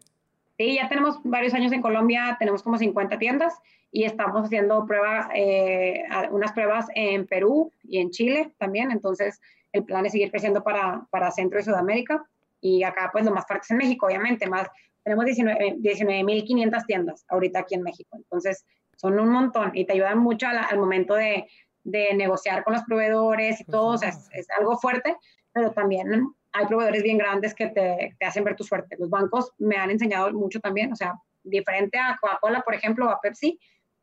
Sí, 0.56 0.76
ya 0.76 0.88
tenemos 0.88 1.20
varios 1.22 1.52
años 1.54 1.72
en 1.72 1.82
Colombia, 1.82 2.36
tenemos 2.38 2.62
como 2.62 2.78
50 2.78 3.18
tiendas 3.18 3.54
y 3.90 4.04
estamos 4.04 4.44
haciendo 4.44 4.86
pruebas, 4.86 5.28
eh, 5.34 6.04
unas 6.30 6.52
pruebas 6.52 6.86
en 6.94 7.26
Perú 7.26 7.72
y 7.84 7.98
en 7.98 8.10
Chile 8.10 8.52
también. 8.58 8.90
Entonces, 8.90 9.40
el 9.72 9.84
plan 9.84 10.06
es 10.06 10.12
seguir 10.12 10.30
creciendo 10.30 10.62
para, 10.62 11.06
para 11.10 11.30
Centro 11.30 11.60
y 11.60 11.62
Sudamérica. 11.62 12.26
Y 12.60 12.82
acá, 12.82 13.10
pues, 13.12 13.24
lo 13.24 13.32
más 13.32 13.46
fuerte 13.46 13.64
es 13.64 13.70
en 13.70 13.76
México, 13.76 14.06
obviamente. 14.06 14.46
Más, 14.48 14.68
tenemos 15.04 15.24
19.500 15.26 15.76
19, 15.78 16.70
tiendas 16.86 17.24
ahorita 17.28 17.60
aquí 17.60 17.74
en 17.74 17.82
México. 17.82 18.16
Entonces, 18.16 18.64
son 18.96 19.18
un 19.18 19.28
montón 19.28 19.70
y 19.74 19.84
te 19.84 19.92
ayudan 19.92 20.18
mucho 20.18 20.46
al, 20.48 20.78
momento 20.78 21.14
de, 21.14 21.46
de, 21.84 22.14
negociar 22.14 22.64
con 22.64 22.72
los 22.72 22.82
proveedores 22.84 23.60
y 23.60 23.64
pues 23.64 23.72
todo. 23.72 23.94
O 23.94 23.98
sea, 23.98 24.08
es, 24.08 24.46
algo 24.58 24.76
fuerte, 24.78 25.16
pero 25.52 25.70
también 25.72 26.34
hay 26.56 26.66
proveedores 26.66 27.02
bien 27.02 27.18
grandes 27.18 27.54
que 27.54 27.68
te, 27.68 28.16
te, 28.18 28.26
hacen 28.26 28.44
ver 28.44 28.56
tu 28.56 28.64
suerte. 28.64 28.96
Los 28.98 29.10
bancos 29.10 29.52
me 29.58 29.76
han 29.76 29.90
enseñado 29.90 30.32
mucho 30.32 30.58
también, 30.60 30.92
o 30.92 30.96
sea, 30.96 31.14
diferente 31.42 31.98
a 31.98 32.16
Coca-Cola, 32.20 32.62
por 32.62 32.74
ejemplo, 32.74 33.06
o 33.06 33.10
a 33.10 33.20
Pepsi, 33.20 33.58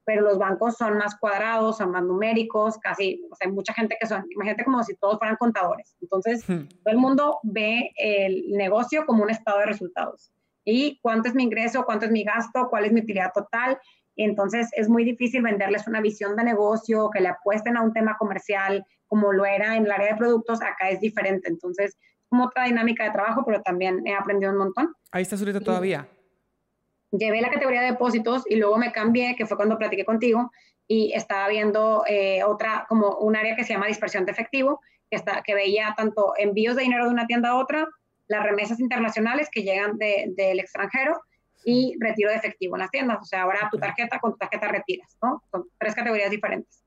pero 0.05 0.21
los 0.21 0.37
bancos 0.37 0.75
son 0.77 0.97
más 0.97 1.15
cuadrados, 1.15 1.77
son 1.77 1.91
más 1.91 2.03
numéricos, 2.03 2.77
casi, 2.77 3.25
o 3.31 3.35
sea, 3.35 3.47
hay 3.47 3.53
mucha 3.53 3.73
gente 3.73 3.97
que 3.99 4.05
son, 4.05 4.25
imagínate 4.29 4.65
como 4.65 4.83
si 4.83 4.95
todos 4.95 5.17
fueran 5.17 5.37
contadores. 5.37 5.95
Entonces, 6.01 6.47
hmm. 6.47 6.67
todo 6.83 6.93
el 6.93 6.97
mundo 6.97 7.39
ve 7.43 7.91
el 7.95 8.51
negocio 8.51 9.05
como 9.05 9.23
un 9.23 9.29
estado 9.29 9.59
de 9.59 9.65
resultados. 9.65 10.31
Y 10.65 10.99
cuánto 11.01 11.29
es 11.29 11.35
mi 11.35 11.43
ingreso, 11.43 11.85
cuánto 11.85 12.05
es 12.05 12.11
mi 12.11 12.23
gasto, 12.23 12.67
cuál 12.69 12.85
es 12.85 12.93
mi 12.93 13.01
utilidad 13.01 13.31
total, 13.33 13.79
entonces 14.15 14.69
es 14.73 14.89
muy 14.89 15.03
difícil 15.03 15.41
venderles 15.41 15.87
una 15.87 16.01
visión 16.01 16.35
de 16.35 16.43
negocio, 16.43 17.09
que 17.09 17.19
le 17.19 17.29
apuesten 17.29 17.77
a 17.77 17.81
un 17.81 17.93
tema 17.93 18.15
comercial 18.17 18.85
como 19.07 19.31
lo 19.31 19.45
era 19.45 19.75
en 19.75 19.85
el 19.85 19.91
área 19.91 20.09
de 20.09 20.17
productos, 20.17 20.61
acá 20.61 20.89
es 20.89 20.99
diferente. 20.99 21.49
Entonces, 21.49 21.91
es 21.91 21.97
como 22.33 22.45
otra 22.45 22.65
dinámica 22.65 23.03
de 23.03 23.11
trabajo, 23.11 23.43
pero 23.45 23.61
también 23.61 24.01
he 24.07 24.15
aprendido 24.15 24.51
un 24.51 24.57
montón. 24.57 24.95
Ahí 25.11 25.21
estás 25.21 25.39
ahorita 25.39 25.59
todavía. 25.59 26.07
Llevé 27.11 27.41
la 27.41 27.51
categoría 27.51 27.81
de 27.81 27.91
depósitos 27.91 28.41
y 28.49 28.55
luego 28.55 28.75
me 28.79 28.91
cambié, 28.91 29.35
que 29.35 29.45
fue 29.45 29.55
cuando 29.55 29.77
platiqué 29.77 30.03
contigo, 30.03 30.51
y 30.87 31.13
estaba 31.13 31.47
viendo 31.47 32.03
eh, 32.07 32.43
otra, 32.43 32.87
como 32.89 33.17
un 33.17 33.35
área 33.35 33.55
que 33.55 33.63
se 33.63 33.73
llama 33.73 33.85
dispersión 33.85 34.25
de 34.25 34.31
efectivo, 34.31 34.81
que, 35.11 35.17
está, 35.17 35.43
que 35.43 35.53
veía 35.53 35.93
tanto 35.95 36.33
envíos 36.35 36.75
de 36.75 36.81
dinero 36.81 37.05
de 37.05 37.11
una 37.11 37.27
tienda 37.27 37.49
a 37.49 37.55
otra, 37.55 37.87
las 38.25 38.41
remesas 38.41 38.79
internacionales 38.79 39.49
que 39.51 39.61
llegan 39.61 39.99
del 39.99 40.59
extranjero, 40.59 41.21
y 41.63 41.95
retiro 41.99 42.31
de 42.31 42.37
efectivo 42.37 42.75
en 42.75 42.79
las 42.79 42.89
tiendas. 42.89 43.19
O 43.21 43.25
sea, 43.25 43.43
ahora 43.43 43.69
tu 43.71 43.77
tarjeta 43.77 44.17
con 44.17 44.31
tu 44.31 44.37
tarjeta 44.39 44.69
retiras, 44.69 45.15
¿no? 45.21 45.43
Son 45.51 45.65
tres 45.77 45.93
categorías 45.93 46.31
diferentes. 46.31 46.83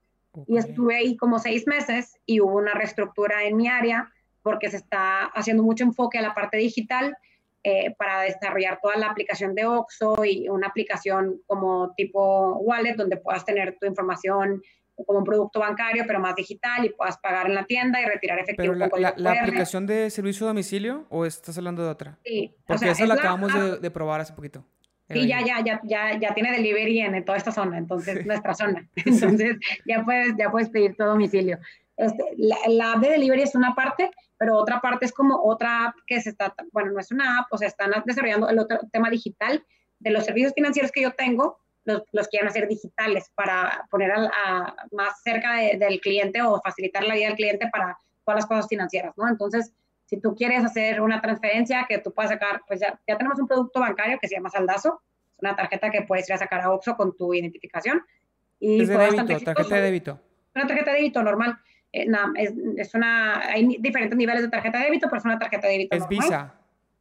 Y 0.49 0.59
estuve 0.59 0.97
ahí 0.97 1.17
como 1.17 1.39
seis 1.39 1.69
meses 1.69 2.19
y 2.27 2.41
hubo 2.41 2.57
una 2.57 2.75
reestructura 2.75 3.45
en 3.45 3.57
mi 3.57 3.69
área 3.69 4.13
porque 4.47 4.71
se 4.71 4.77
está 4.77 5.25
haciendo 5.35 5.65
mucho 5.65 5.83
enfoque 5.83 6.19
a 6.19 6.23
la 6.23 6.33
parte 6.33 6.57
digital 6.57 7.17
eh, 7.65 7.97
para 7.99 8.21
desarrollar 8.21 8.79
toda 8.81 8.97
la 8.97 9.09
aplicación 9.09 9.57
de 9.57 9.67
OXO 9.67 10.25
y 10.25 10.49
una 10.49 10.69
aplicación 10.69 11.41
como 11.49 11.93
tipo 11.97 12.59
wallet 12.59 12.95
donde 12.95 13.17
puedas 13.17 13.45
tener 13.45 13.77
tu 13.81 13.87
información 13.87 14.63
como 15.05 15.19
un 15.19 15.25
producto 15.25 15.59
bancario, 15.59 16.05
pero 16.07 16.21
más 16.21 16.37
digital 16.37 16.85
y 16.85 16.91
puedas 16.91 17.19
pagar 17.19 17.49
en 17.49 17.57
la 17.57 17.65
tienda 17.65 18.01
y 18.01 18.05
retirar 18.05 18.39
efectivo. 18.39 18.73
¿Pero 18.73 18.99
la, 18.99 19.15
la, 19.17 19.33
aplicación 19.33 19.85
de 19.85 20.11
servicio 20.11 20.47
a 20.47 20.51
domicilio 20.51 21.07
o 21.09 21.27
estás 21.27 21.59
hablando 21.59 21.83
de 21.83 21.89
otra? 21.89 22.19
Sí. 22.25 22.55
Porque 22.69 22.89
esa 22.89 23.05
la 23.05 23.15
acabamos 23.15 23.53
de, 23.53 23.79
de, 23.81 23.91
probar 23.91 24.21
hace 24.21 24.33
poquito. 24.33 24.65
Sí, 25.11 25.27
ya, 25.27 25.45
ya, 25.45 25.61
ya, 25.65 25.81
ya, 25.83 26.21
ya 26.21 26.35
tiene 26.35 26.53
delivery 26.53 27.01
en, 27.01 27.25
toda 27.25 27.37
esta 27.37 27.51
zona, 27.51 27.79
entonces, 27.79 28.25
nuestra 28.25 28.55
zona. 28.55 28.89
Entonces, 29.05 29.57
ya 29.85 30.05
puedes, 30.05 30.35
ya 30.39 30.53
puedes 30.53 30.69
pedir 30.69 30.97
tu 30.97 31.03
domicilio. 31.03 31.59
Este, 31.97 32.25
la, 32.37 32.57
la, 32.69 32.93
app 32.93 33.01
de 33.01 33.11
delivery 33.11 33.43
es 33.43 33.55
una 33.55 33.75
parte, 33.75 34.11
pero 34.37 34.57
otra 34.57 34.81
parte 34.81 35.07
es 35.07 35.13
como 35.13 35.43
otra 35.43 35.87
app 35.87 35.95
que 36.07 36.21
se 36.21 36.31
está, 36.31 36.55
bueno, 36.73 36.93
no 36.93 37.01
es 37.01 37.11
una 37.11 37.39
app, 37.39 37.47
o 37.51 37.59
sea, 37.59 37.69
están 37.69 37.91
desarrollando 38.05 38.49
el 38.49 38.59
otro 38.59 38.81
tema 38.93 39.09
digital 39.11 39.65
de 39.99 40.11
los 40.11 40.25
servicios 40.25 40.53
financieros 40.55 40.93
que 40.93 41.03
yo 41.03 41.13
tengo, 41.13 41.59
los, 41.85 42.03
los 42.13 42.29
quieren 42.29 42.49
hacer 42.49 42.69
digitales 42.69 43.31
para 43.35 43.87
poner 43.91 44.13
a, 44.13 44.77
más 44.93 45.23
cerca 45.23 45.55
del 45.55 46.01
cliente 46.01 46.43
o 46.43 46.61
facilitar 46.61 47.05
la 47.05 47.15
vida 47.15 47.29
del 47.29 47.37
cliente 47.37 47.69
para 47.73 47.97
todas 48.25 48.41
las 48.41 48.47
cosas 48.47 48.67
financieras, 48.69 49.15
¿no? 49.17 49.29
Entonces, 49.29 49.73
si 50.05 50.21
tú 50.21 50.35
quieres 50.35 50.65
hacer 50.65 51.01
una 51.01 51.21
transferencia 51.21 51.87
que 51.89 51.99
tú 51.99 52.13
puedas 52.13 52.31
sacar, 52.31 52.63
pues 52.67 52.81
ya, 52.81 52.99
ya 53.07 53.17
tenemos 53.17 53.39
un 53.39 53.49
producto 53.49 53.81
bancario 53.81 54.19
que 54.21 54.29
se 54.29 54.35
llama 54.35 54.51
Saldazo, 54.51 55.01
es 55.33 55.39
una 55.41 55.57
tarjeta 55.57 55.91
que 55.91 56.03
puedes 56.03 56.29
ir 56.29 56.35
a 56.35 56.39
sacar 56.39 56.61
a 56.61 56.71
Oxxo 56.71 56.97
con 56.97 57.17
tu 57.17 57.33
identificación. 57.35 58.03
Y 58.59 58.83
es 58.83 58.89
de 58.89 58.97
débito, 58.97 59.27
tarjeta 59.45 59.75
de 59.77 59.81
débito. 59.81 60.21
Una 60.55 60.67
tarjeta 60.67 60.93
de 60.93 60.97
débito 60.99 61.23
normal. 61.23 61.59
Eh, 61.97 62.07
es, 62.37 62.53
es, 62.77 62.95
una, 62.95 63.41
hay 63.41 63.79
diferentes 63.81 64.17
niveles 64.19 64.43
de 64.43 64.49
tarjeta 64.49 64.79
de 64.79 64.85
débito, 64.85 65.09
pero 65.09 65.19
es 65.19 65.25
una 65.25 65.39
tarjeta 65.39 65.67
de 65.67 65.73
débito 65.73 65.97
Es 65.97 66.07
Visa. 66.09 66.55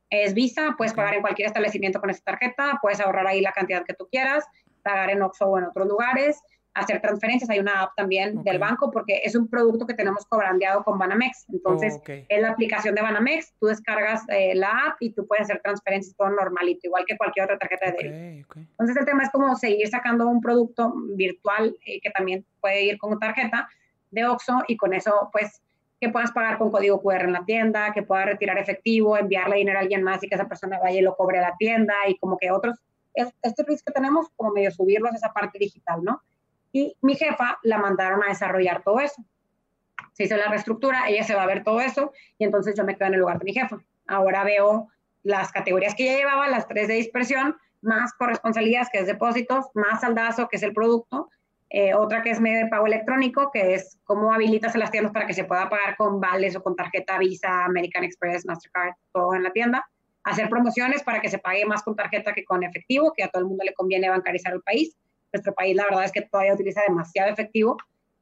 Es 0.10 0.34
Visa, 0.34 0.76
puedes 0.78 0.94
pagar 0.94 1.16
en 1.16 1.22
cualquier 1.22 1.48
establecimiento 1.48 2.00
con 2.00 2.10
esa 2.10 2.24
tarjeta, 2.24 2.80
puedes 2.82 3.02
ahorrar 3.02 3.28
ahí 3.28 3.42
la 3.42 3.52
cantidad 3.52 3.84
que 3.84 3.94
tú 3.94 4.08
quieras 4.10 4.46
pagar 4.84 5.10
en 5.10 5.22
Oxxo 5.24 5.48
o 5.48 5.58
en 5.58 5.66
otros 5.66 5.88
lugares, 5.88 6.42
hacer 6.76 7.02
transferencias. 7.02 7.50
Hay 7.50 7.60
una 7.60 7.82
app 7.82 7.96
también 7.96 8.44
del 8.44 8.60
banco 8.60 8.92
porque 8.92 9.22
es 9.24 9.36
un 9.36 9.50
producto 9.50 9.88
que 9.88 9.96
tenemos 9.96 10.26
cobrandeado 10.28 10.84
con 10.84 11.00
Banamex. 11.00 11.46
Entonces, 11.52 12.00
oh, 12.00 12.12
es 12.30 12.42
la 12.42 12.52
aplicación 12.52 12.94
de 12.94 13.02
Banamex, 13.02 13.54
tú 13.60 13.66
descargas 13.66 14.24
eh, 14.30 14.54
la 14.54 14.70
app 14.70 14.98
y 15.00 15.10
tú 15.12 15.26
puedes 15.28 15.46
hacer 15.46 15.60
transferencias 15.62 16.16
todo 16.16 16.30
normalito, 16.30 16.82
igual 16.84 17.04
que 17.06 17.18
cualquier 17.18 17.46
otra 17.46 17.58
tarjeta 17.58 17.92
de 17.92 17.92
débito. 17.92 18.48
Entonces, 18.56 18.96
el 18.96 19.06
tema 19.06 19.24
es 19.24 19.32
como 19.32 19.56
seguir 19.56 19.88
sacando 19.88 20.28
un 20.28 20.40
producto 20.40 20.94
virtual 21.16 21.76
eh, 21.86 22.00
que 22.00 22.12
también 22.12 22.46
puede 22.62 22.84
ir 22.84 22.98
con 22.98 23.18
tarjeta 23.20 23.68
de 24.16 24.26
Oxxo 24.26 24.64
y 24.68 24.78
con 24.78 24.94
eso, 24.94 25.30
pues, 25.32 25.62
que 26.02 26.10
puedas 26.10 26.32
pagar 26.32 26.58
con 26.58 26.72
código 26.72 27.02
QR 27.02 27.26
en 27.26 27.34
la 27.34 27.46
tienda, 27.46 27.94
que 27.94 28.04
puedas 28.04 28.26
retirar 28.26 28.58
efectivo, 28.58 29.18
enviarle 29.18 29.58
dinero 29.58 29.78
a 29.78 29.82
alguien 29.82 30.04
más 30.04 30.24
y 30.24 30.28
que 30.28 30.36
esa 30.36 30.48
persona 30.48 30.80
vaya 30.80 31.00
y 31.00 31.04
lo 31.04 31.16
cobre 31.16 31.40
a 31.40 31.42
la 31.42 31.56
tienda 31.58 31.94
y 32.08 32.18
como 32.18 32.38
que 32.38 32.52
otros 32.52 32.80
este 33.16 33.64
país 33.64 33.82
que 33.82 33.94
tenemos, 33.94 34.28
como 34.36 34.52
medio 34.52 34.72
subirlos 34.72 35.14
a 35.14 35.16
esa 35.16 35.34
parte 35.34 35.58
digital, 35.58 36.04
¿no? 36.04 36.22
Y 36.74 36.98
mi 37.02 37.16
jefa 37.16 37.58
la 37.64 37.78
mandaron 37.78 38.22
a 38.24 38.28
desarrollar 38.28 38.84
todo 38.84 39.00
eso. 39.00 39.24
Se 40.12 40.26
hizo 40.26 40.36
la 40.36 40.50
reestructura, 40.50 41.08
ella 41.08 41.24
se 41.24 41.36
va 41.36 41.44
a 41.44 41.48
ver 41.48 41.64
todo 41.64 41.80
eso 41.80 42.12
y 42.38 42.44
entonces 42.44 42.76
yo 42.76 42.84
me 42.84 42.96
quedo 42.96 43.08
en 43.08 43.14
el 43.14 43.22
lugar 43.22 43.40
de 43.40 43.46
mi 43.46 43.54
jefa. 43.54 43.78
Ahora 44.08 44.44
veo 44.44 44.90
las 45.24 45.52
categorías 45.52 45.96
que 45.96 46.04
ella 46.04 46.18
llevaba, 46.18 46.50
las 46.50 46.68
tres 46.68 46.88
de 46.88 46.96
dispersión, 46.96 47.56
más 47.82 48.14
corresponsabilidades, 48.14 48.90
que 48.92 49.00
es 49.00 49.08
depósitos, 49.08 49.68
más 49.74 50.02
saldazo, 50.02 50.50
que 50.50 50.58
es 50.58 50.64
el 50.64 50.74
producto, 50.74 51.30
eh, 51.78 51.94
otra 51.94 52.22
que 52.22 52.30
es 52.30 52.40
medio 52.40 52.60
de 52.60 52.68
pago 52.68 52.88
electrónico, 52.88 53.52
que 53.52 53.74
es 53.74 54.00
cómo 54.06 54.34
habilitas 54.34 54.76
las 54.76 54.92
tiendas 54.92 55.12
para 55.12 55.28
que 55.28 55.34
se 55.34 55.44
pueda 55.44 55.68
pagar 55.68 55.98
con 55.98 56.22
vales 56.22 56.56
o 56.56 56.64
con 56.64 56.76
tarjeta 56.76 57.18
Visa, 57.18 57.66
American 57.66 58.04
Express, 58.04 58.46
Mastercard, 58.46 58.94
todo 59.12 59.36
en 59.36 59.44
la 59.44 59.52
tienda 59.52 59.86
hacer 60.26 60.50
promociones 60.50 61.04
para 61.04 61.22
que 61.22 61.30
se 61.30 61.38
pague 61.38 61.66
más 61.66 61.84
con 61.84 61.96
tarjeta 61.96 62.34
que 62.34 62.44
con 62.44 62.64
efectivo, 62.64 63.14
que 63.16 63.24
a 63.24 63.30
todo 63.30 63.42
el 63.44 63.48
mundo 63.48 63.64
le 63.64 63.74
conviene 63.74 64.10
bancarizar 64.10 64.54
el 64.54 64.62
país. 64.62 64.98
Nuestro 65.32 65.54
país, 65.54 65.76
la 65.76 65.84
verdad 65.84 66.06
es 66.06 66.12
que 66.12 66.22
todavía 66.22 66.54
utiliza 66.54 66.82
demasiado 66.88 67.32
efectivo 67.32 67.78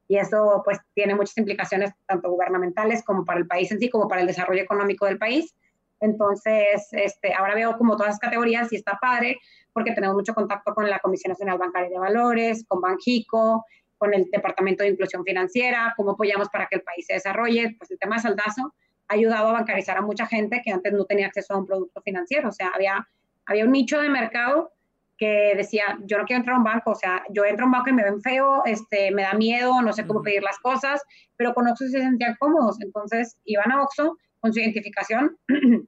y 0.08 0.18
eso 0.18 0.62
pues 0.66 0.80
tiene 0.93 1.16
muchas 1.16 1.38
implicaciones 1.38 1.91
tanto 2.06 2.30
gubernamentales 2.30 3.04
como 3.04 3.24
para 3.24 3.39
el 3.39 3.47
país 3.47 3.72
en 3.72 3.80
sí, 3.80 3.89
como 3.89 4.08
para 4.08 4.22
el 4.22 4.28
desarrollo 4.28 4.62
económico 4.62 5.06
del 5.06 5.18
país. 5.18 5.56
Entonces, 6.04 6.89
este, 6.91 7.34
ahora 7.34 7.56
veo 7.56 7.78
como 7.78 7.95
todas 7.95 8.12
las 8.12 8.20
categorías 8.20 8.72
y 8.74 8.76
está 8.76 8.99
padre 9.01 9.39
porque 9.72 9.93
tenemos 9.93 10.18
mucho 10.18 10.34
contacto 10.34 10.74
con 10.74 10.89
la 10.89 10.99
Comisión 10.99 11.32
Nacional 11.32 11.58
Bancaria 11.58 11.89
de 11.89 11.97
Valores, 11.97 12.66
con 12.68 12.82
Banjico, 12.82 13.66
con 13.97 14.14
el 14.14 14.26
Departamento 14.30 14.84
de 14.84 14.89
Inclusión 14.89 15.24
Financiera, 15.24 15.93
cómo 15.95 16.12
apoyamos 16.12 16.49
para 16.49 16.68
que 16.68 16.76
el 16.76 16.82
país 16.82 17.06
se 17.08 17.14
desarrolle, 17.14 17.76
pues 17.78 17.89
el 17.89 17.99
tema 17.99 18.18
de 18.18 18.24
saldazo 18.24 18.74
ha 19.08 19.14
ayudado 19.14 19.47
a 19.47 19.54
bancarizar 19.54 19.97
a 19.97 20.01
mucha 20.01 20.28
gente 20.28 20.62
que 20.64 20.72
antes 20.72 20.91
no 20.91 21.06
tenía 21.06 21.28
acceso 21.28 21.54
a 21.54 21.58
un 21.58 21.66
producto 21.66 22.01
financiero. 22.01 22.49
O 22.49 22.51
sea, 22.51 22.72
había, 22.76 23.08
había 23.45 23.64
un 23.64 23.72
nicho 23.72 24.01
de 24.01 24.10
mercado 24.10 24.74
que 25.18 25.54
decía, 25.56 25.97
yo 26.04 26.18
no 26.18 26.26
quiero 26.26 26.39
entrar 26.39 26.56
a 26.56 26.58
un 26.58 26.66
banco, 26.66 26.91
o 26.91 26.95
sea, 26.95 27.24
yo 27.30 27.45
entro 27.45 27.64
a 27.64 27.68
un 27.68 27.72
banco 27.72 27.89
y 27.89 27.93
me 27.93 28.04
ven 28.04 28.22
feo, 28.22 28.64
este, 28.66 29.12
me 29.12 29.22
da 29.22 29.36
miedo, 29.36 29.82
no 29.82 29.93
sé 29.93 30.06
cómo 30.06 30.22
pedir 30.22 30.43
las 30.43 30.60
cosas, 30.60 31.01
pero 31.38 31.54
con 31.54 31.66
Oxxo 31.66 31.86
se 31.86 32.01
sentían 32.01 32.36
cómodos. 32.38 32.82
Entonces, 32.82 33.38
iban 33.45 33.72
a 33.72 33.84
Oxxo 33.84 34.18
con 34.43 34.51
su 34.51 34.60
identificación, 34.60 35.38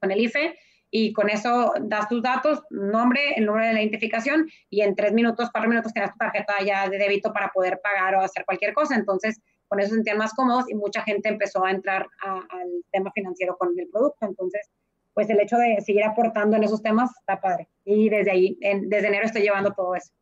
con 0.00 0.10
el 0.10 0.20
IFE, 0.20 0.56
y 0.90 1.12
con 1.12 1.28
eso 1.28 1.74
das 1.80 2.08
tus 2.08 2.22
datos, 2.22 2.62
nombre, 2.70 3.34
el 3.36 3.46
número 3.46 3.66
de 3.66 3.74
la 3.74 3.80
identificación, 3.80 4.48
y 4.70 4.82
en 4.82 4.94
tres 4.94 5.12
minutos, 5.12 5.50
cuatro 5.52 5.68
minutos 5.68 5.92
tienes 5.92 6.12
tu 6.12 6.18
tarjeta 6.18 6.54
ya 6.64 6.88
de 6.88 6.98
débito 6.98 7.32
para 7.32 7.48
poder 7.48 7.80
pagar 7.82 8.14
o 8.14 8.20
hacer 8.20 8.44
cualquier 8.44 8.72
cosa. 8.72 8.94
Entonces, 8.94 9.40
con 9.68 9.80
eso 9.80 9.90
se 9.90 9.94
sentían 9.96 10.18
más 10.18 10.32
cómodos 10.32 10.70
y 10.70 10.74
mucha 10.74 11.02
gente 11.02 11.28
empezó 11.28 11.64
a 11.64 11.70
entrar 11.70 12.06
al 12.20 12.68
tema 12.92 13.10
financiero 13.12 13.56
con 13.56 13.78
el 13.78 13.88
producto. 13.88 14.26
Entonces, 14.26 14.70
pues 15.12 15.28
el 15.28 15.40
hecho 15.40 15.56
de 15.56 15.80
seguir 15.80 16.04
aportando 16.04 16.56
en 16.56 16.64
esos 16.64 16.82
temas 16.82 17.10
está 17.18 17.40
padre. 17.40 17.68
Y 17.84 18.08
desde 18.08 18.30
ahí, 18.30 18.58
desde 18.60 19.08
enero 19.08 19.26
estoy 19.26 19.42
llevando 19.42 19.72
todo 19.72 19.94
eso. 19.96 20.12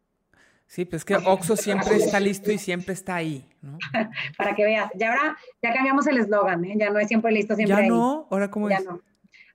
Sí, 0.67 0.87
pues 0.87 1.05
que 1.05 1.15
Oxo 1.15 1.57
siempre 1.57 1.97
está 1.97 2.19
listo 2.19 2.51
y 2.51 2.59
siempre 2.59 2.95
está 2.95 3.17
ahí, 3.17 3.47
¿no? 3.61 3.79
Para 4.39 4.55
que 4.55 4.65
veas. 4.65 4.91
Ya 4.95 5.11
ahora, 5.11 5.37
ya 5.63 5.75
cambiamos 5.75 6.07
el 6.07 6.19
eslogan, 6.19 6.65
¿eh? 6.65 6.75
Ya 6.77 6.91
no 6.91 6.99
es 6.99 7.07
siempre 7.07 7.33
listo, 7.33 7.55
siempre 7.55 7.83
¿Ya 7.83 7.87
no? 7.87 8.27
¿Ahora 8.31 8.51
cómo 8.51 8.71
ya 8.71 8.81
No. 8.81 9.01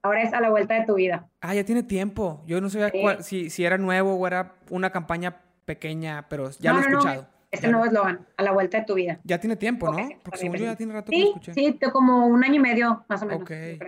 Ahora 0.02 0.24
es 0.24 0.34
a 0.34 0.40
la 0.40 0.50
vuelta 0.50 0.76
de 0.76 0.86
tu 0.86 0.96
vida. 0.96 1.28
Ah, 1.42 1.54
ya 1.54 1.64
tiene 1.66 1.84
tiempo. 1.84 2.44
Yo 2.46 2.62
no 2.62 2.70
sabía 2.70 3.22
si, 3.22 3.50
si 3.50 3.66
era 3.66 3.78
nuevo 3.78 4.16
o 4.16 4.28
era 4.28 4.56
una 4.70 4.92
campaña 4.92 5.42
pequeña, 5.66 6.28
pero 6.30 6.50
ya 6.52 6.74
lo 6.74 6.80
he 6.80 6.82
escuchado. 6.82 7.22
No, 7.24 7.28
este 7.52 7.68
nuevo 7.68 7.86
eslogan, 7.86 8.28
a 8.38 8.44
la 8.44 8.52
vuelta 8.52 8.80
de 8.80 8.86
tu 8.86 8.94
vida. 8.94 9.20
Ya 9.24 9.40
tiene 9.40 9.56
tiempo, 9.56 9.92
¿no? 9.92 10.08
Porque 10.24 10.40
según 10.40 10.58
yo 10.58 10.66
ya 10.66 10.76
tiene 10.76 10.94
rato 10.94 11.12
que 11.12 11.20
lo 11.20 11.28
escuché. 11.28 11.54
Sí, 11.54 11.80
como 11.92 12.28
un 12.28 12.44
año 12.44 12.56
y 12.56 12.60
medio, 12.60 13.06
más 13.08 13.22
o 13.24 13.26
menos. 13.26 13.48
Que 13.48 13.80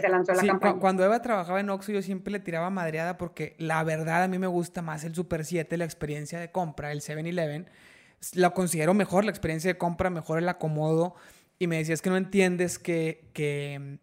se 0.00 0.08
lanzó 0.08 0.32
la 0.34 0.44
campaña. 0.44 0.80
cuando 0.80 1.04
Eva 1.04 1.22
trabajaba 1.22 1.60
en 1.60 1.70
Oxxo, 1.70 1.92
yo 1.92 2.02
siempre 2.02 2.32
le 2.32 2.40
tiraba 2.40 2.68
madreada 2.68 3.16
porque 3.16 3.54
la 3.58 3.82
verdad 3.84 4.24
a 4.24 4.28
mí 4.28 4.38
me 4.38 4.48
gusta 4.48 4.82
más 4.82 5.04
el 5.04 5.14
Super 5.14 5.44
7, 5.44 5.76
la 5.76 5.84
experiencia 5.84 6.40
de 6.40 6.50
compra, 6.50 6.90
el 6.90 7.00
7-Eleven. 7.00 7.68
La 8.34 8.50
considero 8.50 8.92
mejor, 8.94 9.24
la 9.24 9.30
experiencia 9.30 9.72
de 9.72 9.78
compra, 9.78 10.10
mejor 10.10 10.38
el 10.38 10.48
acomodo. 10.48 11.14
Y 11.60 11.68
me 11.68 11.76
decías 11.76 12.02
que 12.02 12.10
no 12.10 12.16
entiendes 12.16 12.80
que, 12.80 13.30
que, 13.32 13.98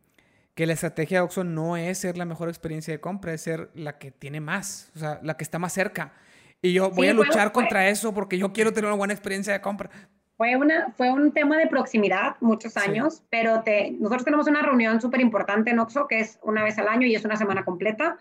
que 0.56 0.66
la 0.66 0.74
estrategia 0.74 1.20
de 1.20 1.24
Oxxo 1.24 1.44
no 1.44 1.78
es 1.78 2.00
ser 2.00 2.18
la 2.18 2.26
mejor 2.26 2.50
experiencia 2.50 2.94
de 2.94 3.00
compra, 3.00 3.34
es 3.34 3.42
ser 3.42 3.70
la 3.74 3.98
que 3.98 4.12
tiene 4.12 4.42
más, 4.42 4.92
o 4.96 5.00
sea, 5.00 5.20
la 5.24 5.38
que 5.38 5.44
está 5.44 5.60
más 5.60 5.74
cerca. 5.74 6.14
Y 6.62 6.74
yo 6.74 6.92
voy 6.92 7.08
a 7.08 7.14
luchar 7.14 7.52
contra 7.52 7.88
eso 7.90 8.14
porque 8.14 8.38
yo 8.38 8.54
quiero 8.54 8.72
tener 8.72 8.88
una 8.88 8.98
buena 8.98 9.14
experiencia 9.14 9.54
de 9.54 9.62
compra. 9.62 9.90
Fue, 10.38 10.56
una, 10.56 10.92
fue 10.98 11.12
un 11.12 11.32
tema 11.32 11.58
de 11.58 11.68
proximidad 11.68 12.36
muchos 12.40 12.78
años, 12.78 13.24
pero 13.30 13.62
te, 13.62 13.92
nosotros 13.92 14.26
tenemos 14.26 14.48
una 14.48 14.62
reunión 14.62 15.00
súper 15.00 15.22
importante 15.22 15.72
en 15.72 15.80
Oxo 15.80 16.08
que 16.08 16.20
es 16.20 16.40
una 16.44 16.64
vez 16.64 16.78
al 16.78 16.88
año 16.88 17.08
y 17.08 17.16
es 17.16 17.26
una 17.26 17.36
semana 17.36 17.64
completa 17.64 18.18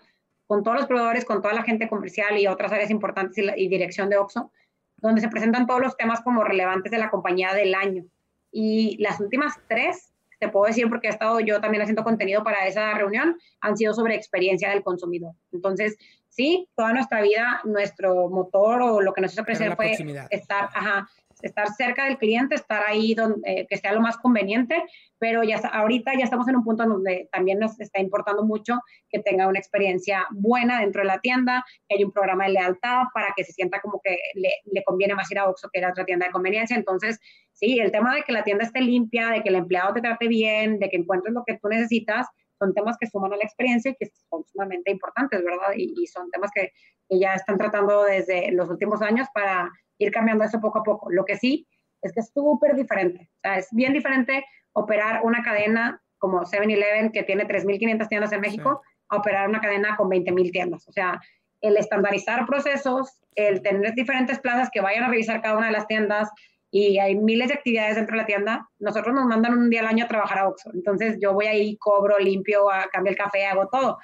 con 0.51 0.63
todos 0.63 0.77
los 0.77 0.85
proveedores, 0.85 1.23
con 1.23 1.41
toda 1.41 1.53
la 1.53 1.63
gente 1.63 1.87
comercial 1.87 2.37
y 2.37 2.45
otras 2.45 2.71
áreas 2.71 2.91
importantes 2.91 3.43
y, 3.55 3.67
dirección 3.69 4.09
de 4.09 4.17
Oxo, 4.17 4.51
donde 4.97 5.21
se 5.21 5.29
presentan 5.29 5.65
todos 5.65 5.79
los 5.79 5.95
temas 5.95 6.21
como 6.21 6.43
relevantes 6.43 6.91
de 6.91 6.97
la 6.97 7.09
compañía 7.09 7.53
del 7.53 7.73
año. 7.73 8.03
Y 8.51 8.97
las 9.01 9.19
últimas 9.21 9.59
tres, 9.67 10.10
te 10.41 10.49
puedo 10.49 10.65
decir 10.65 10.89
porque 10.89 11.07
he 11.07 11.11
estado 11.11 11.39
yo 11.39 11.61
también 11.61 11.83
haciendo 11.83 12.03
contenido 12.03 12.43
para 12.43 12.65
esa 12.65 12.95
reunión, 12.95 13.37
han 13.61 13.77
sido 13.77 13.93
sobre 13.93 14.15
experiencia 14.15 14.71
del 14.71 14.81
consumidor. 14.81 15.35
Entonces, 15.51 15.95
sí, 16.29 16.67
toda 16.75 16.93
nuestra 16.93 17.21
vida, 17.21 17.61
nuestro 17.63 18.27
motor 18.27 18.81
o 18.81 19.01
lo 19.01 19.13
que 19.13 19.21
nos 19.21 19.33
hizo 19.33 19.43
crecer 19.43 19.75
fue 19.75 19.95
estar, 20.31 20.69
ajá, 20.73 21.07
estar 21.41 21.67
cerca 21.69 22.05
del 22.05 22.17
cliente, 22.17 22.55
estar 22.55 22.83
ahí 22.87 23.13
donde 23.13 23.39
eh, 23.45 23.67
que 23.69 23.77
sea 23.77 23.93
lo 23.93 24.01
más 24.01 24.17
conveniente, 24.17 24.83
pero 25.19 25.43
ya 25.43 25.57
ahorita 25.57 26.13
ya 26.17 26.23
estamos 26.23 26.47
en 26.47 26.55
un 26.55 26.63
punto 26.63 26.85
donde 26.85 27.29
también 27.31 27.59
nos 27.59 27.79
está 27.79 27.99
importando 27.99 28.43
mucho 28.43 28.79
que 29.09 29.19
tenga 29.19 29.47
una 29.47 29.59
experiencia 29.59 30.25
buena 30.31 30.81
dentro 30.81 31.01
de 31.01 31.07
la 31.07 31.19
tienda, 31.19 31.63
que 31.87 31.95
haya 31.95 32.05
un 32.05 32.11
programa 32.11 32.45
de 32.45 32.53
lealtad 32.53 33.03
para 33.13 33.33
que 33.35 33.43
se 33.43 33.51
sienta 33.51 33.79
como 33.81 34.01
que 34.03 34.17
le, 34.35 34.83
conviene 34.83 35.15
más 35.15 35.31
ir 35.31 35.39
a 35.39 35.47
Oxxo 35.47 35.69
que 35.71 35.79
ir 35.79 35.85
a 35.85 35.91
otra 35.91 36.05
tienda 36.05 36.25
de 36.25 36.31
conveniencia. 36.31 36.75
Entonces, 36.75 37.19
sí, 37.53 37.79
el 37.79 37.91
tema 37.91 38.15
de 38.15 38.23
que 38.23 38.31
la 38.31 38.43
tienda 38.43 38.63
esté 38.63 38.81
limpia, 38.81 39.29
de 39.29 39.43
que 39.43 39.49
el 39.49 39.55
empleado 39.55 39.93
te 39.93 40.01
trate 40.01 40.27
bien, 40.27 40.79
de 40.79 40.89
que 40.89 40.97
encuentres 40.97 41.33
lo 41.33 41.43
que 41.45 41.57
tú 41.57 41.67
necesitas, 41.69 42.27
son 42.61 42.73
temas 42.75 42.95
que 42.99 43.07
suman 43.07 43.33
a 43.33 43.37
la 43.37 43.43
experiencia 43.43 43.91
y 43.91 43.95
que 43.95 44.11
son 44.29 44.43
sumamente 44.45 44.91
importantes, 44.91 45.43
¿verdad? 45.43 45.73
Y, 45.75 46.05
son 46.05 46.29
temas 46.29 46.51
que, 46.53 46.71
ya 47.09 47.33
están 47.33 47.57
tratando 47.57 48.03
desde 48.03 48.51
los 48.51 48.69
últimos 48.69 49.01
años 49.01 49.27
para 49.33 49.69
ir 49.97 50.11
cambiando 50.11 50.45
eso 50.45 50.61
poco 50.61 50.79
a 50.79 50.83
poco. 50.83 51.11
Lo 51.11 51.25
que 51.25 51.35
sí 51.35 51.67
es 52.01 52.13
que 52.13 52.21
es 52.21 52.31
súper 52.33 52.75
diferente. 52.75 53.29
O 53.37 53.39
sea, 53.41 53.57
es 53.57 53.67
bien 53.71 53.93
diferente 53.93 54.45
operar 54.73 55.21
una 55.23 55.43
cadena 55.43 56.01
como 56.19 56.41
7-Eleven 56.43 57.11
que 57.11 57.23
tiene 57.23 57.45
3.500 57.47 58.07
tiendas 58.07 58.31
en 58.31 58.41
México 58.41 58.81
a 59.09 59.17
operar 59.17 59.49
una 59.49 59.59
cadena 59.59 59.97
con 59.97 60.09
20.000 60.09 60.51
tiendas. 60.51 60.87
O 60.87 60.91
sea, 60.91 61.19
el 61.59 61.75
estandarizar 61.75 62.45
procesos, 62.45 63.19
el 63.35 63.61
tener 63.61 63.93
diferentes 63.93 64.39
plazas 64.39 64.69
que 64.71 64.81
vayan 64.81 65.03
a 65.03 65.09
revisar 65.09 65.41
cada 65.41 65.57
una 65.57 65.67
de 65.67 65.73
las 65.73 65.87
tiendas, 65.87 66.29
y 66.71 66.97
hay 66.99 67.15
miles 67.15 67.49
de 67.49 67.55
actividades 67.55 67.97
dentro 67.97 68.15
de 68.15 68.21
la 68.21 68.25
tienda. 68.25 68.69
Nosotros 68.79 69.13
nos 69.13 69.25
mandan 69.25 69.57
un 69.57 69.69
día 69.69 69.81
al 69.81 69.87
año 69.87 70.05
a 70.05 70.07
trabajar 70.07 70.39
a 70.39 70.47
Oxxo. 70.47 70.71
Entonces 70.73 71.17
yo 71.21 71.33
voy 71.33 71.47
ahí, 71.47 71.75
cobro, 71.77 72.17
limpio, 72.17 72.65
cambio 72.91 73.11
el 73.11 73.17
café, 73.17 73.45
hago 73.45 73.67
todo. 73.67 73.97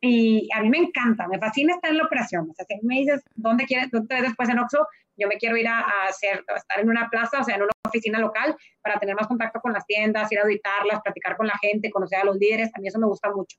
Y 0.00 0.48
a 0.52 0.60
mí 0.60 0.68
me 0.68 0.78
encanta, 0.78 1.28
me 1.28 1.38
fascina 1.38 1.74
estar 1.74 1.92
en 1.92 1.98
la 1.98 2.04
operación. 2.04 2.48
O 2.50 2.54
sea, 2.54 2.66
si 2.66 2.84
me 2.84 2.96
dices, 2.96 3.22
¿dónde 3.36 3.66
quieres, 3.66 3.90
dónde 3.92 4.20
después 4.20 4.48
en 4.48 4.58
Oxxo? 4.58 4.86
Yo 5.16 5.28
me 5.28 5.36
quiero 5.36 5.56
ir 5.56 5.68
a, 5.68 5.84
hacer, 6.08 6.44
a 6.48 6.56
estar 6.56 6.80
en 6.80 6.88
una 6.88 7.08
plaza, 7.08 7.40
o 7.40 7.44
sea, 7.44 7.54
en 7.54 7.62
una 7.62 7.72
oficina 7.86 8.18
local, 8.18 8.56
para 8.82 8.98
tener 8.98 9.14
más 9.14 9.28
contacto 9.28 9.60
con 9.60 9.72
las 9.72 9.86
tiendas, 9.86 10.30
ir 10.32 10.40
a 10.40 10.42
auditarlas, 10.42 11.00
platicar 11.02 11.36
con 11.36 11.46
la 11.46 11.56
gente, 11.60 11.90
conocer 11.90 12.18
a 12.18 12.24
los 12.24 12.36
líderes. 12.36 12.70
A 12.74 12.80
mí 12.80 12.88
eso 12.88 12.98
me 12.98 13.06
gusta 13.06 13.30
mucho. 13.30 13.58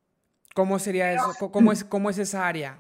¿Cómo 0.54 0.80
sería 0.80 1.14
eso? 1.14 1.50
¿Cómo 1.50 1.72
es, 1.72 1.86
¿Cómo 1.86 2.10
es 2.10 2.18
esa 2.18 2.46
área? 2.46 2.80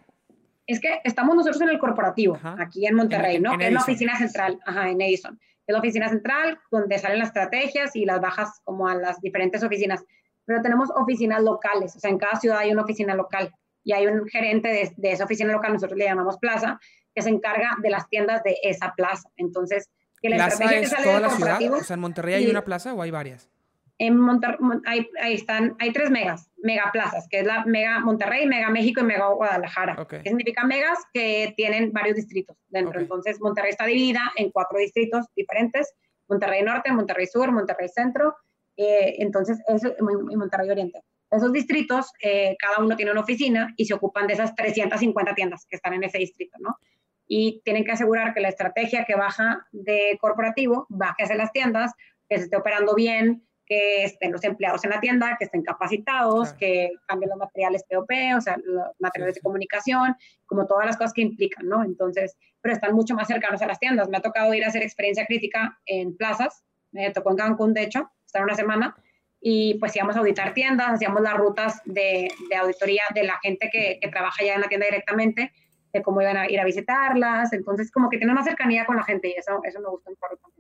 Es 0.67 0.80
que 0.80 1.01
estamos 1.03 1.36
nosotros 1.36 1.61
en 1.61 1.69
el 1.69 1.80
corporativo, 1.80 2.38
aquí 2.59 2.86
en 2.86 2.95
Monterrey, 2.95 3.39
¿no? 3.39 3.59
En, 3.59 3.73
la 3.73 3.80
oficina 3.80 4.17
central, 4.17 4.59
ajá, 4.65 4.89
en 4.89 5.01
Edison 5.01 5.39
es 5.70 5.74
la 5.74 5.80
oficina 5.80 6.09
central, 6.09 6.59
donde 6.72 6.97
salen 6.97 7.20
las 7.20 7.30
estrategias 7.30 7.95
y 7.95 8.05
las 8.05 8.20
bajas 8.20 8.59
como 8.63 8.88
a 8.88 8.95
las 8.95 9.22
diferentes 9.22 9.63
oficinas. 9.63 10.03
Pero 10.45 10.61
tenemos 10.61 10.89
oficinas 10.95 11.43
locales, 11.43 11.95
o 11.95 11.99
sea, 11.99 12.09
en 12.09 12.17
cada 12.17 12.39
ciudad 12.39 12.57
hay 12.57 12.72
una 12.72 12.82
oficina 12.82 13.13
local 13.13 13.53
y 13.84 13.93
hay 13.93 14.07
un 14.07 14.28
gerente 14.28 14.70
de, 14.70 14.91
de 14.97 15.11
esa 15.11 15.26
oficina 15.26 15.53
local, 15.53 15.74
nosotros 15.74 15.97
le 15.97 16.05
llamamos 16.05 16.38
plaza, 16.39 16.80
que 17.13 17.22
se 17.22 17.30
encarga 17.30 17.78
de 17.82 17.89
las 17.91 18.09
tiendas 18.09 18.41
de 18.43 18.57
esa 18.63 18.93
plaza. 18.95 19.30
Entonces, 19.38 19.89
que 20.22 20.30
la 20.30 20.38
¿Plaza 20.38 20.53
estrategia 20.53 20.82
es 20.82 20.89
que 20.89 20.95
sale 20.95 21.07
toda 21.07 21.20
la 21.20 21.30
ciudad? 21.30 21.74
O 21.74 21.84
sea, 21.84 21.93
¿en 21.93 21.99
Monterrey 21.99 22.34
hay 22.34 22.49
una 22.49 22.63
plaza 22.63 22.93
o 22.93 23.01
hay 23.01 23.11
varias? 23.11 23.49
En 24.00 24.18
Monterrey, 24.18 24.58
hay, 24.86 25.10
ahí 25.22 25.34
están, 25.34 25.76
hay 25.80 25.91
tres 25.91 26.10
megas, 26.10 26.50
megaplazas, 26.58 27.28
que 27.30 27.39
es 27.39 27.45
la 27.45 27.66
Mega 27.66 28.00
Monterrey, 28.00 28.47
Mega 28.47 28.70
México 28.70 29.02
y 29.02 29.04
Mega 29.04 29.28
Guadalajara. 29.28 30.08
¿Qué 30.08 30.24
significa 30.24 30.66
megas? 30.66 30.97
Que 31.14 31.54
tienen 31.58 31.91
varios 31.91 32.16
distritos 32.16 32.58
dentro. 32.70 33.00
Entonces, 33.00 33.39
Monterrey 33.41 33.72
está 33.72 33.86
dividida 33.86 34.32
en 34.38 34.52
cuatro 34.52 34.80
distritos 34.80 35.26
diferentes, 35.36 35.93
Monterrey 36.30 36.64
Norte, 36.64 36.91
Monterrey 36.93 37.28
Sur, 37.28 37.52
Monterrey 37.52 37.89
Centro, 37.89 38.36
eh, 38.78 39.18
entonces, 39.20 39.60
eso, 39.68 39.93
y 40.32 40.36
Monterrey 40.38 40.70
Oriente. 40.70 41.04
Esos 41.30 41.52
distritos, 41.52 42.12
eh, 42.24 42.56
cada 42.58 42.80
uno 42.80 42.95
tiene 42.95 43.12
una 43.12 43.22
oficina 43.22 43.74
y 43.76 43.86
se 43.86 43.93
ocupan 43.93 44.26
de 44.26 44.34
esas 44.34 44.56
350 44.56 45.36
tiendas 45.36 45.66
que 45.70 45.76
están 45.76 45.93
en 45.93 46.06
ese 46.06 46.18
distrito, 46.18 46.58
¿no? 46.62 46.78
Y 47.28 47.62
tienen 47.66 47.84
que 47.84 47.91
asegurar 47.91 48.34
que 48.34 48.39
la 48.39 48.47
estrategia 48.47 49.04
que 49.04 49.16
baja 49.16 49.68
de 49.72 50.18
corporativo 50.22 50.88
baje 50.88 51.24
hacia 51.24 51.36
las 51.36 51.52
tiendas, 51.52 51.91
que 52.30 52.38
se 52.38 52.45
esté 52.45 52.56
operando 52.56 52.95
bien, 52.95 53.45
que 53.70 54.03
estén 54.03 54.32
los 54.32 54.43
empleados 54.43 54.84
en 54.84 54.89
la 54.89 54.99
tienda, 54.99 55.36
que 55.38 55.45
estén 55.45 55.61
capacitados, 55.61 56.53
que 56.53 56.91
cambien 57.05 57.30
los 57.30 57.38
materiales 57.38 57.84
POP, 57.88 58.09
o 58.36 58.41
sea, 58.41 58.57
los 58.63 58.88
materiales 58.97 59.36
de 59.36 59.41
comunicación, 59.41 60.15
como 60.47 60.65
todas 60.65 60.88
las 60.88 60.97
cosas 60.97 61.13
que 61.13 61.22
implican, 61.22 61.67
¿no? 61.67 61.84
Entonces, 61.84 62.36
pero 62.61 62.74
están 62.74 62.95
mucho 62.95 63.13
más 63.13 63.28
cercanos 63.28 63.61
a 63.61 63.67
las 63.67 63.80
tiendas. 63.80 64.09
Me 64.09 64.17
ha 64.17 64.22
tocado 64.22 64.51
ir 64.55 64.65
a 64.65 64.70
hacer 64.70 64.82
experiencia 64.82 65.28
crítica 65.28 65.80
en 65.86 66.17
plazas, 66.17 66.65
me 66.91 67.11
tocó 67.11 67.30
en 67.30 67.38
Cancún, 67.38 67.76
de 67.76 67.84
hecho, 67.84 68.09
estar 68.26 68.43
una 68.43 68.55
semana, 68.55 68.95
y 69.39 69.76
pues 69.76 69.95
íbamos 69.95 70.15
a 70.15 70.20
auditar 70.20 70.55
tiendas, 70.55 70.89
hacíamos 70.89 71.22
las 71.22 71.38
rutas 71.38 71.80
de, 71.86 72.28
de 72.49 72.55
auditoría 72.55 73.03
de 73.13 73.24
la 73.24 73.38
gente 73.41 73.70
que, 73.72 73.99
que, 74.01 74.09
trabaja 74.09 74.43
ya 74.43 74.55
en 74.55 74.61
la 74.61 74.67
tienda 74.67 74.88
directamente, 74.88 75.53
de 75.93 76.01
cómo 76.01 76.21
iban 76.21 76.37
a 76.37 76.50
ir 76.50 76.59
a 76.59 76.66
visitarlas, 76.66 77.54
entonces 77.54 77.91
como 77.91 78.09
que 78.09 78.17
tiene 78.17 78.33
más 78.33 78.46
cercanía 78.46 78.86
con 78.86 78.96
la 78.96 79.04
gente 79.04 79.29
y 79.29 79.33
eso, 79.33 79.62
eso 79.63 79.79
me 79.79 79.89
gusta 79.89 80.09
un 80.09 80.16
poco. 80.16 80.58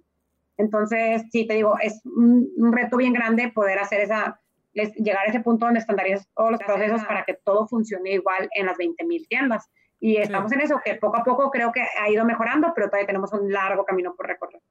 Entonces, 0.59 1.23
sí, 1.31 1.47
te 1.47 1.53
digo, 1.53 1.75
es 1.81 2.01
un, 2.03 2.73
reto 2.73 2.97
bien 2.97 3.13
grande 3.13 3.49
poder 3.55 3.79
hacer 3.79 4.01
esa, 4.01 4.41
llegar 4.73 5.25
a 5.25 5.29
ese 5.29 5.39
punto 5.39 5.65
donde 5.65 5.79
estandarizas 5.79 6.27
todos 6.35 6.51
los 6.51 6.59
procesos 6.59 7.01
para 7.05 7.23
que 7.23 7.33
todo 7.45 7.65
funcione 7.65 8.11
igual 8.11 8.49
en 8.53 8.65
las 8.65 8.77
20.000 8.77 9.27
tiendas. 9.29 9.69
Y 10.01 10.17
estamos 10.17 10.51
en 10.51 10.59
eso, 10.59 10.81
que 10.83 10.95
poco 10.95 11.15
a 11.15 11.23
poco 11.23 11.49
creo 11.49 11.71
que 11.71 11.81
ha 11.81 12.09
ido 12.09 12.25
mejorando, 12.25 12.73
pero 12.75 12.87
todavía 12.87 13.07
tenemos 13.07 13.31
un 13.31 13.53
largo 13.53 13.85
camino 13.85 14.13
por 14.17 14.27
recorrer. 14.27 14.61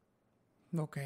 Ok. 0.77 0.99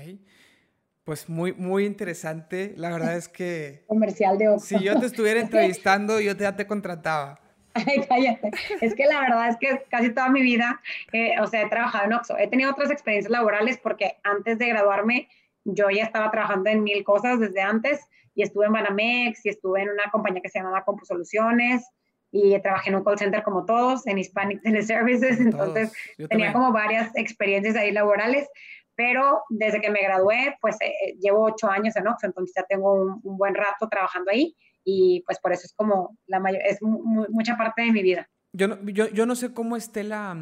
Pues 1.05 1.29
muy, 1.29 1.53
muy 1.53 1.85
interesante. 1.85 2.75
La 2.77 2.91
verdad 2.91 3.17
es 3.17 3.29
que... 3.29 3.85
Comercial 3.87 4.37
de 4.37 4.59
Si 4.59 4.83
yo 4.83 4.99
te 4.99 5.07
estuviera 5.07 5.41
entrevistando, 5.41 6.19
yo 6.19 6.33
ya 6.33 6.57
te 6.57 6.67
contrataba. 6.67 7.39
Ay, 7.75 8.05
cállate. 8.09 8.51
Es 8.81 8.95
que 8.95 9.07
la 9.07 9.21
verdad 9.21 9.49
es 9.49 9.57
que 9.57 9.85
casi 9.89 10.11
toda 10.11 10.29
mi 10.29 10.43
vida, 10.43 10.81
eh, 11.13 11.35
o 11.41 11.47
sea, 11.47 11.63
he 11.63 11.69
trabajado 11.69 12.05
en 12.05 12.13
Oxxo. 12.13 12.37
He 12.39 12.49
tenido 12.49 12.71
otras 12.71 12.91
experiencias 12.91 13.31
laborales 13.31 13.79
porque 13.79 14.17
antes 14.23 14.59
de 14.59 14.69
graduarme 14.69 15.29
yo 15.65 15.91
ya 15.91 16.05
estaba 16.05 16.31
trabajando 16.31 16.71
en 16.71 16.83
mil 16.83 17.05
cosas 17.05 17.39
desde 17.39 17.61
antes 17.61 18.01
y 18.35 18.43
estuve 18.43 18.67
en 18.67 18.73
Banamex 18.73 19.45
y 19.47 19.51
estuve 19.51 19.83
en 19.83 19.91
una 19.91 20.11
compañía 20.11 20.43
que 20.43 20.49
se 20.49 20.59
llamaba 20.59 20.85
Compu 20.85 21.05
Soluciones 21.05 21.89
y 22.31 22.59
trabajé 22.61 22.91
en 22.91 22.97
un 22.97 23.05
call 23.05 23.19
center 23.19 23.43
como 23.43 23.67
todos, 23.67 24.07
en 24.07 24.19
Hispanic 24.19 24.63
Teleservices, 24.63 25.39
entonces 25.39 25.93
tenía 26.31 26.53
como 26.53 26.73
varias 26.73 27.15
experiencias 27.15 27.77
ahí 27.77 27.93
laborales, 27.93 28.49
pero 28.95 29.43
desde 29.51 29.83
que 29.83 29.91
me 29.91 30.03
gradué, 30.03 30.57
pues 30.63 30.77
eh, 30.81 31.15
llevo 31.21 31.45
ocho 31.45 31.69
años 31.69 31.95
en 31.95 32.09
Oxxo, 32.09 32.27
entonces 32.27 32.55
ya 32.57 32.63
tengo 32.63 32.95
un, 32.95 33.21
un 33.23 33.37
buen 33.37 33.55
rato 33.55 33.87
trabajando 33.89 34.31
ahí 34.31 34.57
y 34.85 35.23
pues 35.27 35.39
por 35.39 35.53
eso 35.53 35.63
es 35.65 35.73
como 35.75 36.17
la 36.27 36.41
mayor, 36.41 36.63
es 36.65 36.79
mucha 36.83 37.57
parte 37.57 37.83
de 37.83 37.93
mi 37.93 38.03
vida. 38.03 38.29
Yo 38.53 38.69
no, 38.69 38.79
yo, 38.91 39.09
yo 39.09 39.27
no 39.27 39.35
sé 39.35 39.53
cómo 39.53 39.77
esté 39.77 40.05
la, 40.05 40.37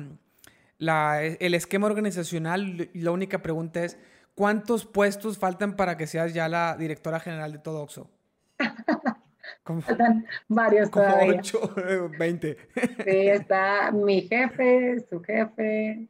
la, 0.79 1.23
el 1.23 1.55
esquema 1.55 1.87
organizacional, 1.87 2.91
la 2.93 3.11
única 3.11 3.43
pregunta 3.43 3.85
es, 3.85 3.99
¿cuántos 4.35 4.87
puestos 4.87 5.39
faltan 5.39 5.77
para 5.77 5.97
que 5.97 6.07
seas 6.07 6.35
ya 6.35 6.49
la 6.49 6.77
directora 6.77 7.21
general 7.21 7.53
de 7.53 7.59
todo 7.59 7.83
Oxxo? 7.83 8.11
Faltan 9.65 10.27
varios 10.49 10.91
como 10.91 11.07
todavía. 11.07 11.41
8, 11.41 11.75
20. 12.19 12.57
Sí, 13.05 13.29
está 13.29 13.93
mi 13.93 14.23
jefe, 14.23 15.05
su 15.09 15.21
jefe. 15.23 16.09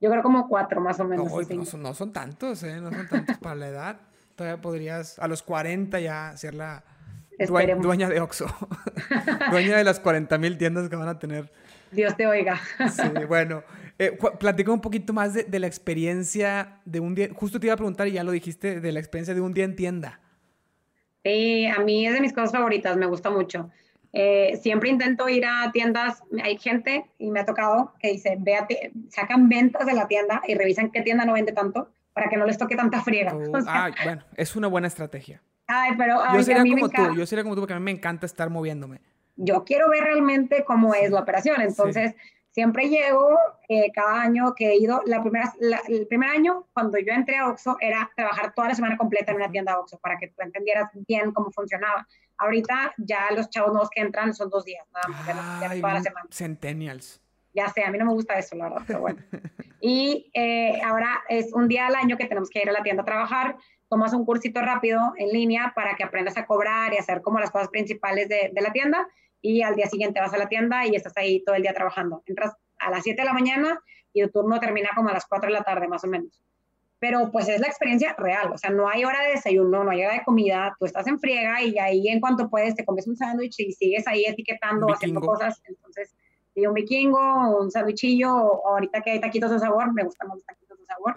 Yo 0.00 0.10
creo 0.10 0.22
como 0.22 0.48
cuatro 0.48 0.80
más 0.80 0.98
o 1.00 1.04
menos. 1.04 1.26
No, 1.74 1.94
son, 1.94 2.12
tantos, 2.12 2.62
¿eh? 2.64 2.80
No 2.80 2.90
son 2.90 3.08
tantos 3.08 3.38
para 3.38 3.54
la 3.54 3.68
edad. 3.68 4.00
Todavía 4.34 4.60
podrías 4.60 5.18
a 5.18 5.28
los 5.28 5.42
40 5.42 6.00
ya 6.00 6.36
ser 6.36 6.54
la 6.54 6.84
dueña, 7.38 8.08
de 8.08 8.20
Oxxo. 8.20 8.46
dueña 9.50 9.76
de 9.76 9.84
las 9.84 10.00
40 10.00 10.36
mil 10.38 10.58
tiendas 10.58 10.88
que 10.88 10.96
van 10.96 11.08
a 11.08 11.18
tener. 11.18 11.52
Dios 11.90 12.16
te 12.16 12.26
oiga. 12.26 12.60
sí, 12.90 13.24
bueno. 13.28 13.62
Eh, 13.98 14.18
platica 14.38 14.72
un 14.72 14.80
poquito 14.80 15.12
más 15.12 15.34
de, 15.34 15.44
de, 15.44 15.58
la 15.58 15.66
experiencia 15.66 16.80
de 16.84 17.00
un 17.00 17.14
día. 17.14 17.28
Justo 17.34 17.60
te 17.60 17.66
iba 17.66 17.74
a 17.74 17.76
preguntar, 17.76 18.08
y 18.08 18.12
ya 18.12 18.24
lo 18.24 18.32
dijiste, 18.32 18.80
de 18.80 18.92
la 18.92 18.98
experiencia 18.98 19.34
de 19.34 19.40
un 19.40 19.52
día 19.52 19.64
en 19.64 19.76
tienda. 19.76 20.20
Sí, 21.24 21.66
a 21.66 21.78
mí 21.80 22.06
es 22.06 22.14
de 22.14 22.20
mis 22.20 22.32
cosas 22.32 22.52
favoritas, 22.52 22.96
me 22.96 23.06
gusta 23.06 23.30
mucho. 23.30 23.70
Eh, 24.12 24.58
siempre 24.62 24.90
intento 24.90 25.28
ir 25.28 25.46
a 25.46 25.70
tiendas, 25.72 26.22
hay 26.42 26.58
gente, 26.58 27.06
y 27.18 27.30
me 27.30 27.40
ha 27.40 27.44
tocado, 27.46 27.94
que 27.98 28.12
dice, 28.12 28.36
véate, 28.38 28.92
sacan 29.08 29.48
ventas 29.48 29.86
de 29.86 29.94
la 29.94 30.06
tienda 30.06 30.42
y 30.46 30.54
revisan 30.54 30.90
qué 30.90 31.00
tienda 31.00 31.24
no 31.24 31.32
vende 31.32 31.52
tanto 31.52 31.90
para 32.12 32.28
que 32.28 32.36
no 32.36 32.44
les 32.44 32.58
toque 32.58 32.76
tanta 32.76 33.00
friega. 33.02 33.32
bueno, 34.04 34.24
es 34.36 34.56
una 34.56 34.68
buena 34.68 34.88
estrategia. 34.88 35.42
Ay, 35.74 35.92
pero 35.96 36.20
yo 36.34 36.42
sería 36.42 36.62
como 36.62 36.88
tú, 36.88 37.14
yo 37.16 37.26
sería 37.26 37.42
como 37.42 37.54
tú 37.54 37.62
porque 37.62 37.72
a 37.74 37.78
mí 37.78 37.84
me 37.84 37.90
encanta 37.90 38.26
estar 38.26 38.50
moviéndome. 38.50 39.00
Yo 39.36 39.64
quiero 39.64 39.88
ver 39.88 40.04
realmente 40.04 40.64
cómo 40.64 40.94
es 40.94 41.10
la 41.10 41.20
operación, 41.20 41.60
entonces 41.62 42.14
siempre 42.50 42.88
llego 42.88 43.38
eh, 43.68 43.90
cada 43.92 44.20
año 44.20 44.54
que 44.54 44.68
he 44.68 44.76
ido, 44.76 45.00
la 45.06 45.22
primera, 45.22 45.52
el 45.88 46.06
primer 46.06 46.28
año 46.28 46.66
cuando 46.74 46.98
yo 46.98 47.12
entré 47.12 47.38
a 47.38 47.48
Oxxo 47.48 47.78
era 47.80 48.10
trabajar 48.14 48.52
toda 48.54 48.68
la 48.68 48.74
semana 48.74 48.98
completa 48.98 49.30
en 49.32 49.38
una 49.38 49.50
tienda 49.50 49.78
Oxxo 49.78 49.98
para 49.98 50.18
que 50.18 50.28
tú 50.28 50.42
entendieras 50.42 50.90
bien 51.06 51.32
cómo 51.32 51.50
funcionaba. 51.50 52.06
Ahorita 52.36 52.92
ya 52.98 53.30
los 53.34 53.48
chavos 53.48 53.72
nuevos 53.72 53.88
que 53.90 54.02
entran 54.02 54.34
son 54.34 54.50
dos 54.50 54.64
días, 54.64 54.86
nada 54.92 55.08
más, 55.08 55.80
toda 55.80 55.94
la 55.94 56.02
semana. 56.02 56.28
Centennials. 56.30 57.22
Ya 57.54 57.68
sé, 57.68 57.84
a 57.84 57.90
mí 57.90 57.98
no 57.98 58.06
me 58.06 58.12
gusta 58.12 58.38
eso, 58.38 58.56
la 58.56 58.64
verdad, 58.64 58.82
pero 58.86 59.00
bueno. 59.00 59.18
y 59.80 60.30
eh, 60.34 60.80
ahora 60.84 61.22
es 61.28 61.52
un 61.52 61.68
día 61.68 61.86
al 61.86 61.94
año 61.94 62.16
que 62.16 62.26
tenemos 62.26 62.50
que 62.50 62.60
ir 62.62 62.68
a 62.68 62.72
la 62.72 62.82
tienda 62.82 63.02
a 63.02 63.06
trabajar, 63.06 63.56
tomas 63.92 64.14
un 64.14 64.24
cursito 64.24 64.62
rápido 64.62 65.12
en 65.18 65.28
línea 65.28 65.74
para 65.76 65.94
que 65.96 66.02
aprendas 66.02 66.38
a 66.38 66.46
cobrar 66.46 66.94
y 66.94 66.96
hacer 66.96 67.20
como 67.20 67.38
las 67.38 67.50
cosas 67.50 67.68
principales 67.68 68.26
de, 68.26 68.50
de 68.50 68.62
la 68.62 68.72
tienda 68.72 69.06
y 69.42 69.60
al 69.60 69.76
día 69.76 69.86
siguiente 69.86 70.18
vas 70.18 70.32
a 70.32 70.38
la 70.38 70.48
tienda 70.48 70.86
y 70.86 70.96
estás 70.96 71.12
ahí 71.18 71.44
todo 71.44 71.56
el 71.56 71.62
día 71.62 71.74
trabajando. 71.74 72.22
Entras 72.24 72.54
a 72.78 72.90
las 72.90 73.02
7 73.02 73.20
de 73.20 73.26
la 73.26 73.34
mañana 73.34 73.78
y 74.14 74.22
tu 74.22 74.30
turno 74.30 74.58
termina 74.60 74.88
como 74.96 75.10
a 75.10 75.12
las 75.12 75.26
4 75.26 75.48
de 75.48 75.52
la 75.52 75.62
tarde 75.62 75.88
más 75.88 76.04
o 76.04 76.06
menos. 76.06 76.42
Pero 77.00 77.30
pues 77.30 77.50
es 77.50 77.60
la 77.60 77.66
experiencia 77.66 78.14
real, 78.16 78.50
o 78.50 78.56
sea, 78.56 78.70
no 78.70 78.88
hay 78.88 79.04
hora 79.04 79.20
de 79.26 79.32
desayuno, 79.32 79.84
no 79.84 79.90
hay 79.90 80.06
hora 80.06 80.14
de 80.14 80.24
comida, 80.24 80.74
tú 80.78 80.86
estás 80.86 81.06
en 81.06 81.18
friega 81.18 81.60
y 81.60 81.78
ahí 81.78 82.08
en 82.08 82.18
cuanto 82.18 82.48
puedes 82.48 82.74
te 82.74 82.86
comes 82.86 83.06
un 83.06 83.16
sándwich 83.16 83.60
y 83.60 83.72
sigues 83.72 84.06
ahí 84.06 84.24
etiquetando, 84.24 84.86
haciendo 84.86 85.20
cosas. 85.20 85.60
Entonces, 85.66 86.14
y 86.54 86.64
un 86.64 86.72
vikingo, 86.72 87.58
un 87.60 87.70
sándwichillo, 87.70 88.66
ahorita 88.66 89.02
que 89.02 89.10
hay 89.10 89.20
taquitos 89.20 89.50
de 89.50 89.58
sabor, 89.58 89.92
me 89.92 90.04
gustan 90.04 90.28
los 90.28 90.42
taquitos 90.46 90.78
de 90.78 90.86
sabor. 90.86 91.16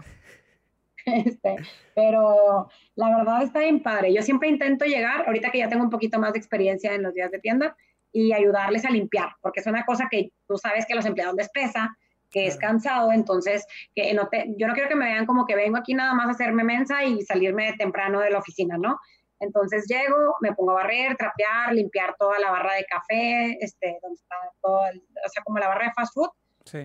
Este, 1.06 1.56
pero 1.94 2.68
la 2.96 3.18
verdad 3.18 3.44
está 3.44 3.60
bien 3.60 3.82
padre. 3.82 4.14
Yo 4.14 4.22
siempre 4.24 4.50
intento 4.50 4.86
llegar, 4.86 5.26
ahorita 5.28 5.52
que 5.52 5.60
ya 5.60 5.70
tengo 5.70 5.84
un 5.84 5.90
poquito 5.90 6.20
más 6.20 6.34
de 6.34 6.40
experiencia 6.40 6.94
en 6.94 7.04
los 7.04 7.14
días 7.14 7.32
de 7.32 7.40
tienda, 7.40 7.76
y 8.12 8.32
ayudarles 8.32 8.86
a 8.86 8.92
limpiar, 8.92 9.36
porque 9.42 9.60
es 9.60 9.68
una 9.68 9.86
cosa 9.86 10.08
que 10.10 10.32
tú 10.48 10.58
sabes 10.58 10.86
que 10.86 10.96
los 10.96 11.06
empleados 11.06 11.36
les 11.36 11.50
pesa, 11.50 11.98
que 12.32 12.48
es 12.48 12.56
cansado, 12.56 13.12
entonces 13.12 13.66
que 13.94 14.14
no 14.14 14.30
te, 14.30 14.54
yo 14.58 14.68
no 14.68 14.74
quiero 14.74 14.88
que 14.88 14.96
me 14.96 15.06
vean 15.06 15.26
como 15.26 15.46
que 15.46 15.56
vengo 15.56 15.78
aquí 15.78 15.94
nada 15.94 16.14
más 16.14 16.28
a 16.28 16.32
hacerme 16.32 16.64
mensa 16.64 17.04
y 17.04 17.22
salirme 17.24 17.74
temprano 17.78 18.22
de 18.22 18.30
la 18.30 18.40
oficina, 18.40 18.78
¿no? 18.78 19.00
Entonces 19.42 19.86
llego, 19.88 20.16
me 20.40 20.54
pongo 20.54 20.72
a 20.72 20.76
barrer, 20.76 21.18
trapear, 21.18 21.74
limpiar 21.74 22.16
toda 22.18 22.40
la 22.40 22.52
barra 22.52 22.76
de 22.76 22.86
café, 22.86 23.58
este, 23.60 24.00
donde 24.02 24.16
está 24.16 24.36
todo, 24.62 24.80
o 24.80 25.30
sea, 25.30 25.44
como 25.44 25.60
la 25.60 25.68
barra 25.68 25.88
de 25.88 25.94
fast 25.94 26.14
food, 26.14 26.30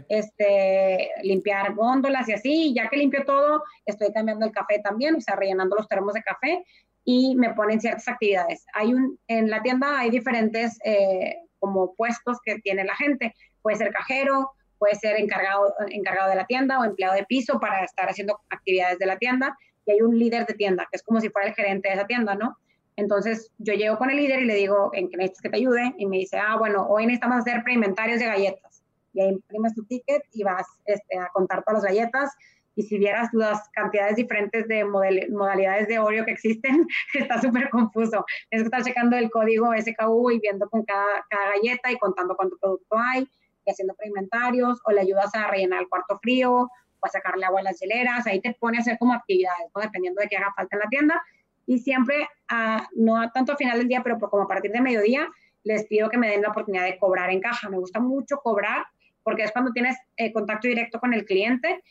este, 0.08 1.10
limpiar 1.22 1.74
góndolas 1.74 2.28
y 2.28 2.32
así, 2.32 2.74
ya 2.74 2.88
que 2.88 2.96
limpio 2.96 3.24
todo, 3.24 3.62
estoy 3.86 4.12
cambiando 4.12 4.46
el 4.46 4.52
café 4.52 4.80
también, 4.80 5.16
o 5.16 5.20
sea, 5.20 5.36
rellenando 5.36 5.76
los 5.76 5.88
termos 5.88 6.14
de 6.14 6.22
café 6.22 6.64
y 7.04 7.34
me 7.36 7.54
ponen 7.54 7.80
ciertas 7.80 8.08
actividades. 8.08 8.64
Hay 8.74 8.92
un, 8.92 9.18
en 9.26 9.50
la 9.50 9.62
tienda 9.62 9.98
hay 9.98 10.10
diferentes 10.10 10.78
eh, 10.84 11.36
como 11.58 11.94
puestos 11.94 12.38
que 12.44 12.58
tiene 12.60 12.84
la 12.84 12.94
gente. 12.96 13.34
Puede 13.62 13.76
ser 13.76 13.92
cajero, 13.92 14.50
puede 14.78 14.94
ser 14.94 15.18
encargado, 15.18 15.74
encargado 15.88 16.30
de 16.30 16.36
la 16.36 16.46
tienda 16.46 16.78
o 16.78 16.84
empleado 16.84 17.14
de 17.14 17.24
piso 17.24 17.58
para 17.60 17.84
estar 17.84 18.08
haciendo 18.08 18.40
actividades 18.50 18.98
de 18.98 19.06
la 19.06 19.18
tienda. 19.18 19.56
Y 19.86 19.92
hay 19.92 20.02
un 20.02 20.18
líder 20.18 20.46
de 20.46 20.54
tienda, 20.54 20.86
que 20.90 20.96
es 20.96 21.02
como 21.02 21.20
si 21.20 21.30
fuera 21.30 21.48
el 21.48 21.54
gerente 21.54 21.88
de 21.88 21.94
esa 21.94 22.06
tienda, 22.06 22.34
¿no? 22.34 22.56
Entonces 22.96 23.50
yo 23.58 23.72
llego 23.74 23.96
con 23.96 24.10
el 24.10 24.16
líder 24.16 24.40
y 24.40 24.44
le 24.44 24.54
digo, 24.54 24.90
¿en 24.92 25.08
qué 25.08 25.16
necesitas 25.16 25.42
que 25.42 25.50
te 25.50 25.56
ayude? 25.56 25.94
Y 25.96 26.06
me 26.06 26.18
dice, 26.18 26.38
ah, 26.38 26.56
bueno, 26.58 26.86
hoy 26.86 27.06
necesitamos 27.06 27.38
hacer 27.38 27.62
preinventarios 27.62 28.20
de 28.20 28.26
galletas. 28.26 28.69
Y 29.12 29.20
ahí 29.20 29.28
imprimes 29.28 29.74
tu 29.74 29.84
ticket 29.84 30.22
y 30.32 30.44
vas 30.44 30.66
este, 30.84 31.18
a 31.18 31.28
contar 31.32 31.62
todas 31.64 31.82
las 31.82 31.92
galletas 31.92 32.30
y 32.76 32.82
si 32.84 32.98
vieras 32.98 33.28
las 33.32 33.68
cantidades 33.70 34.16
diferentes 34.16 34.66
de 34.68 34.84
modalidades 34.84 35.88
de 35.88 35.98
Oreo 35.98 36.24
que 36.24 36.30
existen, 36.32 36.86
está 37.14 37.40
súper 37.40 37.68
confuso. 37.68 38.24
Es 38.50 38.62
que 38.62 38.64
estar 38.64 38.82
checando 38.82 39.16
el 39.16 39.30
código 39.30 39.72
SKU 39.74 40.30
y 40.30 40.40
viendo 40.40 40.68
con 40.68 40.84
cada, 40.84 41.26
cada 41.28 41.50
galleta 41.50 41.90
y 41.90 41.98
contando 41.98 42.36
cuánto 42.36 42.56
producto 42.58 42.96
hay 42.96 43.28
y 43.66 43.70
haciendo 43.70 43.94
preinventarios 43.94 44.80
o 44.84 44.92
le 44.92 45.02
ayudas 45.02 45.34
a 45.34 45.48
rellenar 45.48 45.82
el 45.82 45.88
cuarto 45.88 46.18
frío 46.20 46.52
o 46.52 47.06
a 47.06 47.08
sacarle 47.08 47.44
agua 47.44 47.60
a 47.60 47.64
las 47.64 47.80
hieleras. 47.80 48.26
Ahí 48.26 48.40
te 48.40 48.54
pone 48.54 48.78
a 48.78 48.80
hacer 48.80 48.96
como 48.98 49.12
actividades, 49.12 49.70
dependiendo 49.74 50.22
de 50.22 50.28
qué 50.28 50.36
haga 50.36 50.54
falta 50.54 50.76
en 50.76 50.80
la 50.80 50.88
tienda. 50.88 51.22
Y 51.66 51.80
siempre, 51.80 52.28
uh, 52.50 52.82
no 52.96 53.30
tanto 53.32 53.52
al 53.52 53.58
final 53.58 53.78
del 53.78 53.88
día, 53.88 54.02
pero 54.02 54.18
como 54.18 54.44
a 54.44 54.48
partir 54.48 54.72
de 54.72 54.80
mediodía, 54.80 55.28
les 55.64 55.86
pido 55.86 56.08
que 56.08 56.16
me 56.16 56.28
den 56.28 56.42
la 56.42 56.48
oportunidad 56.48 56.84
de 56.84 56.98
cobrar 56.98 57.30
en 57.30 57.40
caja. 57.40 57.68
Me 57.68 57.78
gusta 57.78 58.00
mucho 58.00 58.38
cobrar 58.38 58.86
porque 59.22 59.44
es 59.44 59.52
cuando 59.52 59.72
tienes 59.72 59.96
eh, 60.16 60.32
contacto 60.32 60.68
directo 60.68 61.00
con 61.00 61.14
el 61.14 61.24
cliente 61.24 61.82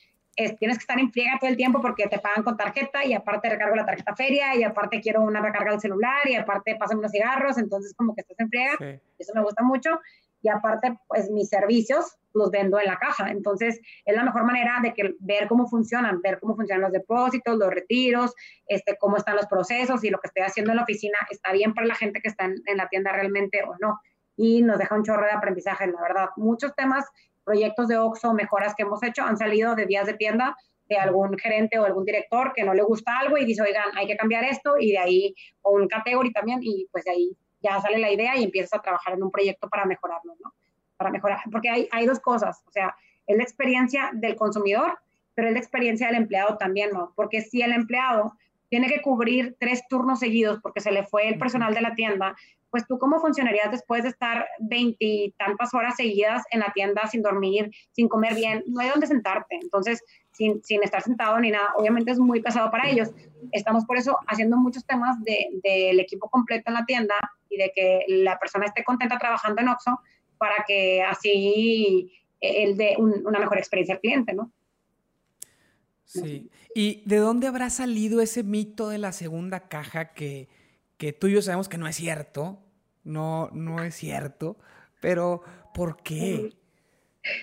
tienes 0.60 0.78
que 0.78 0.84
estar 0.84 1.00
en 1.00 1.12
friega 1.12 1.38
todo 1.40 1.50
el 1.50 1.58
tiempo 1.58 1.82
porque 1.82 2.08
te 2.08 2.20
pagan 2.20 2.44
con 2.44 2.56
tarjeta 2.56 3.04
y 3.06 3.14
aparte 3.14 3.50
recargo 3.50 3.76
la 3.76 3.86
tarjeta 3.86 4.16
feria 4.16 4.56
y 4.56 4.64
aparte 4.64 5.02
quiero 5.02 5.22
una 5.22 5.42
recarga 5.42 5.72
del 5.72 5.82
celular 5.82 6.28
y 6.28 6.36
aparte 6.36 6.76
pasan 6.76 7.00
unos 7.00 7.12
cigarros, 7.12 7.58
entonces 7.58 7.94
como 7.96 8.16
que 8.16 8.22
estás 8.22 8.40
en 8.40 8.50
friega, 8.50 8.74
eso 9.18 9.34
me 9.36 9.42
gusta 9.42 9.64
mucho 9.64 10.00
y 10.42 10.48
aparte 10.48 10.98
pues 11.08 11.30
mis 11.30 11.50
servicios 11.50 12.18
los 12.34 12.52
vendo 12.52 12.80
en 12.80 12.86
la 12.86 12.98
caja, 12.98 13.30
entonces 13.30 13.82
es 14.06 14.16
la 14.16 14.24
mejor 14.24 14.46
manera 14.46 14.80
de 14.82 14.94
que 14.94 15.16
ver 15.20 15.48
cómo 15.50 15.68
funcionan, 15.68 16.22
ver 16.22 16.40
cómo 16.40 16.56
funcionan 16.56 16.84
los 16.84 16.92
depósitos, 16.94 17.58
los 17.58 17.70
retiros, 17.70 18.34
este, 18.68 18.96
cómo 18.98 19.18
están 19.18 19.36
los 19.36 19.48
procesos 19.48 20.04
y 20.04 20.10
lo 20.10 20.20
que 20.20 20.28
estoy 20.28 20.44
haciendo 20.44 20.72
en 20.72 20.78
la 20.78 20.84
oficina 20.84 21.18
está 21.30 21.52
bien 21.52 21.74
para 21.74 21.88
la 21.88 21.96
gente 21.96 22.22
que 22.22 22.30
está 22.30 22.46
en, 22.46 22.56
en 22.66 22.78
la 22.78 22.88
tienda 22.88 23.12
realmente 23.12 23.62
o 23.64 23.76
no 23.82 24.00
y 24.42 24.62
nos 24.62 24.78
deja 24.78 24.96
un 24.96 25.04
chorro 25.04 25.26
de 25.26 25.34
aprendizaje, 25.34 25.86
la 25.88 26.02
verdad. 26.02 26.30
Muchos 26.38 26.74
temas 26.74 27.06
proyectos 27.44 27.90
de 27.90 27.98
OXO, 27.98 28.34
mejoras 28.34 28.74
que 28.74 28.84
hemos 28.84 29.04
hecho, 29.04 29.22
han 29.24 29.38
salido 29.38 29.76
de 29.76 29.86
días 29.86 30.06
de 30.06 30.14
tienda 30.14 30.56
de 30.88 30.96
algún 30.96 31.38
gerente 31.38 31.78
o 31.78 31.84
algún 31.84 32.06
director 32.06 32.54
que 32.56 32.64
no 32.64 32.74
le 32.74 32.82
gusta 32.82 33.20
algo 33.20 33.38
y 33.38 33.44
dice, 33.44 33.62
oigan, 33.62 33.86
hay 33.96 34.08
que 34.08 34.16
cambiar 34.16 34.46
esto 34.46 34.76
y 34.80 34.92
de 34.92 34.98
ahí, 34.98 35.36
o 35.62 35.74
un 35.74 35.90
category 35.90 36.32
también, 36.32 36.60
y 36.64 36.88
pues 36.90 37.04
de 37.04 37.12
ahí 37.12 37.38
ya 37.62 37.82
sale 37.82 38.00
la 38.00 38.10
idea 38.12 38.38
y 38.38 38.46
empiezas 38.46 38.80
a 38.80 38.82
trabajar 38.82 39.14
en 39.14 39.24
un 39.24 39.30
proyecto 39.30 39.68
para 39.70 39.86
mejorarlo, 39.86 40.34
¿no? 40.42 40.54
Para 40.96 41.12
mejorar, 41.12 41.40
porque 41.52 41.70
hay, 41.70 41.90
hay 41.92 42.06
dos 42.06 42.22
cosas, 42.22 42.64
o 42.66 42.72
sea, 42.72 42.96
es 43.28 43.36
la 43.36 43.44
experiencia 43.44 44.10
del 44.14 44.38
consumidor, 44.38 44.98
pero 45.36 45.50
es 45.50 45.54
la 45.54 45.60
experiencia 45.60 46.08
del 46.08 46.16
empleado 46.16 46.58
también, 46.58 46.92
¿no? 46.92 47.12
Porque 47.16 47.42
si 47.42 47.62
el 47.62 47.74
empleado 47.74 48.34
tiene 48.70 48.88
que 48.88 49.02
cubrir 49.02 49.58
tres 49.60 49.86
turnos 49.90 50.20
seguidos 50.20 50.60
porque 50.62 50.80
se 50.80 50.92
le 50.92 51.06
fue 51.06 51.28
el 51.28 51.38
personal 51.38 51.74
de 51.74 51.82
la 51.82 51.94
tienda, 51.94 52.36
pues 52.70 52.86
tú 52.88 52.98
cómo 53.00 53.20
funcionarías 53.20 53.72
después 53.72 54.04
de 54.04 54.10
estar 54.10 54.48
veintitantas 54.60 55.74
horas 55.74 55.96
seguidas 55.96 56.44
en 56.52 56.60
la 56.60 56.72
tienda 56.74 57.08
sin 57.08 57.22
dormir, 57.22 57.72
sin 57.92 58.08
comer 58.08 58.36
bien, 58.36 58.64
no 58.68 58.82
hay 58.82 58.90
dónde 58.90 59.08
sentarte, 59.08 59.60
entonces 59.62 60.04
sin, 60.32 60.64
sin 60.64 60.84
estar 60.84 61.02
sentado 61.02 61.40
ni 61.40 61.52
nada, 61.52 61.74
obviamente 61.78 62.12
es 62.12 62.20
muy 62.20 62.42
pesado 62.42 62.70
para 62.72 62.90
ellos. 62.90 63.10
Estamos 63.52 63.86
por 63.86 63.98
eso 63.98 64.18
haciendo 64.28 64.58
muchos 64.58 64.86
temas 64.86 65.18
del 65.24 65.62
de, 65.64 65.92
equipo 66.02 66.30
completo 66.30 66.66
en 66.68 66.74
la 66.76 66.86
tienda 66.86 67.16
y 67.50 67.58
de 67.58 67.72
que 67.74 68.06
la 68.08 68.38
persona 68.40 68.66
esté 68.66 68.84
contenta 68.84 69.18
trabajando 69.18 69.62
en 69.62 69.70
Oxxo 69.70 70.00
para 70.38 70.64
que 70.68 71.02
así 71.02 72.12
él 72.40 72.78
dé 72.78 72.96
una 72.98 73.40
mejor 73.40 73.58
experiencia 73.58 73.96
al 73.96 74.02
cliente, 74.02 74.34
¿no? 74.34 74.52
Sí. 76.06 76.50
¿Y 76.74 77.04
de 77.06 77.18
dónde 77.18 77.48
habrá 77.48 77.70
salido 77.70 78.22
ese 78.22 78.44
mito 78.44 78.90
de 78.90 78.98
la 78.98 79.12
segunda 79.12 79.68
caja 79.68 80.14
que, 80.14 80.48
que 81.00 81.14
tú 81.14 81.28
y 81.28 81.34
yo 81.34 81.42
sabemos 81.42 81.70
que 81.70 81.78
no 81.78 81.88
es 81.88 81.96
cierto? 81.96 82.60
No, 83.04 83.50
no 83.54 83.82
es 83.82 83.96
cierto. 83.96 84.58
Pero, 85.00 85.42
¿por 85.74 86.04
qué? 86.04 86.54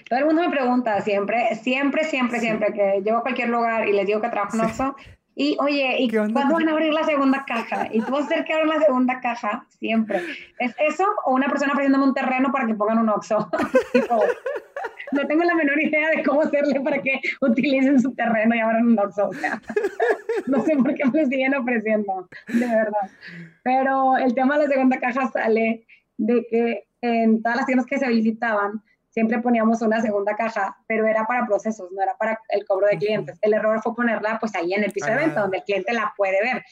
Todo 0.08 0.18
el 0.18 0.26
mundo 0.26 0.42
me 0.42 0.50
pregunta 0.50 1.00
siempre, 1.00 1.54
siempre, 1.56 2.04
siempre, 2.04 2.38
siempre 2.38 2.72
que 2.74 3.00
llego 3.02 3.16
a 3.16 3.22
cualquier 3.22 3.48
lugar 3.48 3.88
y 3.88 3.92
les 3.92 4.06
digo 4.06 4.20
que 4.20 4.28
trabajo 4.28 4.56
en. 4.58 4.94
Y, 5.38 5.54
oye, 5.60 5.96
¿y 5.98 6.08
cuándo 6.08 6.54
van 6.54 6.66
a 6.66 6.72
abrir 6.72 6.94
la 6.94 7.04
segunda 7.04 7.44
caja? 7.46 7.88
¿Y 7.92 8.00
tú 8.00 8.10
vas 8.10 8.22
a 8.22 8.24
hacer 8.24 8.44
que 8.46 8.54
abran 8.54 8.70
la 8.70 8.80
segunda 8.80 9.20
caja? 9.20 9.66
Siempre. 9.68 10.22
¿Es 10.58 10.74
eso 10.78 11.04
o 11.26 11.34
una 11.34 11.46
persona 11.46 11.72
ofreciéndome 11.72 12.06
un 12.06 12.14
terreno 12.14 12.50
para 12.50 12.66
que 12.66 12.74
pongan 12.74 13.00
un 13.00 13.10
Oxxo? 13.10 13.50
no 15.12 15.26
tengo 15.26 15.44
la 15.44 15.54
menor 15.54 15.78
idea 15.78 16.08
de 16.08 16.22
cómo 16.22 16.40
hacerle 16.40 16.80
para 16.80 17.02
que 17.02 17.20
utilicen 17.42 18.00
su 18.00 18.14
terreno 18.14 18.54
y 18.54 18.60
abran 18.60 18.86
un 18.86 18.98
Oxxo. 18.98 19.28
O 19.28 19.34
sea, 19.34 19.60
no 20.46 20.62
sé 20.62 20.74
por 20.74 20.94
qué 20.94 21.04
me 21.04 21.26
siguen 21.26 21.54
ofreciendo, 21.54 22.30
de 22.48 22.66
verdad. 22.66 23.10
Pero 23.62 24.16
el 24.16 24.34
tema 24.34 24.56
de 24.56 24.64
la 24.64 24.72
segunda 24.72 24.98
caja 24.98 25.28
sale 25.28 25.86
de 26.16 26.46
que 26.48 26.84
en 27.02 27.42
todas 27.42 27.58
las 27.58 27.66
tiendas 27.66 27.86
que 27.86 27.98
se 27.98 28.08
visitaban, 28.08 28.82
siempre 29.16 29.40
poníamos 29.40 29.80
una 29.80 30.02
segunda 30.02 30.36
caja, 30.36 30.76
pero 30.86 31.06
era 31.06 31.24
para 31.24 31.46
procesos, 31.46 31.90
no 31.90 32.02
era 32.02 32.14
para 32.18 32.38
el 32.50 32.66
cobro 32.66 32.86
de 32.86 32.98
clientes. 32.98 33.38
El 33.40 33.54
error 33.54 33.80
fue 33.82 33.94
ponerla 33.94 34.38
pues 34.38 34.54
ahí 34.54 34.74
en 34.74 34.84
el 34.84 34.92
piso 34.92 35.06
de 35.06 35.16
venta, 35.16 35.40
donde 35.40 35.56
el 35.56 35.64
cliente 35.64 35.94
la 35.94 36.12
puede 36.14 36.38
ver. 36.42 36.62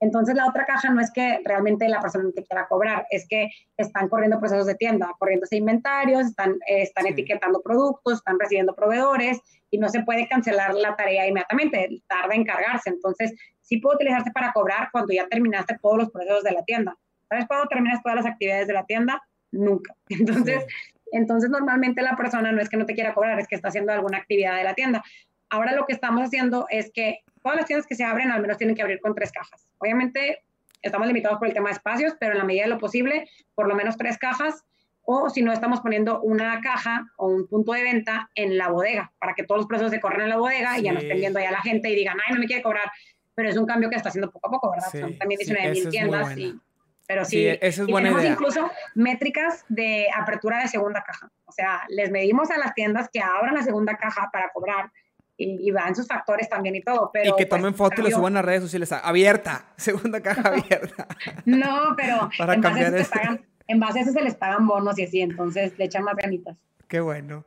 Entonces 0.00 0.34
la 0.34 0.46
otra 0.46 0.66
caja 0.66 0.90
no 0.90 1.00
es 1.00 1.10
que 1.10 1.40
realmente 1.46 1.88
la 1.88 2.02
persona 2.02 2.28
te 2.36 2.44
quiera 2.44 2.66
cobrar, 2.68 3.06
es 3.10 3.26
que 3.26 3.48
están 3.78 4.10
corriendo 4.10 4.38
procesos 4.38 4.66
de 4.66 4.74
tienda, 4.74 5.12
corriéndose 5.18 5.56
inventarios, 5.56 6.26
están, 6.26 6.50
eh, 6.68 6.82
están 6.82 7.06
etiquetando 7.06 7.62
productos, 7.62 8.18
están 8.18 8.38
recibiendo 8.38 8.74
proveedores 8.74 9.40
y 9.70 9.78
no 9.78 9.88
se 9.88 10.02
puede 10.02 10.28
cancelar 10.28 10.74
la 10.74 10.94
tarea 10.96 11.26
inmediatamente, 11.26 12.02
tarda 12.06 12.34
en 12.34 12.44
cargarse. 12.44 12.90
Entonces 12.90 13.32
sí 13.62 13.78
puede 13.78 13.96
utilizarse 13.96 14.30
para 14.30 14.52
cobrar 14.52 14.90
cuando 14.92 15.14
ya 15.14 15.26
terminaste 15.26 15.78
todos 15.80 15.96
los 15.96 16.10
procesos 16.10 16.42
de 16.42 16.52
la 16.52 16.64
tienda. 16.64 16.98
¿Sabes 17.30 17.46
cuándo 17.48 17.66
terminas 17.68 18.02
todas 18.02 18.16
las 18.16 18.26
actividades 18.26 18.66
de 18.66 18.74
la 18.74 18.84
tienda? 18.84 19.22
Nunca. 19.52 19.94
Entonces, 20.10 20.66
entonces 21.16 21.50
normalmente 21.50 22.02
la 22.02 22.16
persona 22.16 22.52
no 22.52 22.60
es 22.60 22.68
que 22.68 22.76
no 22.76 22.86
te 22.86 22.94
quiera 22.94 23.14
cobrar, 23.14 23.38
es 23.38 23.48
que 23.48 23.54
está 23.54 23.68
haciendo 23.68 23.92
alguna 23.92 24.18
actividad 24.18 24.56
de 24.56 24.64
la 24.64 24.74
tienda. 24.74 25.02
Ahora 25.50 25.72
lo 25.72 25.86
que 25.86 25.92
estamos 25.92 26.22
haciendo 26.22 26.66
es 26.70 26.90
que 26.92 27.20
todas 27.42 27.56
las 27.56 27.66
tiendas 27.66 27.86
que 27.86 27.94
se 27.94 28.04
abren 28.04 28.30
al 28.30 28.40
menos 28.40 28.58
tienen 28.58 28.74
que 28.74 28.82
abrir 28.82 29.00
con 29.00 29.14
tres 29.14 29.30
cajas. 29.30 29.68
Obviamente 29.78 30.42
estamos 30.82 31.06
limitados 31.06 31.38
por 31.38 31.48
el 31.48 31.54
tema 31.54 31.68
de 31.68 31.74
espacios, 31.74 32.14
pero 32.18 32.32
en 32.32 32.38
la 32.38 32.44
medida 32.44 32.64
de 32.64 32.70
lo 32.70 32.78
posible, 32.78 33.28
por 33.54 33.68
lo 33.68 33.74
menos 33.74 33.96
tres 33.96 34.18
cajas, 34.18 34.64
o 35.06 35.28
si 35.28 35.42
no, 35.42 35.52
estamos 35.52 35.80
poniendo 35.80 36.20
una 36.22 36.60
caja 36.60 37.06
o 37.16 37.28
un 37.28 37.46
punto 37.46 37.72
de 37.72 37.82
venta 37.82 38.30
en 38.34 38.56
la 38.56 38.68
bodega, 38.68 39.12
para 39.18 39.34
que 39.34 39.44
todos 39.44 39.60
los 39.60 39.66
precios 39.66 39.90
se 39.90 40.00
corran 40.00 40.22
en 40.22 40.28
la 40.30 40.36
bodega 40.38 40.78
y 40.78 40.82
ya 40.82 40.92
no 40.92 40.98
estén 40.98 41.18
viendo 41.18 41.38
ahí 41.38 41.44
a 41.44 41.50
la 41.50 41.60
gente 41.60 41.90
y 41.90 41.94
digan, 41.94 42.16
ay, 42.26 42.34
no 42.34 42.40
me 42.40 42.46
quiere 42.46 42.62
cobrar. 42.62 42.90
Pero 43.34 43.48
es 43.50 43.56
un 43.56 43.66
cambio 43.66 43.90
que 43.90 43.96
está 43.96 44.08
haciendo 44.08 44.30
poco 44.30 44.48
a 44.48 44.50
poco, 44.50 44.70
¿verdad? 44.70 44.88
Son 44.90 45.18
también 45.18 45.38
19 45.38 45.70
mil 45.72 45.88
tiendas 45.90 46.38
y 46.38 46.58
pero 47.06 47.24
sí, 47.24 47.46
esa 47.46 47.82
es 47.82 47.88
buena 47.88 48.08
tenemos 48.08 48.24
incluso 48.24 48.70
métricas 48.94 49.64
de 49.68 50.06
apertura 50.14 50.60
de 50.60 50.68
segunda 50.68 51.02
caja. 51.02 51.30
O 51.44 51.52
sea, 51.52 51.82
les 51.88 52.10
medimos 52.10 52.50
a 52.50 52.58
las 52.58 52.74
tiendas 52.74 53.08
que 53.12 53.20
abran 53.20 53.54
la 53.54 53.62
segunda 53.62 53.96
caja 53.96 54.30
para 54.32 54.50
cobrar 54.52 54.90
y, 55.36 55.70
van 55.72 55.94
sus 55.94 56.06
factores 56.06 56.48
también 56.48 56.76
y 56.76 56.82
todo. 56.82 57.10
Pero, 57.12 57.30
y 57.30 57.36
que 57.36 57.46
pues, 57.46 57.60
tomen 57.60 57.74
fotos 57.74 57.98
y 57.98 58.02
le 58.02 58.10
suban 58.10 58.36
a 58.36 58.42
redes 58.42 58.62
sociales. 58.62 58.92
Abierta, 58.92 59.66
segunda 59.76 60.20
caja 60.20 60.48
abierta. 60.48 61.08
no, 61.44 61.94
pero 61.96 62.30
para 62.38 62.54
en, 62.54 62.60
base 62.60 62.90
base 62.90 63.04
pagan, 63.10 63.44
en 63.66 63.80
base 63.80 63.98
a 63.98 64.02
eso 64.02 64.12
se 64.12 64.22
les 64.22 64.34
pagan 64.34 64.66
bonos 64.66 64.98
y 64.98 65.04
así, 65.04 65.20
entonces 65.20 65.76
le 65.78 65.84
echan 65.86 66.04
más 66.04 66.16
ganitas. 66.16 66.56
Qué 66.88 67.00
bueno. 67.00 67.44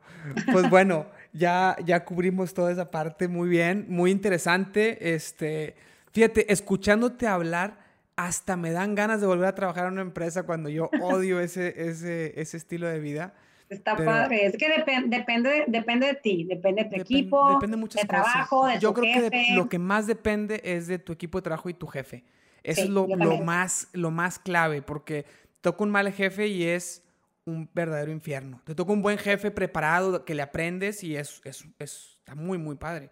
Pues 0.52 0.68
bueno, 0.68 1.06
ya, 1.32 1.76
ya 1.84 2.04
cubrimos 2.04 2.54
toda 2.54 2.70
esa 2.72 2.90
parte 2.90 3.28
muy 3.28 3.48
bien, 3.48 3.86
muy 3.88 4.10
interesante. 4.10 5.14
Este, 5.14 5.76
fíjate, 6.12 6.52
escuchándote 6.52 7.26
hablar, 7.26 7.87
hasta 8.18 8.56
me 8.56 8.72
dan 8.72 8.96
ganas 8.96 9.20
de 9.20 9.28
volver 9.28 9.46
a 9.46 9.54
trabajar 9.54 9.86
en 9.86 9.92
una 9.92 10.02
empresa 10.02 10.42
cuando 10.42 10.68
yo 10.68 10.90
odio 11.00 11.38
ese, 11.38 11.88
ese, 11.88 12.38
ese 12.38 12.56
estilo 12.56 12.88
de 12.88 12.98
vida. 12.98 13.32
Está 13.68 13.96
padre, 13.96 14.46
es 14.46 14.56
que 14.56 14.68
depende, 14.68 15.64
depende 15.68 16.06
de 16.06 16.14
ti, 16.14 16.44
depende 16.44 16.84
de 16.84 16.90
tu 16.90 16.96
equipo, 16.96 17.52
depende 17.52 17.76
de 17.76 17.80
muchas 17.80 18.02
de 18.02 18.08
trabajo, 18.08 18.66
de 18.66 18.80
Yo 18.80 18.92
creo 18.92 19.30
que 19.30 19.48
lo 19.54 19.68
que 19.68 19.78
más 19.78 20.06
depende 20.06 20.60
es 20.64 20.88
de 20.88 20.98
tu 20.98 21.12
equipo 21.12 21.38
de 21.38 21.42
trabajo 21.42 21.68
y 21.68 21.74
tu 21.74 21.86
jefe. 21.86 22.24
Eso 22.64 22.82
es 22.82 22.88
lo, 22.88 23.06
lo, 23.06 23.38
más, 23.42 23.88
lo 23.92 24.10
más 24.10 24.38
clave, 24.38 24.82
porque 24.82 25.24
toca 25.60 25.84
un 25.84 25.90
mal 25.90 26.10
jefe 26.10 26.48
y 26.48 26.64
es 26.64 27.04
un 27.44 27.70
verdadero 27.72 28.10
infierno. 28.10 28.60
Te 28.64 28.74
toca 28.74 28.92
un 28.92 29.02
buen 29.02 29.18
jefe 29.18 29.50
preparado 29.50 30.24
que 30.24 30.34
le 30.34 30.42
aprendes 30.42 31.04
y 31.04 31.14
es, 31.14 31.40
es, 31.44 31.64
es 31.78 32.18
está 32.18 32.34
muy, 32.34 32.58
muy 32.58 32.76
padre. 32.76 33.10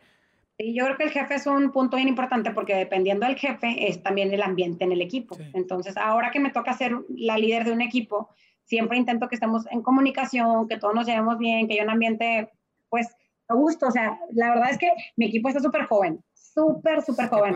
Y 0.58 0.74
yo 0.74 0.84
creo 0.84 0.96
que 0.96 1.04
el 1.04 1.10
jefe 1.10 1.34
es 1.34 1.46
un 1.46 1.70
punto 1.70 1.96
bien 1.96 2.08
importante 2.08 2.50
porque 2.50 2.74
dependiendo 2.74 3.26
del 3.26 3.36
jefe 3.36 3.88
es 3.88 4.02
también 4.02 4.32
el 4.32 4.42
ambiente 4.42 4.84
en 4.84 4.92
el 4.92 5.02
equipo. 5.02 5.36
Entonces, 5.52 5.96
ahora 5.96 6.30
que 6.30 6.40
me 6.40 6.50
toca 6.50 6.72
ser 6.72 6.96
la 7.10 7.36
líder 7.36 7.64
de 7.64 7.72
un 7.72 7.82
equipo, 7.82 8.30
siempre 8.64 8.96
intento 8.96 9.28
que 9.28 9.34
estemos 9.34 9.66
en 9.70 9.82
comunicación, 9.82 10.66
que 10.66 10.78
todos 10.78 10.94
nos 10.94 11.06
llevemos 11.06 11.38
bien, 11.38 11.66
que 11.66 11.74
haya 11.74 11.84
un 11.84 11.90
ambiente, 11.90 12.50
pues, 12.88 13.14
a 13.48 13.54
gusto. 13.54 13.88
O 13.88 13.90
sea, 13.90 14.18
la 14.32 14.50
verdad 14.50 14.70
es 14.70 14.78
que 14.78 14.90
mi 15.16 15.26
equipo 15.26 15.48
está 15.48 15.60
súper 15.60 15.84
joven, 15.84 16.24
súper, 16.32 17.02
súper 17.02 17.28
joven. 17.28 17.54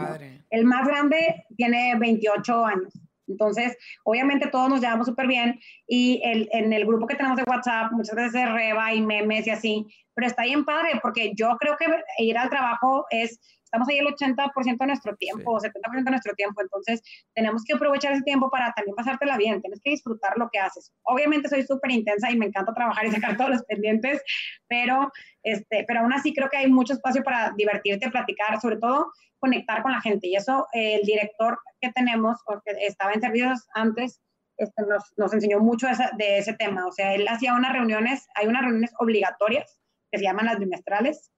El 0.50 0.64
más 0.66 0.86
grande 0.86 1.46
tiene 1.56 1.94
28 1.98 2.64
años. 2.66 2.92
Entonces, 3.30 3.76
obviamente 4.04 4.48
todos 4.48 4.68
nos 4.68 4.80
llevamos 4.80 5.06
súper 5.06 5.26
bien 5.26 5.58
y 5.86 6.20
el, 6.24 6.48
en 6.52 6.72
el 6.72 6.86
grupo 6.86 7.06
que 7.06 7.14
tenemos 7.14 7.36
de 7.36 7.44
WhatsApp 7.46 7.92
muchas 7.92 8.14
veces 8.14 8.32
se 8.32 8.46
reba 8.46 8.92
y 8.92 9.00
memes 9.00 9.46
y 9.46 9.50
así, 9.50 9.86
pero 10.14 10.26
está 10.26 10.44
bien 10.44 10.64
padre 10.64 11.00
porque 11.02 11.32
yo 11.34 11.56
creo 11.58 11.76
que 11.76 11.86
ir 12.18 12.36
al 12.36 12.50
trabajo 12.50 13.06
es 13.10 13.40
estamos 13.70 13.88
ahí 13.88 13.98
el 13.98 14.06
80% 14.06 14.78
de 14.78 14.86
nuestro 14.86 15.16
tiempo, 15.16 15.52
o 15.52 15.60
70% 15.60 16.04
de 16.04 16.10
nuestro 16.10 16.34
tiempo, 16.34 16.60
entonces 16.60 17.02
tenemos 17.34 17.62
que 17.64 17.74
aprovechar 17.74 18.12
ese 18.12 18.22
tiempo 18.22 18.50
para 18.50 18.72
también 18.72 18.96
pasártela 18.96 19.36
bien, 19.36 19.62
tienes 19.62 19.80
que 19.80 19.90
disfrutar 19.90 20.36
lo 20.36 20.48
que 20.50 20.58
haces. 20.58 20.92
Obviamente 21.02 21.48
soy 21.48 21.62
súper 21.62 21.92
intensa 21.92 22.30
y 22.30 22.36
me 22.36 22.46
encanta 22.46 22.74
trabajar 22.74 23.06
y 23.06 23.12
sacar 23.12 23.36
todos 23.36 23.50
los 23.50 23.62
pendientes, 23.64 24.22
pero, 24.68 25.12
este, 25.44 25.84
pero 25.86 26.00
aún 26.00 26.12
así 26.12 26.34
creo 26.34 26.48
que 26.50 26.56
hay 26.56 26.70
mucho 26.70 26.94
espacio 26.94 27.22
para 27.22 27.52
divertirte, 27.56 28.10
platicar, 28.10 28.60
sobre 28.60 28.78
todo 28.78 29.12
conectar 29.38 29.82
con 29.82 29.92
la 29.92 30.00
gente. 30.00 30.26
Y 30.26 30.34
eso 30.34 30.66
el 30.72 31.02
director 31.02 31.60
que 31.80 31.92
tenemos, 31.92 32.38
porque 32.44 32.72
estaba 32.80 33.12
en 33.12 33.20
servicios 33.20 33.68
antes, 33.74 34.20
este, 34.56 34.82
nos, 34.82 35.14
nos, 35.16 35.32
enseñó 35.32 35.60
mucho 35.60 35.86
de 36.18 36.38
ese 36.38 36.54
tema. 36.54 36.86
O 36.86 36.92
sea, 36.92 37.14
él 37.14 37.26
hacía 37.28 37.54
unas 37.54 37.72
reuniones, 37.72 38.26
hay 38.34 38.48
unas 38.48 38.62
reuniones 38.62 38.92
obligatorias 38.98 39.78
que 40.10 40.18
se 40.18 40.24
llaman 40.24 40.46
las 40.46 40.58
bimestrales, 40.58 41.30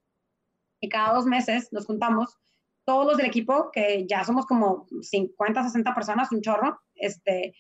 y 0.83 0.89
cada 0.89 1.15
dos 1.15 1.25
meses 1.25 1.69
nos 1.73 1.87
juntamos 1.87 2.39
todos 2.85 3.07
los 3.07 3.17
del 3.17 3.27
equipo, 3.27 3.71
que 3.73 4.05
ya 4.09 4.25
somos 4.25 4.45
como 4.45 4.87
50, 5.01 5.63
60 5.63 5.95
personas, 5.95 6.33
un 6.33 6.43
chorro, 6.43 6.81
este, 6.97 7.55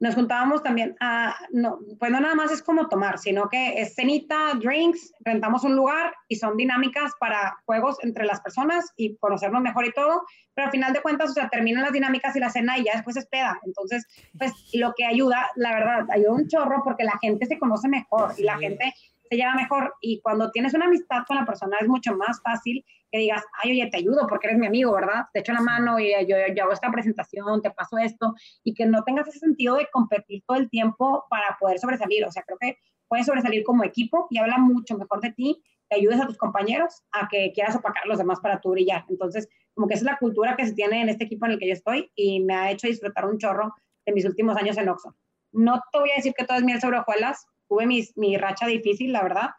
nos 0.00 0.14
juntábamos 0.14 0.62
también 0.62 0.94
a, 1.00 1.34
no, 1.50 1.78
pues 1.98 2.12
no 2.12 2.20
nada 2.20 2.34
más 2.34 2.52
es 2.52 2.62
como 2.62 2.88
tomar, 2.88 3.18
sino 3.18 3.48
que 3.48 3.80
es 3.80 3.94
cenita, 3.94 4.52
drinks, 4.60 5.14
rentamos 5.20 5.64
un 5.64 5.74
lugar 5.74 6.12
y 6.28 6.36
son 6.36 6.58
dinámicas 6.58 7.12
para 7.18 7.56
juegos 7.64 7.96
entre 8.02 8.26
las 8.26 8.42
personas 8.42 8.92
y 8.96 9.16
conocernos 9.16 9.62
mejor 9.62 9.86
y 9.86 9.92
todo, 9.92 10.22
pero 10.52 10.66
al 10.66 10.72
final 10.72 10.92
de 10.92 11.00
cuentas, 11.00 11.30
o 11.30 11.32
sea, 11.32 11.48
terminan 11.48 11.84
las 11.84 11.92
dinámicas 11.92 12.36
y 12.36 12.40
la 12.40 12.50
cena 12.50 12.76
y 12.76 12.84
ya 12.84 12.92
después 12.92 13.16
es 13.16 13.26
peda. 13.26 13.58
Entonces, 13.64 14.06
pues 14.38 14.52
lo 14.74 14.92
que 14.94 15.06
ayuda, 15.06 15.50
la 15.56 15.72
verdad, 15.72 16.06
ayuda 16.10 16.32
un 16.32 16.48
chorro 16.48 16.82
porque 16.84 17.04
la 17.04 17.18
gente 17.22 17.46
se 17.46 17.58
conoce 17.58 17.88
mejor 17.88 18.34
y 18.36 18.42
la 18.42 18.58
gente 18.58 18.92
se 19.34 19.40
lleva 19.40 19.54
mejor. 19.54 19.94
Y 20.00 20.20
cuando 20.20 20.50
tienes 20.50 20.74
una 20.74 20.86
amistad 20.86 21.24
con 21.26 21.36
la 21.36 21.44
persona 21.44 21.76
es 21.80 21.88
mucho 21.88 22.16
más 22.16 22.40
fácil 22.42 22.84
que 23.10 23.18
digas, 23.18 23.44
ay, 23.62 23.72
oye, 23.72 23.90
te 23.90 23.98
ayudo 23.98 24.26
porque 24.28 24.48
eres 24.48 24.58
mi 24.58 24.66
amigo, 24.66 24.92
¿verdad? 24.92 25.26
Te 25.32 25.40
echo 25.40 25.52
la 25.52 25.60
mano 25.60 25.98
y 25.98 26.12
yo, 26.26 26.36
yo 26.54 26.62
hago 26.64 26.72
esta 26.72 26.90
presentación, 26.90 27.62
te 27.62 27.70
paso 27.70 27.98
esto, 27.98 28.34
y 28.64 28.74
que 28.74 28.86
no 28.86 29.04
tengas 29.04 29.28
ese 29.28 29.38
sentido 29.38 29.76
de 29.76 29.88
competir 29.92 30.42
todo 30.46 30.56
el 30.56 30.68
tiempo 30.70 31.24
para 31.30 31.56
poder 31.60 31.78
sobresalir. 31.78 32.24
O 32.24 32.32
sea, 32.32 32.42
creo 32.42 32.58
que 32.60 32.76
puedes 33.08 33.26
sobresalir 33.26 33.62
como 33.64 33.84
equipo 33.84 34.26
y 34.30 34.38
habla 34.38 34.58
mucho 34.58 34.96
mejor 34.96 35.20
de 35.20 35.32
ti, 35.32 35.62
te 35.88 35.96
ayudes 35.96 36.20
a 36.20 36.26
tus 36.26 36.38
compañeros 36.38 37.02
a 37.12 37.28
que 37.28 37.52
quieras 37.54 37.76
opacar 37.76 38.04
a 38.04 38.08
los 38.08 38.18
demás 38.18 38.40
para 38.40 38.60
tu 38.60 38.70
brillar. 38.70 39.04
Entonces, 39.08 39.48
como 39.74 39.86
que 39.86 39.94
esa 39.94 40.04
es 40.04 40.10
la 40.10 40.18
cultura 40.18 40.56
que 40.56 40.66
se 40.66 40.72
tiene 40.72 41.02
en 41.02 41.08
este 41.08 41.24
equipo 41.24 41.46
en 41.46 41.52
el 41.52 41.58
que 41.58 41.68
yo 41.68 41.74
estoy 41.74 42.10
y 42.14 42.40
me 42.40 42.54
ha 42.54 42.70
hecho 42.70 42.86
disfrutar 42.86 43.26
un 43.26 43.38
chorro 43.38 43.74
de 44.06 44.12
mis 44.12 44.24
últimos 44.24 44.56
años 44.56 44.76
en 44.78 44.88
Oxxo. 44.88 45.14
No 45.52 45.80
te 45.92 45.98
voy 45.98 46.10
a 46.10 46.16
decir 46.16 46.32
que 46.36 46.44
todo 46.44 46.56
es 46.56 46.64
miel 46.64 46.80
sobre 46.80 46.98
hojuelas, 46.98 47.46
tuve 47.68 47.86
mi 47.86 48.36
racha 48.36 48.66
difícil, 48.66 49.12
la 49.12 49.22
verdad. 49.22 49.50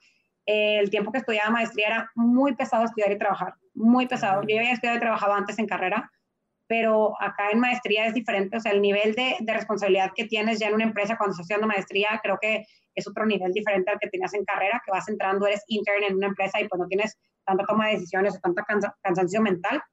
el 0.45 0.89
tiempo 0.89 1.11
que 1.11 1.17
estudiaba 1.19 1.49
maestría 1.49 1.87
era 1.87 2.11
muy 2.15 2.55
pesado 2.55 2.85
estudiar 2.85 3.11
y 3.11 3.17
trabajar, 3.17 3.55
muy 3.73 4.07
pesado. 4.07 4.43
Yo 4.47 4.57
había 4.57 4.73
estudiado 4.73 4.97
y 4.97 5.01
trabajado 5.01 5.33
antes 5.33 5.57
en 5.57 5.65
carrera, 5.65 6.11
pero 6.67 7.19
acá 7.21 7.49
en 7.51 7.59
maestría 7.59 8.05
es 8.07 8.13
diferente, 8.13 8.57
o 8.57 8.59
sea, 8.59 8.71
el 8.71 8.81
nivel 8.81 9.13
de, 9.13 9.37
de, 9.39 9.53
responsabilidad 9.53 10.11
que 10.15 10.25
tienes 10.25 10.59
ya 10.59 10.67
en 10.67 10.75
una 10.75 10.83
empresa 10.83 11.17
cuando 11.17 11.31
estás 11.31 11.45
estudiando 11.45 11.67
maestría, 11.67 12.19
creo 12.23 12.37
que 12.41 12.65
es 12.95 13.07
otro 13.07 13.25
nivel 13.25 13.51
diferente 13.51 13.91
al 13.91 13.99
que 13.99 14.09
tenías 14.09 14.33
en 14.33 14.45
carrera, 14.45 14.81
que 14.83 14.91
vas 14.91 15.07
entrando, 15.09 15.45
eres 15.45 15.63
intern 15.67 16.03
en 16.03 16.15
una 16.15 16.27
empresa 16.27 16.59
y 16.59 16.67
pues 16.67 16.79
no 16.79 16.87
tienes 16.87 17.17
tanta 17.45 17.65
toma 17.65 17.87
de 17.87 17.93
decisiones 17.93 18.35
o 18.35 18.39
tanta 18.39 18.65
cansancio 19.01 19.41
mental. 19.41 19.83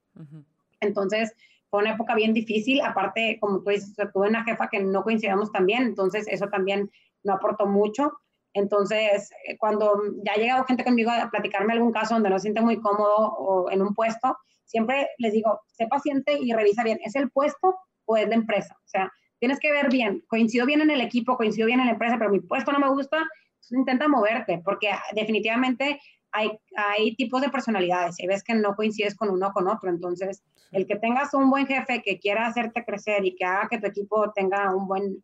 Entonces, 0.79 1.33
fue 1.69 1.81
una 1.81 1.93
época 1.93 2.15
bien 2.15 2.33
difícil, 2.33 2.81
aparte, 2.81 3.37
como 3.39 3.61
tú 3.61 3.69
dices, 3.69 3.95
tuve 4.13 4.29
una 4.29 4.43
jefa 4.43 4.69
que 4.69 4.79
no 4.79 5.03
coincidíamos 5.03 5.51
tan 5.51 5.65
bien, 5.65 5.83
entonces 5.83 6.27
eso 6.27 6.47
también 6.47 6.89
no 7.23 7.33
aportó 7.33 7.65
mucho. 7.65 8.13
Entonces, 8.53 9.31
eh, 9.47 9.57
cuando 9.57 10.01
ya 10.23 10.33
ha 10.33 10.37
llegado 10.37 10.65
gente 10.65 10.83
conmigo 10.83 11.11
a 11.11 11.29
platicarme 11.29 11.73
algún 11.73 11.91
caso 11.91 12.13
donde 12.13 12.29
no 12.29 12.37
se 12.37 12.43
siente 12.43 12.61
muy 12.61 12.79
cómodo 12.79 13.15
o 13.15 13.71
en 13.71 13.81
un 13.81 13.93
puesto, 13.95 14.37
siempre 14.65 15.09
les 15.17 15.33
digo, 15.33 15.61
sé 15.67 15.87
paciente 15.87 16.37
y 16.39 16.53
revisa 16.53 16.83
bien, 16.83 16.99
¿es 17.03 17.15
el 17.15 17.31
puesto 17.31 17.75
o 18.05 18.17
es 18.17 18.27
la 18.27 18.35
empresa? 18.35 18.75
O 18.75 18.87
sea, 18.87 19.11
tienes 19.39 19.59
que 19.59 19.71
ver 19.71 19.89
bien, 19.89 20.23
coincido 20.27 20.65
bien 20.65 20.81
en 20.81 20.91
el 20.91 21.01
equipo, 21.01 21.35
coincido 21.35 21.67
bien 21.67 21.79
en 21.79 21.87
la 21.87 21.93
empresa, 21.93 22.17
pero 22.17 22.29
mi 22.29 22.39
puesto 22.39 22.71
no 22.71 22.79
me 22.79 22.89
gusta, 22.89 23.23
intenta 23.71 24.07
moverte, 24.07 24.61
porque 24.63 24.89
definitivamente 25.13 25.99
hay, 26.31 26.51
hay 26.75 27.15
tipos 27.15 27.41
de 27.41 27.49
personalidades 27.49 28.19
y 28.19 28.27
ves 28.27 28.43
que 28.43 28.55
no 28.55 28.75
coincides 28.75 29.15
con 29.15 29.29
uno 29.29 29.47
o 29.47 29.51
con 29.51 29.67
otro. 29.67 29.89
Entonces, 29.89 30.43
el 30.71 30.87
que 30.87 30.95
tengas 30.95 31.33
un 31.33 31.49
buen 31.49 31.67
jefe 31.67 32.01
que 32.01 32.19
quiera 32.19 32.47
hacerte 32.47 32.83
crecer 32.83 33.23
y 33.25 33.35
que 33.35 33.45
haga 33.45 33.69
que 33.69 33.79
tu 33.79 33.87
equipo 33.87 34.31
tenga 34.31 34.75
un 34.75 34.87
buen, 34.87 35.23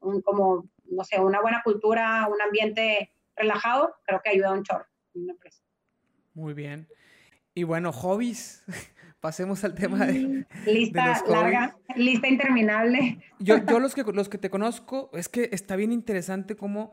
un, 0.00 0.20
como 0.20 0.68
no 0.90 1.04
sé, 1.04 1.20
una 1.20 1.40
buena 1.40 1.62
cultura, 1.62 2.28
un 2.28 2.40
ambiente 2.40 3.12
relajado, 3.36 3.94
creo 4.04 4.20
que 4.22 4.30
ayuda 4.30 4.52
un 4.52 4.62
chorro 4.64 4.86
Muy 6.34 6.54
bien. 6.54 6.88
Y 7.54 7.64
bueno, 7.64 7.92
hobbies. 7.92 8.64
Pasemos 9.20 9.64
al 9.64 9.74
tema 9.74 10.06
de. 10.06 10.46
Lista 10.66 11.22
larga, 11.28 11.76
lista 11.94 12.26
interminable. 12.26 13.22
Yo, 13.38 13.58
yo 13.58 13.78
los, 13.78 13.94
que, 13.94 14.02
los 14.02 14.30
que 14.30 14.38
te 14.38 14.48
conozco, 14.48 15.10
es 15.12 15.28
que 15.28 15.50
está 15.52 15.76
bien 15.76 15.92
interesante 15.92 16.56
cómo 16.56 16.92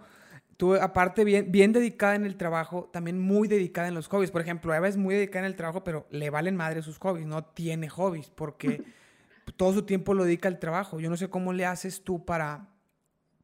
tú, 0.58 0.76
aparte, 0.76 1.24
bien, 1.24 1.52
bien 1.52 1.72
dedicada 1.72 2.16
en 2.16 2.26
el 2.26 2.36
trabajo, 2.36 2.90
también 2.92 3.20
muy 3.20 3.48
dedicada 3.48 3.88
en 3.88 3.94
los 3.94 4.08
hobbies. 4.10 4.32
Por 4.32 4.42
ejemplo, 4.42 4.74
Eva 4.74 4.88
es 4.88 4.98
muy 4.98 5.16
dedicada 5.16 5.46
en 5.46 5.52
el 5.52 5.56
trabajo, 5.56 5.84
pero 5.84 6.06
le 6.10 6.30
valen 6.30 6.56
madre 6.56 6.82
sus 6.82 6.98
hobbies, 6.98 7.28
no 7.28 7.46
tiene 7.46 7.88
hobbies, 7.88 8.30
porque 8.30 8.84
todo 9.56 9.74
su 9.74 9.84
tiempo 9.84 10.14
lo 10.14 10.26
dedica 10.26 10.50
al 10.50 10.60
trabajo. 10.60 11.00
Yo 11.00 11.10
no 11.10 11.16
sé 11.16 11.30
cómo 11.30 11.54
le 11.54 11.66
haces 11.66 12.04
tú 12.04 12.26
para, 12.26 12.68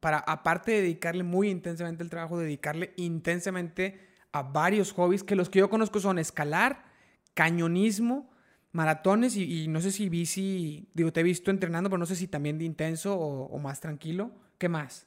para 0.04 0.18
aparte 0.18 0.70
de 0.70 0.82
dedicarle 0.82 1.22
muy 1.22 1.48
intensamente 1.48 2.02
al 2.02 2.10
trabajo, 2.10 2.38
dedicarle 2.38 2.92
intensamente 2.96 3.98
a 4.32 4.42
varios 4.42 4.92
hobbies, 4.92 5.24
que 5.24 5.34
los 5.34 5.48
que 5.48 5.60
yo 5.60 5.70
conozco 5.70 5.98
son 5.98 6.18
escalar, 6.18 6.84
cañonismo, 7.32 8.30
maratones 8.72 9.34
y, 9.34 9.66
no 9.66 9.80
sé 9.80 9.90
si 9.90 10.10
bici, 10.10 10.90
digo, 10.92 11.10
te 11.10 11.20
he 11.20 11.22
visto 11.22 11.50
entrenando, 11.50 11.88
pero 11.88 11.96
no 11.96 12.04
sé 12.04 12.16
si 12.16 12.28
también 12.28 12.58
de 12.58 12.66
intenso 12.66 13.18
o, 13.18 13.58
más 13.58 13.80
tranquilo. 13.80 14.30
¿Qué 14.58 14.68
más? 14.68 15.06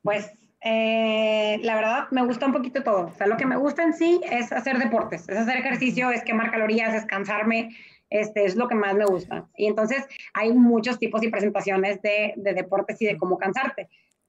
Pues 0.00 0.32
eh, 0.62 1.58
la 1.62 1.74
verdad 1.74 2.04
me 2.10 2.24
gusta 2.24 2.46
un 2.46 2.54
poquito 2.54 2.82
todo. 2.82 3.08
O 3.08 3.14
sea, 3.18 3.26
lo 3.26 3.36
que 3.36 3.44
me 3.44 3.58
gusta 3.58 3.82
en 3.82 3.92
sí 3.92 4.22
es 4.32 4.50
hacer 4.50 4.78
deportes, 4.78 5.28
es 5.28 5.36
hacer 5.36 5.58
ejercicio, 5.58 6.10
es 6.10 6.24
quemar 6.24 6.50
calorías, 6.50 6.94
es 6.94 7.04
cansarme, 7.04 7.76
este 8.10 8.44
es 8.44 8.56
lo 8.56 8.68
que 8.68 8.74
más 8.74 8.94
me 8.94 9.04
gusta. 9.04 9.46
Y 9.56 9.66
entonces 9.66 10.06
hay 10.32 10.52
muchos 10.52 10.98
tipos 10.98 11.22
y 11.22 11.28
presentaciones 11.28 12.00
de, 12.02 12.34
deportes 12.36 13.00
y 13.02 13.06
de 13.06 13.16
cómo 13.16 13.38
cansarte. 13.38 13.88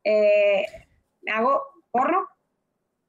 Eh, 0.09 0.65
hago 1.34 1.61
porro, 1.91 2.29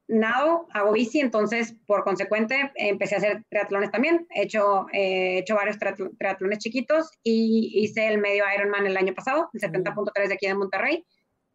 nado, 0.09 0.67
hago 0.73 0.91
bici, 0.91 1.21
entonces 1.21 1.73
por 1.87 2.03
consecuente 2.03 2.73
empecé 2.75 3.15
a 3.15 3.17
hacer 3.19 3.43
triatlones 3.49 3.89
también. 3.89 4.27
He 4.31 4.43
hecho, 4.43 4.87
eh, 4.91 5.37
hecho 5.37 5.55
varios 5.55 5.77
triatlones 5.79 6.59
chiquitos 6.59 7.09
y 7.23 7.71
hice 7.73 8.07
el 8.07 8.17
medio 8.17 8.43
Ironman 8.53 8.85
el 8.85 8.97
año 8.97 9.13
pasado, 9.13 9.49
el 9.53 9.61
70.3 9.61 10.27
de 10.27 10.33
aquí 10.33 10.47
de 10.47 10.55
Monterrey. 10.55 11.05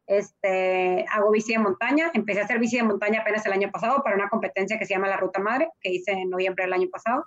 Este, 0.06 1.04
hago 1.10 1.30
bici 1.30 1.52
de 1.52 1.58
montaña, 1.58 2.10
empecé 2.14 2.40
a 2.40 2.44
hacer 2.44 2.58
bici 2.58 2.76
de 2.76 2.82
montaña 2.82 3.20
apenas 3.20 3.44
el 3.44 3.52
año 3.52 3.70
pasado 3.70 4.02
para 4.02 4.16
una 4.16 4.30
competencia 4.30 4.78
que 4.78 4.86
se 4.86 4.94
llama 4.94 5.08
la 5.08 5.18
Ruta 5.18 5.40
Madre, 5.40 5.68
que 5.80 5.90
hice 5.90 6.12
en 6.12 6.30
noviembre 6.30 6.64
del 6.64 6.72
año 6.72 6.88
pasado. 6.90 7.26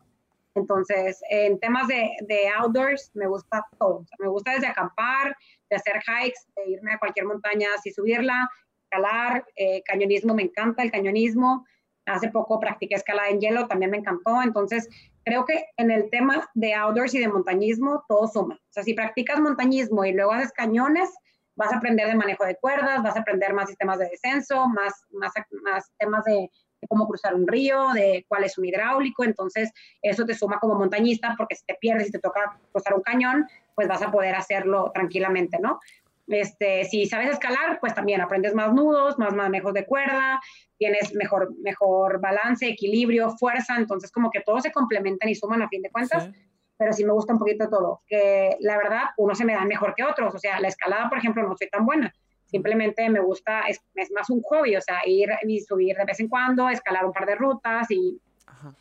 Entonces, 0.55 1.19
en 1.29 1.59
temas 1.59 1.87
de, 1.87 2.09
de 2.21 2.49
outdoors, 2.49 3.11
me 3.13 3.27
gusta 3.27 3.63
todo. 3.77 4.05
me 4.17 4.27
gusta 4.27 4.53
desde 4.53 4.67
acampar, 4.67 5.35
de 5.69 5.75
hacer 5.75 6.01
hikes, 6.01 6.39
de 6.55 6.71
irme 6.71 6.93
a 6.93 6.99
cualquier 6.99 7.25
montaña 7.25 7.69
así 7.77 7.91
subirla, 7.91 8.49
escalar, 8.83 9.45
eh, 9.55 9.83
cañonismo 9.83 10.33
me 10.33 10.43
encanta, 10.43 10.83
el 10.83 10.91
cañonismo. 10.91 11.65
Hace 12.05 12.29
poco 12.29 12.59
practiqué 12.59 12.95
escalada 12.95 13.29
en 13.29 13.41
hielo, 13.41 13.67
también 13.67 13.91
me 13.91 13.97
encantó. 13.97 14.41
Entonces, 14.41 14.87
creo 15.25 15.45
que 15.45 15.65
en 15.75 15.91
el 15.91 16.09
tema 16.09 16.49
de 16.53 16.73
outdoors 16.73 17.13
y 17.13 17.19
de 17.19 17.27
montañismo, 17.27 18.05
todo 18.07 18.27
suma. 18.27 18.55
O 18.55 18.71
sea, 18.73 18.83
si 18.83 18.93
practicas 18.93 19.41
montañismo 19.41 20.05
y 20.05 20.13
luego 20.13 20.31
haces 20.31 20.53
cañones, 20.53 21.09
vas 21.57 21.73
a 21.73 21.77
aprender 21.77 22.07
de 22.07 22.15
manejo 22.15 22.45
de 22.45 22.55
cuerdas, 22.55 23.03
vas 23.03 23.17
a 23.17 23.21
aprender 23.21 23.53
más 23.53 23.67
sistemas 23.67 23.99
de 23.99 24.07
descenso, 24.09 24.67
más, 24.69 24.93
más, 25.11 25.33
más 25.63 25.91
temas 25.97 26.23
de, 26.23 26.49
cómo 26.87 27.07
cruzar 27.07 27.33
un 27.33 27.47
río, 27.47 27.89
de 27.93 28.25
cuál 28.27 28.43
es 28.43 28.57
un 28.57 28.65
hidráulico. 28.65 29.23
Entonces, 29.23 29.71
eso 30.01 30.25
te 30.25 30.33
suma 30.33 30.59
como 30.59 30.75
montañista, 30.75 31.35
porque 31.37 31.55
si 31.55 31.65
te 31.65 31.75
pierdes 31.75 32.09
y 32.09 32.11
te 32.11 32.19
toca 32.19 32.59
cruzar 32.71 32.93
un 32.93 33.01
cañón, 33.01 33.45
pues 33.75 33.87
vas 33.87 34.01
a 34.01 34.11
poder 34.11 34.35
hacerlo 34.35 34.91
tranquilamente, 34.93 35.57
¿no? 35.59 35.79
Este, 36.27 36.83
si 36.85 37.05
sabes 37.05 37.29
escalar, 37.29 37.79
pues 37.79 37.93
también 37.93 38.19
aprendes 38.19 38.53
más 38.53 38.73
nudos, 38.73 39.17
más 39.17 39.33
manejos 39.33 39.73
de 39.73 39.85
cuerda, 39.85 40.41
tienes 40.77 41.13
mejor, 41.13 41.55
mejor 41.59 42.19
balance, 42.19 42.67
equilibrio, 42.67 43.29
fuerza, 43.37 43.77
entonces 43.77 44.11
como 44.11 44.29
que 44.29 44.41
todos 44.41 44.63
se 44.63 44.71
complementan 44.71 45.29
y 45.29 45.35
suman 45.35 45.61
a 45.61 45.69
fin 45.69 45.81
de 45.81 45.89
cuentas, 45.89 46.29
pero 46.77 46.91
sí 46.91 47.05
me 47.05 47.13
gusta 47.13 47.31
un 47.31 47.39
poquito 47.39 47.69
todo, 47.69 48.01
que 48.07 48.57
la 48.59 48.77
verdad 48.77 49.03
uno 49.15 49.33
se 49.35 49.45
me 49.45 49.53
da 49.53 49.63
mejor 49.63 49.95
que 49.95 50.03
otros, 50.03 50.35
o 50.35 50.37
sea, 50.37 50.59
la 50.59 50.67
escalada, 50.67 51.07
por 51.07 51.17
ejemplo, 51.17 51.43
no 51.43 51.55
soy 51.55 51.69
tan 51.69 51.85
buena, 51.85 52.13
simplemente 52.47 53.09
me 53.09 53.19
gusta, 53.19 53.61
es, 53.61 53.81
es 53.95 54.11
más 54.11 54.29
un 54.29 54.41
hobby, 54.41 54.75
o 54.75 54.81
sea, 54.81 54.99
ir 55.05 55.29
y 55.47 55.59
subir 55.59 55.95
de 55.95 56.05
vez 56.05 56.19
en 56.19 56.27
cuando, 56.27 56.69
escalar 56.69 57.05
un 57.05 57.13
par 57.13 57.25
de 57.25 57.35
rutas 57.35 57.89
y, 57.91 58.19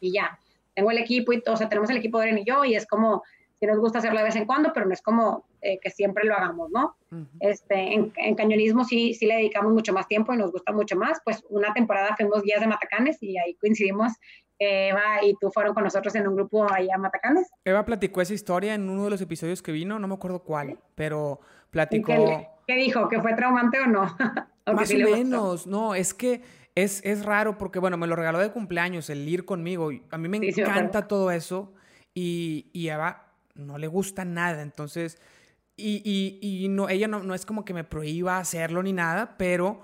y 0.00 0.12
ya. 0.12 0.38
Tengo 0.74 0.90
el 0.90 0.98
equipo 0.98 1.32
y 1.32 1.42
o 1.46 1.56
sea, 1.56 1.68
tenemos 1.68 1.90
el 1.90 1.96
equipo 1.96 2.18
de 2.18 2.26
Eren 2.26 2.38
y 2.38 2.44
yo 2.44 2.64
y 2.64 2.74
es 2.74 2.86
como, 2.86 3.22
si 3.58 3.66
nos 3.66 3.78
gusta 3.78 3.98
hacerlo 3.98 4.18
de 4.18 4.24
vez 4.24 4.36
en 4.36 4.44
cuando, 4.44 4.72
pero 4.72 4.86
no 4.86 4.92
es 4.92 5.02
como 5.02 5.46
eh, 5.62 5.78
que 5.80 5.90
siempre 5.90 6.24
lo 6.24 6.34
hagamos, 6.34 6.70
¿no? 6.70 6.96
este, 7.40 7.94
en, 7.94 8.34
cañonismo 8.34 8.84
sí, 8.84 9.14
sí 9.14 9.26
le 9.26 9.36
dedicamos 9.36 9.72
mucho 9.72 9.92
más 9.92 10.06
tiempo 10.06 10.34
y 10.34 10.36
nos 10.36 10.52
gusta 10.52 10.72
mucho 10.72 10.96
más. 10.96 11.20
Pues 11.24 11.42
una 11.48 11.72
temporada 11.72 12.14
fuimos 12.16 12.42
guías 12.42 12.60
de 12.60 12.66
Matacanes 12.66 13.22
y 13.22 13.38
ahí 13.38 13.54
coincidimos. 13.54 14.12
Eva 14.58 15.22
y 15.22 15.34
tú 15.40 15.50
fueron 15.50 15.74
con 15.74 15.84
nosotros 15.84 16.14
en 16.14 16.26
un 16.26 16.36
grupo 16.36 16.70
allá 16.70 16.94
a 16.94 16.98
Matacanes. 16.98 17.48
Eva 17.64 17.84
platicó 17.84 18.20
esa 18.20 18.34
historia 18.34 18.74
en 18.74 18.88
uno 18.88 19.04
de 19.04 19.10
los 19.10 19.20
episodios 19.20 19.62
que 19.62 19.72
vino, 19.72 19.98
no 19.98 20.08
me 20.08 20.14
acuerdo 20.14 20.40
cuál, 20.40 20.78
pero 20.94 21.40
platicó... 21.70 22.12
¿Qué, 22.66 22.74
dijo? 22.74 23.08
¿Que 23.08 23.20
fue 23.20 23.34
traumante 23.34 23.80
o 23.80 23.86
no? 23.86 24.02
más 24.66 24.90
o 24.92 24.98
menos, 24.98 25.66
no, 25.66 25.94
es 25.94 26.14
que 26.14 26.42
es, 26.74 27.00
es 27.04 27.24
raro 27.24 27.58
porque, 27.58 27.78
bueno, 27.78 27.96
me 27.96 28.06
lo 28.06 28.16
regaló 28.16 28.38
de 28.38 28.50
cumpleaños 28.50 29.08
el 29.10 29.28
ir 29.28 29.44
conmigo. 29.44 29.90
A 30.10 30.18
mí 30.18 30.28
me 30.28 30.38
encanta 30.38 31.06
todo 31.06 31.30
eso 31.30 31.72
y, 32.14 32.70
y 32.72 32.88
Eva 32.88 33.32
no 33.54 33.78
le 33.78 33.86
gusta 33.86 34.24
nada. 34.24 34.62
Entonces, 34.62 35.20
y, 35.76 36.02
y, 36.04 36.64
y 36.64 36.68
no, 36.68 36.88
ella 36.88 37.08
no, 37.08 37.22
no, 37.22 37.34
es 37.34 37.46
como 37.46 37.64
que 37.64 37.74
me 37.74 37.84
prohíba 37.84 38.38
hacerlo 38.38 38.82
ni 38.82 38.92
nada, 38.92 39.36
pero 39.36 39.82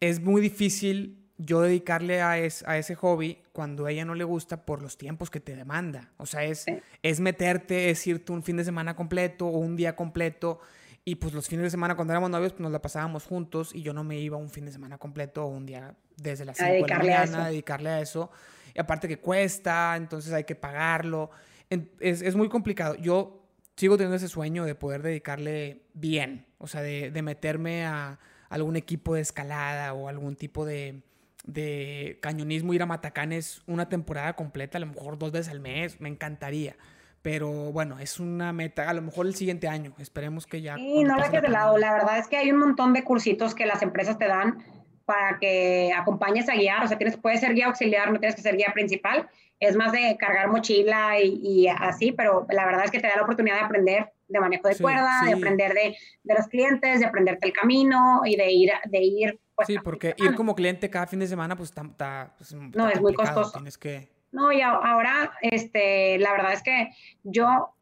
es 0.00 0.20
muy 0.20 0.40
difícil 0.40 1.27
yo 1.38 1.62
dedicarle 1.62 2.20
a, 2.20 2.32
a 2.32 2.78
ese 2.78 2.94
hobby 2.96 3.42
cuando 3.52 3.86
a 3.86 3.90
ella 3.90 4.04
no 4.04 4.14
le 4.14 4.24
gusta 4.24 4.64
por 4.64 4.82
los 4.82 4.98
tiempos 4.98 5.30
que 5.30 5.40
te 5.40 5.56
demanda. 5.56 6.10
O 6.16 6.26
sea, 6.26 6.44
es, 6.44 6.66
es 7.02 7.20
meterte, 7.20 7.90
es 7.90 8.06
irte 8.06 8.32
un 8.32 8.42
fin 8.42 8.56
de 8.56 8.64
semana 8.64 8.94
completo 8.94 9.46
o 9.46 9.58
un 9.58 9.76
día 9.76 9.96
completo. 9.96 10.60
Y 11.04 11.14
pues 11.14 11.32
los 11.32 11.48
fines 11.48 11.62
de 11.62 11.70
semana 11.70 11.94
cuando 11.94 12.12
éramos 12.12 12.28
novios 12.28 12.52
pues 12.52 12.60
nos 12.60 12.72
la 12.72 12.82
pasábamos 12.82 13.24
juntos 13.24 13.74
y 13.74 13.82
yo 13.82 13.94
no 13.94 14.04
me 14.04 14.18
iba 14.18 14.36
un 14.36 14.50
fin 14.50 14.66
de 14.66 14.72
semana 14.72 14.98
completo 14.98 15.44
o 15.44 15.48
un 15.48 15.64
día 15.64 15.94
desde 16.16 16.44
las 16.44 16.58
5 16.58 16.70
de 16.70 16.80
la 16.80 16.98
mañana 16.98 17.44
a 17.46 17.48
dedicarle 17.48 17.88
a 17.88 18.00
eso. 18.00 18.30
Y 18.74 18.80
aparte 18.80 19.08
que 19.08 19.18
cuesta, 19.18 19.94
entonces 19.96 20.32
hay 20.32 20.44
que 20.44 20.54
pagarlo 20.54 21.30
es, 21.70 22.22
es, 22.22 22.36
muy 22.36 22.48
complicado. 22.48 22.94
Yo 22.96 23.42
sigo 23.76 23.96
teniendo 23.96 24.16
ese 24.16 24.28
sueño 24.28 24.64
de 24.64 24.74
poder 24.74 25.02
dedicarle 25.02 25.82
bien, 25.94 26.46
o 26.58 26.66
sea, 26.66 26.82
de, 26.82 27.10
de 27.10 27.22
meterme 27.22 27.84
a 27.84 28.18
algún 28.48 28.76
equipo 28.76 29.14
de 29.14 29.20
escalada 29.20 29.92
o 29.92 30.08
algún 30.08 30.36
tipo 30.36 30.64
de, 30.64 31.02
de 31.48 32.18
cañonismo, 32.20 32.74
ir 32.74 32.82
a 32.82 32.86
Matacanes 32.86 33.62
una 33.66 33.88
temporada 33.88 34.34
completa, 34.34 34.76
a 34.76 34.80
lo 34.80 34.86
mejor 34.86 35.18
dos 35.18 35.32
veces 35.32 35.48
al 35.48 35.60
mes, 35.60 36.00
me 36.00 36.08
encantaría. 36.08 36.76
Pero 37.22 37.72
bueno, 37.72 37.98
es 37.98 38.20
una 38.20 38.52
meta, 38.52 38.88
a 38.88 38.92
lo 38.92 39.02
mejor 39.02 39.26
el 39.26 39.34
siguiente 39.34 39.66
año, 39.66 39.94
esperemos 39.98 40.46
que 40.46 40.60
ya. 40.60 40.76
Sí, 40.76 41.02
no 41.02 41.16
dejes 41.16 41.42
de 41.42 41.48
lado, 41.48 41.76
la 41.78 41.92
verdad 41.92 42.18
es 42.18 42.28
que 42.28 42.36
hay 42.36 42.52
un 42.52 42.58
montón 42.58 42.92
de 42.92 43.02
cursitos 43.02 43.54
que 43.54 43.66
las 43.66 43.82
empresas 43.82 44.18
te 44.18 44.28
dan 44.28 44.58
para 45.04 45.38
que 45.38 45.90
acompañes 45.96 46.48
a 46.50 46.54
guiar, 46.54 46.84
o 46.84 46.88
sea, 46.88 46.98
tienes, 46.98 47.16
puedes 47.16 47.40
ser 47.40 47.54
guía 47.54 47.66
auxiliar, 47.66 48.12
no 48.12 48.20
tienes 48.20 48.36
que 48.36 48.42
ser 48.42 48.56
guía 48.56 48.72
principal, 48.74 49.28
es 49.58 49.74
más 49.74 49.90
de 49.90 50.16
cargar 50.18 50.48
mochila 50.48 51.18
y, 51.18 51.66
así, 51.66 52.12
pero 52.12 52.46
la 52.50 52.66
verdad 52.66 52.84
es 52.84 52.90
que 52.90 53.00
te 53.00 53.08
da 53.08 53.16
la 53.16 53.22
oportunidad 53.22 53.56
de 53.56 53.64
aprender 53.64 54.12
de 54.28 54.38
manejo 54.38 54.68
de 54.68 54.76
cuerda, 54.76 55.22
de 55.24 55.32
aprender 55.32 55.72
de, 55.72 55.96
de, 56.22 56.34
los 56.34 56.46
clientes, 56.48 57.00
de 57.00 57.06
aprenderte 57.06 57.46
el 57.46 57.54
camino 57.54 58.20
y 58.26 58.36
de 58.36 58.52
ir, 58.52 58.70
de 58.84 58.98
ir 58.98 59.40
pues, 59.58 59.66
Sí, 59.66 59.76
porque 59.82 60.14
ir 60.18 60.36
como 60.36 60.54
cliente 60.54 60.88
cada 60.88 61.08
fin 61.08 61.18
de 61.18 61.26
semana, 61.26 61.56
pues 61.56 61.70
está... 61.70 62.32
Pues, 62.38 62.54
no, 62.54 62.88
es 62.88 63.00
muy 63.00 63.12
costoso. 63.12 63.50
Tienes 63.54 63.76
que... 63.76 64.08
No, 64.30 64.52
y 64.52 64.60
ahora, 64.60 65.32
este, 65.40 66.16
la 66.18 66.30
verdad 66.30 66.52
es 66.52 66.62
que 66.62 66.90
yo 67.24 67.74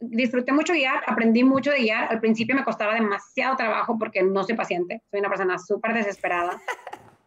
disfruté 0.00 0.52
mucho 0.52 0.72
guiar, 0.72 1.02
aprendí 1.06 1.44
mucho 1.44 1.70
de 1.70 1.80
guiar. 1.80 2.10
Al 2.10 2.20
principio 2.20 2.54
me 2.54 2.64
costaba 2.64 2.94
demasiado 2.94 3.56
trabajo 3.56 3.98
porque 3.98 4.22
no 4.22 4.42
soy 4.42 4.56
paciente, 4.56 5.02
soy 5.10 5.20
una 5.20 5.28
persona 5.28 5.58
súper 5.58 5.92
desesperada. 5.92 6.62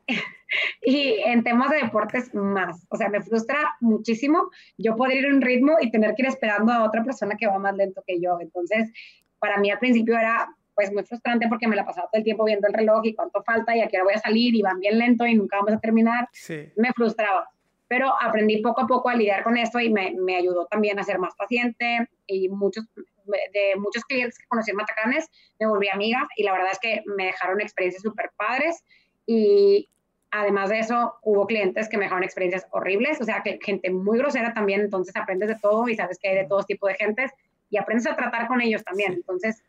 y 0.82 1.20
en 1.24 1.44
temas 1.44 1.70
de 1.70 1.84
deportes 1.84 2.34
más. 2.34 2.84
O 2.90 2.98
sea, 2.98 3.08
me 3.08 3.22
frustra 3.22 3.76
muchísimo 3.82 4.50
yo 4.80 4.96
poder 4.96 5.18
ir 5.18 5.26
en 5.26 5.36
un 5.36 5.42
ritmo 5.42 5.78
y 5.80 5.92
tener 5.92 6.16
que 6.16 6.24
ir 6.24 6.30
esperando 6.30 6.74
a 6.74 6.86
otra 6.86 7.04
persona 7.04 7.36
que 7.38 7.46
va 7.46 7.60
más 7.60 7.76
lento 7.76 8.02
que 8.08 8.20
yo. 8.20 8.40
Entonces, 8.42 8.92
para 9.38 9.58
mí 9.60 9.70
al 9.70 9.78
principio 9.78 10.18
era 10.18 10.50
pues 10.82 10.94
muy 10.94 11.04
frustrante 11.04 11.48
porque 11.48 11.68
me 11.68 11.76
la 11.76 11.86
pasaba 11.86 12.08
todo 12.08 12.18
el 12.18 12.24
tiempo 12.24 12.44
viendo 12.44 12.68
el 12.68 12.74
reloj 12.74 13.06
y 13.06 13.14
cuánto 13.14 13.44
falta 13.44 13.76
y 13.76 13.82
a 13.82 13.88
qué 13.88 13.98
hora 13.98 14.06
voy 14.06 14.14
a 14.16 14.20
salir 14.20 14.56
y 14.56 14.62
van 14.62 14.80
bien 14.80 14.98
lento 14.98 15.26
y 15.28 15.36
nunca 15.36 15.58
vamos 15.58 15.74
a 15.74 15.80
terminar. 15.80 16.28
Me 16.76 16.92
frustraba. 16.94 17.48
Pero 17.88 18.12
aprendí 18.20 18.62
poco 18.62 18.82
a 18.82 18.88
poco 18.88 19.10
a 19.10 19.16
lidiar 19.16 19.44
con 19.44 19.58
esto 19.58 19.80
y 19.80 19.92
me, 19.92 20.16
me 20.18 20.38
ayudó 20.38 20.66
también 20.66 20.98
a 20.98 21.04
ser 21.04 21.20
más 21.20 21.36
paciente 21.36 22.08
y 22.26 22.50
muchos 22.50 22.86
de 23.26 23.76
muchos 23.78 24.04
clientes 24.06 24.40
que 24.40 24.48
conocí 24.48 24.72
en 24.72 24.78
Matacanes 24.78 25.30
me 25.60 25.68
volví 25.68 25.88
amiga 25.90 26.28
y 26.36 26.44
la 26.44 26.54
verdad 26.54 26.70
es 26.72 26.80
que 26.80 27.04
me 27.06 27.26
dejaron 27.26 27.62
experiencias 27.62 28.02
súper 28.02 28.32
padres 28.36 28.84
y, 29.28 29.88
Además 30.34 30.70
de 30.70 30.80
eso, 30.80 31.16
hubo 31.24 31.46
clientes 31.46 31.90
que 31.90 31.98
me 31.98 32.06
dejaron 32.06 32.24
experiencias 32.24 32.66
horribles, 32.72 33.20
o 33.20 33.26
sea, 33.26 33.44
que 33.44 33.60
gente 33.62 33.92
muy 33.92 34.18
grosera 34.18 34.54
también, 34.54 34.80
entonces 34.80 35.14
aprendes 35.18 35.50
de 35.50 35.60
todo 35.62 35.90
y 35.90 35.96
sabes 35.96 36.18
que 36.20 36.30
hay 36.30 36.36
de 36.36 36.46
todo 36.46 36.64
tipo 36.64 36.88
de 36.88 36.96
gentes 36.96 37.32
y 37.70 37.78
aprendes 37.78 38.08
a 38.08 38.16
tratar 38.16 38.48
con 38.48 38.62
ellos 38.62 38.82
también. 38.86 39.12
Entonces, 39.12 39.62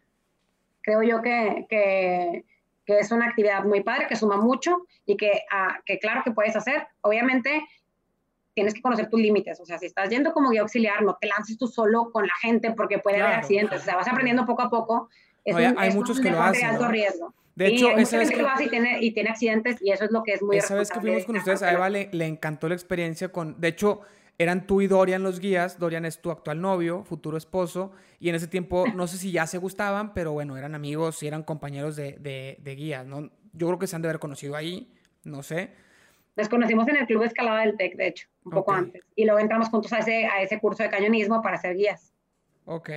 creo 0.83 1.03
yo 1.03 1.23
que, 1.23 1.67
que, 1.69 2.45
que 2.85 2.99
es 2.99 3.11
una 3.13 3.27
actividad 3.27 3.65
muy 3.65 3.83
padre, 3.83 4.07
que 4.09 4.17
suma 4.17 4.37
mucho 4.37 4.87
y 5.07 5.17
que, 5.17 5.43
ah, 5.51 5.79
que 5.87 5.99
claro 5.99 6.23
que 6.25 6.33
puedes 6.33 6.57
hacer. 6.57 6.87
Obviamente, 7.01 7.63
tienes 8.55 8.75
que 8.75 8.83
conocer 8.83 9.09
tus 9.09 9.21
límites. 9.21 9.61
O 9.61 9.67
sea, 9.67 9.79
si 9.79 9.87
estás 9.87 10.11
yendo 10.11 10.33
como 10.33 10.51
guía 10.51 10.63
auxiliar, 10.63 11.03
no 11.03 11.17
te 11.21 11.29
lances 11.29 11.57
tú 11.59 11.67
solo 11.67 12.11
con 12.11 12.27
la 12.27 12.35
gente 12.41 12.73
porque 12.73 12.99
puede 12.99 13.23
haber 13.23 13.37
accidentes. 13.37 13.83
O 13.83 13.85
sea, 13.85 13.97
vas 13.97 14.09
aprendiendo 14.09 14.45
poco 14.47 14.63
a 14.63 14.71
poco. 14.71 15.09
hay 15.45 15.93
muchos 15.95 16.21
que 16.21 16.31
lo 16.31 16.43
hacen. 16.43 16.67
alto 16.67 16.89
riesgo. 16.89 17.35
De 17.55 17.67
hecho, 17.67 17.91
esa 17.91 18.17
vez 18.17 18.31
que, 18.31 18.39
lo 18.39 18.49
hace 18.49 18.65
y 18.65 18.69
tiene, 18.71 19.03
y 19.03 19.13
tiene 19.13 19.29
accidentes 19.29 19.77
y 19.83 19.93
eso 19.93 20.05
es 20.05 20.11
lo 20.11 20.23
que 20.23 20.33
es 20.33 20.43
muy 20.43 20.57
Esa 20.57 20.75
vez 20.75 20.91
que 20.91 21.01
fuimos 21.01 21.27
con 21.27 21.37
ustedes, 21.37 21.63
a 21.63 21.71
Eva 21.71 21.91
le, 21.91 22.09
le, 22.11 22.27
encantó 22.27 22.67
la 22.67 22.75
experiencia 22.75 23.29
con... 23.29 23.61
De 23.61 23.69
hecho, 23.69 24.01
eran 24.39 24.67
tú 24.67 24.81
y 24.81 24.87
Dorian 24.87 25.23
los 25.23 25.41
guías. 25.41 25.79
Dorian 25.79 26.05
es 26.05 26.21
tu 26.21 26.31
actual 26.31 26.61
novio, 26.61 27.05
futuro 27.05 27.37
esposo. 27.37 27.93
Y 28.19 28.29
en 28.29 28.35
ese 28.35 28.49
tiempo, 28.49 28.87
no 28.95 29.07
sé 29.07 29.19
si 29.19 29.33
ya 29.33 29.47
se 29.47 29.59
gustaban, 29.59 30.15
pero 30.15 30.33
bueno, 30.33 30.57
eran 30.57 30.75
amigos 30.75 31.23
y 31.23 31.27
eran 31.27 31.43
compañeros 31.43 31.97
de, 31.97 32.13
de, 32.19 32.59
de 32.61 32.75
guías, 32.75 33.07
¿no? 33.07 33.31
Yo 33.53 33.67
creo 33.67 33.79
que 33.79 33.87
se 33.87 33.97
han 33.97 34.03
de 34.03 34.09
haber 34.09 34.21
conocido 34.21 34.57
ahí, 34.57 34.93
no 35.25 35.43
sé. 35.43 35.75
Nos 36.35 36.49
conocimos 36.49 36.89
en 36.89 36.97
el 36.97 37.07
Club 37.07 37.21
de 37.21 37.27
Escalada 37.27 37.61
del 37.61 37.77
TEC, 37.77 37.97
de 37.97 38.07
hecho, 38.07 38.29
un 38.45 38.53
poco 38.53 38.73
antes. 38.73 39.05
Y 39.15 39.27
luego 39.27 39.39
entramos 39.39 39.69
juntos 39.69 39.93
a 39.93 39.99
ese, 39.99 40.27
a 40.27 40.41
ese 40.41 40.59
curso 40.59 40.83
de 40.83 40.89
cañonismo 40.89 41.43
para 41.43 41.59
ser 41.59 41.77
guías. 41.77 42.15
Ok. 42.65 42.91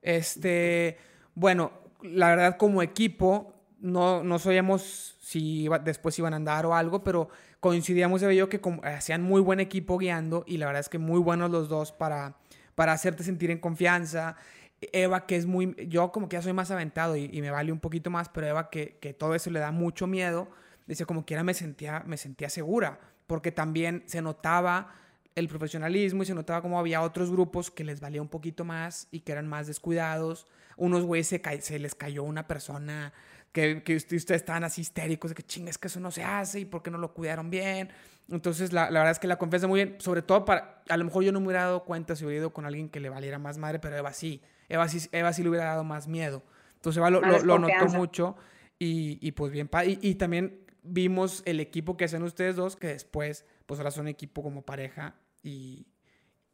Este, 0.00 0.96
bueno, 1.34 1.70
la 2.02 2.30
verdad 2.30 2.56
como 2.56 2.82
equipo, 2.82 3.54
no, 3.78 4.24
no 4.24 4.38
sabíamos 4.40 5.16
si 5.20 5.68
después 5.84 6.18
iban 6.18 6.32
a 6.32 6.36
andar 6.36 6.66
o 6.66 6.74
algo, 6.74 7.04
pero 7.04 7.28
coincidíamos 7.62 8.20
de 8.20 8.32
ello 8.32 8.48
que 8.48 8.60
hacían 8.82 9.22
muy 9.22 9.40
buen 9.40 9.60
equipo 9.60 9.96
guiando 9.96 10.42
y 10.48 10.56
la 10.56 10.66
verdad 10.66 10.80
es 10.80 10.88
que 10.88 10.98
muy 10.98 11.20
buenos 11.20 11.48
los 11.48 11.68
dos 11.68 11.92
para, 11.92 12.34
para 12.74 12.92
hacerte 12.92 13.22
sentir 13.22 13.52
en 13.52 13.58
confianza. 13.58 14.34
Eva, 14.80 15.26
que 15.26 15.36
es 15.36 15.46
muy, 15.46 15.76
yo 15.88 16.10
como 16.10 16.28
que 16.28 16.34
ya 16.34 16.42
soy 16.42 16.54
más 16.54 16.72
aventado 16.72 17.14
y, 17.16 17.40
me 17.40 17.52
vale 17.52 17.70
un 17.70 17.78
poquito 17.78 18.10
más, 18.10 18.28
pero 18.28 18.48
Eva, 18.48 18.68
que, 18.68 18.98
que 19.00 19.14
todo 19.14 19.36
eso 19.36 19.48
le 19.50 19.60
da 19.60 19.70
mucho 19.70 20.08
miedo, 20.08 20.50
dice, 20.88 21.06
como 21.06 21.24
quiera 21.24 21.44
me 21.44 21.54
sentía, 21.54 22.02
me 22.04 22.16
sentía 22.16 22.50
segura, 22.50 22.98
porque 23.28 23.52
también 23.52 24.02
se 24.06 24.22
notaba 24.22 24.96
el 25.36 25.46
profesionalismo 25.46 26.24
y 26.24 26.26
se 26.26 26.34
notaba 26.34 26.62
como 26.62 26.80
había 26.80 27.00
otros 27.00 27.30
grupos 27.30 27.70
que 27.70 27.84
les 27.84 28.00
valía 28.00 28.20
un 28.20 28.28
poquito 28.28 28.64
más 28.64 29.06
y 29.12 29.20
que 29.20 29.30
eran 29.30 29.46
más 29.46 29.68
descuidados. 29.68 30.48
Unos 30.76 31.04
güeyes 31.04 31.28
se, 31.28 31.40
se 31.60 31.78
les 31.78 31.94
cayó 31.94 32.24
una 32.24 32.48
persona 32.48 33.12
que, 33.52 33.82
que 33.82 33.96
ustedes 33.96 34.30
estaban 34.30 34.64
así 34.64 34.80
histéricos 34.80 35.30
de 35.30 35.34
que 35.34 35.42
chingas 35.42 35.78
que 35.78 35.88
eso 35.88 36.00
no 36.00 36.10
se 36.10 36.24
hace 36.24 36.60
y 36.60 36.64
por 36.64 36.82
qué 36.82 36.90
no 36.90 36.98
lo 36.98 37.12
cuidaron 37.12 37.50
bien. 37.50 37.90
Entonces, 38.30 38.72
la, 38.72 38.90
la, 38.90 39.00
verdad 39.00 39.12
es 39.12 39.18
que 39.18 39.26
la 39.26 39.36
confianza 39.36 39.66
muy 39.66 39.84
bien, 39.84 40.00
sobre 40.00 40.22
todo 40.22 40.44
para, 40.44 40.82
a 40.88 40.96
lo 40.96 41.04
mejor 41.04 41.22
yo 41.22 41.32
no 41.32 41.40
me 41.40 41.46
hubiera 41.46 41.64
dado 41.64 41.84
cuenta 41.84 42.16
si 42.16 42.24
hubiera 42.24 42.40
ido 42.40 42.52
con 42.52 42.64
alguien 42.64 42.88
que 42.88 43.00
le 43.00 43.10
valiera 43.10 43.38
más 43.38 43.58
madre, 43.58 43.78
pero 43.78 43.96
Eva 43.96 44.12
sí, 44.12 44.40
Eva 44.68 44.88
sí, 44.88 45.06
Eva 45.12 45.32
sí 45.32 45.42
le 45.42 45.50
hubiera 45.50 45.66
dado 45.66 45.84
más 45.84 46.08
miedo. 46.08 46.42
Entonces, 46.76 46.98
Eva 46.98 47.10
lo, 47.10 47.20
lo, 47.20 47.58
notó 47.58 47.86
mucho 47.88 48.36
y, 48.78 49.18
y 49.20 49.32
pues 49.32 49.52
bien, 49.52 49.68
y, 49.86 49.98
y 50.08 50.14
también 50.14 50.60
vimos 50.82 51.42
el 51.44 51.60
equipo 51.60 51.96
que 51.96 52.06
hacen 52.06 52.22
ustedes 52.22 52.56
dos, 52.56 52.76
que 52.76 52.88
después, 52.88 53.44
pues 53.66 53.78
ahora 53.80 53.90
son 53.90 54.08
equipo 54.08 54.42
como 54.42 54.62
pareja 54.62 55.14
y, 55.42 55.86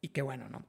y 0.00 0.08
qué 0.08 0.22
bueno, 0.22 0.48
¿no? 0.48 0.64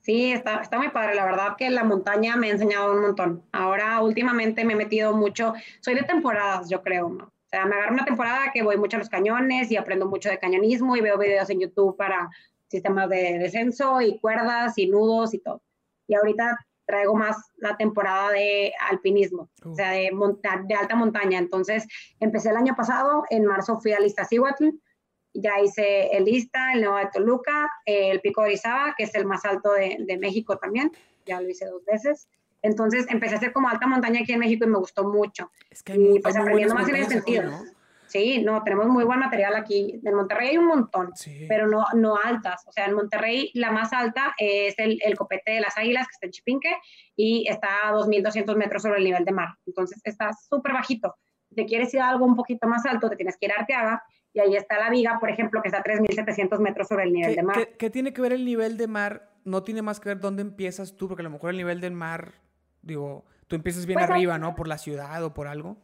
Sí, 0.00 0.32
está, 0.32 0.60
está 0.60 0.78
muy 0.78 0.88
padre. 0.88 1.14
La 1.14 1.24
verdad 1.24 1.56
que 1.56 1.70
la 1.70 1.84
montaña 1.84 2.36
me 2.36 2.48
ha 2.48 2.52
enseñado 2.52 2.92
un 2.92 3.02
montón. 3.02 3.42
Ahora, 3.52 4.00
últimamente 4.00 4.64
me 4.64 4.72
he 4.72 4.76
metido 4.76 5.14
mucho, 5.14 5.54
soy 5.80 5.94
de 5.94 6.02
temporadas, 6.02 6.68
yo 6.70 6.82
creo, 6.82 7.08
¿no? 7.10 7.24
O 7.26 7.48
sea, 7.50 7.66
me 7.66 7.74
agarro 7.74 7.94
una 7.94 8.04
temporada 8.04 8.52
que 8.54 8.62
voy 8.62 8.76
mucho 8.76 8.96
a 8.96 9.00
los 9.00 9.08
cañones 9.08 9.70
y 9.70 9.76
aprendo 9.76 10.06
mucho 10.06 10.30
de 10.30 10.38
cañonismo 10.38 10.96
y 10.96 11.00
veo 11.00 11.18
videos 11.18 11.50
en 11.50 11.60
YouTube 11.60 11.96
para 11.96 12.30
sistemas 12.68 13.08
de 13.08 13.38
descenso 13.38 14.00
y 14.00 14.20
cuerdas 14.20 14.78
y 14.78 14.86
nudos 14.86 15.34
y 15.34 15.40
todo. 15.40 15.60
Y 16.06 16.14
ahorita 16.14 16.58
traigo 16.86 17.14
más 17.14 17.36
la 17.56 17.76
temporada 17.76 18.30
de 18.30 18.72
alpinismo, 18.88 19.48
o 19.64 19.74
sea, 19.74 19.90
de, 19.90 20.10
de 20.66 20.74
alta 20.74 20.94
montaña. 20.96 21.38
Entonces, 21.38 21.86
empecé 22.20 22.50
el 22.50 22.56
año 22.56 22.74
pasado, 22.76 23.24
en 23.30 23.44
marzo 23.44 23.80
fui 23.80 23.92
a 23.92 24.00
Lista 24.00 24.24
Cihuatl, 24.24 24.68
ya 25.34 25.60
hice 25.60 26.08
el 26.16 26.24
Lista, 26.24 26.72
el 26.72 26.80
Nuevo 26.80 26.96
de 26.98 27.08
Toluca, 27.12 27.70
el 27.84 28.20
Pico 28.20 28.42
de 28.42 28.48
Orizaba, 28.48 28.94
que 28.96 29.04
es 29.04 29.14
el 29.14 29.26
más 29.26 29.44
alto 29.44 29.72
de, 29.72 29.96
de, 30.00 30.18
México 30.18 30.58
también, 30.58 30.90
ya 31.26 31.40
lo 31.40 31.48
hice 31.48 31.66
dos 31.66 31.84
veces. 31.84 32.28
Entonces, 32.62 33.06
empecé 33.08 33.34
a 33.34 33.38
hacer 33.38 33.52
como 33.52 33.68
alta 33.68 33.86
montaña 33.86 34.20
aquí 34.20 34.32
en 34.32 34.40
México 34.40 34.64
y 34.64 34.68
me 34.68 34.78
gustó 34.78 35.04
mucho. 35.04 35.50
Es 35.70 35.82
que 35.82 35.92
hay, 35.92 36.16
y 36.16 36.20
pues 36.20 36.36
aprendiendo 36.36 36.74
más 36.74 36.88
en 36.88 36.96
ese 36.96 37.10
sentido. 37.10 37.44
¿no? 37.44 37.62
Sí, 38.10 38.42
no, 38.42 38.64
tenemos 38.64 38.88
muy 38.88 39.04
buen 39.04 39.20
material 39.20 39.54
aquí. 39.54 40.00
En 40.04 40.14
Monterrey 40.14 40.48
hay 40.48 40.58
un 40.58 40.66
montón, 40.66 41.12
pero 41.48 41.68
no, 41.68 41.84
no 41.94 42.16
altas. 42.22 42.64
O 42.66 42.72
sea, 42.72 42.86
en 42.86 42.94
Monterrey 42.94 43.52
la 43.54 43.70
más 43.70 43.92
alta 43.92 44.34
es 44.36 44.76
el, 44.78 44.98
el 45.04 45.16
copete 45.16 45.52
de 45.52 45.60
las 45.60 45.78
águilas, 45.78 46.08
que 46.08 46.12
está 46.14 46.26
en 46.26 46.32
Chipinque, 46.32 46.76
y 47.14 47.46
está 47.48 47.68
a 47.88 47.92
2.200 47.92 48.56
metros 48.56 48.82
sobre 48.82 48.98
el 48.98 49.04
nivel 49.04 49.24
de 49.24 49.30
mar. 49.30 49.50
Entonces 49.64 50.00
está 50.02 50.32
súper 50.32 50.72
bajito. 50.72 51.14
Si 51.50 51.54
te 51.54 51.66
quieres 51.66 51.94
ir 51.94 52.00
a 52.00 52.08
algo 52.08 52.26
un 52.26 52.34
poquito 52.34 52.66
más 52.66 52.84
alto, 52.84 53.08
te 53.08 53.14
tienes 53.14 53.36
que 53.38 53.46
ir 53.46 53.52
a 53.52 53.60
Arteaga, 53.60 54.02
y 54.32 54.40
ahí 54.40 54.56
está 54.56 54.78
la 54.78 54.90
viga, 54.90 55.18
por 55.18 55.30
ejemplo, 55.30 55.60
que 55.62 55.68
está 55.68 55.78
a 55.80 55.84
3.700 55.84 56.58
metros 56.60 56.88
sobre 56.88 57.04
el 57.04 57.12
nivel 57.12 57.36
de 57.36 57.42
mar. 57.42 57.56
¿qué, 57.56 57.74
¿qué, 57.76 57.90
tiene 57.90 58.12
que 58.12 58.22
ver 58.22 58.32
el 58.32 58.44
nivel 58.44 58.76
de 58.76 58.86
mar? 58.86 59.30
No 59.44 59.62
tiene 59.62 59.82
más 59.82 60.00
que 60.00 60.10
ver 60.10 60.20
dónde 60.20 60.42
empiezas 60.42 60.96
tú, 60.96 61.08
porque 61.08 61.22
a 61.22 61.24
lo 61.24 61.30
mejor 61.30 61.50
el 61.50 61.56
nivel 61.56 61.80
del 61.80 61.92
mar, 61.92 62.34
digo, 62.82 63.24
tú 63.48 63.56
empiezas 63.56 63.86
bien 63.86 63.98
pues 63.98 64.10
arriba, 64.10 64.38
¿no? 64.38 64.54
Por 64.54 64.68
la 64.68 64.78
ciudad 64.78 65.24
o 65.24 65.34
por 65.34 65.46
algo 65.46 65.76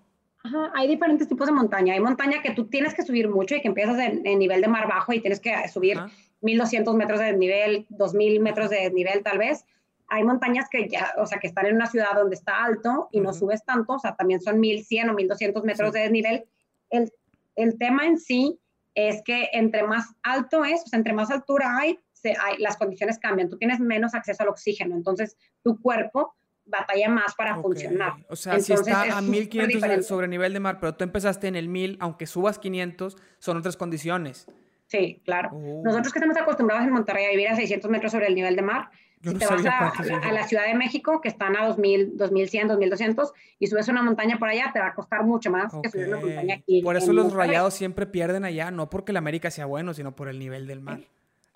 hay 0.75 0.89
diferentes 0.89 1.29
tipos 1.29 1.47
de 1.47 1.53
montaña. 1.53 1.95
Hay 1.95 2.01
montaña 2.01 2.43
que 2.43 2.53
tú 2.53 2.67
tienes 2.67 2.95
que 2.95 3.03
subir 3.03 3.29
mucho 3.29 3.55
y 3.55 3.61
que 3.61 3.69
empiezas 3.69 3.99
en, 3.99 4.23
nivel 4.39 4.61
de 4.61 4.69
mar 4.69 4.89
bajo 4.89 5.13
y 5.13 5.21
tienes 5.21 5.41
que 5.41 5.53
subir 5.69 5.99
1200 6.41 6.95
metros 6.95 7.21
de 7.21 7.37
nivel, 7.37 7.87
2000 7.91 8.41
metros 8.41 8.71
de 8.71 8.91
nivel 8.91 9.23
tal 9.23 9.39
vez. 9.39 9.65
Hay 10.09 10.23
montañas 10.23 10.69
que 10.71 10.89
ya, 10.89 11.15
o 11.19 11.27
sea, 11.27 11.39
que 11.39 11.49
están 11.49 11.67
en 11.67 11.75
una 11.75 11.87
ciudad 11.87 12.15
donde 12.15 12.37
está 12.37 12.65
alto 12.65 13.09
y 13.11 13.21
no 13.21 13.33
subes 13.33 13.65
tanto, 13.65 13.95
o 13.95 13.99
sea, 13.99 14.15
también 14.15 14.41
son 14.41 14.61
1100 14.61 15.11
o 15.11 15.15
1200 15.15 15.65
metros 15.65 15.93
de 15.93 16.01
desnivel. 16.01 16.45
El, 16.91 17.13
el 17.57 17.79
tema 17.79 18.07
en 18.07 18.19
sí 18.19 18.59
es 18.95 19.23
que 19.23 19.51
entre 19.53 19.83
más 19.83 20.15
alto 20.23 20.65
es, 20.65 20.83
o 20.85 20.89
sea, 20.89 20.99
entre 20.99 21.13
más 21.13 21.31
altura 21.31 21.77
hay, 21.79 21.99
se, 22.13 22.31
hay, 22.31 22.59
las 22.59 22.77
condiciones 22.77 23.19
cambian. 23.19 23.49
Tú 23.49 23.59
tienes 23.59 23.81
menos 23.81 24.15
acceso 24.15 24.43
al 24.43 24.49
oxígeno, 24.49 24.97
entonces 24.97 25.37
tu 25.63 25.81
cuerpo 25.81 26.35
batalla 26.67 27.09
más 27.09 27.35
para 27.35 27.61
funcionar. 27.61 28.15
O 28.29 28.37
sea, 28.37 28.59
si 28.61 28.73
está 28.73 29.17
a 29.17 29.23
1500 29.23 30.07
sobre 30.07 30.29
nivel 30.29 30.53
de 30.53 30.61
mar, 30.61 30.79
pero 30.81 30.95
tú 30.95 31.05
empezaste 31.05 31.47
en 31.47 31.57
el 31.57 31.69
1000, 31.69 31.99
aunque 32.01 32.27
subas 32.27 32.59
500, 32.59 33.17
son 33.39 33.57
otras 33.57 33.77
condiciones. 33.77 34.47
Sí, 34.87 35.21
claro. 35.25 35.51
Oh. 35.53 35.83
Nosotros 35.85 36.13
que 36.13 36.19
estamos 36.19 36.37
acostumbrados 36.37 36.85
en 36.87 36.93
Monterrey 36.93 37.27
a 37.27 37.31
vivir 37.31 37.49
a 37.49 37.57
600 37.57 37.91
metros 37.91 38.13
sobre 38.13 38.27
el 38.27 38.35
nivel 38.35 38.57
de 38.57 38.63
mar, 38.63 38.91
si 39.23 39.35
te 39.35 39.47
vas 39.47 39.65
a, 39.65 40.33
la 40.33 40.47
Ciudad 40.47 40.67
de 40.67 40.75
México, 40.75 41.21
que 41.21 41.29
están 41.29 41.57
a 41.57 41.67
2000, 41.67 42.17
2100, 42.17 42.69
2200, 42.69 43.33
y 43.59 43.67
subes 43.67 43.89
una 43.89 44.03
montaña 44.03 44.39
por 44.39 44.49
allá, 44.49 44.71
te 44.73 44.79
va 44.79 44.89
a 44.89 44.95
costar 44.95 45.25
mucho 45.25 45.51
más 45.51 45.73
que 45.83 45.89
subir 45.89 46.09
una 46.09 46.21
montaña 46.21 46.55
aquí. 46.57 46.83
Por 46.83 46.97
eso 46.97 47.13
los 47.13 47.33
rayados 47.33 47.75
siempre 47.75 48.07
pierden 48.07 48.45
allá, 48.45 48.71
no 48.71 48.89
porque 48.91 49.13
la 49.13 49.19
América 49.19 49.51
sea 49.51 49.67
bueno, 49.67 49.95
sino 49.95 50.15
por 50.15 50.29
el 50.29 50.39
nivel 50.39 50.67
del 50.67 50.81
mar. 50.81 51.01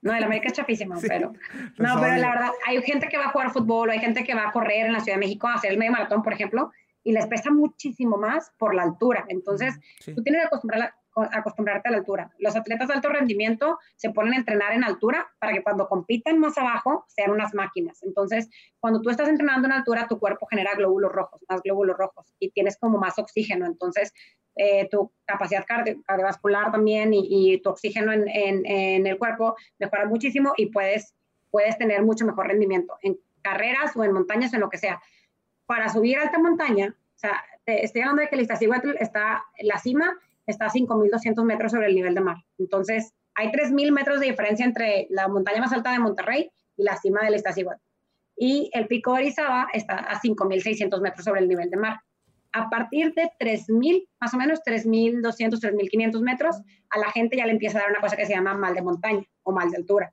No, 0.03 0.15
el 0.15 0.25
América 0.25 0.49
es 0.49 0.55
chapísimo, 0.55 0.97
pero. 1.01 1.33
No, 1.79 2.01
pero 2.01 2.17
la 2.17 2.31
verdad, 2.31 2.51
hay 2.67 2.81
gente 2.83 3.09
que 3.09 3.19
va 3.19 3.27
a 3.27 3.31
jugar 3.31 3.53
fútbol, 3.53 3.91
hay 3.91 3.99
gente 3.99 4.25
que 4.25 4.35
va 4.35 4.49
a 4.49 4.53
correr 4.53 4.87
en 4.87 4.93
la 4.93 5.01
Ciudad 5.01 5.17
de 5.17 5.27
México, 5.27 5.47
a 5.47 5.55
hacer 5.55 5.73
el 5.73 5.79
medio 5.79 5.93
maratón, 5.93 6.23
por 6.23 6.33
ejemplo, 6.33 6.73
y 7.05 7.13
les 7.13 7.27
pesa 7.27 7.51
muchísimo 7.51 8.17
más 8.17 8.53
por 8.59 8.75
la 8.75 8.83
altura. 8.83 9.25
Entonces, 9.29 9.79
tú 10.05 10.23
tienes 10.23 10.43
que 10.43 10.47
acostumbrar, 10.47 10.95
acostumbrarte 11.23 11.89
a 11.89 11.93
la 11.93 11.99
altura. 11.99 12.31
Los 12.39 12.57
atletas 12.57 12.89
de 12.89 12.95
alto 12.95 13.09
rendimiento 13.09 13.79
se 13.97 14.11
ponen 14.11 14.35
a 14.35 14.37
entrenar 14.37 14.73
en 14.73 14.85
altura 14.85 15.31
para 15.39 15.53
que 15.53 15.63
cuando 15.63 15.89
compitan 15.89 16.39
más 16.39 16.57
abajo 16.59 17.05
sean 17.09 17.31
unas 17.31 17.55
máquinas. 17.55 18.03
Entonces, 18.03 18.49
cuando 18.79 19.01
tú 19.01 19.11
estás 19.11 19.29
entrenando 19.29 19.67
en 19.67 19.73
altura, 19.73 20.07
tu 20.09 20.19
cuerpo 20.19 20.47
genera 20.47 20.75
glóbulos 20.75 21.13
rojos, 21.13 21.43
más 21.49 21.63
glóbulos 21.63 21.97
rojos, 21.97 22.33
y 22.39 22.51
tienes 22.51 22.77
como 22.79 22.99
más 22.99 23.19
oxígeno. 23.19 23.67
Entonces, 23.67 24.13
eh, 24.57 24.89
tu 24.91 25.13
capacidad 25.25 25.65
cardiovascular 25.67 26.73
también 26.73 27.13
y, 27.15 27.61
tu 27.63 27.71
oxígeno 27.71 28.13
en, 28.13 29.07
el 29.07 29.19
cuerpo 29.19 29.57
mejora 29.79 30.07
muchísimo 30.07 30.53
y 30.57 30.67
puedes, 30.67 31.15
puedes 31.51 31.79
tener 31.79 32.03
mucho 32.03 32.27
mejor 32.27 32.49
rendimiento 32.49 32.99
en 33.03 33.17
carreras 33.43 33.97
o 33.97 34.05
en 34.05 34.13
montañas 34.13 34.53
o 34.53 34.57
en 34.57 34.61
lo 34.61 34.69
que 34.69 34.79
sea. 34.79 35.01
Para 35.67 35.89
subir 35.89 36.19
alta 36.19 36.39
montaña, 36.39 36.95
o 36.95 37.19
sea, 37.19 37.43
estoy 37.65 38.03
hablando 38.03 38.23
de 38.23 38.29
que 38.29 38.35
el 38.35 38.43
Iztaccíhuatl 38.43 38.97
está 38.99 39.45
en 39.57 39.69
la 39.69 39.79
cima, 39.79 40.19
está 40.51 40.67
a 40.67 40.71
5.200 40.71 41.45
metros 41.45 41.73
sobre 41.73 41.87
el 41.87 41.95
nivel 41.95 42.15
de 42.15 42.21
mar. 42.21 42.37
Entonces, 42.59 43.13
hay 43.35 43.49
3.000 43.49 43.93
metros 43.93 44.21
de 44.21 44.27
diferencia 44.27 44.65
entre 44.65 45.07
la 45.11 45.29
montaña 45.29 45.61
más 45.61 45.73
alta 45.73 45.93
de 45.93 45.99
Monterrey 45.99 46.51
y 46.77 46.83
la 46.83 46.97
cima 46.97 47.23
del 47.23 47.35
Iztaccíhuatl. 47.37 47.81
Y 48.37 48.71
el 48.73 48.87
pico 48.87 49.13
de 49.13 49.23
Orizaba 49.23 49.69
está 49.73 49.97
a 49.97 50.21
5.600 50.21 51.01
metros 51.01 51.25
sobre 51.25 51.41
el 51.41 51.49
nivel 51.49 51.71
de 51.71 51.77
mar. 51.77 52.01
A 52.53 52.69
partir 52.69 53.15
de 53.15 53.31
3.000, 53.39 54.09
más 54.21 54.35
o 54.35 54.37
menos 54.37 54.61
3.200, 54.67 55.23
3.500 55.61 56.23
metros, 56.23 56.57
a 56.91 56.99
la 56.99 57.11
gente 57.13 57.37
ya 57.37 57.47
le 57.47 57.53
empieza 57.53 57.79
a 57.79 57.83
dar 57.83 57.91
una 57.91 58.01
cosa 58.01 58.17
que 58.17 58.27
se 58.27 58.33
llama 58.33 58.55
mal 58.55 58.75
de 58.75 58.83
montaña 58.83 59.23
o 59.43 59.53
mal 59.53 59.71
de 59.71 59.77
altura. 59.77 60.13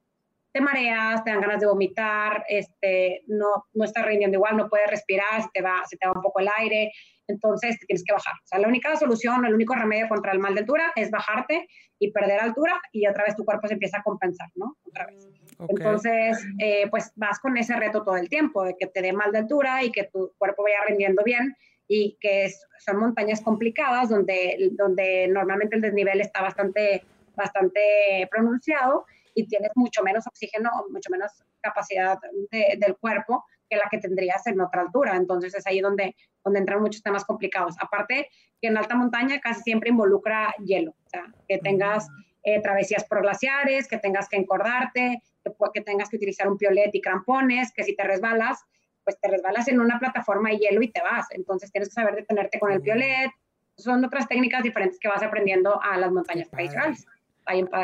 Te 0.58 0.64
mareas, 0.64 1.24
te 1.24 1.30
dan 1.30 1.42
ganas 1.42 1.60
de 1.60 1.68
vomitar, 1.68 2.44
este, 2.50 3.22
no, 3.28 3.68
no 3.76 3.86
estás 3.86 4.04
rindiendo 4.08 4.38
igual, 4.38 4.58
no 4.58 4.68
puedes 4.68 4.90
respirar, 4.90 5.44
se 5.44 5.50
te, 5.54 5.62
va, 5.62 5.84
se 5.88 5.98
te 5.98 6.08
va 6.08 6.14
un 6.16 6.22
poco 6.24 6.40
el 6.40 6.48
aire, 6.58 6.92
entonces 7.28 7.78
te 7.78 7.86
tienes 7.86 8.04
que 8.04 8.12
bajar. 8.12 8.34
O 8.34 8.48
sea, 8.48 8.58
la 8.58 8.68
única 8.68 8.96
solución, 8.96 9.46
el 9.46 9.54
único 9.54 9.76
remedio 9.76 10.10
contra 10.10 10.32
el 10.32 10.40
mal 10.40 10.56
de 10.56 10.62
altura 10.62 10.94
es 10.96 11.12
bajarte 11.12 11.68
y 12.00 12.12
perder 12.12 12.40
altura 12.40 12.74
y 12.92 13.06
otra 13.06 13.26
vez 13.26 13.36
tu 13.36 13.46
cuerpo 13.46 13.68
se 13.68 13.76
empieza 13.76 14.00
a 14.00 14.02
compensar, 14.02 14.48
¿no? 14.56 14.76
Otra 14.84 15.06
vez. 15.06 15.30
Entonces, 15.60 16.44
eh, 16.58 16.88
pues 16.90 17.12
vas 17.16 17.38
con 17.38 17.56
ese 17.56 17.76
reto 17.76 18.04
todo 18.04 18.18
el 18.18 18.28
tiempo, 18.28 18.64
de 18.64 18.76
que 18.80 18.88
te 18.88 19.04
dé 19.04 19.14
mal 19.14 19.32
de 19.32 19.38
altura 19.38 19.84
y 19.84 19.92
que 19.92 20.06
tu 20.06 20.34
cuerpo 20.40 20.64
vaya 20.64 20.78
rindiendo 20.88 21.22
bien 21.24 21.56
y 21.88 22.18
que 22.20 22.52
son 22.80 22.98
montañas 22.98 23.42
complicadas 23.42 24.10
donde, 24.10 24.72
donde 24.72 25.28
normalmente 25.28 25.76
el 25.76 25.84
desnivel 25.84 26.20
está 26.20 26.42
bastante, 26.42 27.04
bastante 27.36 28.28
pronunciado 28.32 29.06
y 29.38 29.48
tienes 29.48 29.72
mucho 29.76 30.02
menos 30.02 30.26
oxígeno, 30.26 30.72
mucho 30.90 31.12
menos 31.12 31.32
capacidad 31.62 32.18
del 32.50 32.98
cuerpo 32.98 33.46
que 33.70 33.78
la 33.78 33.88
que 33.92 34.00
tendrías 34.00 34.48
en 34.48 34.60
otra 34.60 34.82
altura. 34.82 35.16
Entonces 35.16 35.54
es 35.54 35.68
ahí 35.68 35.80
donde, 35.80 36.16
donde 36.44 36.60
entran 36.60 36.82
muchos 36.82 37.04
temas 37.04 37.24
complicados. 37.24 37.76
Aparte 37.80 38.30
que 38.60 38.68
en 38.68 38.78
alta 38.78 38.96
montaña 38.96 39.40
casi 39.40 39.62
siempre 39.62 39.92
involucra 39.92 40.56
hielo, 40.66 40.96
o 41.06 41.10
sea, 41.10 41.26
que 41.48 41.60
tengas 41.60 42.08
eh, 42.42 42.60
travesías 42.64 43.04
por 43.04 43.22
glaciares, 43.22 43.88
que 43.88 44.00
tengas 44.00 44.28
que 44.28 44.38
encordarte, 44.38 45.22
que, 45.44 45.52
que, 45.72 45.82
tengas 45.82 46.10
que 46.10 46.16
utilizar 46.16 46.48
un 46.48 46.58
piolet 46.58 46.90
y 46.96 47.02
crampones, 47.02 47.72
que 47.72 47.84
si 47.84 47.96
te 47.96 48.04
resbalas, 48.04 48.66
pues 49.04 49.20
te 49.20 49.30
resbalas 49.30 49.68
en 49.68 49.80
una 49.80 50.00
plataforma 50.00 50.50
de 50.50 50.58
hielo 50.58 50.82
y 50.82 50.92
te 50.92 51.02
vas. 51.04 51.28
Entonces 51.30 51.72
tienes 51.72 51.90
que 51.90 51.94
saber 51.94 52.16
detenerte 52.16 52.60
con 52.60 52.72
el 52.72 52.82
piolet. 52.82 53.30
Son 53.78 54.04
otras 54.04 54.28
técnicas 54.28 54.64
diferentes 54.64 54.98
que 55.00 55.08
vas 55.08 55.22
aprendiendo 55.22 55.80
a 55.80 55.96
las 55.98 56.12
montañas 56.12 56.50
tradicionales. 56.50 57.06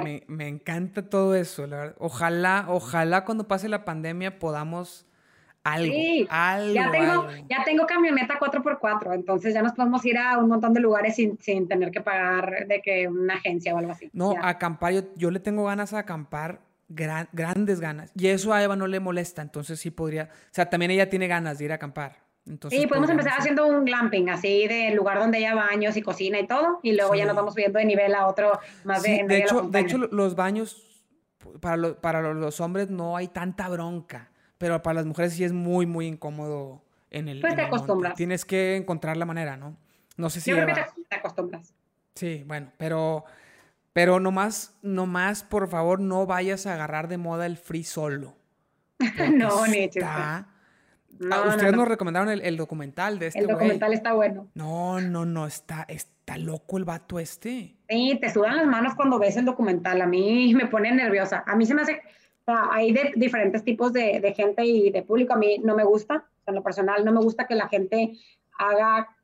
Me, 0.04 0.24
me, 0.28 0.48
encanta 0.48 1.10
todo 1.10 1.36
eso, 1.36 1.66
la 1.68 1.78
verdad. 1.78 1.96
Ojalá, 2.00 2.66
ojalá 2.68 3.26
cuando 3.26 3.48
pase 3.48 3.70
la 3.70 3.86
pandemia 3.86 4.40
podamos 4.40 5.06
algo, 5.64 5.94
sí, 5.94 6.28
algo, 6.30 6.74
ya 6.74 6.92
tengo, 6.92 7.28
ya 7.50 7.64
tengo 7.64 7.86
camioneta 7.86 8.38
4x4, 8.38 9.16
entonces 9.16 9.54
ya 9.54 9.62
nos 9.62 9.72
podemos 9.72 10.06
ir 10.06 10.18
a 10.18 10.38
un 10.38 10.50
montón 10.50 10.74
de 10.74 10.82
lugares 10.82 11.16
sin, 11.16 11.38
sin 11.40 11.70
tener 11.70 11.90
que 11.90 12.02
pagar 12.02 12.68
de 12.68 12.82
que 12.82 13.08
una 13.08 13.36
agencia 13.36 13.74
o 13.74 13.78
algo 13.78 13.94
así. 13.94 14.10
No, 14.12 14.36
acampar, 14.42 14.94
yo, 14.94 15.02
yo, 15.16 15.32
le 15.32 15.40
tengo 15.40 15.64
ganas 15.64 15.94
a 15.94 16.00
acampar, 16.00 16.60
grandes 16.90 17.80
ganas, 17.80 18.12
y 18.14 18.28
eso 18.28 18.52
a 18.52 18.62
Eva 18.62 18.76
no 18.76 18.88
le 18.88 19.00
molesta, 19.00 19.42
entonces 19.42 19.80
sí 19.80 19.90
podría, 19.90 20.24
o 20.34 20.54
sea, 20.54 20.70
también 20.70 20.92
ella 20.92 21.10
tiene 21.10 21.28
ganas 21.28 21.58
de 21.58 21.66
ir 21.66 21.72
a 21.72 21.76
acampar. 21.76 22.24
Entonces, 22.46 22.80
sí, 22.80 22.88
podemos 22.88 23.10
empezar 23.10 23.34
haciendo 23.38 23.66
un 23.68 23.86
glamping, 23.86 24.30
así 24.30 24.68
del 24.68 24.96
lugar 24.96 25.20
donde 25.20 25.38
ella 25.38 25.56
baños 25.56 25.96
y 25.96 26.02
cocina 26.02 26.40
y 26.40 26.48
todo, 26.48 26.80
y 26.84 26.94
luego 26.94 27.16
ya 27.16 27.26
nos 27.26 27.36
vamos 27.36 27.54
subiendo 27.54 27.80
de 27.80 27.86
nivel 27.86 28.14
a 28.16 28.28
otro 28.28 28.60
más 28.84 29.02
de, 29.04 29.24
de 29.26 29.38
hecho, 29.38 29.62
de 29.62 29.80
hecho, 29.80 29.98
los 29.98 30.36
baños 30.36 31.06
para, 31.62 32.02
para 32.02 32.34
los 32.34 32.60
hombres 32.60 32.90
no 32.90 33.16
hay 33.16 33.30
tanta 33.30 33.70
bronca 33.70 34.30
pero 34.64 34.82
para 34.82 34.94
las 34.94 35.06
mujeres 35.06 35.34
sí 35.34 35.44
es 35.44 35.52
muy, 35.52 35.86
muy 35.86 36.08
incómodo 36.08 36.86
en 37.12 37.28
el. 37.28 37.42
Pues 37.42 37.54
te 37.54 37.64
acostumbras. 37.64 38.16
Tienes 38.16 38.46
que 38.46 38.78
encontrar 38.78 39.18
la 39.18 39.26
manera, 39.26 39.58
¿no? 39.58 39.76
No 40.16 40.30
sé 40.30 40.40
si. 40.40 40.52
Yo 40.52 40.56
creo 40.56 40.68
que 40.68 40.74
te, 41.10 41.16
acostumbras. 41.18 41.74
Sí, 42.16 42.46
bueno, 42.48 42.72
pero. 42.78 43.26
Pero 43.92 44.22
nomás, 44.22 44.74
nomás, 44.82 45.44
por 45.44 45.68
favor, 45.68 46.00
no 46.00 46.26
vayas 46.26 46.66
a 46.66 46.76
agarrar 46.76 47.10
de 47.10 47.18
moda 47.18 47.46
el 47.46 47.58
free 47.58 47.84
solo. 47.84 48.38
no, 49.34 49.68
ni 49.68 49.90
hecho. 51.20 51.30
Ah, 51.32 51.48
ustedes 51.48 51.74
nos 51.74 51.88
recomendaron 51.88 52.30
el, 52.30 52.58
documental 52.58 53.20
de 53.20 53.28
este 53.28 53.40
El 53.40 53.48
documental 53.48 53.94
está 53.94 54.14
bueno. 54.14 54.48
No, 54.54 55.00
no, 55.02 55.26
no, 55.26 55.48
está, 55.48 55.86
está 55.88 56.38
loco 56.38 56.78
el 56.78 56.86
vato 56.86 57.20
este. 57.20 57.76
Sí, 57.90 58.18
te 58.20 58.30
sudan 58.32 58.58
las 58.58 58.68
manos 58.68 58.96
cuando 58.96 59.20
ves 59.20 59.38
el 59.38 59.46
documental. 59.46 60.02
A 60.02 60.08
mí 60.08 60.54
me 60.56 60.68
pone 60.68 60.92
nerviosa. 60.92 61.44
A 61.46 61.56
mí 61.56 61.66
se 61.66 61.74
me 61.74 61.84
hace 61.84 62.02
hay 62.46 62.92
de 62.92 63.14
diferentes 63.16 63.64
tipos 63.64 63.94
de, 63.94 64.20
de, 64.20 64.34
gente 64.34 64.66
y 64.66 64.92
de 64.92 65.02
público. 65.04 65.34
A 65.34 65.38
mí 65.38 65.60
no 65.64 65.76
me 65.76 65.84
gusta, 65.84 66.26
en 66.46 66.56
lo 66.56 66.64
personal, 66.64 67.06
no 67.06 67.14
me 67.14 67.22
gusta 67.22 67.48
que 67.48 67.56
la 67.56 67.70
gente 67.70 68.18
haga 68.58 69.16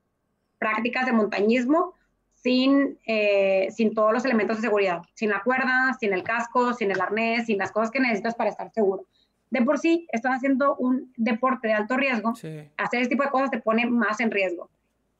prácticas 0.57 1.05
de 1.05 1.11
montañismo 1.11 1.95
sin, 2.33 2.97
eh, 3.05 3.67
sin 3.71 3.93
todos 3.93 4.13
los 4.13 4.23
elementos 4.25 4.57
de 4.57 4.61
seguridad, 4.61 5.01
sin 5.13 5.29
la 5.29 5.43
cuerda, 5.43 5.95
sin 5.99 6.13
el 6.13 6.23
casco, 6.23 6.73
sin 6.73 6.91
el 6.91 7.01
arnés, 7.01 7.47
sin 7.47 7.57
las 7.57 7.71
cosas 7.71 7.91
que 7.91 7.99
necesitas 7.99 8.35
para 8.35 8.49
estar 8.49 8.71
seguro. 8.71 9.05
De 9.49 9.61
por 9.63 9.79
sí, 9.79 10.07
están 10.11 10.33
haciendo 10.33 10.75
un 10.75 11.11
deporte 11.17 11.69
de 11.69 11.73
alto 11.73 11.97
riesgo. 11.97 12.31
Hacer 12.31 13.01
este 13.01 13.09
tipo 13.09 13.23
de 13.23 13.29
cosas 13.29 13.49
te 13.49 13.59
pone 13.59 13.85
más 13.87 14.19
en 14.19 14.31
riesgo. 14.31 14.69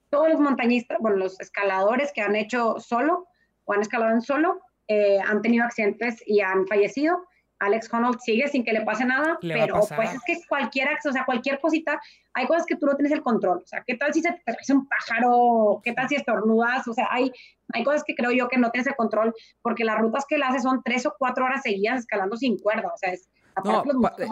Todos 0.10 0.30
los 0.30 0.40
montañistas, 0.40 0.98
bueno, 1.00 1.18
los 1.18 1.40
escaladores 1.40 2.12
que 2.14 2.22
han 2.22 2.36
hecho 2.36 2.80
solo 2.80 3.28
o 3.66 3.74
han 3.74 3.82
escalado 3.82 4.12
en 4.14 4.22
solo, 4.22 4.62
eh, 4.88 5.20
han 5.20 5.42
tenido 5.42 5.66
accidentes 5.66 6.24
y 6.26 6.42
han 6.42 6.68
fallecido 6.68 7.28
Alex 7.60 7.94
Honnold 7.94 8.20
sigue 8.22 8.48
sin 8.48 8.64
que 8.64 8.72
le 8.72 8.82
pase 8.82 9.06
nada, 9.06 9.38
pero 9.42 9.82
pues 9.96 10.14
es 10.14 10.22
que 10.26 10.38
cualquier, 10.48 10.88
o 11.06 11.12
sea, 11.12 11.26
cualquier 11.26 11.60
cosita, 11.60 12.00
hay 12.34 12.48
cosas 12.48 12.66
que 12.66 12.78
tú 12.78 12.86
no 12.86 12.96
tienes 12.96 13.12
el 13.12 13.22
control, 13.22 13.62
o 13.64 13.68
sea, 13.68 13.84
¿qué 13.86 13.96
tal 13.96 14.14
si 14.14 14.22
se 14.22 14.32
te 14.32 14.52
hace 14.52 14.74
un 14.74 14.88
pájaro? 14.88 15.82
¿Qué 15.84 15.94
tal 15.94 16.08
si 16.08 16.16
estornudas? 16.16 16.88
O 16.88 16.94
sea, 16.94 17.08
hay, 17.12 17.32
hay 17.74 17.84
cosas 17.84 18.04
que 18.06 18.16
creo 18.16 18.32
yo 18.32 18.48
que 18.48 18.58
no 18.58 18.72
tienes 18.72 18.88
el 18.88 18.96
control, 18.96 19.34
porque 19.62 19.84
las 19.84 20.00
rutas 20.00 20.26
que 20.28 20.36
él 20.36 20.44
hace 20.44 20.60
son 20.60 20.82
tres 20.84 21.06
o 21.06 21.14
cuatro 21.18 21.46
horas 21.46 21.62
seguidas 21.62 22.00
escalando 22.00 22.38
sin 22.38 22.58
cuerda, 22.58 22.92
o 22.94 22.98
sea, 22.98 23.12
es... 23.12 23.29
No, 23.64 23.84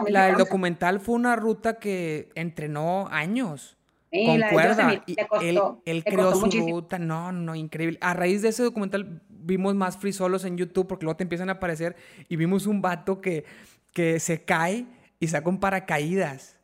la, 0.08 0.28
el 0.28 0.36
documental 0.36 1.00
fue 1.00 1.14
una 1.14 1.36
ruta 1.36 1.78
que 1.78 2.30
entrenó 2.34 3.08
años. 3.10 3.76
con 4.10 4.40
cuerda. 4.50 5.02
y 5.06 5.16
él, 5.84 6.04
creó 6.04 6.34
su 6.34 6.50
ruta. 6.50 6.98
No, 6.98 7.32
no, 7.32 7.54
increíble. 7.54 7.98
A 8.00 8.14
raíz 8.14 8.42
de 8.42 8.48
ese 8.48 8.62
documental 8.62 9.20
vimos 9.28 9.74
más 9.74 9.96
free 9.96 10.12
solos 10.12 10.44
en 10.44 10.56
YouTube 10.56 10.86
porque 10.86 11.04
luego 11.04 11.16
te 11.16 11.24
empiezan 11.24 11.48
a 11.48 11.52
aparecer 11.52 11.96
y 12.28 12.36
vimos 12.36 12.66
un 12.66 12.82
vato 12.82 13.20
que, 13.20 13.44
que 13.92 14.20
se 14.20 14.42
cae 14.42 14.86
y 15.20 15.28
saca 15.28 15.48
un 15.48 15.58
paracaídas. 15.58 16.57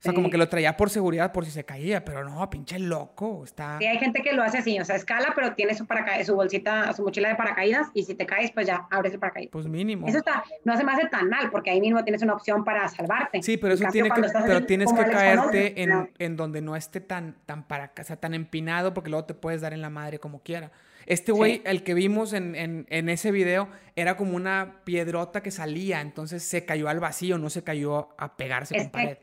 O 0.00 0.02
sea, 0.02 0.14
como 0.14 0.30
que 0.30 0.38
lo 0.38 0.48
traía 0.48 0.78
por 0.78 0.88
seguridad, 0.88 1.30
por 1.30 1.44
si 1.44 1.50
se 1.50 1.64
caía, 1.64 2.02
pero 2.06 2.24
no, 2.24 2.48
pinche 2.48 2.78
loco, 2.78 3.44
está... 3.44 3.76
Sí, 3.78 3.84
hay 3.84 3.98
gente 3.98 4.22
que 4.22 4.32
lo 4.32 4.42
hace 4.42 4.56
así, 4.56 4.80
o 4.80 4.84
sea, 4.86 4.96
escala, 4.96 5.32
pero 5.34 5.52
tiene 5.52 5.74
su, 5.74 5.86
su 6.24 6.34
bolsita, 6.34 6.90
su 6.94 7.02
mochila 7.02 7.28
de 7.28 7.34
paracaídas, 7.34 7.88
y 7.92 8.04
si 8.04 8.14
te 8.14 8.24
caes, 8.24 8.50
pues 8.50 8.66
ya, 8.66 8.86
abres 8.90 9.12
el 9.12 9.18
paracaídas. 9.18 9.50
Pues 9.52 9.66
mínimo. 9.66 10.08
Eso 10.08 10.16
está, 10.16 10.42
no 10.64 10.74
se 10.78 10.84
me 10.84 10.92
hace 10.92 11.06
tan 11.08 11.28
mal, 11.28 11.50
porque 11.50 11.68
ahí 11.68 11.82
mismo 11.82 12.02
tienes 12.02 12.22
una 12.22 12.32
opción 12.32 12.64
para 12.64 12.88
salvarte. 12.88 13.42
Sí, 13.42 13.58
pero 13.58 13.74
eso 13.74 13.84
tiene 13.92 14.08
que, 14.10 14.22
pero 14.46 14.64
tienes 14.64 14.90
que 14.90 15.04
caerte 15.04 15.82
en, 15.82 16.10
en, 16.18 16.34
donde 16.34 16.62
no 16.62 16.76
esté 16.76 17.02
tan, 17.02 17.36
tan 17.44 17.68
para, 17.68 17.92
o 18.00 18.04
sea, 18.04 18.16
tan 18.16 18.32
empinado, 18.32 18.94
porque 18.94 19.10
luego 19.10 19.26
te 19.26 19.34
puedes 19.34 19.60
dar 19.60 19.74
en 19.74 19.82
la 19.82 19.90
madre 19.90 20.18
como 20.18 20.42
quiera. 20.42 20.72
Este 21.04 21.30
güey, 21.32 21.60
el 21.66 21.82
que 21.82 21.92
vimos 21.92 22.32
en, 22.32 22.54
en, 22.54 22.86
en, 22.88 23.10
ese 23.10 23.32
video, 23.32 23.68
era 23.96 24.16
como 24.16 24.34
una 24.34 24.76
piedrota 24.84 25.42
que 25.42 25.50
salía, 25.50 26.00
entonces 26.00 26.42
se 26.42 26.64
cayó 26.64 26.88
al 26.88 27.00
vacío, 27.00 27.36
no 27.36 27.50
se 27.50 27.62
cayó 27.62 28.08
a 28.16 28.38
pegarse 28.38 28.74
con 28.78 28.88
pared. 28.88 29.18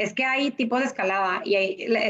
Es 0.00 0.14
que 0.14 0.24
hay 0.24 0.50
tipos 0.50 0.80
de 0.80 0.86
escalada 0.86 1.42
y 1.44 1.86
la, 1.88 2.00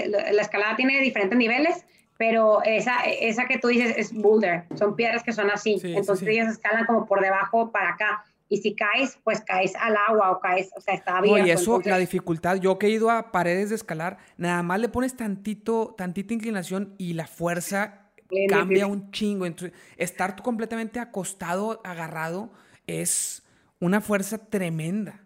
escalada 0.41 0.77
tiene 0.77 1.01
diferentes 1.01 1.37
niveles, 1.37 1.85
pero 2.17 2.62
esa, 2.62 3.01
esa 3.03 3.47
que 3.47 3.59
tú 3.59 3.69
dices 3.69 3.95
es 3.97 4.12
boulder, 4.12 4.65
son 4.77 4.95
piedras 4.95 5.25
que 5.25 5.33
son 5.33 5.51
así, 5.51 5.81
entonces 5.83 6.29
ellas 6.29 6.53
escalan 6.53 6.87
como 6.87 7.07
por 7.07 7.21
debajo 7.21 7.73
para 7.73 7.91
acá. 7.91 8.25
Y 8.49 8.59
si 8.59 8.75
caes, 8.75 9.19
pues 9.23 9.41
caes 9.41 9.75
al 9.77 9.97
agua 10.09 10.33
o 10.33 10.41
caes, 10.41 10.71
o 10.77 10.81
sea, 10.81 10.95
está 10.95 11.19
abierto. 11.19 11.47
y 11.47 11.51
eso, 11.51 11.81
la 11.85 11.99
dificultad, 11.99 12.57
yo 12.57 12.79
que 12.79 12.89
he 12.89 12.91
ido 12.91 13.11
a 13.11 13.31
paredes 13.33 13.71
de 13.71 13.77
escalar, 13.77 14.19
nada 14.37 14.62
más 14.62 14.81
le 14.81 14.89
pones 14.89 15.17
tantito, 15.17 15.95
tantita 15.97 16.35
inclinación 16.35 16.95
y 16.99 17.15
la 17.15 17.27
fuerza 17.27 18.11
cambia 18.49 18.87
un 18.87 19.11
chingo. 19.11 19.47
Entonces, 19.47 19.77
estar 19.97 20.41
completamente 20.43 21.01
acostado, 21.01 21.81
agarrado, 21.85 22.53
es 22.87 23.45
una 23.81 24.01
fuerza 24.01 24.39
tremenda. 24.39 25.21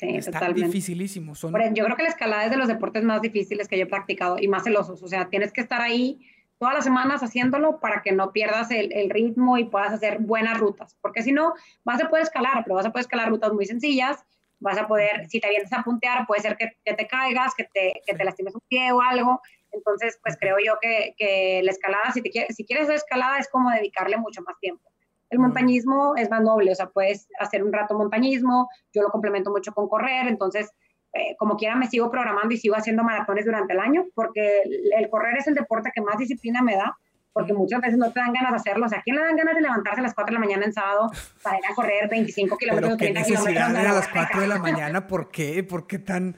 Sí, 0.00 0.16
Está 0.16 0.50
dificilísimo. 0.50 1.34
Yo 1.34 1.84
creo 1.84 1.96
que 1.96 2.02
la 2.02 2.08
escalada 2.08 2.44
es 2.46 2.50
de 2.50 2.56
los 2.56 2.68
deportes 2.68 3.04
más 3.04 3.20
difíciles 3.20 3.68
que 3.68 3.76
yo 3.76 3.84
he 3.84 3.86
practicado 3.86 4.38
y 4.40 4.48
más 4.48 4.64
celosos. 4.64 5.02
O 5.02 5.08
sea, 5.08 5.28
tienes 5.28 5.52
que 5.52 5.60
estar 5.60 5.82
ahí 5.82 6.26
todas 6.58 6.74
las 6.74 6.84
semanas 6.84 7.22
haciéndolo 7.22 7.80
para 7.80 8.00
que 8.00 8.12
no 8.12 8.32
pierdas 8.32 8.70
el, 8.70 8.94
el 8.94 9.10
ritmo 9.10 9.58
y 9.58 9.64
puedas 9.64 9.92
hacer 9.92 10.20
buenas 10.20 10.58
rutas. 10.58 10.96
Porque 11.02 11.22
si 11.22 11.32
no, 11.32 11.52
vas 11.84 12.02
a 12.02 12.08
poder 12.08 12.22
escalar, 12.22 12.62
pero 12.64 12.76
vas 12.76 12.86
a 12.86 12.92
poder 12.92 13.02
escalar 13.02 13.28
rutas 13.28 13.52
muy 13.52 13.66
sencillas. 13.66 14.24
Vas 14.58 14.78
a 14.78 14.86
poder, 14.86 15.28
si 15.28 15.38
te 15.38 15.50
vienes 15.50 15.72
a 15.74 15.82
puntear, 15.82 16.26
puede 16.26 16.40
ser 16.40 16.56
que, 16.56 16.78
que 16.82 16.94
te 16.94 17.06
caigas, 17.06 17.54
que 17.54 17.64
te, 17.64 18.00
que 18.06 18.14
te 18.14 18.24
lastimes 18.24 18.54
un 18.54 18.62
pie 18.68 18.92
o 18.92 19.02
algo. 19.02 19.42
Entonces, 19.70 20.18
pues 20.22 20.38
creo 20.40 20.56
yo 20.64 20.78
que, 20.80 21.14
que 21.18 21.60
la 21.62 21.72
escalada, 21.72 22.10
si, 22.12 22.22
te 22.22 22.30
quieres, 22.30 22.56
si 22.56 22.64
quieres 22.64 22.84
hacer 22.84 22.96
escalada, 22.96 23.38
es 23.38 23.50
como 23.50 23.70
dedicarle 23.70 24.16
mucho 24.16 24.40
más 24.42 24.58
tiempo. 24.60 24.89
El 25.30 25.38
montañismo 25.38 26.14
es 26.16 26.28
más 26.28 26.42
noble, 26.42 26.72
o 26.72 26.74
sea, 26.74 26.90
puedes 26.90 27.28
hacer 27.38 27.62
un 27.62 27.72
rato 27.72 27.96
montañismo, 27.96 28.68
yo 28.92 29.02
lo 29.02 29.10
complemento 29.10 29.50
mucho 29.50 29.72
con 29.72 29.88
correr, 29.88 30.26
entonces, 30.26 30.70
eh, 31.12 31.36
como 31.38 31.56
quiera, 31.56 31.76
me 31.76 31.86
sigo 31.86 32.10
programando 32.10 32.52
y 32.52 32.58
sigo 32.58 32.74
haciendo 32.74 33.04
maratones 33.04 33.44
durante 33.44 33.72
el 33.72 33.80
año, 33.80 34.06
porque 34.14 34.62
el, 34.96 35.08
correr 35.08 35.36
es 35.38 35.46
el 35.46 35.54
deporte 35.54 35.92
que 35.94 36.00
más 36.00 36.18
disciplina 36.18 36.62
me 36.62 36.74
da, 36.74 36.98
porque 37.32 37.52
muchas 37.52 37.80
veces 37.80 37.96
no 37.96 38.12
te 38.12 38.18
dan 38.18 38.32
ganas 38.32 38.50
de 38.50 38.56
hacerlo. 38.56 38.86
O 38.86 38.88
sea, 38.88 39.02
¿quién 39.02 39.14
le 39.14 39.22
dan 39.22 39.36
ganas 39.36 39.54
de 39.54 39.60
levantarse 39.60 40.00
a 40.00 40.02
las 40.02 40.14
4 40.14 40.34
de 40.34 40.40
la 40.40 40.44
mañana 40.44 40.64
en 40.64 40.72
sábado 40.72 41.12
para 41.44 41.58
ir 41.58 41.64
a 41.70 41.74
correr 41.76 42.08
25 42.08 42.56
kilómetros, 42.56 42.96
30 42.96 43.22
kilómetros? 43.22 43.68
a 43.68 43.92
las 43.92 44.08
4 44.08 44.40
de 44.40 44.46
la 44.48 44.58
mañana? 44.58 45.06
¿Por 45.06 45.30
qué? 45.30 45.62
¿Por 45.62 45.86
qué 45.86 46.00
tan...? 46.00 46.36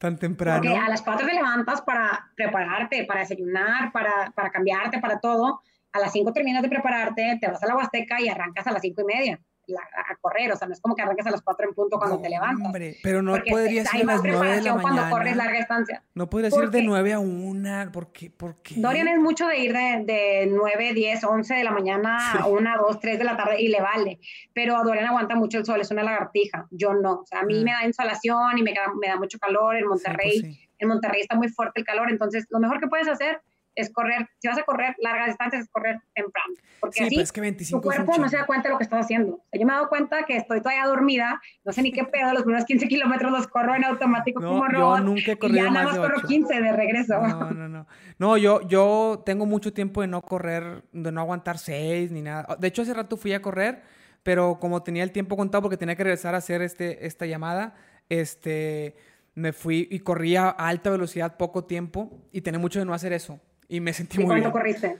Tan 0.00 0.16
temprano. 0.16 0.62
Porque 0.62 0.78
a 0.78 0.88
las 0.88 1.02
4 1.02 1.26
te 1.26 1.34
levantas 1.34 1.82
para 1.82 2.30
prepararte, 2.34 3.04
para 3.04 3.20
desayunar, 3.20 3.92
para, 3.92 4.32
para 4.34 4.50
cambiarte, 4.50 4.98
para 4.98 5.20
todo. 5.20 5.60
A 5.92 5.98
las 5.98 6.12
5 6.12 6.32
terminas 6.32 6.62
de 6.62 6.68
prepararte, 6.68 7.38
te 7.40 7.46
vas 7.48 7.62
a 7.62 7.66
la 7.66 7.76
Huasteca 7.76 8.20
y 8.20 8.28
arrancas 8.28 8.66
a 8.66 8.72
las 8.72 8.82
5 8.82 9.00
y 9.02 9.04
media. 9.04 9.40
a 9.76 10.16
correr, 10.20 10.50
o 10.50 10.56
sea, 10.56 10.66
no 10.66 10.74
es 10.74 10.80
como 10.80 10.96
que 10.96 11.02
arranques 11.02 11.26
a 11.26 11.30
las 11.30 11.42
4 11.42 11.68
en 11.68 11.74
punto 11.74 11.96
cuando 11.98 12.20
te 12.20 12.28
levantas. 12.28 12.66
Hombre, 12.66 12.96
pero 13.02 13.22
no 13.22 13.36
podría 13.48 13.84
ser 13.84 14.02
a 14.02 14.04
las 14.04 14.22
9 14.22 14.56
de 14.56 14.62
la 14.62 14.74
mañana. 14.74 14.82
cuando 14.82 15.10
corres 15.10 15.36
larga 15.36 15.58
distancia. 15.58 16.02
No 16.14 16.28
podrías 16.28 16.56
ir 16.56 16.70
de 16.70 16.82
9 16.82 17.12
a 17.12 17.18
1, 17.18 17.92
¿por 17.92 18.12
qué? 18.12 18.30
¿Por 18.30 18.62
qué? 18.62 18.74
Dorian 18.76 19.08
es 19.08 19.20
mucho 19.20 19.46
de 19.46 19.58
ir 19.58 19.72
de, 19.72 20.04
de 20.04 20.48
9, 20.50 20.92
10, 20.94 21.24
11 21.24 21.54
de 21.54 21.64
la 21.64 21.70
mañana 21.70 22.32
a 22.32 22.46
1, 22.46 22.70
2, 22.78 23.00
3 23.00 23.18
de 23.18 23.24
la 23.24 23.36
tarde 23.36 23.60
y 23.60 23.68
le 23.68 23.80
vale, 23.80 24.18
pero 24.52 24.82
Dorian 24.82 25.06
aguanta 25.06 25.36
mucho 25.36 25.58
el 25.58 25.64
sol, 25.64 25.80
es 25.80 25.90
una 25.90 26.02
lagartija, 26.02 26.66
yo 26.70 26.94
no, 26.94 27.20
o 27.20 27.26
sea, 27.26 27.40
a 27.40 27.44
mí 27.44 27.60
ah. 27.60 27.64
me 27.64 27.72
da 27.72 27.86
insolación 27.86 28.58
y 28.58 28.62
me, 28.62 28.74
me 29.00 29.08
da 29.08 29.16
mucho 29.16 29.38
calor 29.38 29.76
en 29.76 29.86
pues 29.86 30.02
Monterrey, 30.04 30.58
en 30.78 30.88
Monterrey 30.88 31.20
está 31.20 31.36
muy 31.36 31.48
fuerte 31.48 31.80
el 31.80 31.86
calor, 31.86 32.10
entonces 32.10 32.46
lo 32.50 32.58
mejor 32.58 32.80
que 32.80 32.88
puedes 32.88 33.08
hacer 33.08 33.40
es 33.80 33.90
correr, 33.90 34.28
si 34.38 34.48
vas 34.48 34.58
a 34.58 34.62
correr 34.62 34.94
largas 35.00 35.28
distancias, 35.28 35.62
es 35.62 35.70
correr 35.70 36.00
temprano. 36.14 36.54
Porque 36.80 37.04
así 37.04 37.20
es 37.20 37.32
que 37.32 37.40
25 37.40 37.80
tu 37.80 37.84
cuerpo 37.84 38.16
no 38.18 38.28
se 38.28 38.36
da 38.36 38.46
cuenta 38.46 38.68
de 38.68 38.72
lo 38.72 38.78
que 38.78 38.84
estás 38.84 39.04
haciendo. 39.04 39.42
yo 39.52 39.66
me 39.66 39.72
he 39.72 39.76
dado 39.76 39.88
cuenta 39.88 40.24
que 40.24 40.36
estoy 40.36 40.60
todavía 40.60 40.86
dormida, 40.86 41.40
no 41.64 41.72
sé 41.72 41.82
ni 41.82 41.92
qué 41.92 42.04
pedo, 42.04 42.32
los 42.32 42.42
primeros 42.42 42.64
15 42.64 42.88
kilómetros 42.88 43.32
los 43.32 43.46
corro 43.46 43.74
en 43.74 43.84
automático 43.84 44.40
como 44.40 44.66
robot. 44.66 44.98
Yo 44.98 45.04
nunca 45.04 45.32
he 45.32 45.38
corrido 45.38 45.60
y 45.60 45.62
ya 45.64 45.70
nada 45.70 45.86
más 45.86 45.98
corro 45.98 46.20
15 46.22 46.60
de 46.60 46.72
regreso. 46.72 47.20
No, 47.20 47.50
no, 47.50 47.68
no. 47.68 47.86
No, 48.18 48.36
yo, 48.36 48.66
yo 48.68 49.22
tengo 49.24 49.46
mucho 49.46 49.72
tiempo 49.72 50.00
de 50.00 50.06
no 50.06 50.22
correr, 50.22 50.84
de 50.92 51.12
no 51.12 51.20
aguantar 51.20 51.58
6 51.58 52.10
ni 52.12 52.22
nada. 52.22 52.56
De 52.58 52.68
hecho, 52.68 52.82
hace 52.82 52.94
rato 52.94 53.16
fui 53.16 53.32
a 53.32 53.42
correr, 53.42 53.82
pero 54.22 54.58
como 54.60 54.82
tenía 54.82 55.02
el 55.02 55.12
tiempo 55.12 55.36
contado 55.36 55.62
porque 55.62 55.76
tenía 55.76 55.96
que 55.96 56.04
regresar 56.04 56.34
a 56.34 56.38
hacer 56.38 56.62
este, 56.62 57.06
esta 57.06 57.26
llamada, 57.26 57.74
este 58.08 58.96
me 59.34 59.52
fui 59.52 59.88
y 59.90 60.00
corría 60.00 60.48
a 60.48 60.68
alta 60.68 60.90
velocidad 60.90 61.36
poco 61.36 61.64
tiempo 61.64 62.10
y 62.32 62.40
tenía 62.40 62.58
mucho 62.58 62.78
de 62.78 62.84
no 62.84 62.94
hacer 62.94 63.12
eso. 63.12 63.40
Y 63.70 63.80
me 63.80 63.92
sentí 63.92 64.18
muy 64.18 64.26
cuánto 64.26 64.50
corriste? 64.52 64.98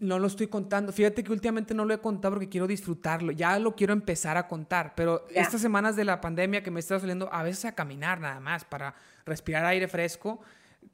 No 0.00 0.18
lo 0.18 0.28
estoy 0.28 0.46
contando. 0.46 0.92
Fíjate 0.92 1.22
que 1.22 1.32
últimamente 1.32 1.74
no 1.74 1.84
lo 1.84 1.92
he 1.92 1.98
contado 1.98 2.34
porque 2.34 2.48
quiero 2.48 2.66
disfrutarlo. 2.66 3.32
Ya 3.32 3.58
lo 3.58 3.74
quiero 3.74 3.92
empezar 3.92 4.36
a 4.36 4.48
contar. 4.48 4.94
Pero 4.94 5.26
estas 5.34 5.60
semanas 5.60 5.96
de 5.96 6.04
la 6.04 6.20
pandemia 6.20 6.62
que 6.62 6.70
me 6.70 6.80
está 6.80 6.98
saliendo 6.98 7.28
a 7.30 7.42
veces 7.42 7.66
a 7.66 7.74
caminar 7.74 8.20
nada 8.20 8.40
más 8.40 8.64
para 8.64 8.94
respirar 9.26 9.66
aire 9.66 9.88
fresco 9.88 10.40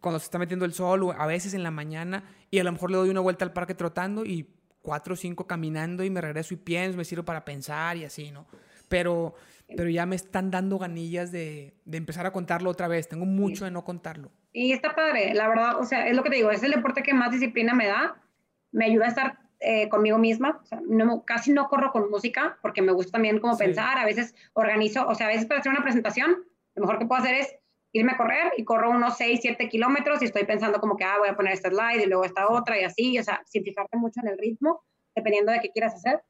cuando 0.00 0.18
se 0.18 0.24
está 0.24 0.38
metiendo 0.38 0.64
el 0.64 0.72
sol 0.72 1.02
o 1.04 1.12
a 1.12 1.26
veces 1.26 1.54
en 1.54 1.62
la 1.62 1.70
mañana 1.70 2.24
y 2.50 2.58
a 2.58 2.64
lo 2.64 2.72
mejor 2.72 2.90
le 2.90 2.96
doy 2.96 3.10
una 3.10 3.20
vuelta 3.20 3.44
al 3.44 3.52
parque 3.52 3.74
trotando 3.74 4.24
y 4.24 4.48
cuatro 4.80 5.14
o 5.14 5.16
cinco 5.16 5.46
caminando 5.46 6.02
y 6.02 6.10
me 6.10 6.20
regreso 6.20 6.54
y 6.54 6.56
pienso, 6.56 6.96
me 6.96 7.04
sirvo 7.04 7.24
para 7.24 7.44
pensar 7.44 7.96
y 7.98 8.04
así, 8.04 8.30
¿no? 8.30 8.46
Pero, 8.88 9.34
pero 9.76 9.90
ya 9.90 10.06
me 10.06 10.16
están 10.16 10.50
dando 10.50 10.78
ganillas 10.78 11.32
de, 11.32 11.74
de 11.84 11.98
empezar 11.98 12.26
a 12.26 12.32
contarlo 12.32 12.70
otra 12.70 12.88
vez. 12.88 13.08
Tengo 13.08 13.26
mucho 13.26 13.64
de 13.64 13.70
no 13.70 13.84
contarlo. 13.84 14.30
Y 14.52 14.72
está 14.72 14.94
padre, 14.94 15.32
la 15.34 15.48
verdad, 15.48 15.78
o 15.78 15.84
sea, 15.84 16.06
es 16.06 16.14
lo 16.14 16.22
que 16.22 16.30
te 16.30 16.36
digo, 16.36 16.50
es 16.50 16.62
el 16.62 16.72
deporte 16.72 17.02
que 17.02 17.14
más 17.14 17.32
disciplina 17.32 17.72
me 17.74 17.86
da, 17.86 18.22
me 18.70 18.84
ayuda 18.84 19.06
a 19.06 19.08
estar 19.08 19.38
eh, 19.60 19.88
conmigo 19.88 20.18
misma, 20.18 20.60
o 20.62 20.66
sea, 20.66 20.80
no, 20.86 21.24
casi 21.24 21.52
no 21.52 21.68
corro 21.68 21.90
con 21.90 22.10
música 22.10 22.58
porque 22.60 22.82
me 22.82 22.92
gusta 22.92 23.12
también 23.12 23.38
como 23.38 23.56
pensar, 23.56 23.96
a 23.96 24.04
veces 24.04 24.34
organizo, 24.52 25.06
o 25.06 25.14
sea, 25.14 25.26
a 25.26 25.30
veces 25.30 25.46
para 25.46 25.60
hacer 25.60 25.72
una 25.72 25.82
presentación, 25.82 26.44
lo 26.74 26.82
mejor 26.82 26.98
que 26.98 27.06
puedo 27.06 27.22
hacer 27.22 27.36
es 27.36 27.54
irme 27.92 28.12
a 28.12 28.16
correr 28.16 28.52
y 28.56 28.64
corro 28.64 28.90
unos 28.90 29.16
6, 29.16 29.40
7 29.40 29.68
kilómetros 29.68 30.20
y 30.20 30.26
estoy 30.26 30.44
pensando 30.44 30.80
como 30.80 30.96
que, 30.96 31.04
ah, 31.04 31.18
voy 31.18 31.28
a 31.28 31.36
poner 31.36 31.52
esta 31.52 31.70
slide 31.70 32.02
y 32.02 32.06
luego 32.06 32.24
esta 32.24 32.48
otra 32.48 32.78
y 32.80 32.84
así, 32.84 33.18
o 33.18 33.22
sea, 33.22 33.42
sin 33.46 33.62
fijarte 33.64 33.96
mucho 33.96 34.20
en 34.22 34.28
el 34.28 34.38
ritmo, 34.38 34.82
dependiendo 35.14 35.52
de 35.52 35.60
qué 35.60 35.70
quieras 35.70 35.94
hacer. 35.94 36.22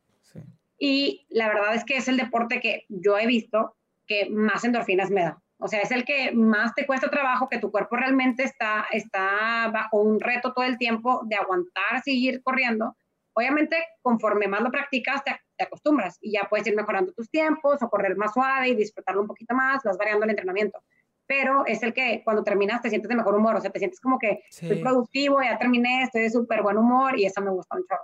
Sí. 0.83 0.87
Y 0.89 1.27
la 1.31 1.47
verdad 1.47 1.75
es 1.75 1.85
que 1.85 1.97
es 1.97 2.09
el 2.09 2.17
deporte 2.17 2.61
que 2.61 2.87
yo 2.89 3.17
he 3.17 3.27
visto 3.27 3.77
que 4.07 4.29
más 4.31 4.65
endorfinas 4.65 5.11
me 5.11 5.23
da. 5.23 5.43
O 5.59 5.69
sea, 5.69 5.81
es 5.81 5.93
el 5.93 6.05
que 6.05 6.33
más 6.33 6.75
te 6.75 6.87
cuesta 6.87 7.09
trabajo, 7.09 7.49
que 7.49 7.61
tu 7.61 7.71
cuerpo 7.71 7.95
realmente 7.95 8.43
está, 8.43 8.87
está 8.91 9.71
bajo 9.73 9.99
un 9.99 10.19
reto 10.19 10.53
todo 10.53 10.65
el 10.65 10.79
tiempo 10.79 11.23
de 11.27 11.37
aguantar, 11.37 12.03
seguir 12.03 12.43
corriendo. 12.43 12.97
Obviamente, 13.33 13.77
conforme 14.01 14.49
más 14.49 14.61
lo 14.61 14.73
practicas, 14.73 15.23
te, 15.23 15.37
acostumbras 15.63 16.19
y 16.21 16.33
ya 16.33 16.49
puedes 16.51 16.67
ir 16.67 16.75
mejorando 16.75 17.13
tus 17.13 17.31
tiempos 17.31 17.81
o 17.81 17.89
correr 17.89 18.17
más 18.17 18.33
suave 18.33 18.71
y 18.71 18.75
disfrutarlo 18.75 19.21
un 19.21 19.29
poquito 19.29 19.55
más, 19.55 19.85
vas 19.85 19.97
variando 19.97 20.25
el 20.25 20.31
entrenamiento. 20.31 20.83
Pero 21.29 21.65
es 21.65 21.81
el 21.85 21.95
que 21.95 22.23
cuando 22.25 22.43
terminas 22.43 22.83
te 22.83 22.91
sientes 22.91 23.09
de 23.09 23.15
mejor 23.15 23.37
humor, 23.37 23.55
o 23.55 23.61
sea, 23.61 23.71
te 23.71 23.79
sientes 23.79 24.01
como 24.01 24.19
que 24.19 24.43
soy 24.51 24.81
productivo, 24.83 25.41
ya 25.41 25.57
terminé, 25.57 26.03
estoy 26.03 26.23
de 26.23 26.31
súper 26.31 26.63
buen 26.63 26.77
humor 26.77 27.17
y 27.17 27.27
eso 27.27 27.41
me 27.41 27.53
gusta 27.53 27.77
mucho. 27.77 27.95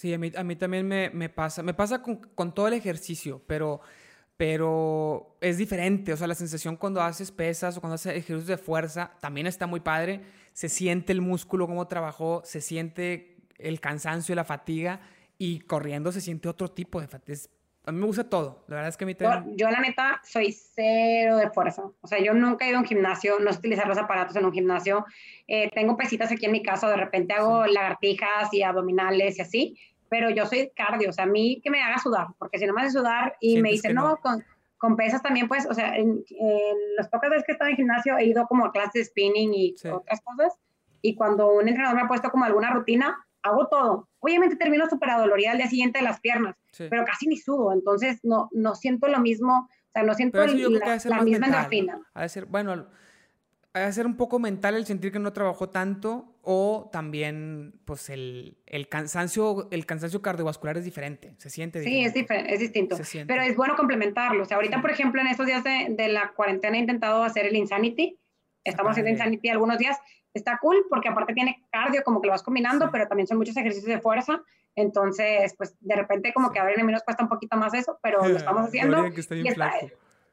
Sí, 0.00 0.14
a 0.14 0.18
mí, 0.18 0.32
a 0.34 0.42
mí 0.42 0.56
también 0.56 0.88
me, 0.88 1.10
me 1.10 1.28
pasa, 1.28 1.62
me 1.62 1.74
pasa 1.74 2.02
con, 2.02 2.16
con 2.16 2.54
todo 2.54 2.68
el 2.68 2.72
ejercicio, 2.72 3.42
pero 3.46 3.82
pero 4.38 5.36
es 5.42 5.58
diferente, 5.58 6.14
o 6.14 6.16
sea, 6.16 6.26
la 6.26 6.34
sensación 6.34 6.78
cuando 6.78 7.02
haces 7.02 7.30
pesas 7.30 7.76
o 7.76 7.82
cuando 7.82 7.96
haces 7.96 8.12
ejercicios 8.12 8.46
de 8.46 8.56
fuerza 8.56 9.12
también 9.20 9.46
está 9.46 9.66
muy 9.66 9.80
padre, 9.80 10.22
se 10.54 10.70
siente 10.70 11.12
el 11.12 11.20
músculo 11.20 11.66
como 11.66 11.86
trabajó, 11.86 12.40
se 12.46 12.62
siente 12.62 13.36
el 13.58 13.80
cansancio 13.80 14.32
y 14.32 14.36
la 14.36 14.44
fatiga 14.44 15.02
y 15.36 15.60
corriendo 15.60 16.10
se 16.12 16.22
siente 16.22 16.48
otro 16.48 16.70
tipo 16.70 17.02
de 17.02 17.08
fatiga. 17.08 17.38
A 17.84 17.92
mí 17.92 17.98
me 17.98 18.06
gusta 18.06 18.30
todo, 18.30 18.64
la 18.68 18.76
verdad 18.76 18.88
es 18.88 18.96
que 18.96 19.04
a 19.04 19.06
mí 19.06 19.14
también... 19.14 19.58
Yo, 19.58 19.70
la 19.70 19.80
neta 19.80 20.22
soy 20.24 20.52
cero 20.52 21.36
de 21.36 21.50
fuerza, 21.50 21.82
o 22.00 22.06
sea, 22.06 22.18
yo 22.18 22.32
nunca 22.32 22.64
he 22.64 22.70
ido 22.70 22.78
a 22.78 22.80
un 22.80 22.86
gimnasio, 22.86 23.38
no 23.40 23.52
sé 23.52 23.58
utilizar 23.58 23.86
los 23.88 23.98
aparatos 23.98 24.36
en 24.36 24.46
un 24.46 24.52
gimnasio, 24.52 25.04
eh, 25.48 25.68
tengo 25.74 25.98
pesitas 25.98 26.32
aquí 26.32 26.46
en 26.46 26.52
mi 26.52 26.62
casa, 26.62 26.88
de 26.88 26.96
repente 26.96 27.34
hago 27.34 27.66
lagartijas 27.66 28.54
y 28.54 28.62
abdominales 28.62 29.38
y 29.38 29.42
así, 29.42 29.78
pero 30.10 30.28
yo 30.28 30.44
soy 30.44 30.70
cardio, 30.74 31.08
o 31.08 31.12
sea, 31.12 31.24
a 31.24 31.28
mí 31.28 31.60
que 31.62 31.70
me 31.70 31.82
haga 31.82 31.98
sudar, 31.98 32.26
porque 32.38 32.58
si 32.58 32.66
no 32.66 32.74
me 32.74 32.82
hace 32.82 32.98
sudar 32.98 33.36
y 33.40 33.62
me 33.62 33.70
dice, 33.70 33.94
no, 33.94 34.16
Con, 34.16 34.44
con, 34.76 34.96
pesas 34.96 35.22
también, 35.22 35.48
pues, 35.48 35.66
o 35.66 35.72
sea, 35.72 35.96
en, 35.96 36.22
las 36.96 37.08
pocas 37.08 37.30
veces 37.30 37.44
que 37.46 37.52
he 37.52 37.54
estado 37.54 37.70
en 37.70 37.76
gimnasio 37.76 38.18
he 38.18 38.24
ido 38.24 38.46
como 38.46 38.66
a 38.66 38.72
clases 38.72 38.92
de 38.92 39.04
spinning 39.04 39.54
y 39.54 39.74
otras 39.90 40.20
cosas, 40.22 40.58
y 41.00 41.14
cuando 41.14 41.52
un 41.52 41.68
entrenador 41.68 41.96
me 41.96 42.02
ha 42.02 42.08
puesto 42.08 42.30
como 42.30 42.44
alguna 42.44 42.70
rutina, 42.70 43.24
hago 43.42 43.68
todo. 43.68 44.08
Obviamente 44.18 44.56
termino 44.56 44.86
súper 44.90 45.10
adolorida 45.10 45.52
al 45.52 45.58
día 45.58 45.68
siguiente 45.68 46.00
de 46.00 46.04
las 46.04 46.20
piernas, 46.20 46.56
pero 46.76 47.04
casi 47.04 47.28
ni 47.28 47.36
sudo, 47.36 47.72
entonces 47.72 48.18
no, 48.24 48.48
no 48.52 48.74
siento 48.74 49.06
lo 49.06 49.20
mismo, 49.20 49.68
o 49.70 49.92
sea, 49.92 50.02
no 50.02 50.14
siento 50.14 50.44
la, 50.44 51.22
misma 51.22 51.46
endorfina. 51.46 52.00
Bueno, 52.48 52.86
a 53.72 53.92
ser 53.92 54.06
un 54.06 54.16
poco 54.16 54.40
mental 54.40 54.74
el 54.74 54.86
sentir 54.86 55.12
que 55.12 55.20
no 55.20 55.32
trabajó 55.32 55.68
tanto 55.70 56.29
o 56.42 56.88
también 56.92 57.74
pues 57.84 58.08
el, 58.08 58.58
el, 58.66 58.88
cansancio 58.88 59.68
el 59.70 59.86
cansancio 59.86 60.22
cardiovascular 60.22 60.78
es 60.78 60.84
diferente, 60.84 61.34
se 61.38 61.50
siente 61.50 61.82
Sí, 61.82 62.04
es 62.04 62.14
diferente, 62.14 62.54
es 62.54 62.60
distinto, 62.60 62.96
pero 63.26 63.42
es 63.42 63.56
bueno 63.56 63.76
complementarlo. 63.76 64.42
O 64.42 64.46
sea, 64.46 64.56
ahorita 64.56 64.80
por 64.80 64.90
ejemplo 64.90 65.20
en 65.20 65.26
estos 65.26 65.46
días 65.46 65.62
de, 65.64 65.88
de, 65.90 66.08
la 66.08 66.32
cuarentena 66.34 66.76
he 66.76 66.80
intentado 66.80 67.22
hacer 67.22 67.46
el 67.46 67.56
Insanity, 67.56 68.18
estamos 68.64 68.92
haciendo 68.92 69.10
Insanity 69.10 69.48
algunos 69.48 69.78
días, 69.78 69.98
está 70.32 70.58
cool 70.60 70.86
porque 70.88 71.08
aparte 71.08 71.34
tiene 71.34 71.62
cardio 71.70 72.02
como 72.04 72.20
que 72.20 72.28
lo 72.28 72.32
vas 72.32 72.42
combinando, 72.42 72.90
pero 72.90 73.06
también 73.06 73.26
son 73.26 73.38
muchos 73.38 73.56
ejercicios 73.56 73.94
de 73.94 74.00
fuerza, 74.00 74.42
entonces 74.74 75.54
pues 75.56 75.76
de 75.80 75.96
repente 75.96 76.32
como 76.32 76.52
que 76.52 76.58
a 76.58 76.64
ver 76.64 76.78
en 76.78 76.86
nos 76.86 77.02
cuesta 77.02 77.22
un 77.22 77.28
poquito 77.28 77.56
más 77.56 77.74
eso, 77.74 77.98
pero 78.02 78.26
lo 78.26 78.36
estamos 78.36 78.68
haciendo. 78.68 79.06
y 79.06 79.48
está, 79.48 79.72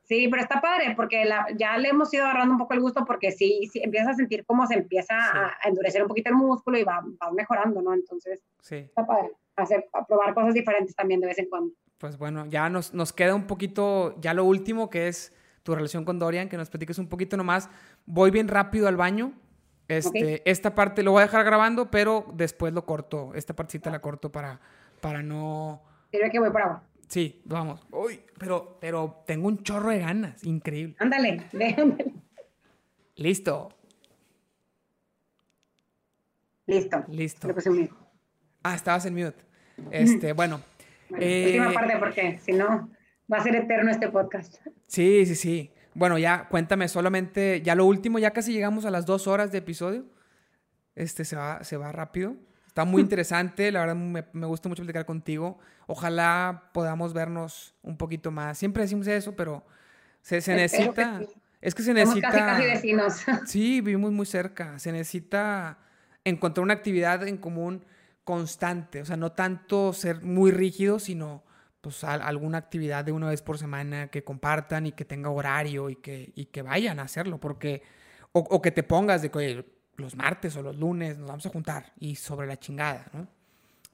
Sí, 0.08 0.30
pero 0.30 0.42
está 0.42 0.62
padre 0.62 0.94
porque 0.96 1.30
ya 1.58 1.78
le 1.78 1.90
hemos 1.90 2.14
ido 2.14 2.24
agarrando 2.24 2.54
un 2.54 2.60
poco 2.60 2.74
el 2.74 2.80
gusto 2.80 3.04
porque 3.06 3.32
sí, 3.32 3.70
sí 3.72 3.82
empiezas 3.84 4.10
a 4.10 4.14
sentir 4.16 4.46
cómo 4.46 4.66
se 4.66 4.76
empieza 4.76 5.16
a, 5.16 5.58
endurecer 5.66 6.02
un 6.02 6.08
poquito 6.08 6.30
el 6.30 6.36
músculo 6.36 6.78
y 6.78 6.84
va, 6.84 7.04
mejorando, 7.34 7.82
¿no? 7.82 7.94
Entonces, 7.94 8.42
sí. 8.62 8.76
está 8.76 9.06
padre 9.06 9.32
hacer, 9.58 9.86
a 9.92 10.06
probar 10.06 10.34
cosas 10.34 10.54
diferentes 10.54 10.96
también 10.96 11.20
de 11.20 11.28
vez 11.28 11.38
en 11.40 11.50
cuando. 11.50 11.74
Pues 11.98 12.18
bueno, 12.18 12.46
ya 12.46 12.70
nos, 12.70 12.94
nos 12.94 13.12
queda 13.12 13.36
un 13.36 13.48
poquito, 13.48 14.16
ya 14.22 14.34
lo 14.34 14.46
último 14.46 14.90
que 14.90 15.10
es 15.10 15.34
tu 15.64 15.76
relación 15.76 16.06
con 16.06 16.20
Dorian, 16.20 16.48
que 16.48 16.56
nos 16.56 16.70
platiques 16.70 16.98
un 17.00 17.10
poquito 17.10 17.36
nomás. 17.36 17.70
Voy 18.06 18.32
bien 18.32 18.48
rápido 18.48 18.88
al 18.88 18.96
baño. 18.96 19.34
Este, 19.90 20.50
Esta 20.50 20.74
parte 20.74 21.04
lo 21.04 21.12
voy 21.12 21.24
a 21.24 21.26
dejar 21.26 21.44
grabando, 21.44 21.92
pero 21.92 22.26
después 22.34 22.74
lo 22.74 22.86
corto. 22.86 23.34
Esta 23.34 23.54
partecita 23.54 23.90
la 23.90 24.00
corto 24.00 24.32
para, 24.32 24.62
para 25.02 25.22
no... 25.22 25.82
Sirve 26.12 26.32
que 26.32 26.40
voy 26.40 26.52
por 26.52 26.62
agua. 26.62 26.84
Sí, 27.08 27.42
vamos. 27.46 27.86
Uy, 27.92 28.20
pero, 28.38 28.78
pero 28.82 29.24
tengo 29.26 29.48
un 29.48 29.64
chorro 29.64 29.90
de 29.90 30.00
ganas. 30.00 30.44
Increíble. 30.44 30.96
Ándale, 31.00 31.44
ándale. 31.54 32.14
Listo. 33.16 33.70
Listo. 36.68 37.04
Listo. 37.08 37.48
Ah, 38.62 38.76
estabas 38.76 39.06
en 39.06 39.14
mute. 39.14 39.46
Este, 39.92 40.34
bueno. 40.34 40.62
bueno 41.10 41.26
última 41.26 41.72
eh, 41.72 41.74
parte 41.74 41.98
porque 41.98 42.40
si 42.40 42.52
no 42.52 42.90
va 43.32 43.38
a 43.38 43.44
ser 43.44 43.56
eterno 43.56 43.90
este 43.90 44.10
podcast. 44.10 44.58
Sí, 44.88 45.26
sí, 45.26 45.36
sí. 45.36 45.72
Bueno, 45.94 46.18
ya 46.18 46.48
cuéntame 46.50 46.88
solamente, 46.88 47.62
ya 47.62 47.74
lo 47.74 47.86
último, 47.86 48.20
ya 48.20 48.32
casi 48.32 48.54
llegamos 48.54 48.86
a 48.86 48.92
las 48.92 49.06
dos 49.06 49.28
horas 49.28 49.52
de 49.52 49.60
episodio. 49.60 50.06
Este 50.96 51.26
se 51.26 51.36
va, 51.36 51.64
se 51.64 51.78
va 51.78 51.92
rápido. 51.92 52.36
Está 52.78 52.86
muy 52.86 53.02
interesante, 53.02 53.72
la 53.72 53.80
verdad 53.80 53.96
me, 53.96 54.24
me, 54.34 54.46
gusta 54.46 54.70
mucho 54.70 54.84
platicar 54.84 55.04
contigo. 55.04 55.58
Ojalá 55.88 56.70
podamos 56.76 57.12
vernos 57.12 57.74
un 57.82 57.98
poquito 57.98 58.30
más. 58.30 58.56
Siempre 58.60 58.84
decimos 58.84 59.08
eso, 59.08 59.36
pero 59.36 59.66
se, 60.22 60.42
se 60.42 60.54
necesita... 60.54 61.22
Es 61.60 61.74
que 61.74 61.82
se 61.82 61.92
necesita... 61.92 62.30
Casi, 62.30 62.40
casi 62.40 62.66
vecinos. 62.66 63.14
Sí, 63.48 63.82
vivimos 63.82 64.12
muy 64.12 64.28
cerca. 64.28 64.78
Se 64.78 64.92
necesita 64.92 65.80
encontrar 66.24 66.64
una 66.66 66.76
actividad 66.76 67.28
en 67.28 67.38
común 67.38 67.84
constante. 68.24 69.02
O 69.02 69.06
sea, 69.06 69.18
no 69.18 69.32
tanto 69.32 69.92
ser 69.92 70.22
muy 70.22 70.52
rígido, 70.52 71.00
sino 71.00 71.44
pues 71.82 72.04
alguna 72.04 72.60
actividad 72.60 73.04
de 73.04 73.12
una 73.12 73.30
vez 73.30 73.42
por 73.42 73.58
semana 73.58 74.10
que 74.10 74.24
compartan 74.24 74.86
y 74.86 74.92
que 74.92 75.04
tenga 75.04 75.32
horario 75.32 75.90
y 75.90 75.96
que, 75.96 76.32
y 76.36 76.46
que 76.46 76.62
vayan 76.62 77.00
a 77.00 77.06
hacerlo. 77.06 77.40
Porque... 77.40 77.82
O, 78.34 78.42
o 78.42 78.62
que 78.62 78.70
te 78.70 78.84
pongas 78.84 79.24
de 79.24 79.32
que 79.32 79.66
los 79.98 80.16
martes 80.16 80.56
o 80.56 80.62
los 80.62 80.78
lunes 80.78 81.18
nos 81.18 81.28
vamos 81.28 81.46
a 81.46 81.50
juntar 81.50 81.92
y 82.00 82.16
sobre 82.16 82.48
la 82.48 82.58
chingada, 82.58 83.06
¿no? 83.14 83.28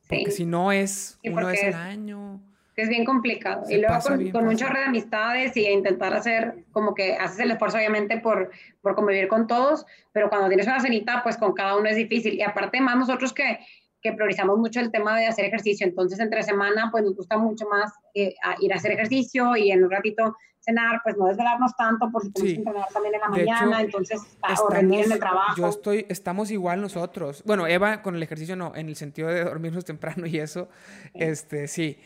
Porque 0.08 0.32
si 0.32 0.46
no 0.46 0.72
es 0.72 1.18
una 1.24 1.48
vez 1.48 1.64
al 1.64 1.74
año, 1.74 2.40
es 2.76 2.90
bien 2.90 3.06
complicado. 3.06 3.64
y 3.70 3.78
luego 3.78 4.00
con, 4.32 4.48
un 4.48 4.58
chorro 4.58 4.80
de 4.80 4.86
amistades 4.86 5.56
y 5.56 5.68
intentar 5.68 6.14
hacer 6.14 6.66
como 6.72 6.94
que 6.96 7.14
haces 7.14 7.40
el 7.40 7.52
esfuerzo 7.52 7.78
obviamente 7.78 8.20
por, 8.20 8.52
por 8.82 8.96
convivir 8.96 9.28
con 9.28 9.48
todos, 9.48 9.86
pero 10.12 10.30
cuando 10.30 10.48
tienes 10.48 10.66
una 10.66 10.80
cenita, 10.80 11.22
pues 11.24 11.38
con 11.38 11.54
cada 11.54 11.78
uno 11.78 11.88
es 11.88 11.96
difícil. 11.96 12.34
Y 12.34 12.42
aparte 12.42 12.82
más 12.82 12.98
nosotros 12.98 13.32
que, 13.32 13.60
que 14.02 14.14
priorizamos 14.14 14.58
mucho 14.58 14.80
el 14.80 14.92
tema 14.92 15.18
de 15.18 15.28
hacer 15.28 15.46
ejercicio, 15.46 15.86
entonces 15.86 16.20
entre 16.20 16.42
semana 16.42 16.90
pues 16.92 17.04
nos 17.04 17.16
gusta 17.16 17.38
mucho 17.38 17.68
más 17.70 17.94
eh, 18.16 18.34
ir 18.60 18.74
a 18.74 18.78
hacer 18.78 18.92
ejercicio 18.92 19.56
y 19.56 19.72
en 19.72 19.84
un 19.84 19.92
ratito 19.92 20.36
cenar, 20.64 21.02
pues 21.04 21.18
no 21.18 21.28
desvelarnos 21.28 21.76
tanto 21.76 22.10
por 22.10 22.24
si 22.24 22.32
tenemos 22.32 22.54
que 22.54 22.56
entrenar 22.56 22.88
también 22.94 23.16
en 23.16 23.22
la 23.22 23.30
mañana, 23.30 23.82
entonces 23.82 24.22
o 24.62 24.70
rendir 24.70 25.06
en 25.06 25.12
el 25.12 25.20
trabajo. 25.20 25.56
Yo 25.58 25.68
estoy, 25.68 26.06
estamos 26.10 26.52
igual 26.52 26.82
nosotros. 26.82 27.44
Bueno, 27.46 27.68
Eva 27.68 28.02
con 28.02 28.16
el 28.16 28.24
ejercicio 28.24 28.56
no, 28.56 28.74
en 28.76 28.88
el 28.88 28.96
sentido 28.96 29.28
de 29.30 29.44
dormirnos 29.44 29.86
temprano 29.86 30.26
y 30.26 30.40
eso, 30.40 30.70
este, 31.14 31.68
sí. 31.68 32.00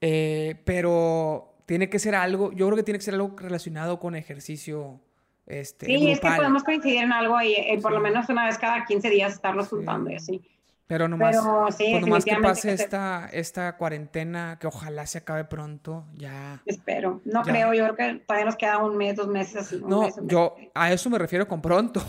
Eh, 0.00 0.56
pero 0.64 1.54
tiene 1.66 1.88
que 1.88 1.98
ser 1.98 2.14
algo, 2.14 2.52
yo 2.52 2.66
creo 2.66 2.76
que 2.76 2.82
tiene 2.82 2.98
que 2.98 3.04
ser 3.04 3.14
algo 3.14 3.34
relacionado 3.36 3.98
con 3.98 4.14
ejercicio. 4.14 5.00
Este, 5.46 5.86
sí, 5.86 6.10
es 6.10 6.20
que 6.20 6.30
podemos 6.36 6.62
coincidir 6.64 7.02
en 7.02 7.12
algo 7.12 7.40
y 7.40 7.54
eh, 7.54 7.78
por 7.82 7.92
lo 7.92 8.00
menos 8.00 8.28
una 8.28 8.46
vez 8.46 8.58
cada 8.58 8.84
15 8.84 9.10
días 9.10 9.32
estarnos 9.34 9.68
juntando 9.68 10.10
y 10.10 10.16
así. 10.16 10.42
Pero 10.86 11.08
nomás, 11.08 11.36
Pero, 11.78 12.06
pues 12.06 12.24
que 12.24 12.36
pase 12.36 12.74
esta, 12.74 13.28
esta 13.32 13.76
cuarentena, 13.76 14.58
que 14.60 14.66
ojalá 14.66 15.06
se 15.06 15.18
acabe 15.18 15.44
pronto, 15.44 16.04
ya. 16.14 16.60
Espero. 16.66 17.20
No 17.24 17.42
creo, 17.42 17.72
yo 17.72 17.84
creo 17.84 17.96
que 17.96 18.24
todavía 18.26 18.46
nos 18.46 18.56
queda 18.56 18.78
un 18.78 18.96
mes, 18.96 19.16
dos 19.16 19.28
meses. 19.28 19.80
no, 19.80 20.08
yo 20.26 20.54
a 20.74 20.92
eso 20.92 21.08
me 21.08 21.18
refiero 21.18 21.48
con 21.48 21.62
pronto. 21.62 22.02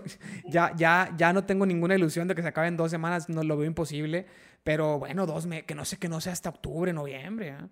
ya, 0.48 0.72
ya, 0.76 1.12
ya 1.16 1.32
no 1.32 1.44
tengo 1.44 1.66
ninguna 1.66 1.94
ilusión 1.94 2.26
de 2.26 2.34
que 2.34 2.42
se 2.42 2.48
acabe 2.48 2.68
en 2.68 2.76
dos 2.76 2.90
semanas, 2.90 3.28
no 3.28 3.42
lo 3.42 3.56
veo 3.56 3.66
imposible. 3.66 4.26
Pero 4.64 4.98
bueno, 4.98 5.26
dos 5.26 5.46
meses, 5.46 5.66
que 5.66 5.74
no 5.74 5.84
sé 5.84 5.98
que 5.98 6.08
no 6.08 6.20
sea 6.20 6.32
hasta 6.32 6.48
octubre, 6.48 6.92
noviembre. 6.92 7.48
¿eh? 7.48 7.68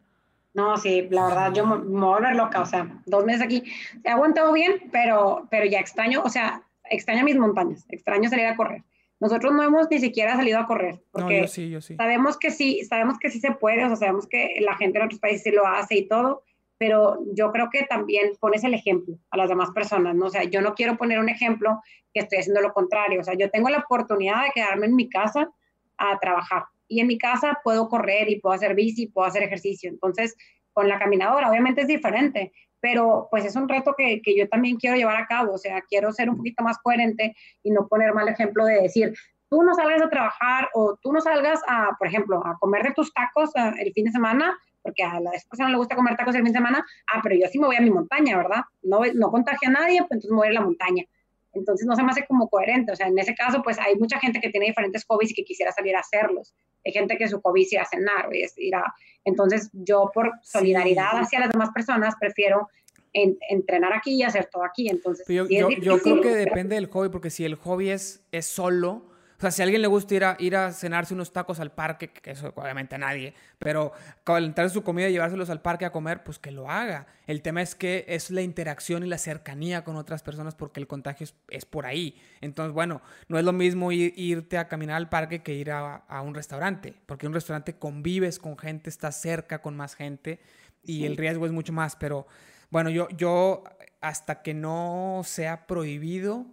No, 0.55 0.77
sí, 0.77 1.07
la 1.11 1.27
verdad, 1.29 1.53
yo 1.53 1.65
me, 1.65 1.77
voy 1.77 2.03
a 2.03 2.17
volver 2.17 2.37
loca, 2.37 2.61
o 2.61 2.67
sea, 2.67 3.01
dos 3.07 3.25
meses 3.25 3.43
aquí. 3.43 3.63
He 4.03 4.11
aguantado 4.11 4.53
bien, 4.53 4.91
pero, 4.91 5.47
pero 5.51 5.65
ya 5.67 5.79
extraño, 5.79 6.23
o 6.25 6.29
sea, 6.29 6.63
extraño 6.85 7.25
mis 7.25 7.37
montañas, 7.37 7.87
extraño 7.89 8.29
salir 8.29 8.47
a 8.47 8.57
correr. 8.57 8.83
Nosotros 9.21 9.53
no 9.53 9.63
hemos 9.63 9.89
ni 9.91 9.99
siquiera 9.99 10.35
salido 10.35 10.59
a 10.59 10.67
correr, 10.67 11.03
porque 11.13 11.47
sí, 11.47 11.69
yo 11.69 11.83
sí. 11.83 11.95
sabemos 11.97 12.39
que 12.39 12.51
sí, 12.51 12.83
sabemos 12.85 13.19
que 13.19 13.31
sí 13.31 13.39
se 13.39 13.53
puede, 13.53 13.85
o 13.85 13.89
sea, 13.89 13.97
sabemos 13.97 14.27
que 14.27 14.57
la 14.61 14.77
gente 14.77 14.99
en 14.99 15.05
otros 15.05 15.21
países 15.21 15.43
sí 15.43 15.51
lo 15.51 15.67
hace 15.67 15.97
y 15.97 16.09
todo, 16.09 16.43
pero 16.79 17.19
yo 17.35 17.53
creo 17.53 17.69
que 17.71 17.85
también 17.85 18.33
pones 18.41 18.65
el 18.65 18.73
ejemplo 18.73 19.17
a 19.31 19.37
las 19.37 19.51
demás 19.51 19.71
personas, 19.73 20.15
¿no? 20.17 20.27
O 20.27 20.31
sea, 20.31 20.45
yo 20.45 20.63
no 20.63 20.75
quiero 20.75 20.97
poner 20.97 21.19
un 21.19 21.29
ejemplo 21.29 21.83
que 22.15 22.21
estoy 22.21 22.39
haciendo 22.39 22.63
lo 22.63 22.73
contrario, 22.73 23.21
o 23.21 23.25
sea, 23.25 23.35
yo 23.35 23.51
tengo 23.51 23.69
la 23.69 23.79
oportunidad 23.79 24.45
de 24.45 24.53
quedarme 24.55 24.87
en 24.87 24.97
mi 24.97 25.11
casa 25.11 25.51
a 25.99 26.19
trabajar 26.19 26.65
y 26.89 27.01
en 27.01 27.07
mi 27.07 27.19
casa 27.19 27.61
puedo 27.63 27.89
correr 27.89 28.31
y 28.31 28.41
puedo 28.41 28.55
hacer 28.55 28.75
bici, 28.75 29.07
puedo 29.07 29.29
hacer 29.29 29.43
ejercicio, 29.43 29.91
entonces 29.91 30.35
con 30.73 30.89
la 30.89 30.99
caminadora 30.99 31.51
obviamente 31.51 31.83
es 31.83 31.89
diferente, 31.89 32.53
pero 32.81 33.29
pues 33.31 33.45
es 33.45 33.57
un 33.57 33.69
reto 33.69 33.95
que, 33.97 34.21
que, 34.23 34.37
yo 34.37 34.49
también 34.49 34.77
quiero 34.77 34.97
llevar 34.97 35.17
a 35.17 35.27
cabo, 35.27 35.55
o 35.55 35.59
sea, 35.59 35.81
quiero 35.83 36.13
ser 36.13 36.31
un 36.31 36.37
poquito 36.37 36.63
más 36.63 36.79
coherente 36.79 37.37
y 37.63 37.71
no 37.71 37.87
poner 37.89 38.15
mal 38.15 38.29
ejemplo 38.29 38.65
de 38.65 38.83
decir, 38.83 39.15
tú 39.51 39.63
no 39.63 39.75
salgas 39.75 40.01
a 40.01 40.09
trabajar 40.09 40.69
o 40.75 40.97
tú 41.03 41.13
no 41.13 41.21
salgas 41.21 41.61
a, 41.69 41.97
por 41.99 42.07
ejemplo, 42.07 42.41
a 42.47 42.57
comer 42.59 42.85
de 42.85 42.93
tus 42.93 43.13
tacos 43.13 43.51
eh, 43.57 43.73
el 43.81 43.93
fin 43.93 44.05
de 44.05 44.13
semana, 44.13 44.57
porque 44.83 45.03
a 45.03 45.21
la 45.21 45.33
esposa 45.33 45.65
no 45.65 45.71
le 45.71 45.77
gusta 45.77 45.97
comer 45.97 46.17
tacos 46.17 46.35
el 46.35 46.43
fin 46.43 46.53
de 46.53 46.59
semana, 46.59 46.87
ah, 47.13 47.21
pero 47.23 47.35
yo 47.35 47.47
sí 47.49 47.59
me 47.59 47.67
voy 47.67 47.77
a 47.77 47.81
mi 47.81 47.91
montaña, 47.91 48.37
¿verdad? 48.37 48.63
No, 48.83 49.01
no 49.15 49.31
contagia 49.31 49.69
a 49.69 49.73
nadie, 49.73 49.99
pues 50.01 50.13
entonces 50.13 50.31
me 50.31 50.37
voy 50.37 50.49
a 50.49 50.53
la 50.53 50.61
montaña. 50.63 51.05
Entonces 51.53 51.87
no 51.87 51.97
se 51.97 52.03
me 52.03 52.11
hace 52.11 52.27
como 52.27 52.49
coherente, 52.49 52.93
o 52.93 52.97
sea, 52.97 53.09
en 53.09 53.19
ese 53.19 53.35
caso, 53.35 53.63
pues 53.63 53.79
hay 53.79 53.97
mucha 53.97 54.19
gente 54.21 54.41
que 54.41 54.51
tiene 54.51 54.67
diferentes 54.67 55.05
hobbies 55.07 55.33
y 55.33 55.35
que 55.35 55.45
quisiera 55.45 55.73
salir 55.73 55.97
a 55.97 56.01
hacerlos. 56.01 56.55
Hay 56.85 56.93
gente 56.93 57.17
que 57.19 57.29
su 57.29 57.41
hobby 57.41 57.63
es 57.63 57.73
ir 57.73 57.81
a 57.81 57.85
cenar, 57.85 58.29
es 58.33 58.55
ir 58.57 58.75
a... 58.75 58.85
Entonces 59.25 59.69
yo 59.73 60.11
por 60.15 60.33
solidaridad 60.43 61.19
hacia 61.19 61.41
las 61.41 61.51
demás 61.51 61.71
personas 61.75 62.15
prefiero 62.19 62.69
entrenar 63.13 63.93
aquí 63.93 64.15
y 64.15 64.23
hacer 64.23 64.47
todo 64.47 64.65
aquí. 64.65 64.89
Entonces, 64.89 65.27
yo, 65.29 65.47
yo, 65.49 65.99
creo 65.99 66.21
que 66.21 66.35
depende 66.35 66.77
del 66.77 66.87
hobby, 66.87 67.09
porque 67.09 67.31
si 67.31 67.45
el 67.45 67.57
hobby 67.57 67.91
es, 67.91 68.23
es 68.31 68.47
solo, 68.47 69.10
o 69.41 69.43
sea, 69.43 69.51
si 69.51 69.63
a 69.63 69.65
alguien 69.65 69.81
le 69.81 69.89
gusta 69.89 70.15
ir 70.15 70.25
a, 70.25 70.37
ir 70.39 70.55
a 70.55 70.71
cenarse 70.71 71.15
unos 71.15 71.33
tacos 71.33 71.61
al 71.61 71.73
parque, 71.73 72.09
que 72.09 72.33
eso 72.33 72.53
obviamente 72.55 72.97
a 72.97 72.99
nadie, 72.99 73.33
pero 73.59 73.91
calentar 74.23 74.69
su 74.69 74.83
comida 74.83 75.09
y 75.09 75.13
llevárselos 75.13 75.49
al 75.49 75.63
parque 75.63 75.87
a 75.87 75.93
comer, 75.93 76.23
pues 76.23 76.39
que 76.39 76.51
lo 76.51 76.71
haga. 76.71 77.07
El 77.27 77.41
tema 77.41 77.63
es 77.63 77.75
que 77.75 78.05
es 78.07 78.31
la 78.31 78.43
interacción 78.43 79.03
y 79.03 79.09
la 79.09 79.17
cercanía 79.17 79.83
con 79.83 79.97
otras 79.97 80.23
personas 80.23 80.55
porque 80.55 80.79
el 80.79 80.87
contagio 80.87 81.27
es, 81.49 81.65
por 81.65 81.87
ahí. 81.87 82.21
Entonces, 82.43 82.75
bueno, 82.75 83.01
no 83.29 83.39
es 83.39 83.45
lo 83.47 83.55
mismo 83.55 83.93
irte 83.93 84.59
a 84.59 84.69
caminar 84.69 84.97
al 84.97 85.09
parque 85.09 85.43
que 85.43 85.55
ir 85.55 85.71
a, 85.71 85.97
a, 85.97 86.21
un 86.21 86.35
restaurante, 86.35 86.93
porque 87.07 87.25
en 87.25 87.31
un 87.31 87.35
restaurante 87.35 87.77
convives 87.77 88.39
con 88.39 88.59
gente, 88.59 88.91
estás 88.91 89.19
cerca 89.23 89.63
con 89.63 89.75
más 89.75 89.95
gente 89.95 90.39
y 90.85 91.07
el 91.07 91.17
riesgo 91.17 91.47
es 91.47 91.53
mucho 91.53 91.73
más, 91.73 91.97
pero 91.97 92.27
bueno, 92.69 92.91
yo, 92.91 93.09
yo 93.17 93.65
hasta 94.03 94.43
que 94.43 94.53
no 94.53 95.23
sea 95.25 95.67
prohibido, 95.67 96.47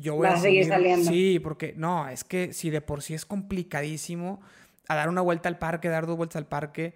yo 0.00 0.16
voy 0.16 0.28
a, 0.28 0.36
seguir 0.36 0.66
saliendo. 0.66 1.10
Sí, 1.10 1.38
porque 1.40 1.74
no, 1.76 2.08
es 2.08 2.24
que 2.24 2.52
si 2.52 2.70
de 2.70 2.80
por 2.80 3.02
sí 3.02 3.14
es 3.14 3.24
complicadísimo 3.24 4.40
a 4.88 4.94
dar 4.94 5.08
una 5.08 5.20
vuelta 5.20 5.48
al 5.48 5.58
parque, 5.58 5.88
dar 5.88 6.06
dos 6.06 6.16
vueltas 6.16 6.36
al 6.36 6.46
parque, 6.46 6.94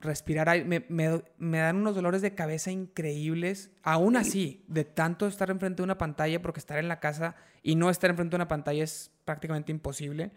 respirar, 0.00 0.64
me, 0.64 0.84
me, 0.88 1.22
me 1.38 1.58
dan 1.58 1.76
unos 1.76 1.94
dolores 1.94 2.22
de 2.22 2.34
cabeza 2.34 2.70
increíbles. 2.70 3.70
Aún 3.82 4.16
así, 4.16 4.64
de 4.68 4.84
tanto 4.84 5.26
estar 5.26 5.50
enfrente 5.50 5.78
de 5.78 5.84
una 5.84 5.98
pantalla, 5.98 6.40
porque 6.42 6.60
estar 6.60 6.78
en 6.78 6.88
la 6.88 7.00
casa 7.00 7.34
y 7.62 7.76
no 7.76 7.90
estar 7.90 8.10
enfrente 8.10 8.32
de 8.32 8.36
una 8.36 8.48
pantalla 8.48 8.84
es 8.84 9.10
prácticamente 9.24 9.72
imposible. 9.72 10.30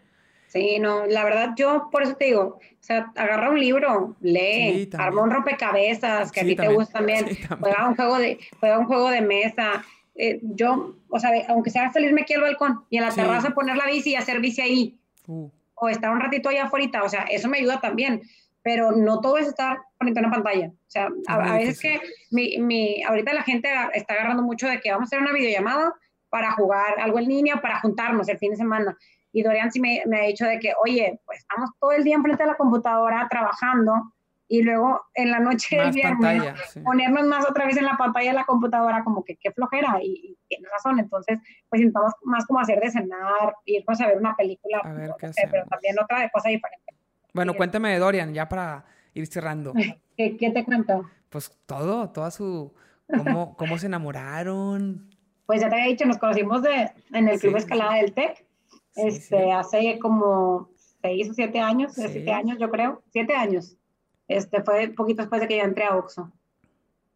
Sí, 0.48 0.78
no, 0.78 1.04
la 1.06 1.24
verdad 1.24 1.50
yo 1.56 1.90
por 1.92 2.02
eso 2.02 2.16
te 2.16 2.24
digo, 2.24 2.58
o 2.58 2.60
sea, 2.80 3.12
agarra 3.16 3.50
un 3.50 3.60
libro, 3.60 4.16
lee, 4.22 4.88
arma 4.96 5.22
un 5.22 5.30
rompecabezas, 5.30 6.32
que 6.32 6.40
a 6.40 6.44
ti 6.44 6.56
te 6.56 6.68
gusta 6.68 6.92
también, 6.98 7.26
juega 7.60 7.86
un 7.86 7.94
juego 7.94 8.18
de, 8.18 8.38
juega 8.58 8.78
un 8.78 8.86
juego 8.86 9.10
de 9.10 9.20
mesa, 9.20 9.84
eh, 10.20 10.40
yo, 10.42 10.96
o 11.08 11.18
sea, 11.20 11.30
aunque 11.48 11.70
sea 11.70 11.92
salirme 11.92 12.22
aquí 12.22 12.34
al 12.34 12.40
balcón 12.40 12.84
y 12.90 12.98
en 12.98 13.04
la 13.04 13.14
terraza 13.14 13.50
poner 13.50 13.76
la 13.76 13.86
bici 13.86 14.10
y 14.10 14.16
hacer 14.16 14.40
bici 14.40 14.60
ahí, 14.60 14.98
uh. 15.28 15.48
o 15.76 15.88
estar 15.88 16.10
un 16.10 16.20
ratito 16.20 16.48
allá 16.48 16.64
afuera, 16.64 17.04
o 17.04 17.08
sea, 17.08 17.22
eso 17.30 17.48
me 17.48 17.58
ayuda 17.58 17.80
también, 17.80 18.22
pero 18.62 18.90
no 18.90 19.20
todo 19.20 19.38
es 19.38 19.46
estar 19.46 19.78
frente 19.96 20.18
a 20.18 20.24
una 20.24 20.32
pantalla, 20.32 20.68
o 20.68 20.90
sea, 20.90 21.08
a, 21.28 21.56
veces 21.56 21.80
que 21.80 22.00
mi, 22.32 22.58
mi, 22.58 23.00
ahorita 23.04 23.32
la 23.32 23.44
gente 23.44 23.68
está 23.94 24.14
agarrando 24.14 24.42
mucho 24.42 24.66
de 24.66 24.80
que 24.80 24.90
vamos 24.90 25.06
a 25.06 25.08
hacer 25.08 25.20
una 25.20 25.32
videollamada 25.32 25.94
para 26.30 26.50
jugar 26.52 26.98
algo 26.98 27.20
en 27.20 27.26
línea, 27.26 27.60
para 27.60 27.80
juntarnos 27.80 28.28
el 28.28 28.38
fin 28.38 28.50
de 28.50 28.56
semana, 28.56 28.98
y 29.32 29.42
Dorian 29.44 29.70
sí 29.70 29.78
me, 29.78 30.02
me 30.06 30.20
ha 30.20 30.26
dicho 30.26 30.46
de 30.46 30.58
que, 30.58 30.72
oye, 30.82 31.20
pues 31.26 31.38
estamos 31.38 31.70
todo 31.78 31.92
el 31.92 32.02
día 32.02 32.16
enfrente 32.16 32.42
de 32.42 32.48
la 32.48 32.56
computadora 32.56 33.28
trabajando, 33.30 34.12
y 34.48 34.62
luego 34.62 35.02
en 35.14 35.30
la 35.30 35.40
noche 35.40 35.76
del 35.76 35.92
viernes 35.92 36.50
ponernos 36.82 37.26
más 37.26 37.48
otra 37.48 37.66
vez 37.66 37.76
en 37.76 37.84
la 37.84 37.96
pantalla 37.98 38.30
de 38.30 38.36
la 38.36 38.46
computadora, 38.46 39.04
como 39.04 39.22
que 39.22 39.36
qué 39.36 39.52
flojera, 39.52 39.98
y, 40.02 40.36
tienes 40.48 40.70
razón, 40.70 40.98
entonces 40.98 41.38
pues 41.68 41.82
intentamos 41.82 42.14
más 42.22 42.46
como 42.46 42.60
hacer 42.60 42.80
de 42.80 42.90
cenar, 42.90 43.54
irnos 43.66 44.00
a 44.00 44.06
ver 44.06 44.16
una 44.16 44.34
película, 44.34 44.80
pero 44.82 45.14
también 45.68 45.96
otra 46.02 46.20
de 46.20 46.30
cosa 46.30 46.48
diferente. 46.48 46.94
Bueno, 47.34 47.54
cuéntame 47.54 47.92
de 47.92 47.98
Dorian, 47.98 48.32
ya 48.32 48.48
para 48.48 48.86
ir 49.12 49.26
cerrando. 49.26 49.74
¿Qué, 50.16 50.36
qué 50.36 50.50
te 50.50 50.64
cuento? 50.64 51.08
Pues 51.28 51.56
todo, 51.66 52.10
toda 52.10 52.30
su, 52.30 52.72
cómo, 53.06 53.54
cómo 53.56 53.78
se 53.78 53.86
enamoraron. 53.86 55.10
Pues 55.48 55.62
ya 55.62 55.70
te 55.70 55.76
había 55.76 55.86
dicho, 55.86 56.04
nos 56.04 56.18
conocimos 56.18 56.62
de, 56.62 56.90
en 57.14 57.26
el 57.26 57.40
Club 57.40 57.56
Escalada 57.56 57.94
del 57.94 58.12
TEC, 58.12 58.44
este, 58.96 59.50
hace 59.50 59.98
como 59.98 60.68
seis 61.00 61.30
o 61.30 61.32
siete 61.32 61.58
años, 61.58 61.94
siete 61.94 62.30
años 62.30 62.58
yo 62.60 62.68
creo, 62.68 63.02
siete 63.10 63.34
años. 63.34 63.74
Este, 64.28 64.62
fue 64.62 64.88
poquito 64.88 65.22
después 65.22 65.40
de 65.40 65.48
que 65.48 65.56
yo 65.56 65.64
entré 65.64 65.84
a 65.84 65.96
Oxxo. 65.96 66.30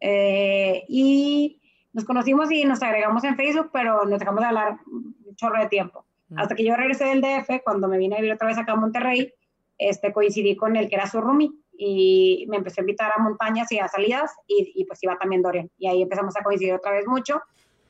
Eh, 0.01 0.85
y 0.89 1.61
nos 1.93 2.05
conocimos 2.05 2.51
y 2.51 2.65
nos 2.65 2.83
agregamos 2.83 3.23
en 3.25 3.37
Facebook, 3.37 3.71
pero 3.73 4.05
nos 4.07 4.19
dejamos 4.19 4.41
de 4.41 4.47
hablar 4.47 4.79
un 4.87 5.37
chorro 5.37 5.61
de 5.61 5.69
tiempo. 5.69 6.07
Mm. 6.29 6.39
Hasta 6.39 6.55
que 6.55 6.65
yo 6.65 6.75
regresé 6.75 7.05
del 7.05 7.21
DF, 7.21 7.63
cuando 7.63 7.87
me 7.87 7.99
vine 7.99 8.17
a 8.17 8.19
vivir 8.19 8.33
otra 8.33 8.49
vez 8.49 8.59
acá 8.59 8.73
a 8.73 8.77
Monterrey, 8.77 9.33
este, 9.79 10.13
coincidí 10.13 10.57
con 10.57 10.75
el 10.77 10.89
que 10.89 10.97
era 10.97 11.07
su 11.07 11.21
roomie 11.21 11.53
y 11.77 12.47
me 12.49 12.59
empezó 12.59 12.81
a 12.81 12.85
invitar 12.85 13.13
a 13.15 13.21
montañas 13.21 13.71
y 13.73 13.79
a 13.79 13.89
salidas 13.89 14.33
y, 14.47 14.73
y, 14.75 14.85
pues 14.85 15.03
iba 15.03 15.17
también 15.19 15.43
Dorian. 15.43 15.71
Y 15.79 15.89
ahí 15.89 16.03
empezamos 16.03 16.37
a 16.37 16.43
coincidir 16.43 16.75
otra 16.75 16.93
vez 16.93 17.07
mucho, 17.07 17.43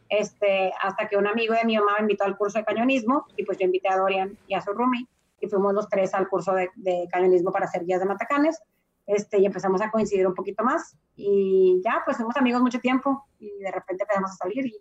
este, 0.09 0.73
hasta 0.83 1.09
que 1.09 1.17
un 1.17 1.27
amigo 1.27 1.55
de 1.55 1.65
mi 1.65 1.77
mamá 1.77 1.93
me 1.97 2.03
invitó 2.03 2.25
al 2.25 2.37
curso 2.37 2.59
de 2.59 2.65
cañonismo 2.65 3.27
y 3.37 3.45
pues 3.45 3.59
yo 3.59 3.67
invité 3.67 3.89
a 3.89 3.97
Dorian 3.97 4.37
y 4.47 4.55
a 4.55 4.61
su 4.61 4.73
roomie 4.73 5.07
y 5.41 5.49
fuimos 5.49 5.75
los 5.75 5.89
tres 5.89 6.15
al 6.15 6.29
curso 6.29 6.53
de, 6.55 6.71
de 6.77 7.09
cañonismo 7.11 7.53
para 7.53 7.67
hacer 7.67 7.85
guías 7.85 8.01
de 8.01 8.07
matacanes 8.07 8.61
este, 9.07 9.39
y 9.39 9.47
empezamos 9.47 9.81
a 9.83 9.91
coincidir 9.91 10.27
un 10.27 10.35
poquito 10.35 10.65
más 10.65 10.97
y 11.17 11.81
ya, 11.85 12.03
pues 12.05 12.17
somos 12.17 12.37
amigos 12.37 12.63
mucho 12.63 12.81
tiempo 12.81 13.27
y 13.39 13.59
de 13.59 13.71
repente 13.71 14.05
empezamos 14.05 14.33
a 14.33 14.37
salir 14.37 14.67
y 14.67 14.77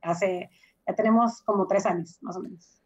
hace, 0.00 0.50
ya 0.86 0.94
tenemos 0.94 1.42
como 1.42 1.66
tres 1.66 1.86
años 1.86 2.18
más 2.22 2.36
o 2.36 2.40
menos. 2.40 2.78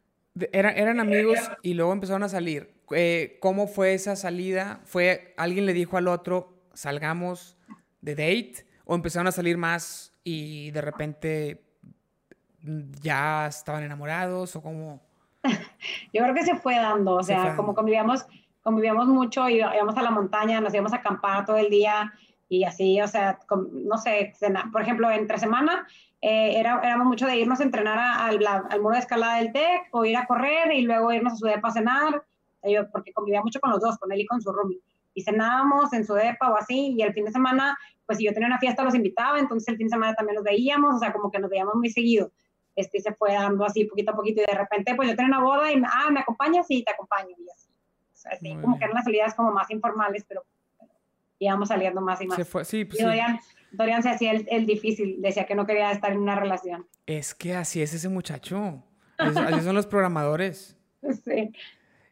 Eran, 0.53 0.77
eran 0.77 1.01
amigos 1.01 1.39
y 1.63 1.75
luego 1.75 1.93
empezaron 1.93 2.23
a 2.23 2.29
salir. 2.29 2.75
Eh, 2.91 3.39
¿Cómo 3.41 3.67
fue 3.67 3.95
esa 3.95 4.17
salida? 4.17 4.81
¿Fue 4.85 5.35
alguien 5.37 5.65
le 5.67 5.73
dijo 5.73 5.97
al 5.97 6.09
otro, 6.09 6.61
salgamos 6.75 7.57
de 8.03 8.15
date? 8.15 8.67
¿O 8.85 8.95
empezaron 8.95 9.27
a 9.27 9.33
salir 9.33 9.57
más 9.57 10.13
y 10.23 10.71
de 10.73 10.81
repente 10.81 11.65
ya 13.01 13.47
estaban 13.47 13.83
enamorados? 13.83 14.57
¿O 14.57 14.63
cómo? 14.63 15.01
Yo 16.13 16.23
creo 16.23 16.35
que 16.35 16.45
se 16.45 16.57
fue 16.57 16.77
dando, 16.77 17.15
o 17.15 17.23
sea, 17.23 17.57
como 17.57 17.75
convivíamos 17.75 18.27
convivíamos 18.67 19.07
mucho, 19.07 19.49
y 19.49 19.59
íbamos 19.59 19.97
a 19.97 20.03
la 20.03 20.11
montaña, 20.11 20.61
nos 20.61 20.75
íbamos 20.75 20.93
a 20.93 20.97
acampar 20.97 21.47
todo 21.47 21.57
el 21.57 21.71
día 21.71 22.13
y 22.49 22.65
así, 22.65 23.01
o 23.01 23.07
sea, 23.07 23.39
no 23.71 23.97
sé, 23.97 24.33
por 24.73 24.83
ejemplo, 24.83 25.09
entre 25.09 25.39
semana 25.39 25.87
eh, 26.21 26.59
era, 26.59 26.81
éramos 26.83 27.07
mucho 27.07 27.27
de 27.27 27.37
irnos 27.37 27.61
a 27.61 27.63
entrenar 27.63 27.97
al, 27.97 28.45
al, 28.45 28.83
muro 28.83 28.95
de 28.95 29.01
escalada 29.01 29.37
del 29.37 29.53
TEC 29.53 29.87
o 29.93 30.05
ir 30.05 30.17
a 30.17 30.27
correr 30.27 30.73
y 30.73 30.83
luego 30.83 31.13
irnos 31.13 31.35
a 31.35 31.37
su 31.37 31.47
depa 31.47 31.69
a 31.69 31.73
cenar, 31.73 32.25
yo, 32.65 32.91
porque 32.91 33.13
convivía 33.13 33.41
mucho 33.41 33.61
con 33.61 33.71
los 33.71 33.81
dos, 33.81 33.99
con 33.99 34.11
él 34.11 34.23
y 34.23 34.27
con 34.27 34.43
su 34.43 34.51
roomie. 34.51 34.81
Y 35.15 35.23
cenábamos 35.23 35.93
en 35.93 36.05
su 36.05 36.15
depa 36.15 36.51
o 36.51 36.57
así, 36.57 36.97
y 36.99 37.03
el 37.03 37.13
fin 37.13 37.25
de 37.25 37.31
semana, 37.31 37.79
pues 38.05 38.19
si 38.19 38.25
yo 38.25 38.33
tenía 38.33 38.49
una 38.49 38.59
fiesta 38.59 38.83
los 38.83 38.97
invitaba, 38.97 39.39
entonces 39.39 39.69
el 39.69 39.77
fin 39.77 39.87
de 39.87 39.93
semana 39.93 40.15
también 40.15 40.35
los 40.35 40.45
veíamos, 40.45 40.97
o 40.97 40.99
sea, 40.99 41.13
como 41.13 41.31
que 41.31 41.39
nos 41.39 41.51
veíamos 41.51 41.77
muy 41.77 41.91
seguido. 41.91 42.33
Este, 42.75 43.01
se 43.01 43.15
fue 43.15 43.33
dando 43.33 43.65
así 43.65 43.85
poquito 43.85 44.11
a 44.11 44.17
poquito 44.17 44.43
y 44.43 44.51
de 44.51 44.59
repente, 44.59 44.97
pues 44.97 45.09
yo 45.09 45.15
tenía 45.15 45.39
una 45.39 45.45
boda 45.45 45.71
y, 45.71 45.81
ah, 45.87 46.11
¿me 46.11 46.19
acompañas? 46.19 46.67
Sí, 46.67 46.83
te 46.83 46.91
acompaño. 46.91 47.37
Y 47.39 47.49
así. 47.49 47.66
Así 48.31 48.55
como 48.57 48.79
que 48.79 48.85
eran 48.85 48.95
las 48.95 49.05
salidas 49.05 49.35
como 49.35 49.53
más 49.53 49.71
informales, 49.71 50.25
pero 50.29 50.45
íbamos 51.39 51.69
saliendo 51.69 52.01
más 52.01 52.21
y 52.21 52.27
más. 52.27 52.37
Se 52.37 52.45
fue, 52.45 52.65
sí, 52.65 52.85
pues, 52.85 53.01
y 53.01 53.03
Dorian, 53.03 53.41
Dorian, 53.73 54.03
se 54.03 54.11
hacía 54.11 54.33
el, 54.33 54.67
difícil, 54.67 55.21
decía 55.21 55.47
que 55.47 55.55
no 55.55 55.67
quería 55.67 55.91
estar 55.93 56.13
en 56.13 56.19
una 56.19 56.35
relación. 56.35 56.87
Es 57.07 57.35
que 57.35 57.55
así 57.55 57.83
es 57.83 57.95
ese 57.95 58.09
muchacho. 58.09 58.83
así 59.19 59.61
son 59.63 59.75
los 59.75 59.87
programadores. 59.87 60.77
Sí. 61.25 61.53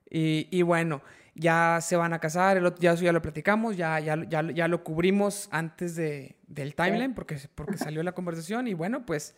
Y, 0.09 0.47
y, 0.53 0.62
bueno, 0.62 1.03
ya 1.35 1.81
se 1.81 1.97
van 1.97 2.12
a 2.12 2.20
casar, 2.20 2.57
el 2.57 2.66
otro, 2.66 2.81
ya, 2.81 2.95
ya 2.95 3.12
lo 3.12 3.20
platicamos, 3.20 3.77
ya, 3.77 3.99
ya, 3.99 4.23
ya, 4.28 4.43
ya 4.53 4.69
lo 4.69 4.85
cubrimos 4.85 5.49
antes 5.51 5.97
de, 5.97 6.36
del 6.47 6.77
timeline 6.77 7.12
porque, 7.12 7.36
porque 7.57 7.77
salió 7.77 8.05
la 8.05 8.12
conversación. 8.12 8.69
Y 8.69 8.74
bueno, 8.74 9.05
pues, 9.05 9.36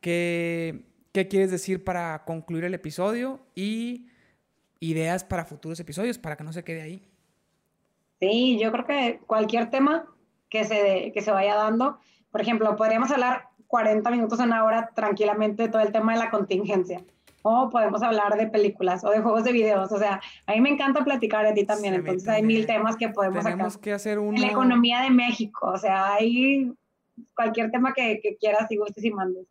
¿qué, 0.00 0.86
¿qué 1.12 1.28
quieres 1.28 1.50
decir 1.50 1.84
para 1.84 2.24
concluir 2.24 2.64
el 2.64 2.72
episodio? 2.72 3.40
Y 3.54 4.08
ideas 4.80 5.24
para 5.24 5.44
futuros 5.44 5.80
episodios, 5.80 6.18
para 6.18 6.36
que 6.36 6.44
no 6.44 6.52
se 6.52 6.64
quede 6.64 6.82
ahí. 6.82 7.02
Sí, 8.20 8.58
yo 8.60 8.72
creo 8.72 8.86
que 8.86 9.20
cualquier 9.26 9.70
tema 9.70 10.06
que 10.48 10.64
se, 10.64 11.12
que 11.12 11.20
se 11.20 11.30
vaya 11.30 11.54
dando, 11.54 11.98
por 12.30 12.40
ejemplo, 12.40 12.74
podríamos 12.76 13.10
hablar 13.10 13.48
40 13.68 14.10
minutos, 14.10 14.38
una 14.40 14.64
hora 14.64 14.90
tranquilamente 14.94 15.64
de 15.64 15.68
todo 15.68 15.82
el 15.82 15.92
tema 15.92 16.14
de 16.14 16.18
la 16.18 16.30
contingencia. 16.30 17.02
O 17.42 17.70
podemos 17.70 18.02
hablar 18.02 18.36
de 18.36 18.48
películas 18.48 19.04
o 19.04 19.10
de 19.10 19.20
juegos 19.20 19.44
de 19.44 19.52
videos. 19.52 19.92
O 19.92 19.98
sea, 19.98 20.20
a 20.46 20.52
mí 20.52 20.60
me 20.60 20.70
encanta 20.70 21.04
platicar 21.04 21.46
de 21.46 21.52
ti 21.52 21.64
también. 21.64 21.94
entonces 21.94 22.28
hay 22.28 22.42
mil 22.42 22.66
temas 22.66 22.96
que 22.96 23.08
podemos 23.10 23.44
Tenemos 23.44 23.78
que 23.78 23.92
hacer 23.92 24.18
uno... 24.18 24.38
La 24.38 24.48
economía 24.48 25.02
de 25.02 25.10
México. 25.10 25.70
O 25.70 25.78
sea, 25.78 26.14
hay 26.14 26.72
cualquier 27.34 27.70
tema 27.70 27.94
que, 27.94 28.20
que 28.20 28.36
quieras 28.36 28.70
y 28.70 28.76
gustes 28.76 29.04
y 29.04 29.10
mandes. 29.10 29.46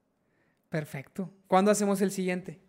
Perfecto. 0.70 1.32
¿Cuándo 1.48 1.72
hacemos 1.72 2.02
el 2.02 2.12
siguiente? 2.12 2.60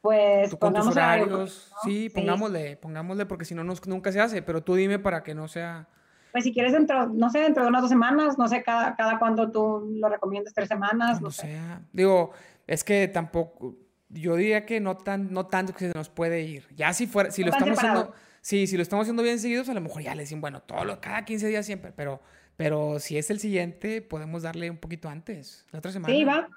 Pues 0.00 0.54
con 0.56 0.74
tus 0.74 0.86
horarios. 0.86 1.72
Sí, 1.82 2.08
pongámosle, 2.10 2.76
pongámosle, 2.76 3.26
porque 3.26 3.44
si 3.44 3.54
no, 3.54 3.64
nunca 3.64 4.12
se 4.12 4.20
hace. 4.20 4.42
Pero 4.42 4.62
tú 4.62 4.74
dime 4.74 4.98
para 4.98 5.22
que 5.22 5.34
no 5.34 5.48
sea. 5.48 5.88
Pues 6.32 6.44
si 6.44 6.52
quieres 6.52 6.72
dentro, 6.72 7.06
no 7.06 7.30
sé, 7.30 7.40
dentro 7.40 7.62
de 7.62 7.68
unas 7.68 7.82
dos 7.82 7.88
semanas, 7.88 8.38
no 8.38 8.46
sé 8.48 8.62
cada, 8.62 8.94
cada 8.96 9.18
cuándo 9.18 9.50
tú 9.50 9.88
lo 9.98 10.08
recomiendas, 10.08 10.54
tres 10.54 10.68
semanas, 10.68 11.20
no 11.20 11.30
sé. 11.30 11.48
sea. 11.48 11.82
Digo, 11.92 12.32
es 12.66 12.84
que 12.84 13.08
tampoco, 13.08 13.76
yo 14.10 14.36
diría 14.36 14.66
que 14.66 14.78
no 14.78 14.96
tan, 14.96 15.32
no 15.32 15.46
tanto 15.46 15.72
que 15.72 15.90
se 15.90 15.92
nos 15.94 16.10
puede 16.10 16.42
ir. 16.42 16.66
Ya 16.76 16.92
si 16.92 17.06
fuera, 17.06 17.30
si 17.30 17.42
lo 17.42 17.50
estamos 17.50 17.78
haciendo, 17.78 18.12
sí, 18.42 18.66
si 18.66 18.76
lo 18.76 18.82
estamos 18.82 19.04
haciendo 19.04 19.22
bien 19.22 19.38
seguidos, 19.38 19.68
a 19.68 19.74
lo 19.74 19.80
mejor 19.80 20.02
ya 20.02 20.14
le 20.14 20.22
decimos, 20.22 20.42
bueno, 20.42 20.60
todo 20.60 20.84
lo, 20.84 21.00
cada 21.00 21.24
15 21.24 21.48
días 21.48 21.64
siempre, 21.64 21.92
pero, 21.96 22.20
pero 22.56 23.00
si 23.00 23.16
es 23.16 23.30
el 23.30 23.40
siguiente, 23.40 24.02
podemos 24.02 24.42
darle 24.42 24.70
un 24.70 24.76
poquito 24.76 25.08
antes, 25.08 25.66
la 25.72 25.78
otra 25.78 25.92
semana. 25.92 26.14
Sí, 26.14 26.24
va. 26.24 26.48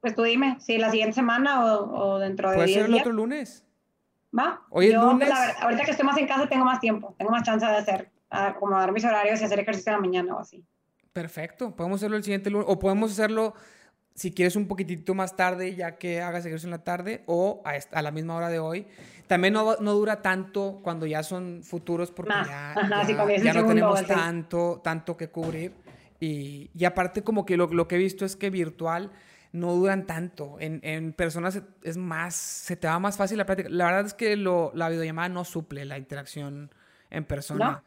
Pues 0.00 0.14
tú 0.14 0.22
dime, 0.22 0.56
si 0.60 0.78
la 0.78 0.90
siguiente 0.90 1.14
semana 1.14 1.62
o, 1.64 2.18
dentro 2.18 2.50
de 2.50 2.56
¿Puede 2.56 2.68
ser 2.68 2.86
el 2.86 2.94
otro 2.94 3.12
lunes? 3.12 3.64
¿Va? 4.36 4.62
Hoy 4.70 4.86
es 4.86 4.94
lunes. 4.94 5.28
ahorita 5.60 5.84
que 5.84 5.90
estoy 5.90 6.06
más 6.06 6.16
en 6.16 6.26
casa 6.26 6.48
tengo 6.48 6.64
más 6.64 6.80
tiempo, 6.80 7.14
tengo 7.18 7.30
más 7.30 7.42
chance 7.42 7.66
de 7.66 7.76
hacer, 7.76 8.10
acomodar 8.30 8.92
mis 8.92 9.04
horarios 9.04 9.40
y 9.40 9.44
hacer 9.44 9.58
ejercicio 9.58 9.90
en 9.90 9.96
la 9.96 10.00
mañana 10.00 10.36
o 10.36 10.38
así. 10.38 10.64
Perfecto, 11.12 11.74
podemos 11.74 11.98
hacerlo 11.98 12.16
el 12.16 12.22
siguiente 12.22 12.48
lunes, 12.48 12.66
o 12.68 12.78
podemos 12.78 13.10
hacerlo 13.10 13.54
si 14.14 14.32
quieres 14.32 14.56
un 14.56 14.68
poquitito 14.68 15.14
más 15.14 15.36
tarde, 15.36 15.74
ya 15.74 15.96
que 15.96 16.22
hagas 16.22 16.44
ejercicio 16.46 16.68
en 16.68 16.72
la 16.72 16.84
tarde, 16.84 17.22
o 17.26 17.62
a, 17.64 18.02
la 18.02 18.10
misma 18.10 18.36
hora 18.36 18.48
de 18.48 18.58
hoy. 18.58 18.86
También 19.26 19.54
no, 19.54 19.76
no, 19.80 19.92
dura 19.94 20.22
tanto 20.22 20.80
cuando 20.82 21.06
ya 21.06 21.22
son 21.22 21.62
futuros, 21.62 22.10
porque 22.10 22.34
ya, 22.46 22.74
ya, 23.42 23.54
no 23.54 23.66
tenemos 23.66 24.06
tanto, 24.06 24.80
tanto 24.82 25.16
que 25.16 25.28
cubrir. 25.28 25.74
Y, 26.20 26.70
y 26.74 26.84
aparte 26.84 27.22
como 27.22 27.46
que 27.46 27.56
lo, 27.56 27.68
lo 27.68 27.88
que 27.88 27.94
he 27.94 27.98
visto 27.98 28.24
es 28.24 28.36
que 28.36 28.50
virtual 28.50 29.10
no 29.52 29.74
duran 29.74 30.06
tanto. 30.06 30.56
En, 30.60 30.80
en, 30.82 31.12
personas 31.12 31.60
es 31.82 31.96
más, 31.96 32.34
se 32.34 32.76
te 32.76 32.86
va 32.86 32.98
más 32.98 33.16
fácil 33.16 33.38
la 33.38 33.46
práctica. 33.46 33.68
La 33.70 33.86
verdad 33.86 34.06
es 34.06 34.14
que 34.14 34.36
lo, 34.36 34.70
la 34.74 34.88
videollamada 34.88 35.28
no 35.28 35.44
suple 35.44 35.84
la 35.84 35.98
interacción 35.98 36.70
en 37.10 37.24
persona. 37.24 37.82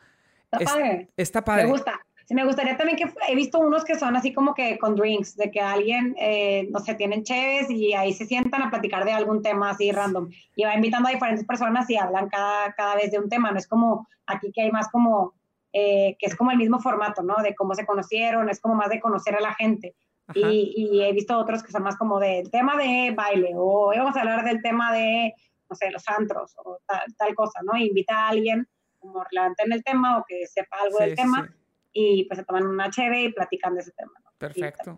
Está 0.52 0.66
padre. 0.66 1.10
Está 1.16 1.44
padre. 1.44 1.64
Me 1.64 1.70
gusta. 1.70 2.00
Sí, 2.26 2.36
me 2.36 2.46
gustaría 2.46 2.78
también 2.78 2.98
que 2.98 3.12
he 3.28 3.36
visto 3.36 3.60
unos 3.60 3.84
que 3.84 3.96
son 3.96 4.16
así 4.16 4.34
como 4.34 4.54
que 4.54 4.78
con 4.78 4.96
drinks, 4.96 5.36
de 5.36 5.52
que 5.52 5.60
alguien, 5.60 6.16
eh, 6.18 6.70
no 6.72 6.80
sé, 6.80 6.96
tienen 6.96 7.24
cheves 7.24 7.70
y 7.70 7.94
ahí 7.94 8.14
se 8.14 8.26
sientan 8.26 8.62
a 8.62 8.70
platicar 8.70 9.04
de 9.04 9.12
algún 9.12 9.42
tema 9.42 9.72
así 9.72 9.92
random. 9.92 10.30
Y 10.56 10.64
va 10.64 10.74
invitando 10.74 11.10
a 11.10 11.12
diferentes 11.12 11.46
personas 11.46 11.90
y 11.90 11.98
hablan 11.98 12.30
cada, 12.30 12.72
cada 12.74 12.96
vez 12.96 13.12
de 13.12 13.20
un 13.20 13.28
tema. 13.28 13.52
No 13.52 13.58
es 13.58 13.68
como 13.68 14.08
aquí 14.26 14.52
que 14.54 14.62
hay 14.62 14.72
más 14.72 14.88
como, 14.90 15.34
eh, 15.74 16.16
que 16.18 16.28
es 16.28 16.36
como 16.36 16.52
el 16.52 16.58
mismo 16.58 16.80
formato, 16.80 17.24
¿no? 17.24 17.36
De 17.44 17.56
cómo 17.56 17.76
se 17.76 17.86
conocieron, 17.86 18.48
es 18.48 18.62
como 18.62 18.76
más 18.76 18.90
de 18.90 19.02
conocer 19.02 19.36
a 19.36 19.42
la 19.42 19.54
gente. 19.56 19.94
Y, 20.34 21.02
he 21.04 21.12
visto 21.14 21.38
otros 21.38 21.62
que 21.64 21.72
son 21.72 21.84
más 21.84 21.98
como 21.98 22.20
del 22.20 22.50
tema 22.50 22.78
de 22.78 23.14
baile 23.16 23.52
o 23.56 23.88
vamos 23.88 24.16
a 24.16 24.22
hablar 24.22 24.46
del 24.46 24.62
tema 24.62 24.94
de, 24.94 25.34
no 25.70 25.76
sé, 25.76 25.92
los 25.92 26.08
antros 26.08 26.54
o 26.58 26.80
tal, 27.18 27.36
cosa, 27.36 27.60
¿no? 27.64 27.78
invita 27.78 28.16
a 28.16 28.30
alguien 28.30 28.68
como 29.00 29.24
relevante 29.24 29.64
en 29.64 29.74
el 29.74 29.84
tema 29.84 30.18
o 30.18 30.24
que 30.26 30.48
sepa 30.48 30.78
algo 30.82 31.00
del 31.00 31.16
tema 31.16 31.54
y 31.92 32.24
pues 32.26 32.40
se 32.40 32.46
toman 32.46 32.66
una 32.66 32.90
cheve 32.90 33.24
y 33.24 33.34
platican 33.34 33.76
de 33.76 33.82
ese 33.82 33.92
tema. 33.92 34.14
¿no? 34.24 34.32
Perfecto. 34.38 34.98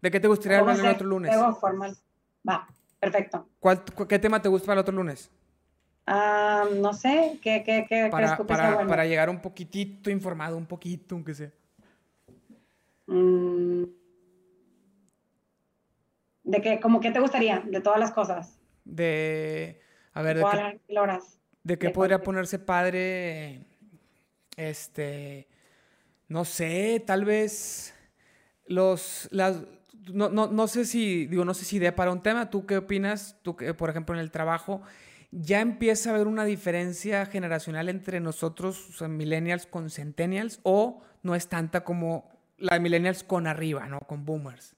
¿De 0.00 0.10
qué 0.10 0.20
te 0.20 0.28
gustaría 0.28 0.58
hablar 0.58 0.78
el 0.78 0.86
otro 0.86 1.06
lunes? 1.06 1.34
formal. 1.58 1.96
Va, 2.48 2.68
perfecto. 3.00 3.48
¿Cuál, 3.58 3.82
¿Qué 4.08 4.18
tema 4.18 4.40
te 4.40 4.48
gusta 4.48 4.66
para 4.66 4.74
el 4.74 4.82
otro 4.82 4.94
lunes? 4.94 5.30
Ah, 6.06 6.64
no 6.76 6.92
sé, 6.92 7.40
¿qué, 7.42 7.64
qué, 7.64 7.84
qué 7.88 8.08
para, 8.10 8.36
para, 8.36 8.86
para, 8.86 9.04
llegar 9.06 9.28
un 9.28 9.40
poquitito 9.40 10.08
informado, 10.08 10.56
un 10.56 10.66
poquito, 10.66 11.16
aunque 11.16 11.34
sea. 11.34 11.50
Mm. 13.08 13.84
¿De 16.46 16.62
qué, 16.62 16.80
como 16.80 17.00
qué 17.00 17.10
te 17.10 17.18
gustaría? 17.18 17.60
De 17.66 17.80
todas 17.80 17.98
las 17.98 18.12
cosas. 18.12 18.58
De, 18.84 19.80
a 20.12 20.22
ver, 20.22 20.36
de 20.36 20.44
qué, 20.86 20.98
horas? 20.98 21.40
de 21.64 21.76
qué 21.76 21.90
podría 21.90 22.22
ponerse 22.22 22.60
padre, 22.60 23.64
este, 24.56 25.48
no 26.28 26.44
sé, 26.44 27.02
tal 27.04 27.24
vez 27.24 27.94
los, 28.64 29.28
las, 29.32 29.64
no, 30.12 30.28
no, 30.28 30.46
no 30.46 30.68
sé 30.68 30.84
si, 30.84 31.26
digo, 31.26 31.44
no 31.44 31.52
sé 31.52 31.64
si 31.64 31.80
de 31.80 31.90
para 31.90 32.12
un 32.12 32.22
tema, 32.22 32.48
¿tú 32.48 32.64
qué 32.64 32.76
opinas? 32.76 33.36
Tú 33.42 33.56
que, 33.56 33.74
por 33.74 33.90
ejemplo, 33.90 34.14
en 34.14 34.20
el 34.20 34.30
trabajo, 34.30 34.82
ya 35.32 35.60
empieza 35.60 36.10
a 36.10 36.14
haber 36.14 36.28
una 36.28 36.44
diferencia 36.44 37.26
generacional 37.26 37.88
entre 37.88 38.20
nosotros, 38.20 38.88
o 38.88 38.92
sea, 38.92 39.08
millennials 39.08 39.66
con 39.66 39.90
centennials, 39.90 40.60
o 40.62 41.02
no 41.24 41.34
es 41.34 41.48
tanta 41.48 41.82
como 41.82 42.30
la 42.56 42.78
millennials 42.78 43.24
con 43.24 43.48
arriba, 43.48 43.88
¿no? 43.88 43.98
Con 43.98 44.24
boomers. 44.24 44.76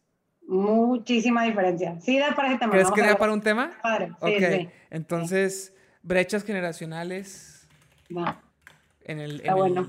Muchísima 0.49 1.45
diferencia. 1.45 2.01
Sí, 2.01 2.19
da 2.19 2.35
para 2.35 2.49
ese 2.49 2.59
tema. 2.59 2.73
¿Crees 2.73 2.91
que 2.91 3.03
da 3.03 3.19
para 3.19 3.35
un 3.35 3.43
tema? 3.43 3.71
Padre, 3.83 4.13
sí, 4.25 4.35
sí. 4.39 4.69
Entonces, 4.89 5.75
brechas 6.03 6.43
generacionales. 6.43 7.69
Va. 8.11 8.41
En 9.05 9.21
el, 9.21 9.37
Está 9.37 9.55
bueno. 9.55 9.87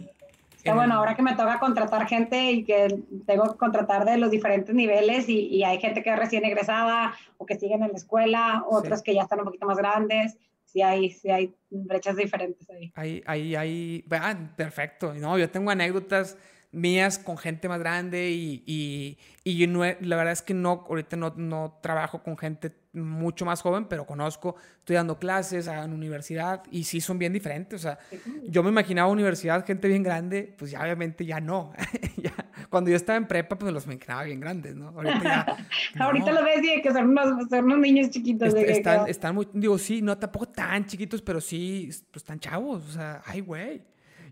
Está 0.58 0.74
bueno, 0.74 0.96
ahora 0.96 1.16
que 1.16 1.22
me 1.22 1.34
toca 1.36 1.58
contratar 1.60 2.06
gente 2.08 2.52
y 2.52 2.66
que 2.66 3.00
tengo 3.26 3.54
que 3.54 3.58
contratar 3.58 4.04
de 4.04 4.18
los 4.18 4.30
diferentes 4.30 4.76
niveles 4.76 5.30
y, 5.30 5.48
y 5.48 5.64
hay 5.64 5.80
gente 5.80 6.04
que 6.04 6.10
es 6.10 6.20
recién 6.20 6.44
egresada 6.44 7.14
o 7.38 7.46
que 7.46 7.56
siguen 7.58 7.82
en 7.82 7.92
la 7.92 7.98
escuela, 7.98 8.66
otros 8.70 9.02
que 9.02 9.16
ya 9.16 9.22
están 9.22 9.40
un 9.40 9.46
poquito 9.46 9.66
más 9.66 9.78
grandes. 9.78 10.38
Sí 10.66 10.82
hay, 10.82 11.12
sí 11.12 11.32
hay 11.32 11.56
brechas 11.70 12.18
diferentes 12.18 12.70
ahí. 12.70 12.92
Ahí, 12.96 13.24
ahí, 13.26 13.56
ahí. 13.56 14.06
Ah, 14.12 14.36
perfecto. 14.58 15.14
No, 15.14 15.38
yo 15.38 15.50
tengo 15.50 15.72
anécdotas 15.72 16.38
mías 16.72 17.18
con 17.18 17.38
gente 17.38 17.68
más 17.68 17.80
grande 17.80 18.30
y, 18.30 18.64
y, 18.66 19.18
y 19.44 19.58
yo 19.58 19.68
no, 19.68 19.84
la 19.84 20.16
verdad 20.16 20.34
es 20.34 20.42
que 20.42 20.54
no, 20.54 20.86
ahorita 20.88 21.18
no, 21.18 21.34
no, 21.36 21.80
trabajo 21.82 22.22
con 22.22 22.38
gente 22.38 22.74
mucho 22.94 23.46
más 23.46 23.62
joven, 23.62 23.86
pero 23.86 24.06
conozco, 24.06 24.56
estoy 24.80 24.96
dando 24.96 25.18
clases 25.18 25.68
en 25.68 25.94
universidad 25.94 26.64
y 26.72 26.84
sí 26.84 27.02
son 27.02 27.18
bien 27.18 27.34
diferentes. 27.34 27.80
O 27.80 27.82
sea, 27.82 28.00
yo 28.48 28.64
me 28.64 28.70
imaginaba 28.70 29.10
universidad, 29.10 29.66
gente 29.66 29.88
bien 29.88 30.04
grande, 30.04 30.56
pues 30.58 30.72
ya 30.72 30.82
obviamente 30.82 31.26
ya 31.26 31.40
no. 31.40 31.74
cuando 32.70 32.90
yo 32.90 32.96
estaba 32.96 33.18
en 33.18 33.28
prepa, 33.28 33.58
pues 33.58 33.72
los 33.74 33.86
imaginaba 33.86 34.24
bien 34.24 34.40
grandes, 34.40 34.76
¿no? 34.76 34.90
Ahorita 34.90 35.24
ya. 35.24 35.58
ahorita 36.04 36.32
lo 36.32 36.44
ves 36.44 36.62
y 36.64 36.82
que 36.82 36.92
son 36.92 37.10
unos, 37.10 37.50
son 37.50 37.66
unos 37.66 37.80
niños 37.80 38.10
chiquitos. 38.10 38.54
están, 38.54 39.08
están 39.08 39.36
muy, 39.36 39.48
digo, 39.54 39.78
sí, 39.78 40.02
no 40.02 40.18
tampoco 40.18 40.48
tan 40.48 40.86
chiquitos, 40.86 41.22
pero 41.22 41.42
sí, 41.42 41.90
pues 42.12 42.24
están 42.24 42.40
chavos. 42.40 42.88
O 42.88 42.92
sea, 42.92 43.22
ay, 43.26 43.42
güey, 43.42 43.82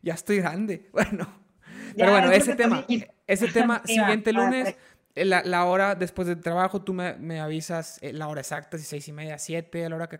ya 0.01 0.13
estoy 0.13 0.37
grande. 0.37 0.87
Bueno. 0.91 1.46
Pero 1.97 2.11
bueno, 2.11 2.31
ese 2.31 2.55
tema, 2.55 2.85
ese 3.25 3.47
tema, 3.47 3.81
siguiente 3.85 4.31
lunes, 4.31 4.75
eh, 5.15 5.25
la, 5.25 5.65
hora 5.65 5.95
después 5.95 6.27
del 6.27 6.39
trabajo, 6.39 6.81
tú 6.81 6.93
me, 6.93 7.13
me, 7.15 7.39
avisas 7.39 7.99
eh, 8.01 8.13
la 8.13 8.27
hora 8.27 8.41
exacta, 8.41 8.77
si 8.77 8.83
seis 8.83 9.07
y 9.07 9.13
media, 9.13 9.37
siete, 9.37 9.85
a 9.85 9.89
la 9.89 9.95
hora 9.95 10.07
que 10.07 10.19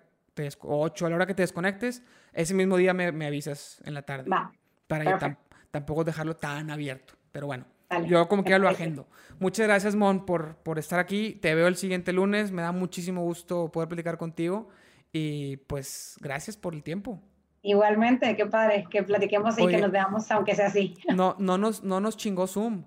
o 0.62 0.82
8 0.84 1.06
a 1.06 1.10
la 1.10 1.16
hora 1.16 1.26
que 1.26 1.34
te 1.34 1.44
desconectes, 1.44 2.04
ese 2.34 2.54
mismo 2.54 2.78
día 2.78 2.94
me, 2.94 3.26
avisas 3.26 3.80
en 3.86 3.94
la 3.94 4.04
tarde. 4.04 4.30
Va. 4.30 4.52
Para 4.88 5.38
tampoco 5.72 6.04
dejarlo 6.04 6.36
tan 6.36 6.70
abierto. 6.70 7.16
Pero 7.32 7.48
bueno, 7.48 7.66
yo 8.06 8.28
como 8.28 8.44
que 8.44 8.52
ya 8.52 8.60
lo 8.60 8.70
agendo. 8.70 9.08
Muchas 9.40 9.68
gracias, 9.68 9.96
Mon, 9.96 10.26
por, 10.26 10.56
por 10.58 10.80
estar 10.80 11.00
aquí. 11.00 11.34
Te 11.42 11.54
veo 11.56 11.68
el 11.68 11.76
siguiente 11.76 12.14
lunes. 12.14 12.52
Me 12.52 12.62
da 12.62 12.72
muchísimo 12.72 13.24
gusto 13.24 13.72
poder 13.72 13.90
platicar 13.90 14.18
contigo. 14.18 14.70
Y 15.12 15.58
pues 15.58 16.18
gracias 16.22 16.56
por 16.58 16.74
el 16.74 16.84
tiempo. 16.84 17.22
Igualmente, 17.62 18.36
qué 18.36 18.46
padre, 18.46 18.86
que 18.90 19.04
platiquemos 19.04 19.58
y 19.60 19.68
que 19.68 19.78
nos 19.78 19.92
veamos, 19.92 20.30
aunque 20.32 20.56
sea 20.56 20.68
así. 20.68 20.96
No, 21.16 21.36
no, 21.40 21.58
nos, 21.58 21.84
no 21.84 22.00
nos 22.00 22.16
chingó 22.18 22.48
Zoom. 22.48 22.84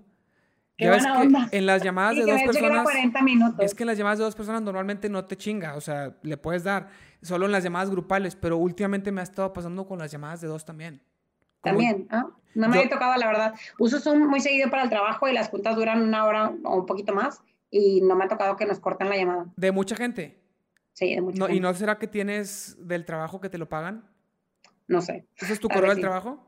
Qué 0.77 0.87
buena 0.87 1.19
onda. 1.19 1.49
En 1.51 1.65
las 1.65 1.83
llamadas 1.83 2.15
de 2.15 2.23
dos 2.23 2.41
personas. 2.41 2.83
40 2.83 3.21
minutos. 3.21 3.59
Es 3.59 3.75
que 3.75 3.83
en 3.83 3.87
las 3.87 3.97
llamadas 3.97 4.17
de 4.17 4.25
dos 4.25 4.35
personas 4.35 4.61
normalmente 4.61 5.09
no 5.09 5.25
te 5.25 5.37
chinga. 5.37 5.75
O 5.75 5.81
sea, 5.81 6.15
le 6.23 6.37
puedes 6.37 6.63
dar 6.63 6.87
solo 7.21 7.45
en 7.45 7.51
las 7.51 7.63
llamadas 7.63 7.91
grupales, 7.91 8.35
pero 8.35 8.57
últimamente 8.57 9.11
me 9.11 9.21
ha 9.21 9.23
estado 9.23 9.53
pasando 9.53 9.85
con 9.85 9.99
las 9.99 10.11
llamadas 10.11 10.41
de 10.41 10.47
dos 10.47 10.65
también. 10.65 11.01
También, 11.61 12.07
¿ah? 12.09 12.25
No 12.55 12.67
me 12.67 12.77
había 12.77 12.89
tocado, 12.89 13.15
la 13.15 13.27
verdad. 13.27 13.53
Uso 13.77 13.99
Zoom 13.99 14.27
muy 14.27 14.41
seguido 14.41 14.69
para 14.69 14.83
el 14.83 14.89
trabajo 14.89 15.27
y 15.27 15.33
las 15.33 15.49
juntas 15.49 15.75
duran 15.75 16.01
una 16.01 16.25
hora 16.25 16.51
o 16.63 16.77
un 16.77 16.85
poquito 16.85 17.13
más 17.13 17.41
y 17.69 18.01
no 18.01 18.15
me 18.15 18.25
ha 18.25 18.27
tocado 18.27 18.57
que 18.57 18.65
nos 18.65 18.79
corten 18.79 19.09
la 19.09 19.17
llamada. 19.17 19.45
¿De 19.55 19.71
mucha 19.71 19.95
gente? 19.95 20.41
Sí, 20.93 21.15
de 21.15 21.21
mucha 21.21 21.37
no, 21.39 21.45
gente. 21.45 21.57
¿Y 21.57 21.59
no 21.61 21.73
será 21.73 21.97
que 21.97 22.07
tienes 22.07 22.75
del 22.79 23.05
trabajo 23.05 23.39
que 23.39 23.49
te 23.49 23.57
lo 23.57 23.69
pagan? 23.69 24.03
No 24.91 25.01
sé. 25.01 25.25
¿Ese 25.37 25.53
es 25.53 25.59
tu 25.59 25.69
correo 25.69 25.91
del 25.91 26.01
trabajo? 26.01 26.45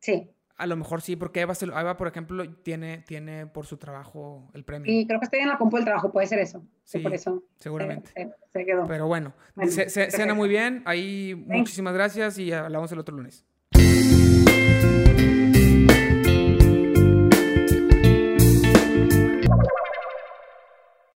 Sí. 0.00 0.30
A 0.56 0.66
lo 0.66 0.74
mejor 0.74 1.02
sí, 1.02 1.14
porque 1.14 1.40
Eva, 1.40 1.96
por 1.96 2.08
ejemplo, 2.08 2.50
tiene, 2.62 3.04
tiene 3.06 3.46
por 3.46 3.66
su 3.66 3.76
trabajo 3.76 4.50
el 4.54 4.64
premio. 4.64 4.90
Sí, 4.90 5.06
creo 5.06 5.20
que 5.20 5.24
estoy 5.24 5.40
en 5.40 5.48
la 5.48 5.58
compu 5.58 5.76
del 5.76 5.84
trabajo, 5.84 6.10
puede 6.10 6.26
ser 6.26 6.40
eso. 6.40 6.64
Sí, 6.82 6.98
por 6.98 7.14
eso. 7.14 7.44
Seguramente. 7.58 8.10
Se, 8.52 8.64
quedó. 8.64 8.86
Pero 8.88 9.06
bueno, 9.06 9.34
cena 9.68 10.34
muy 10.34 10.48
bien. 10.48 10.82
Ahí 10.84 11.34
muchísimas 11.46 11.94
gracias 11.94 12.38
y 12.38 12.52
hablamos 12.52 12.90
el 12.90 12.98
otro 12.98 13.14
lunes. 13.14 13.44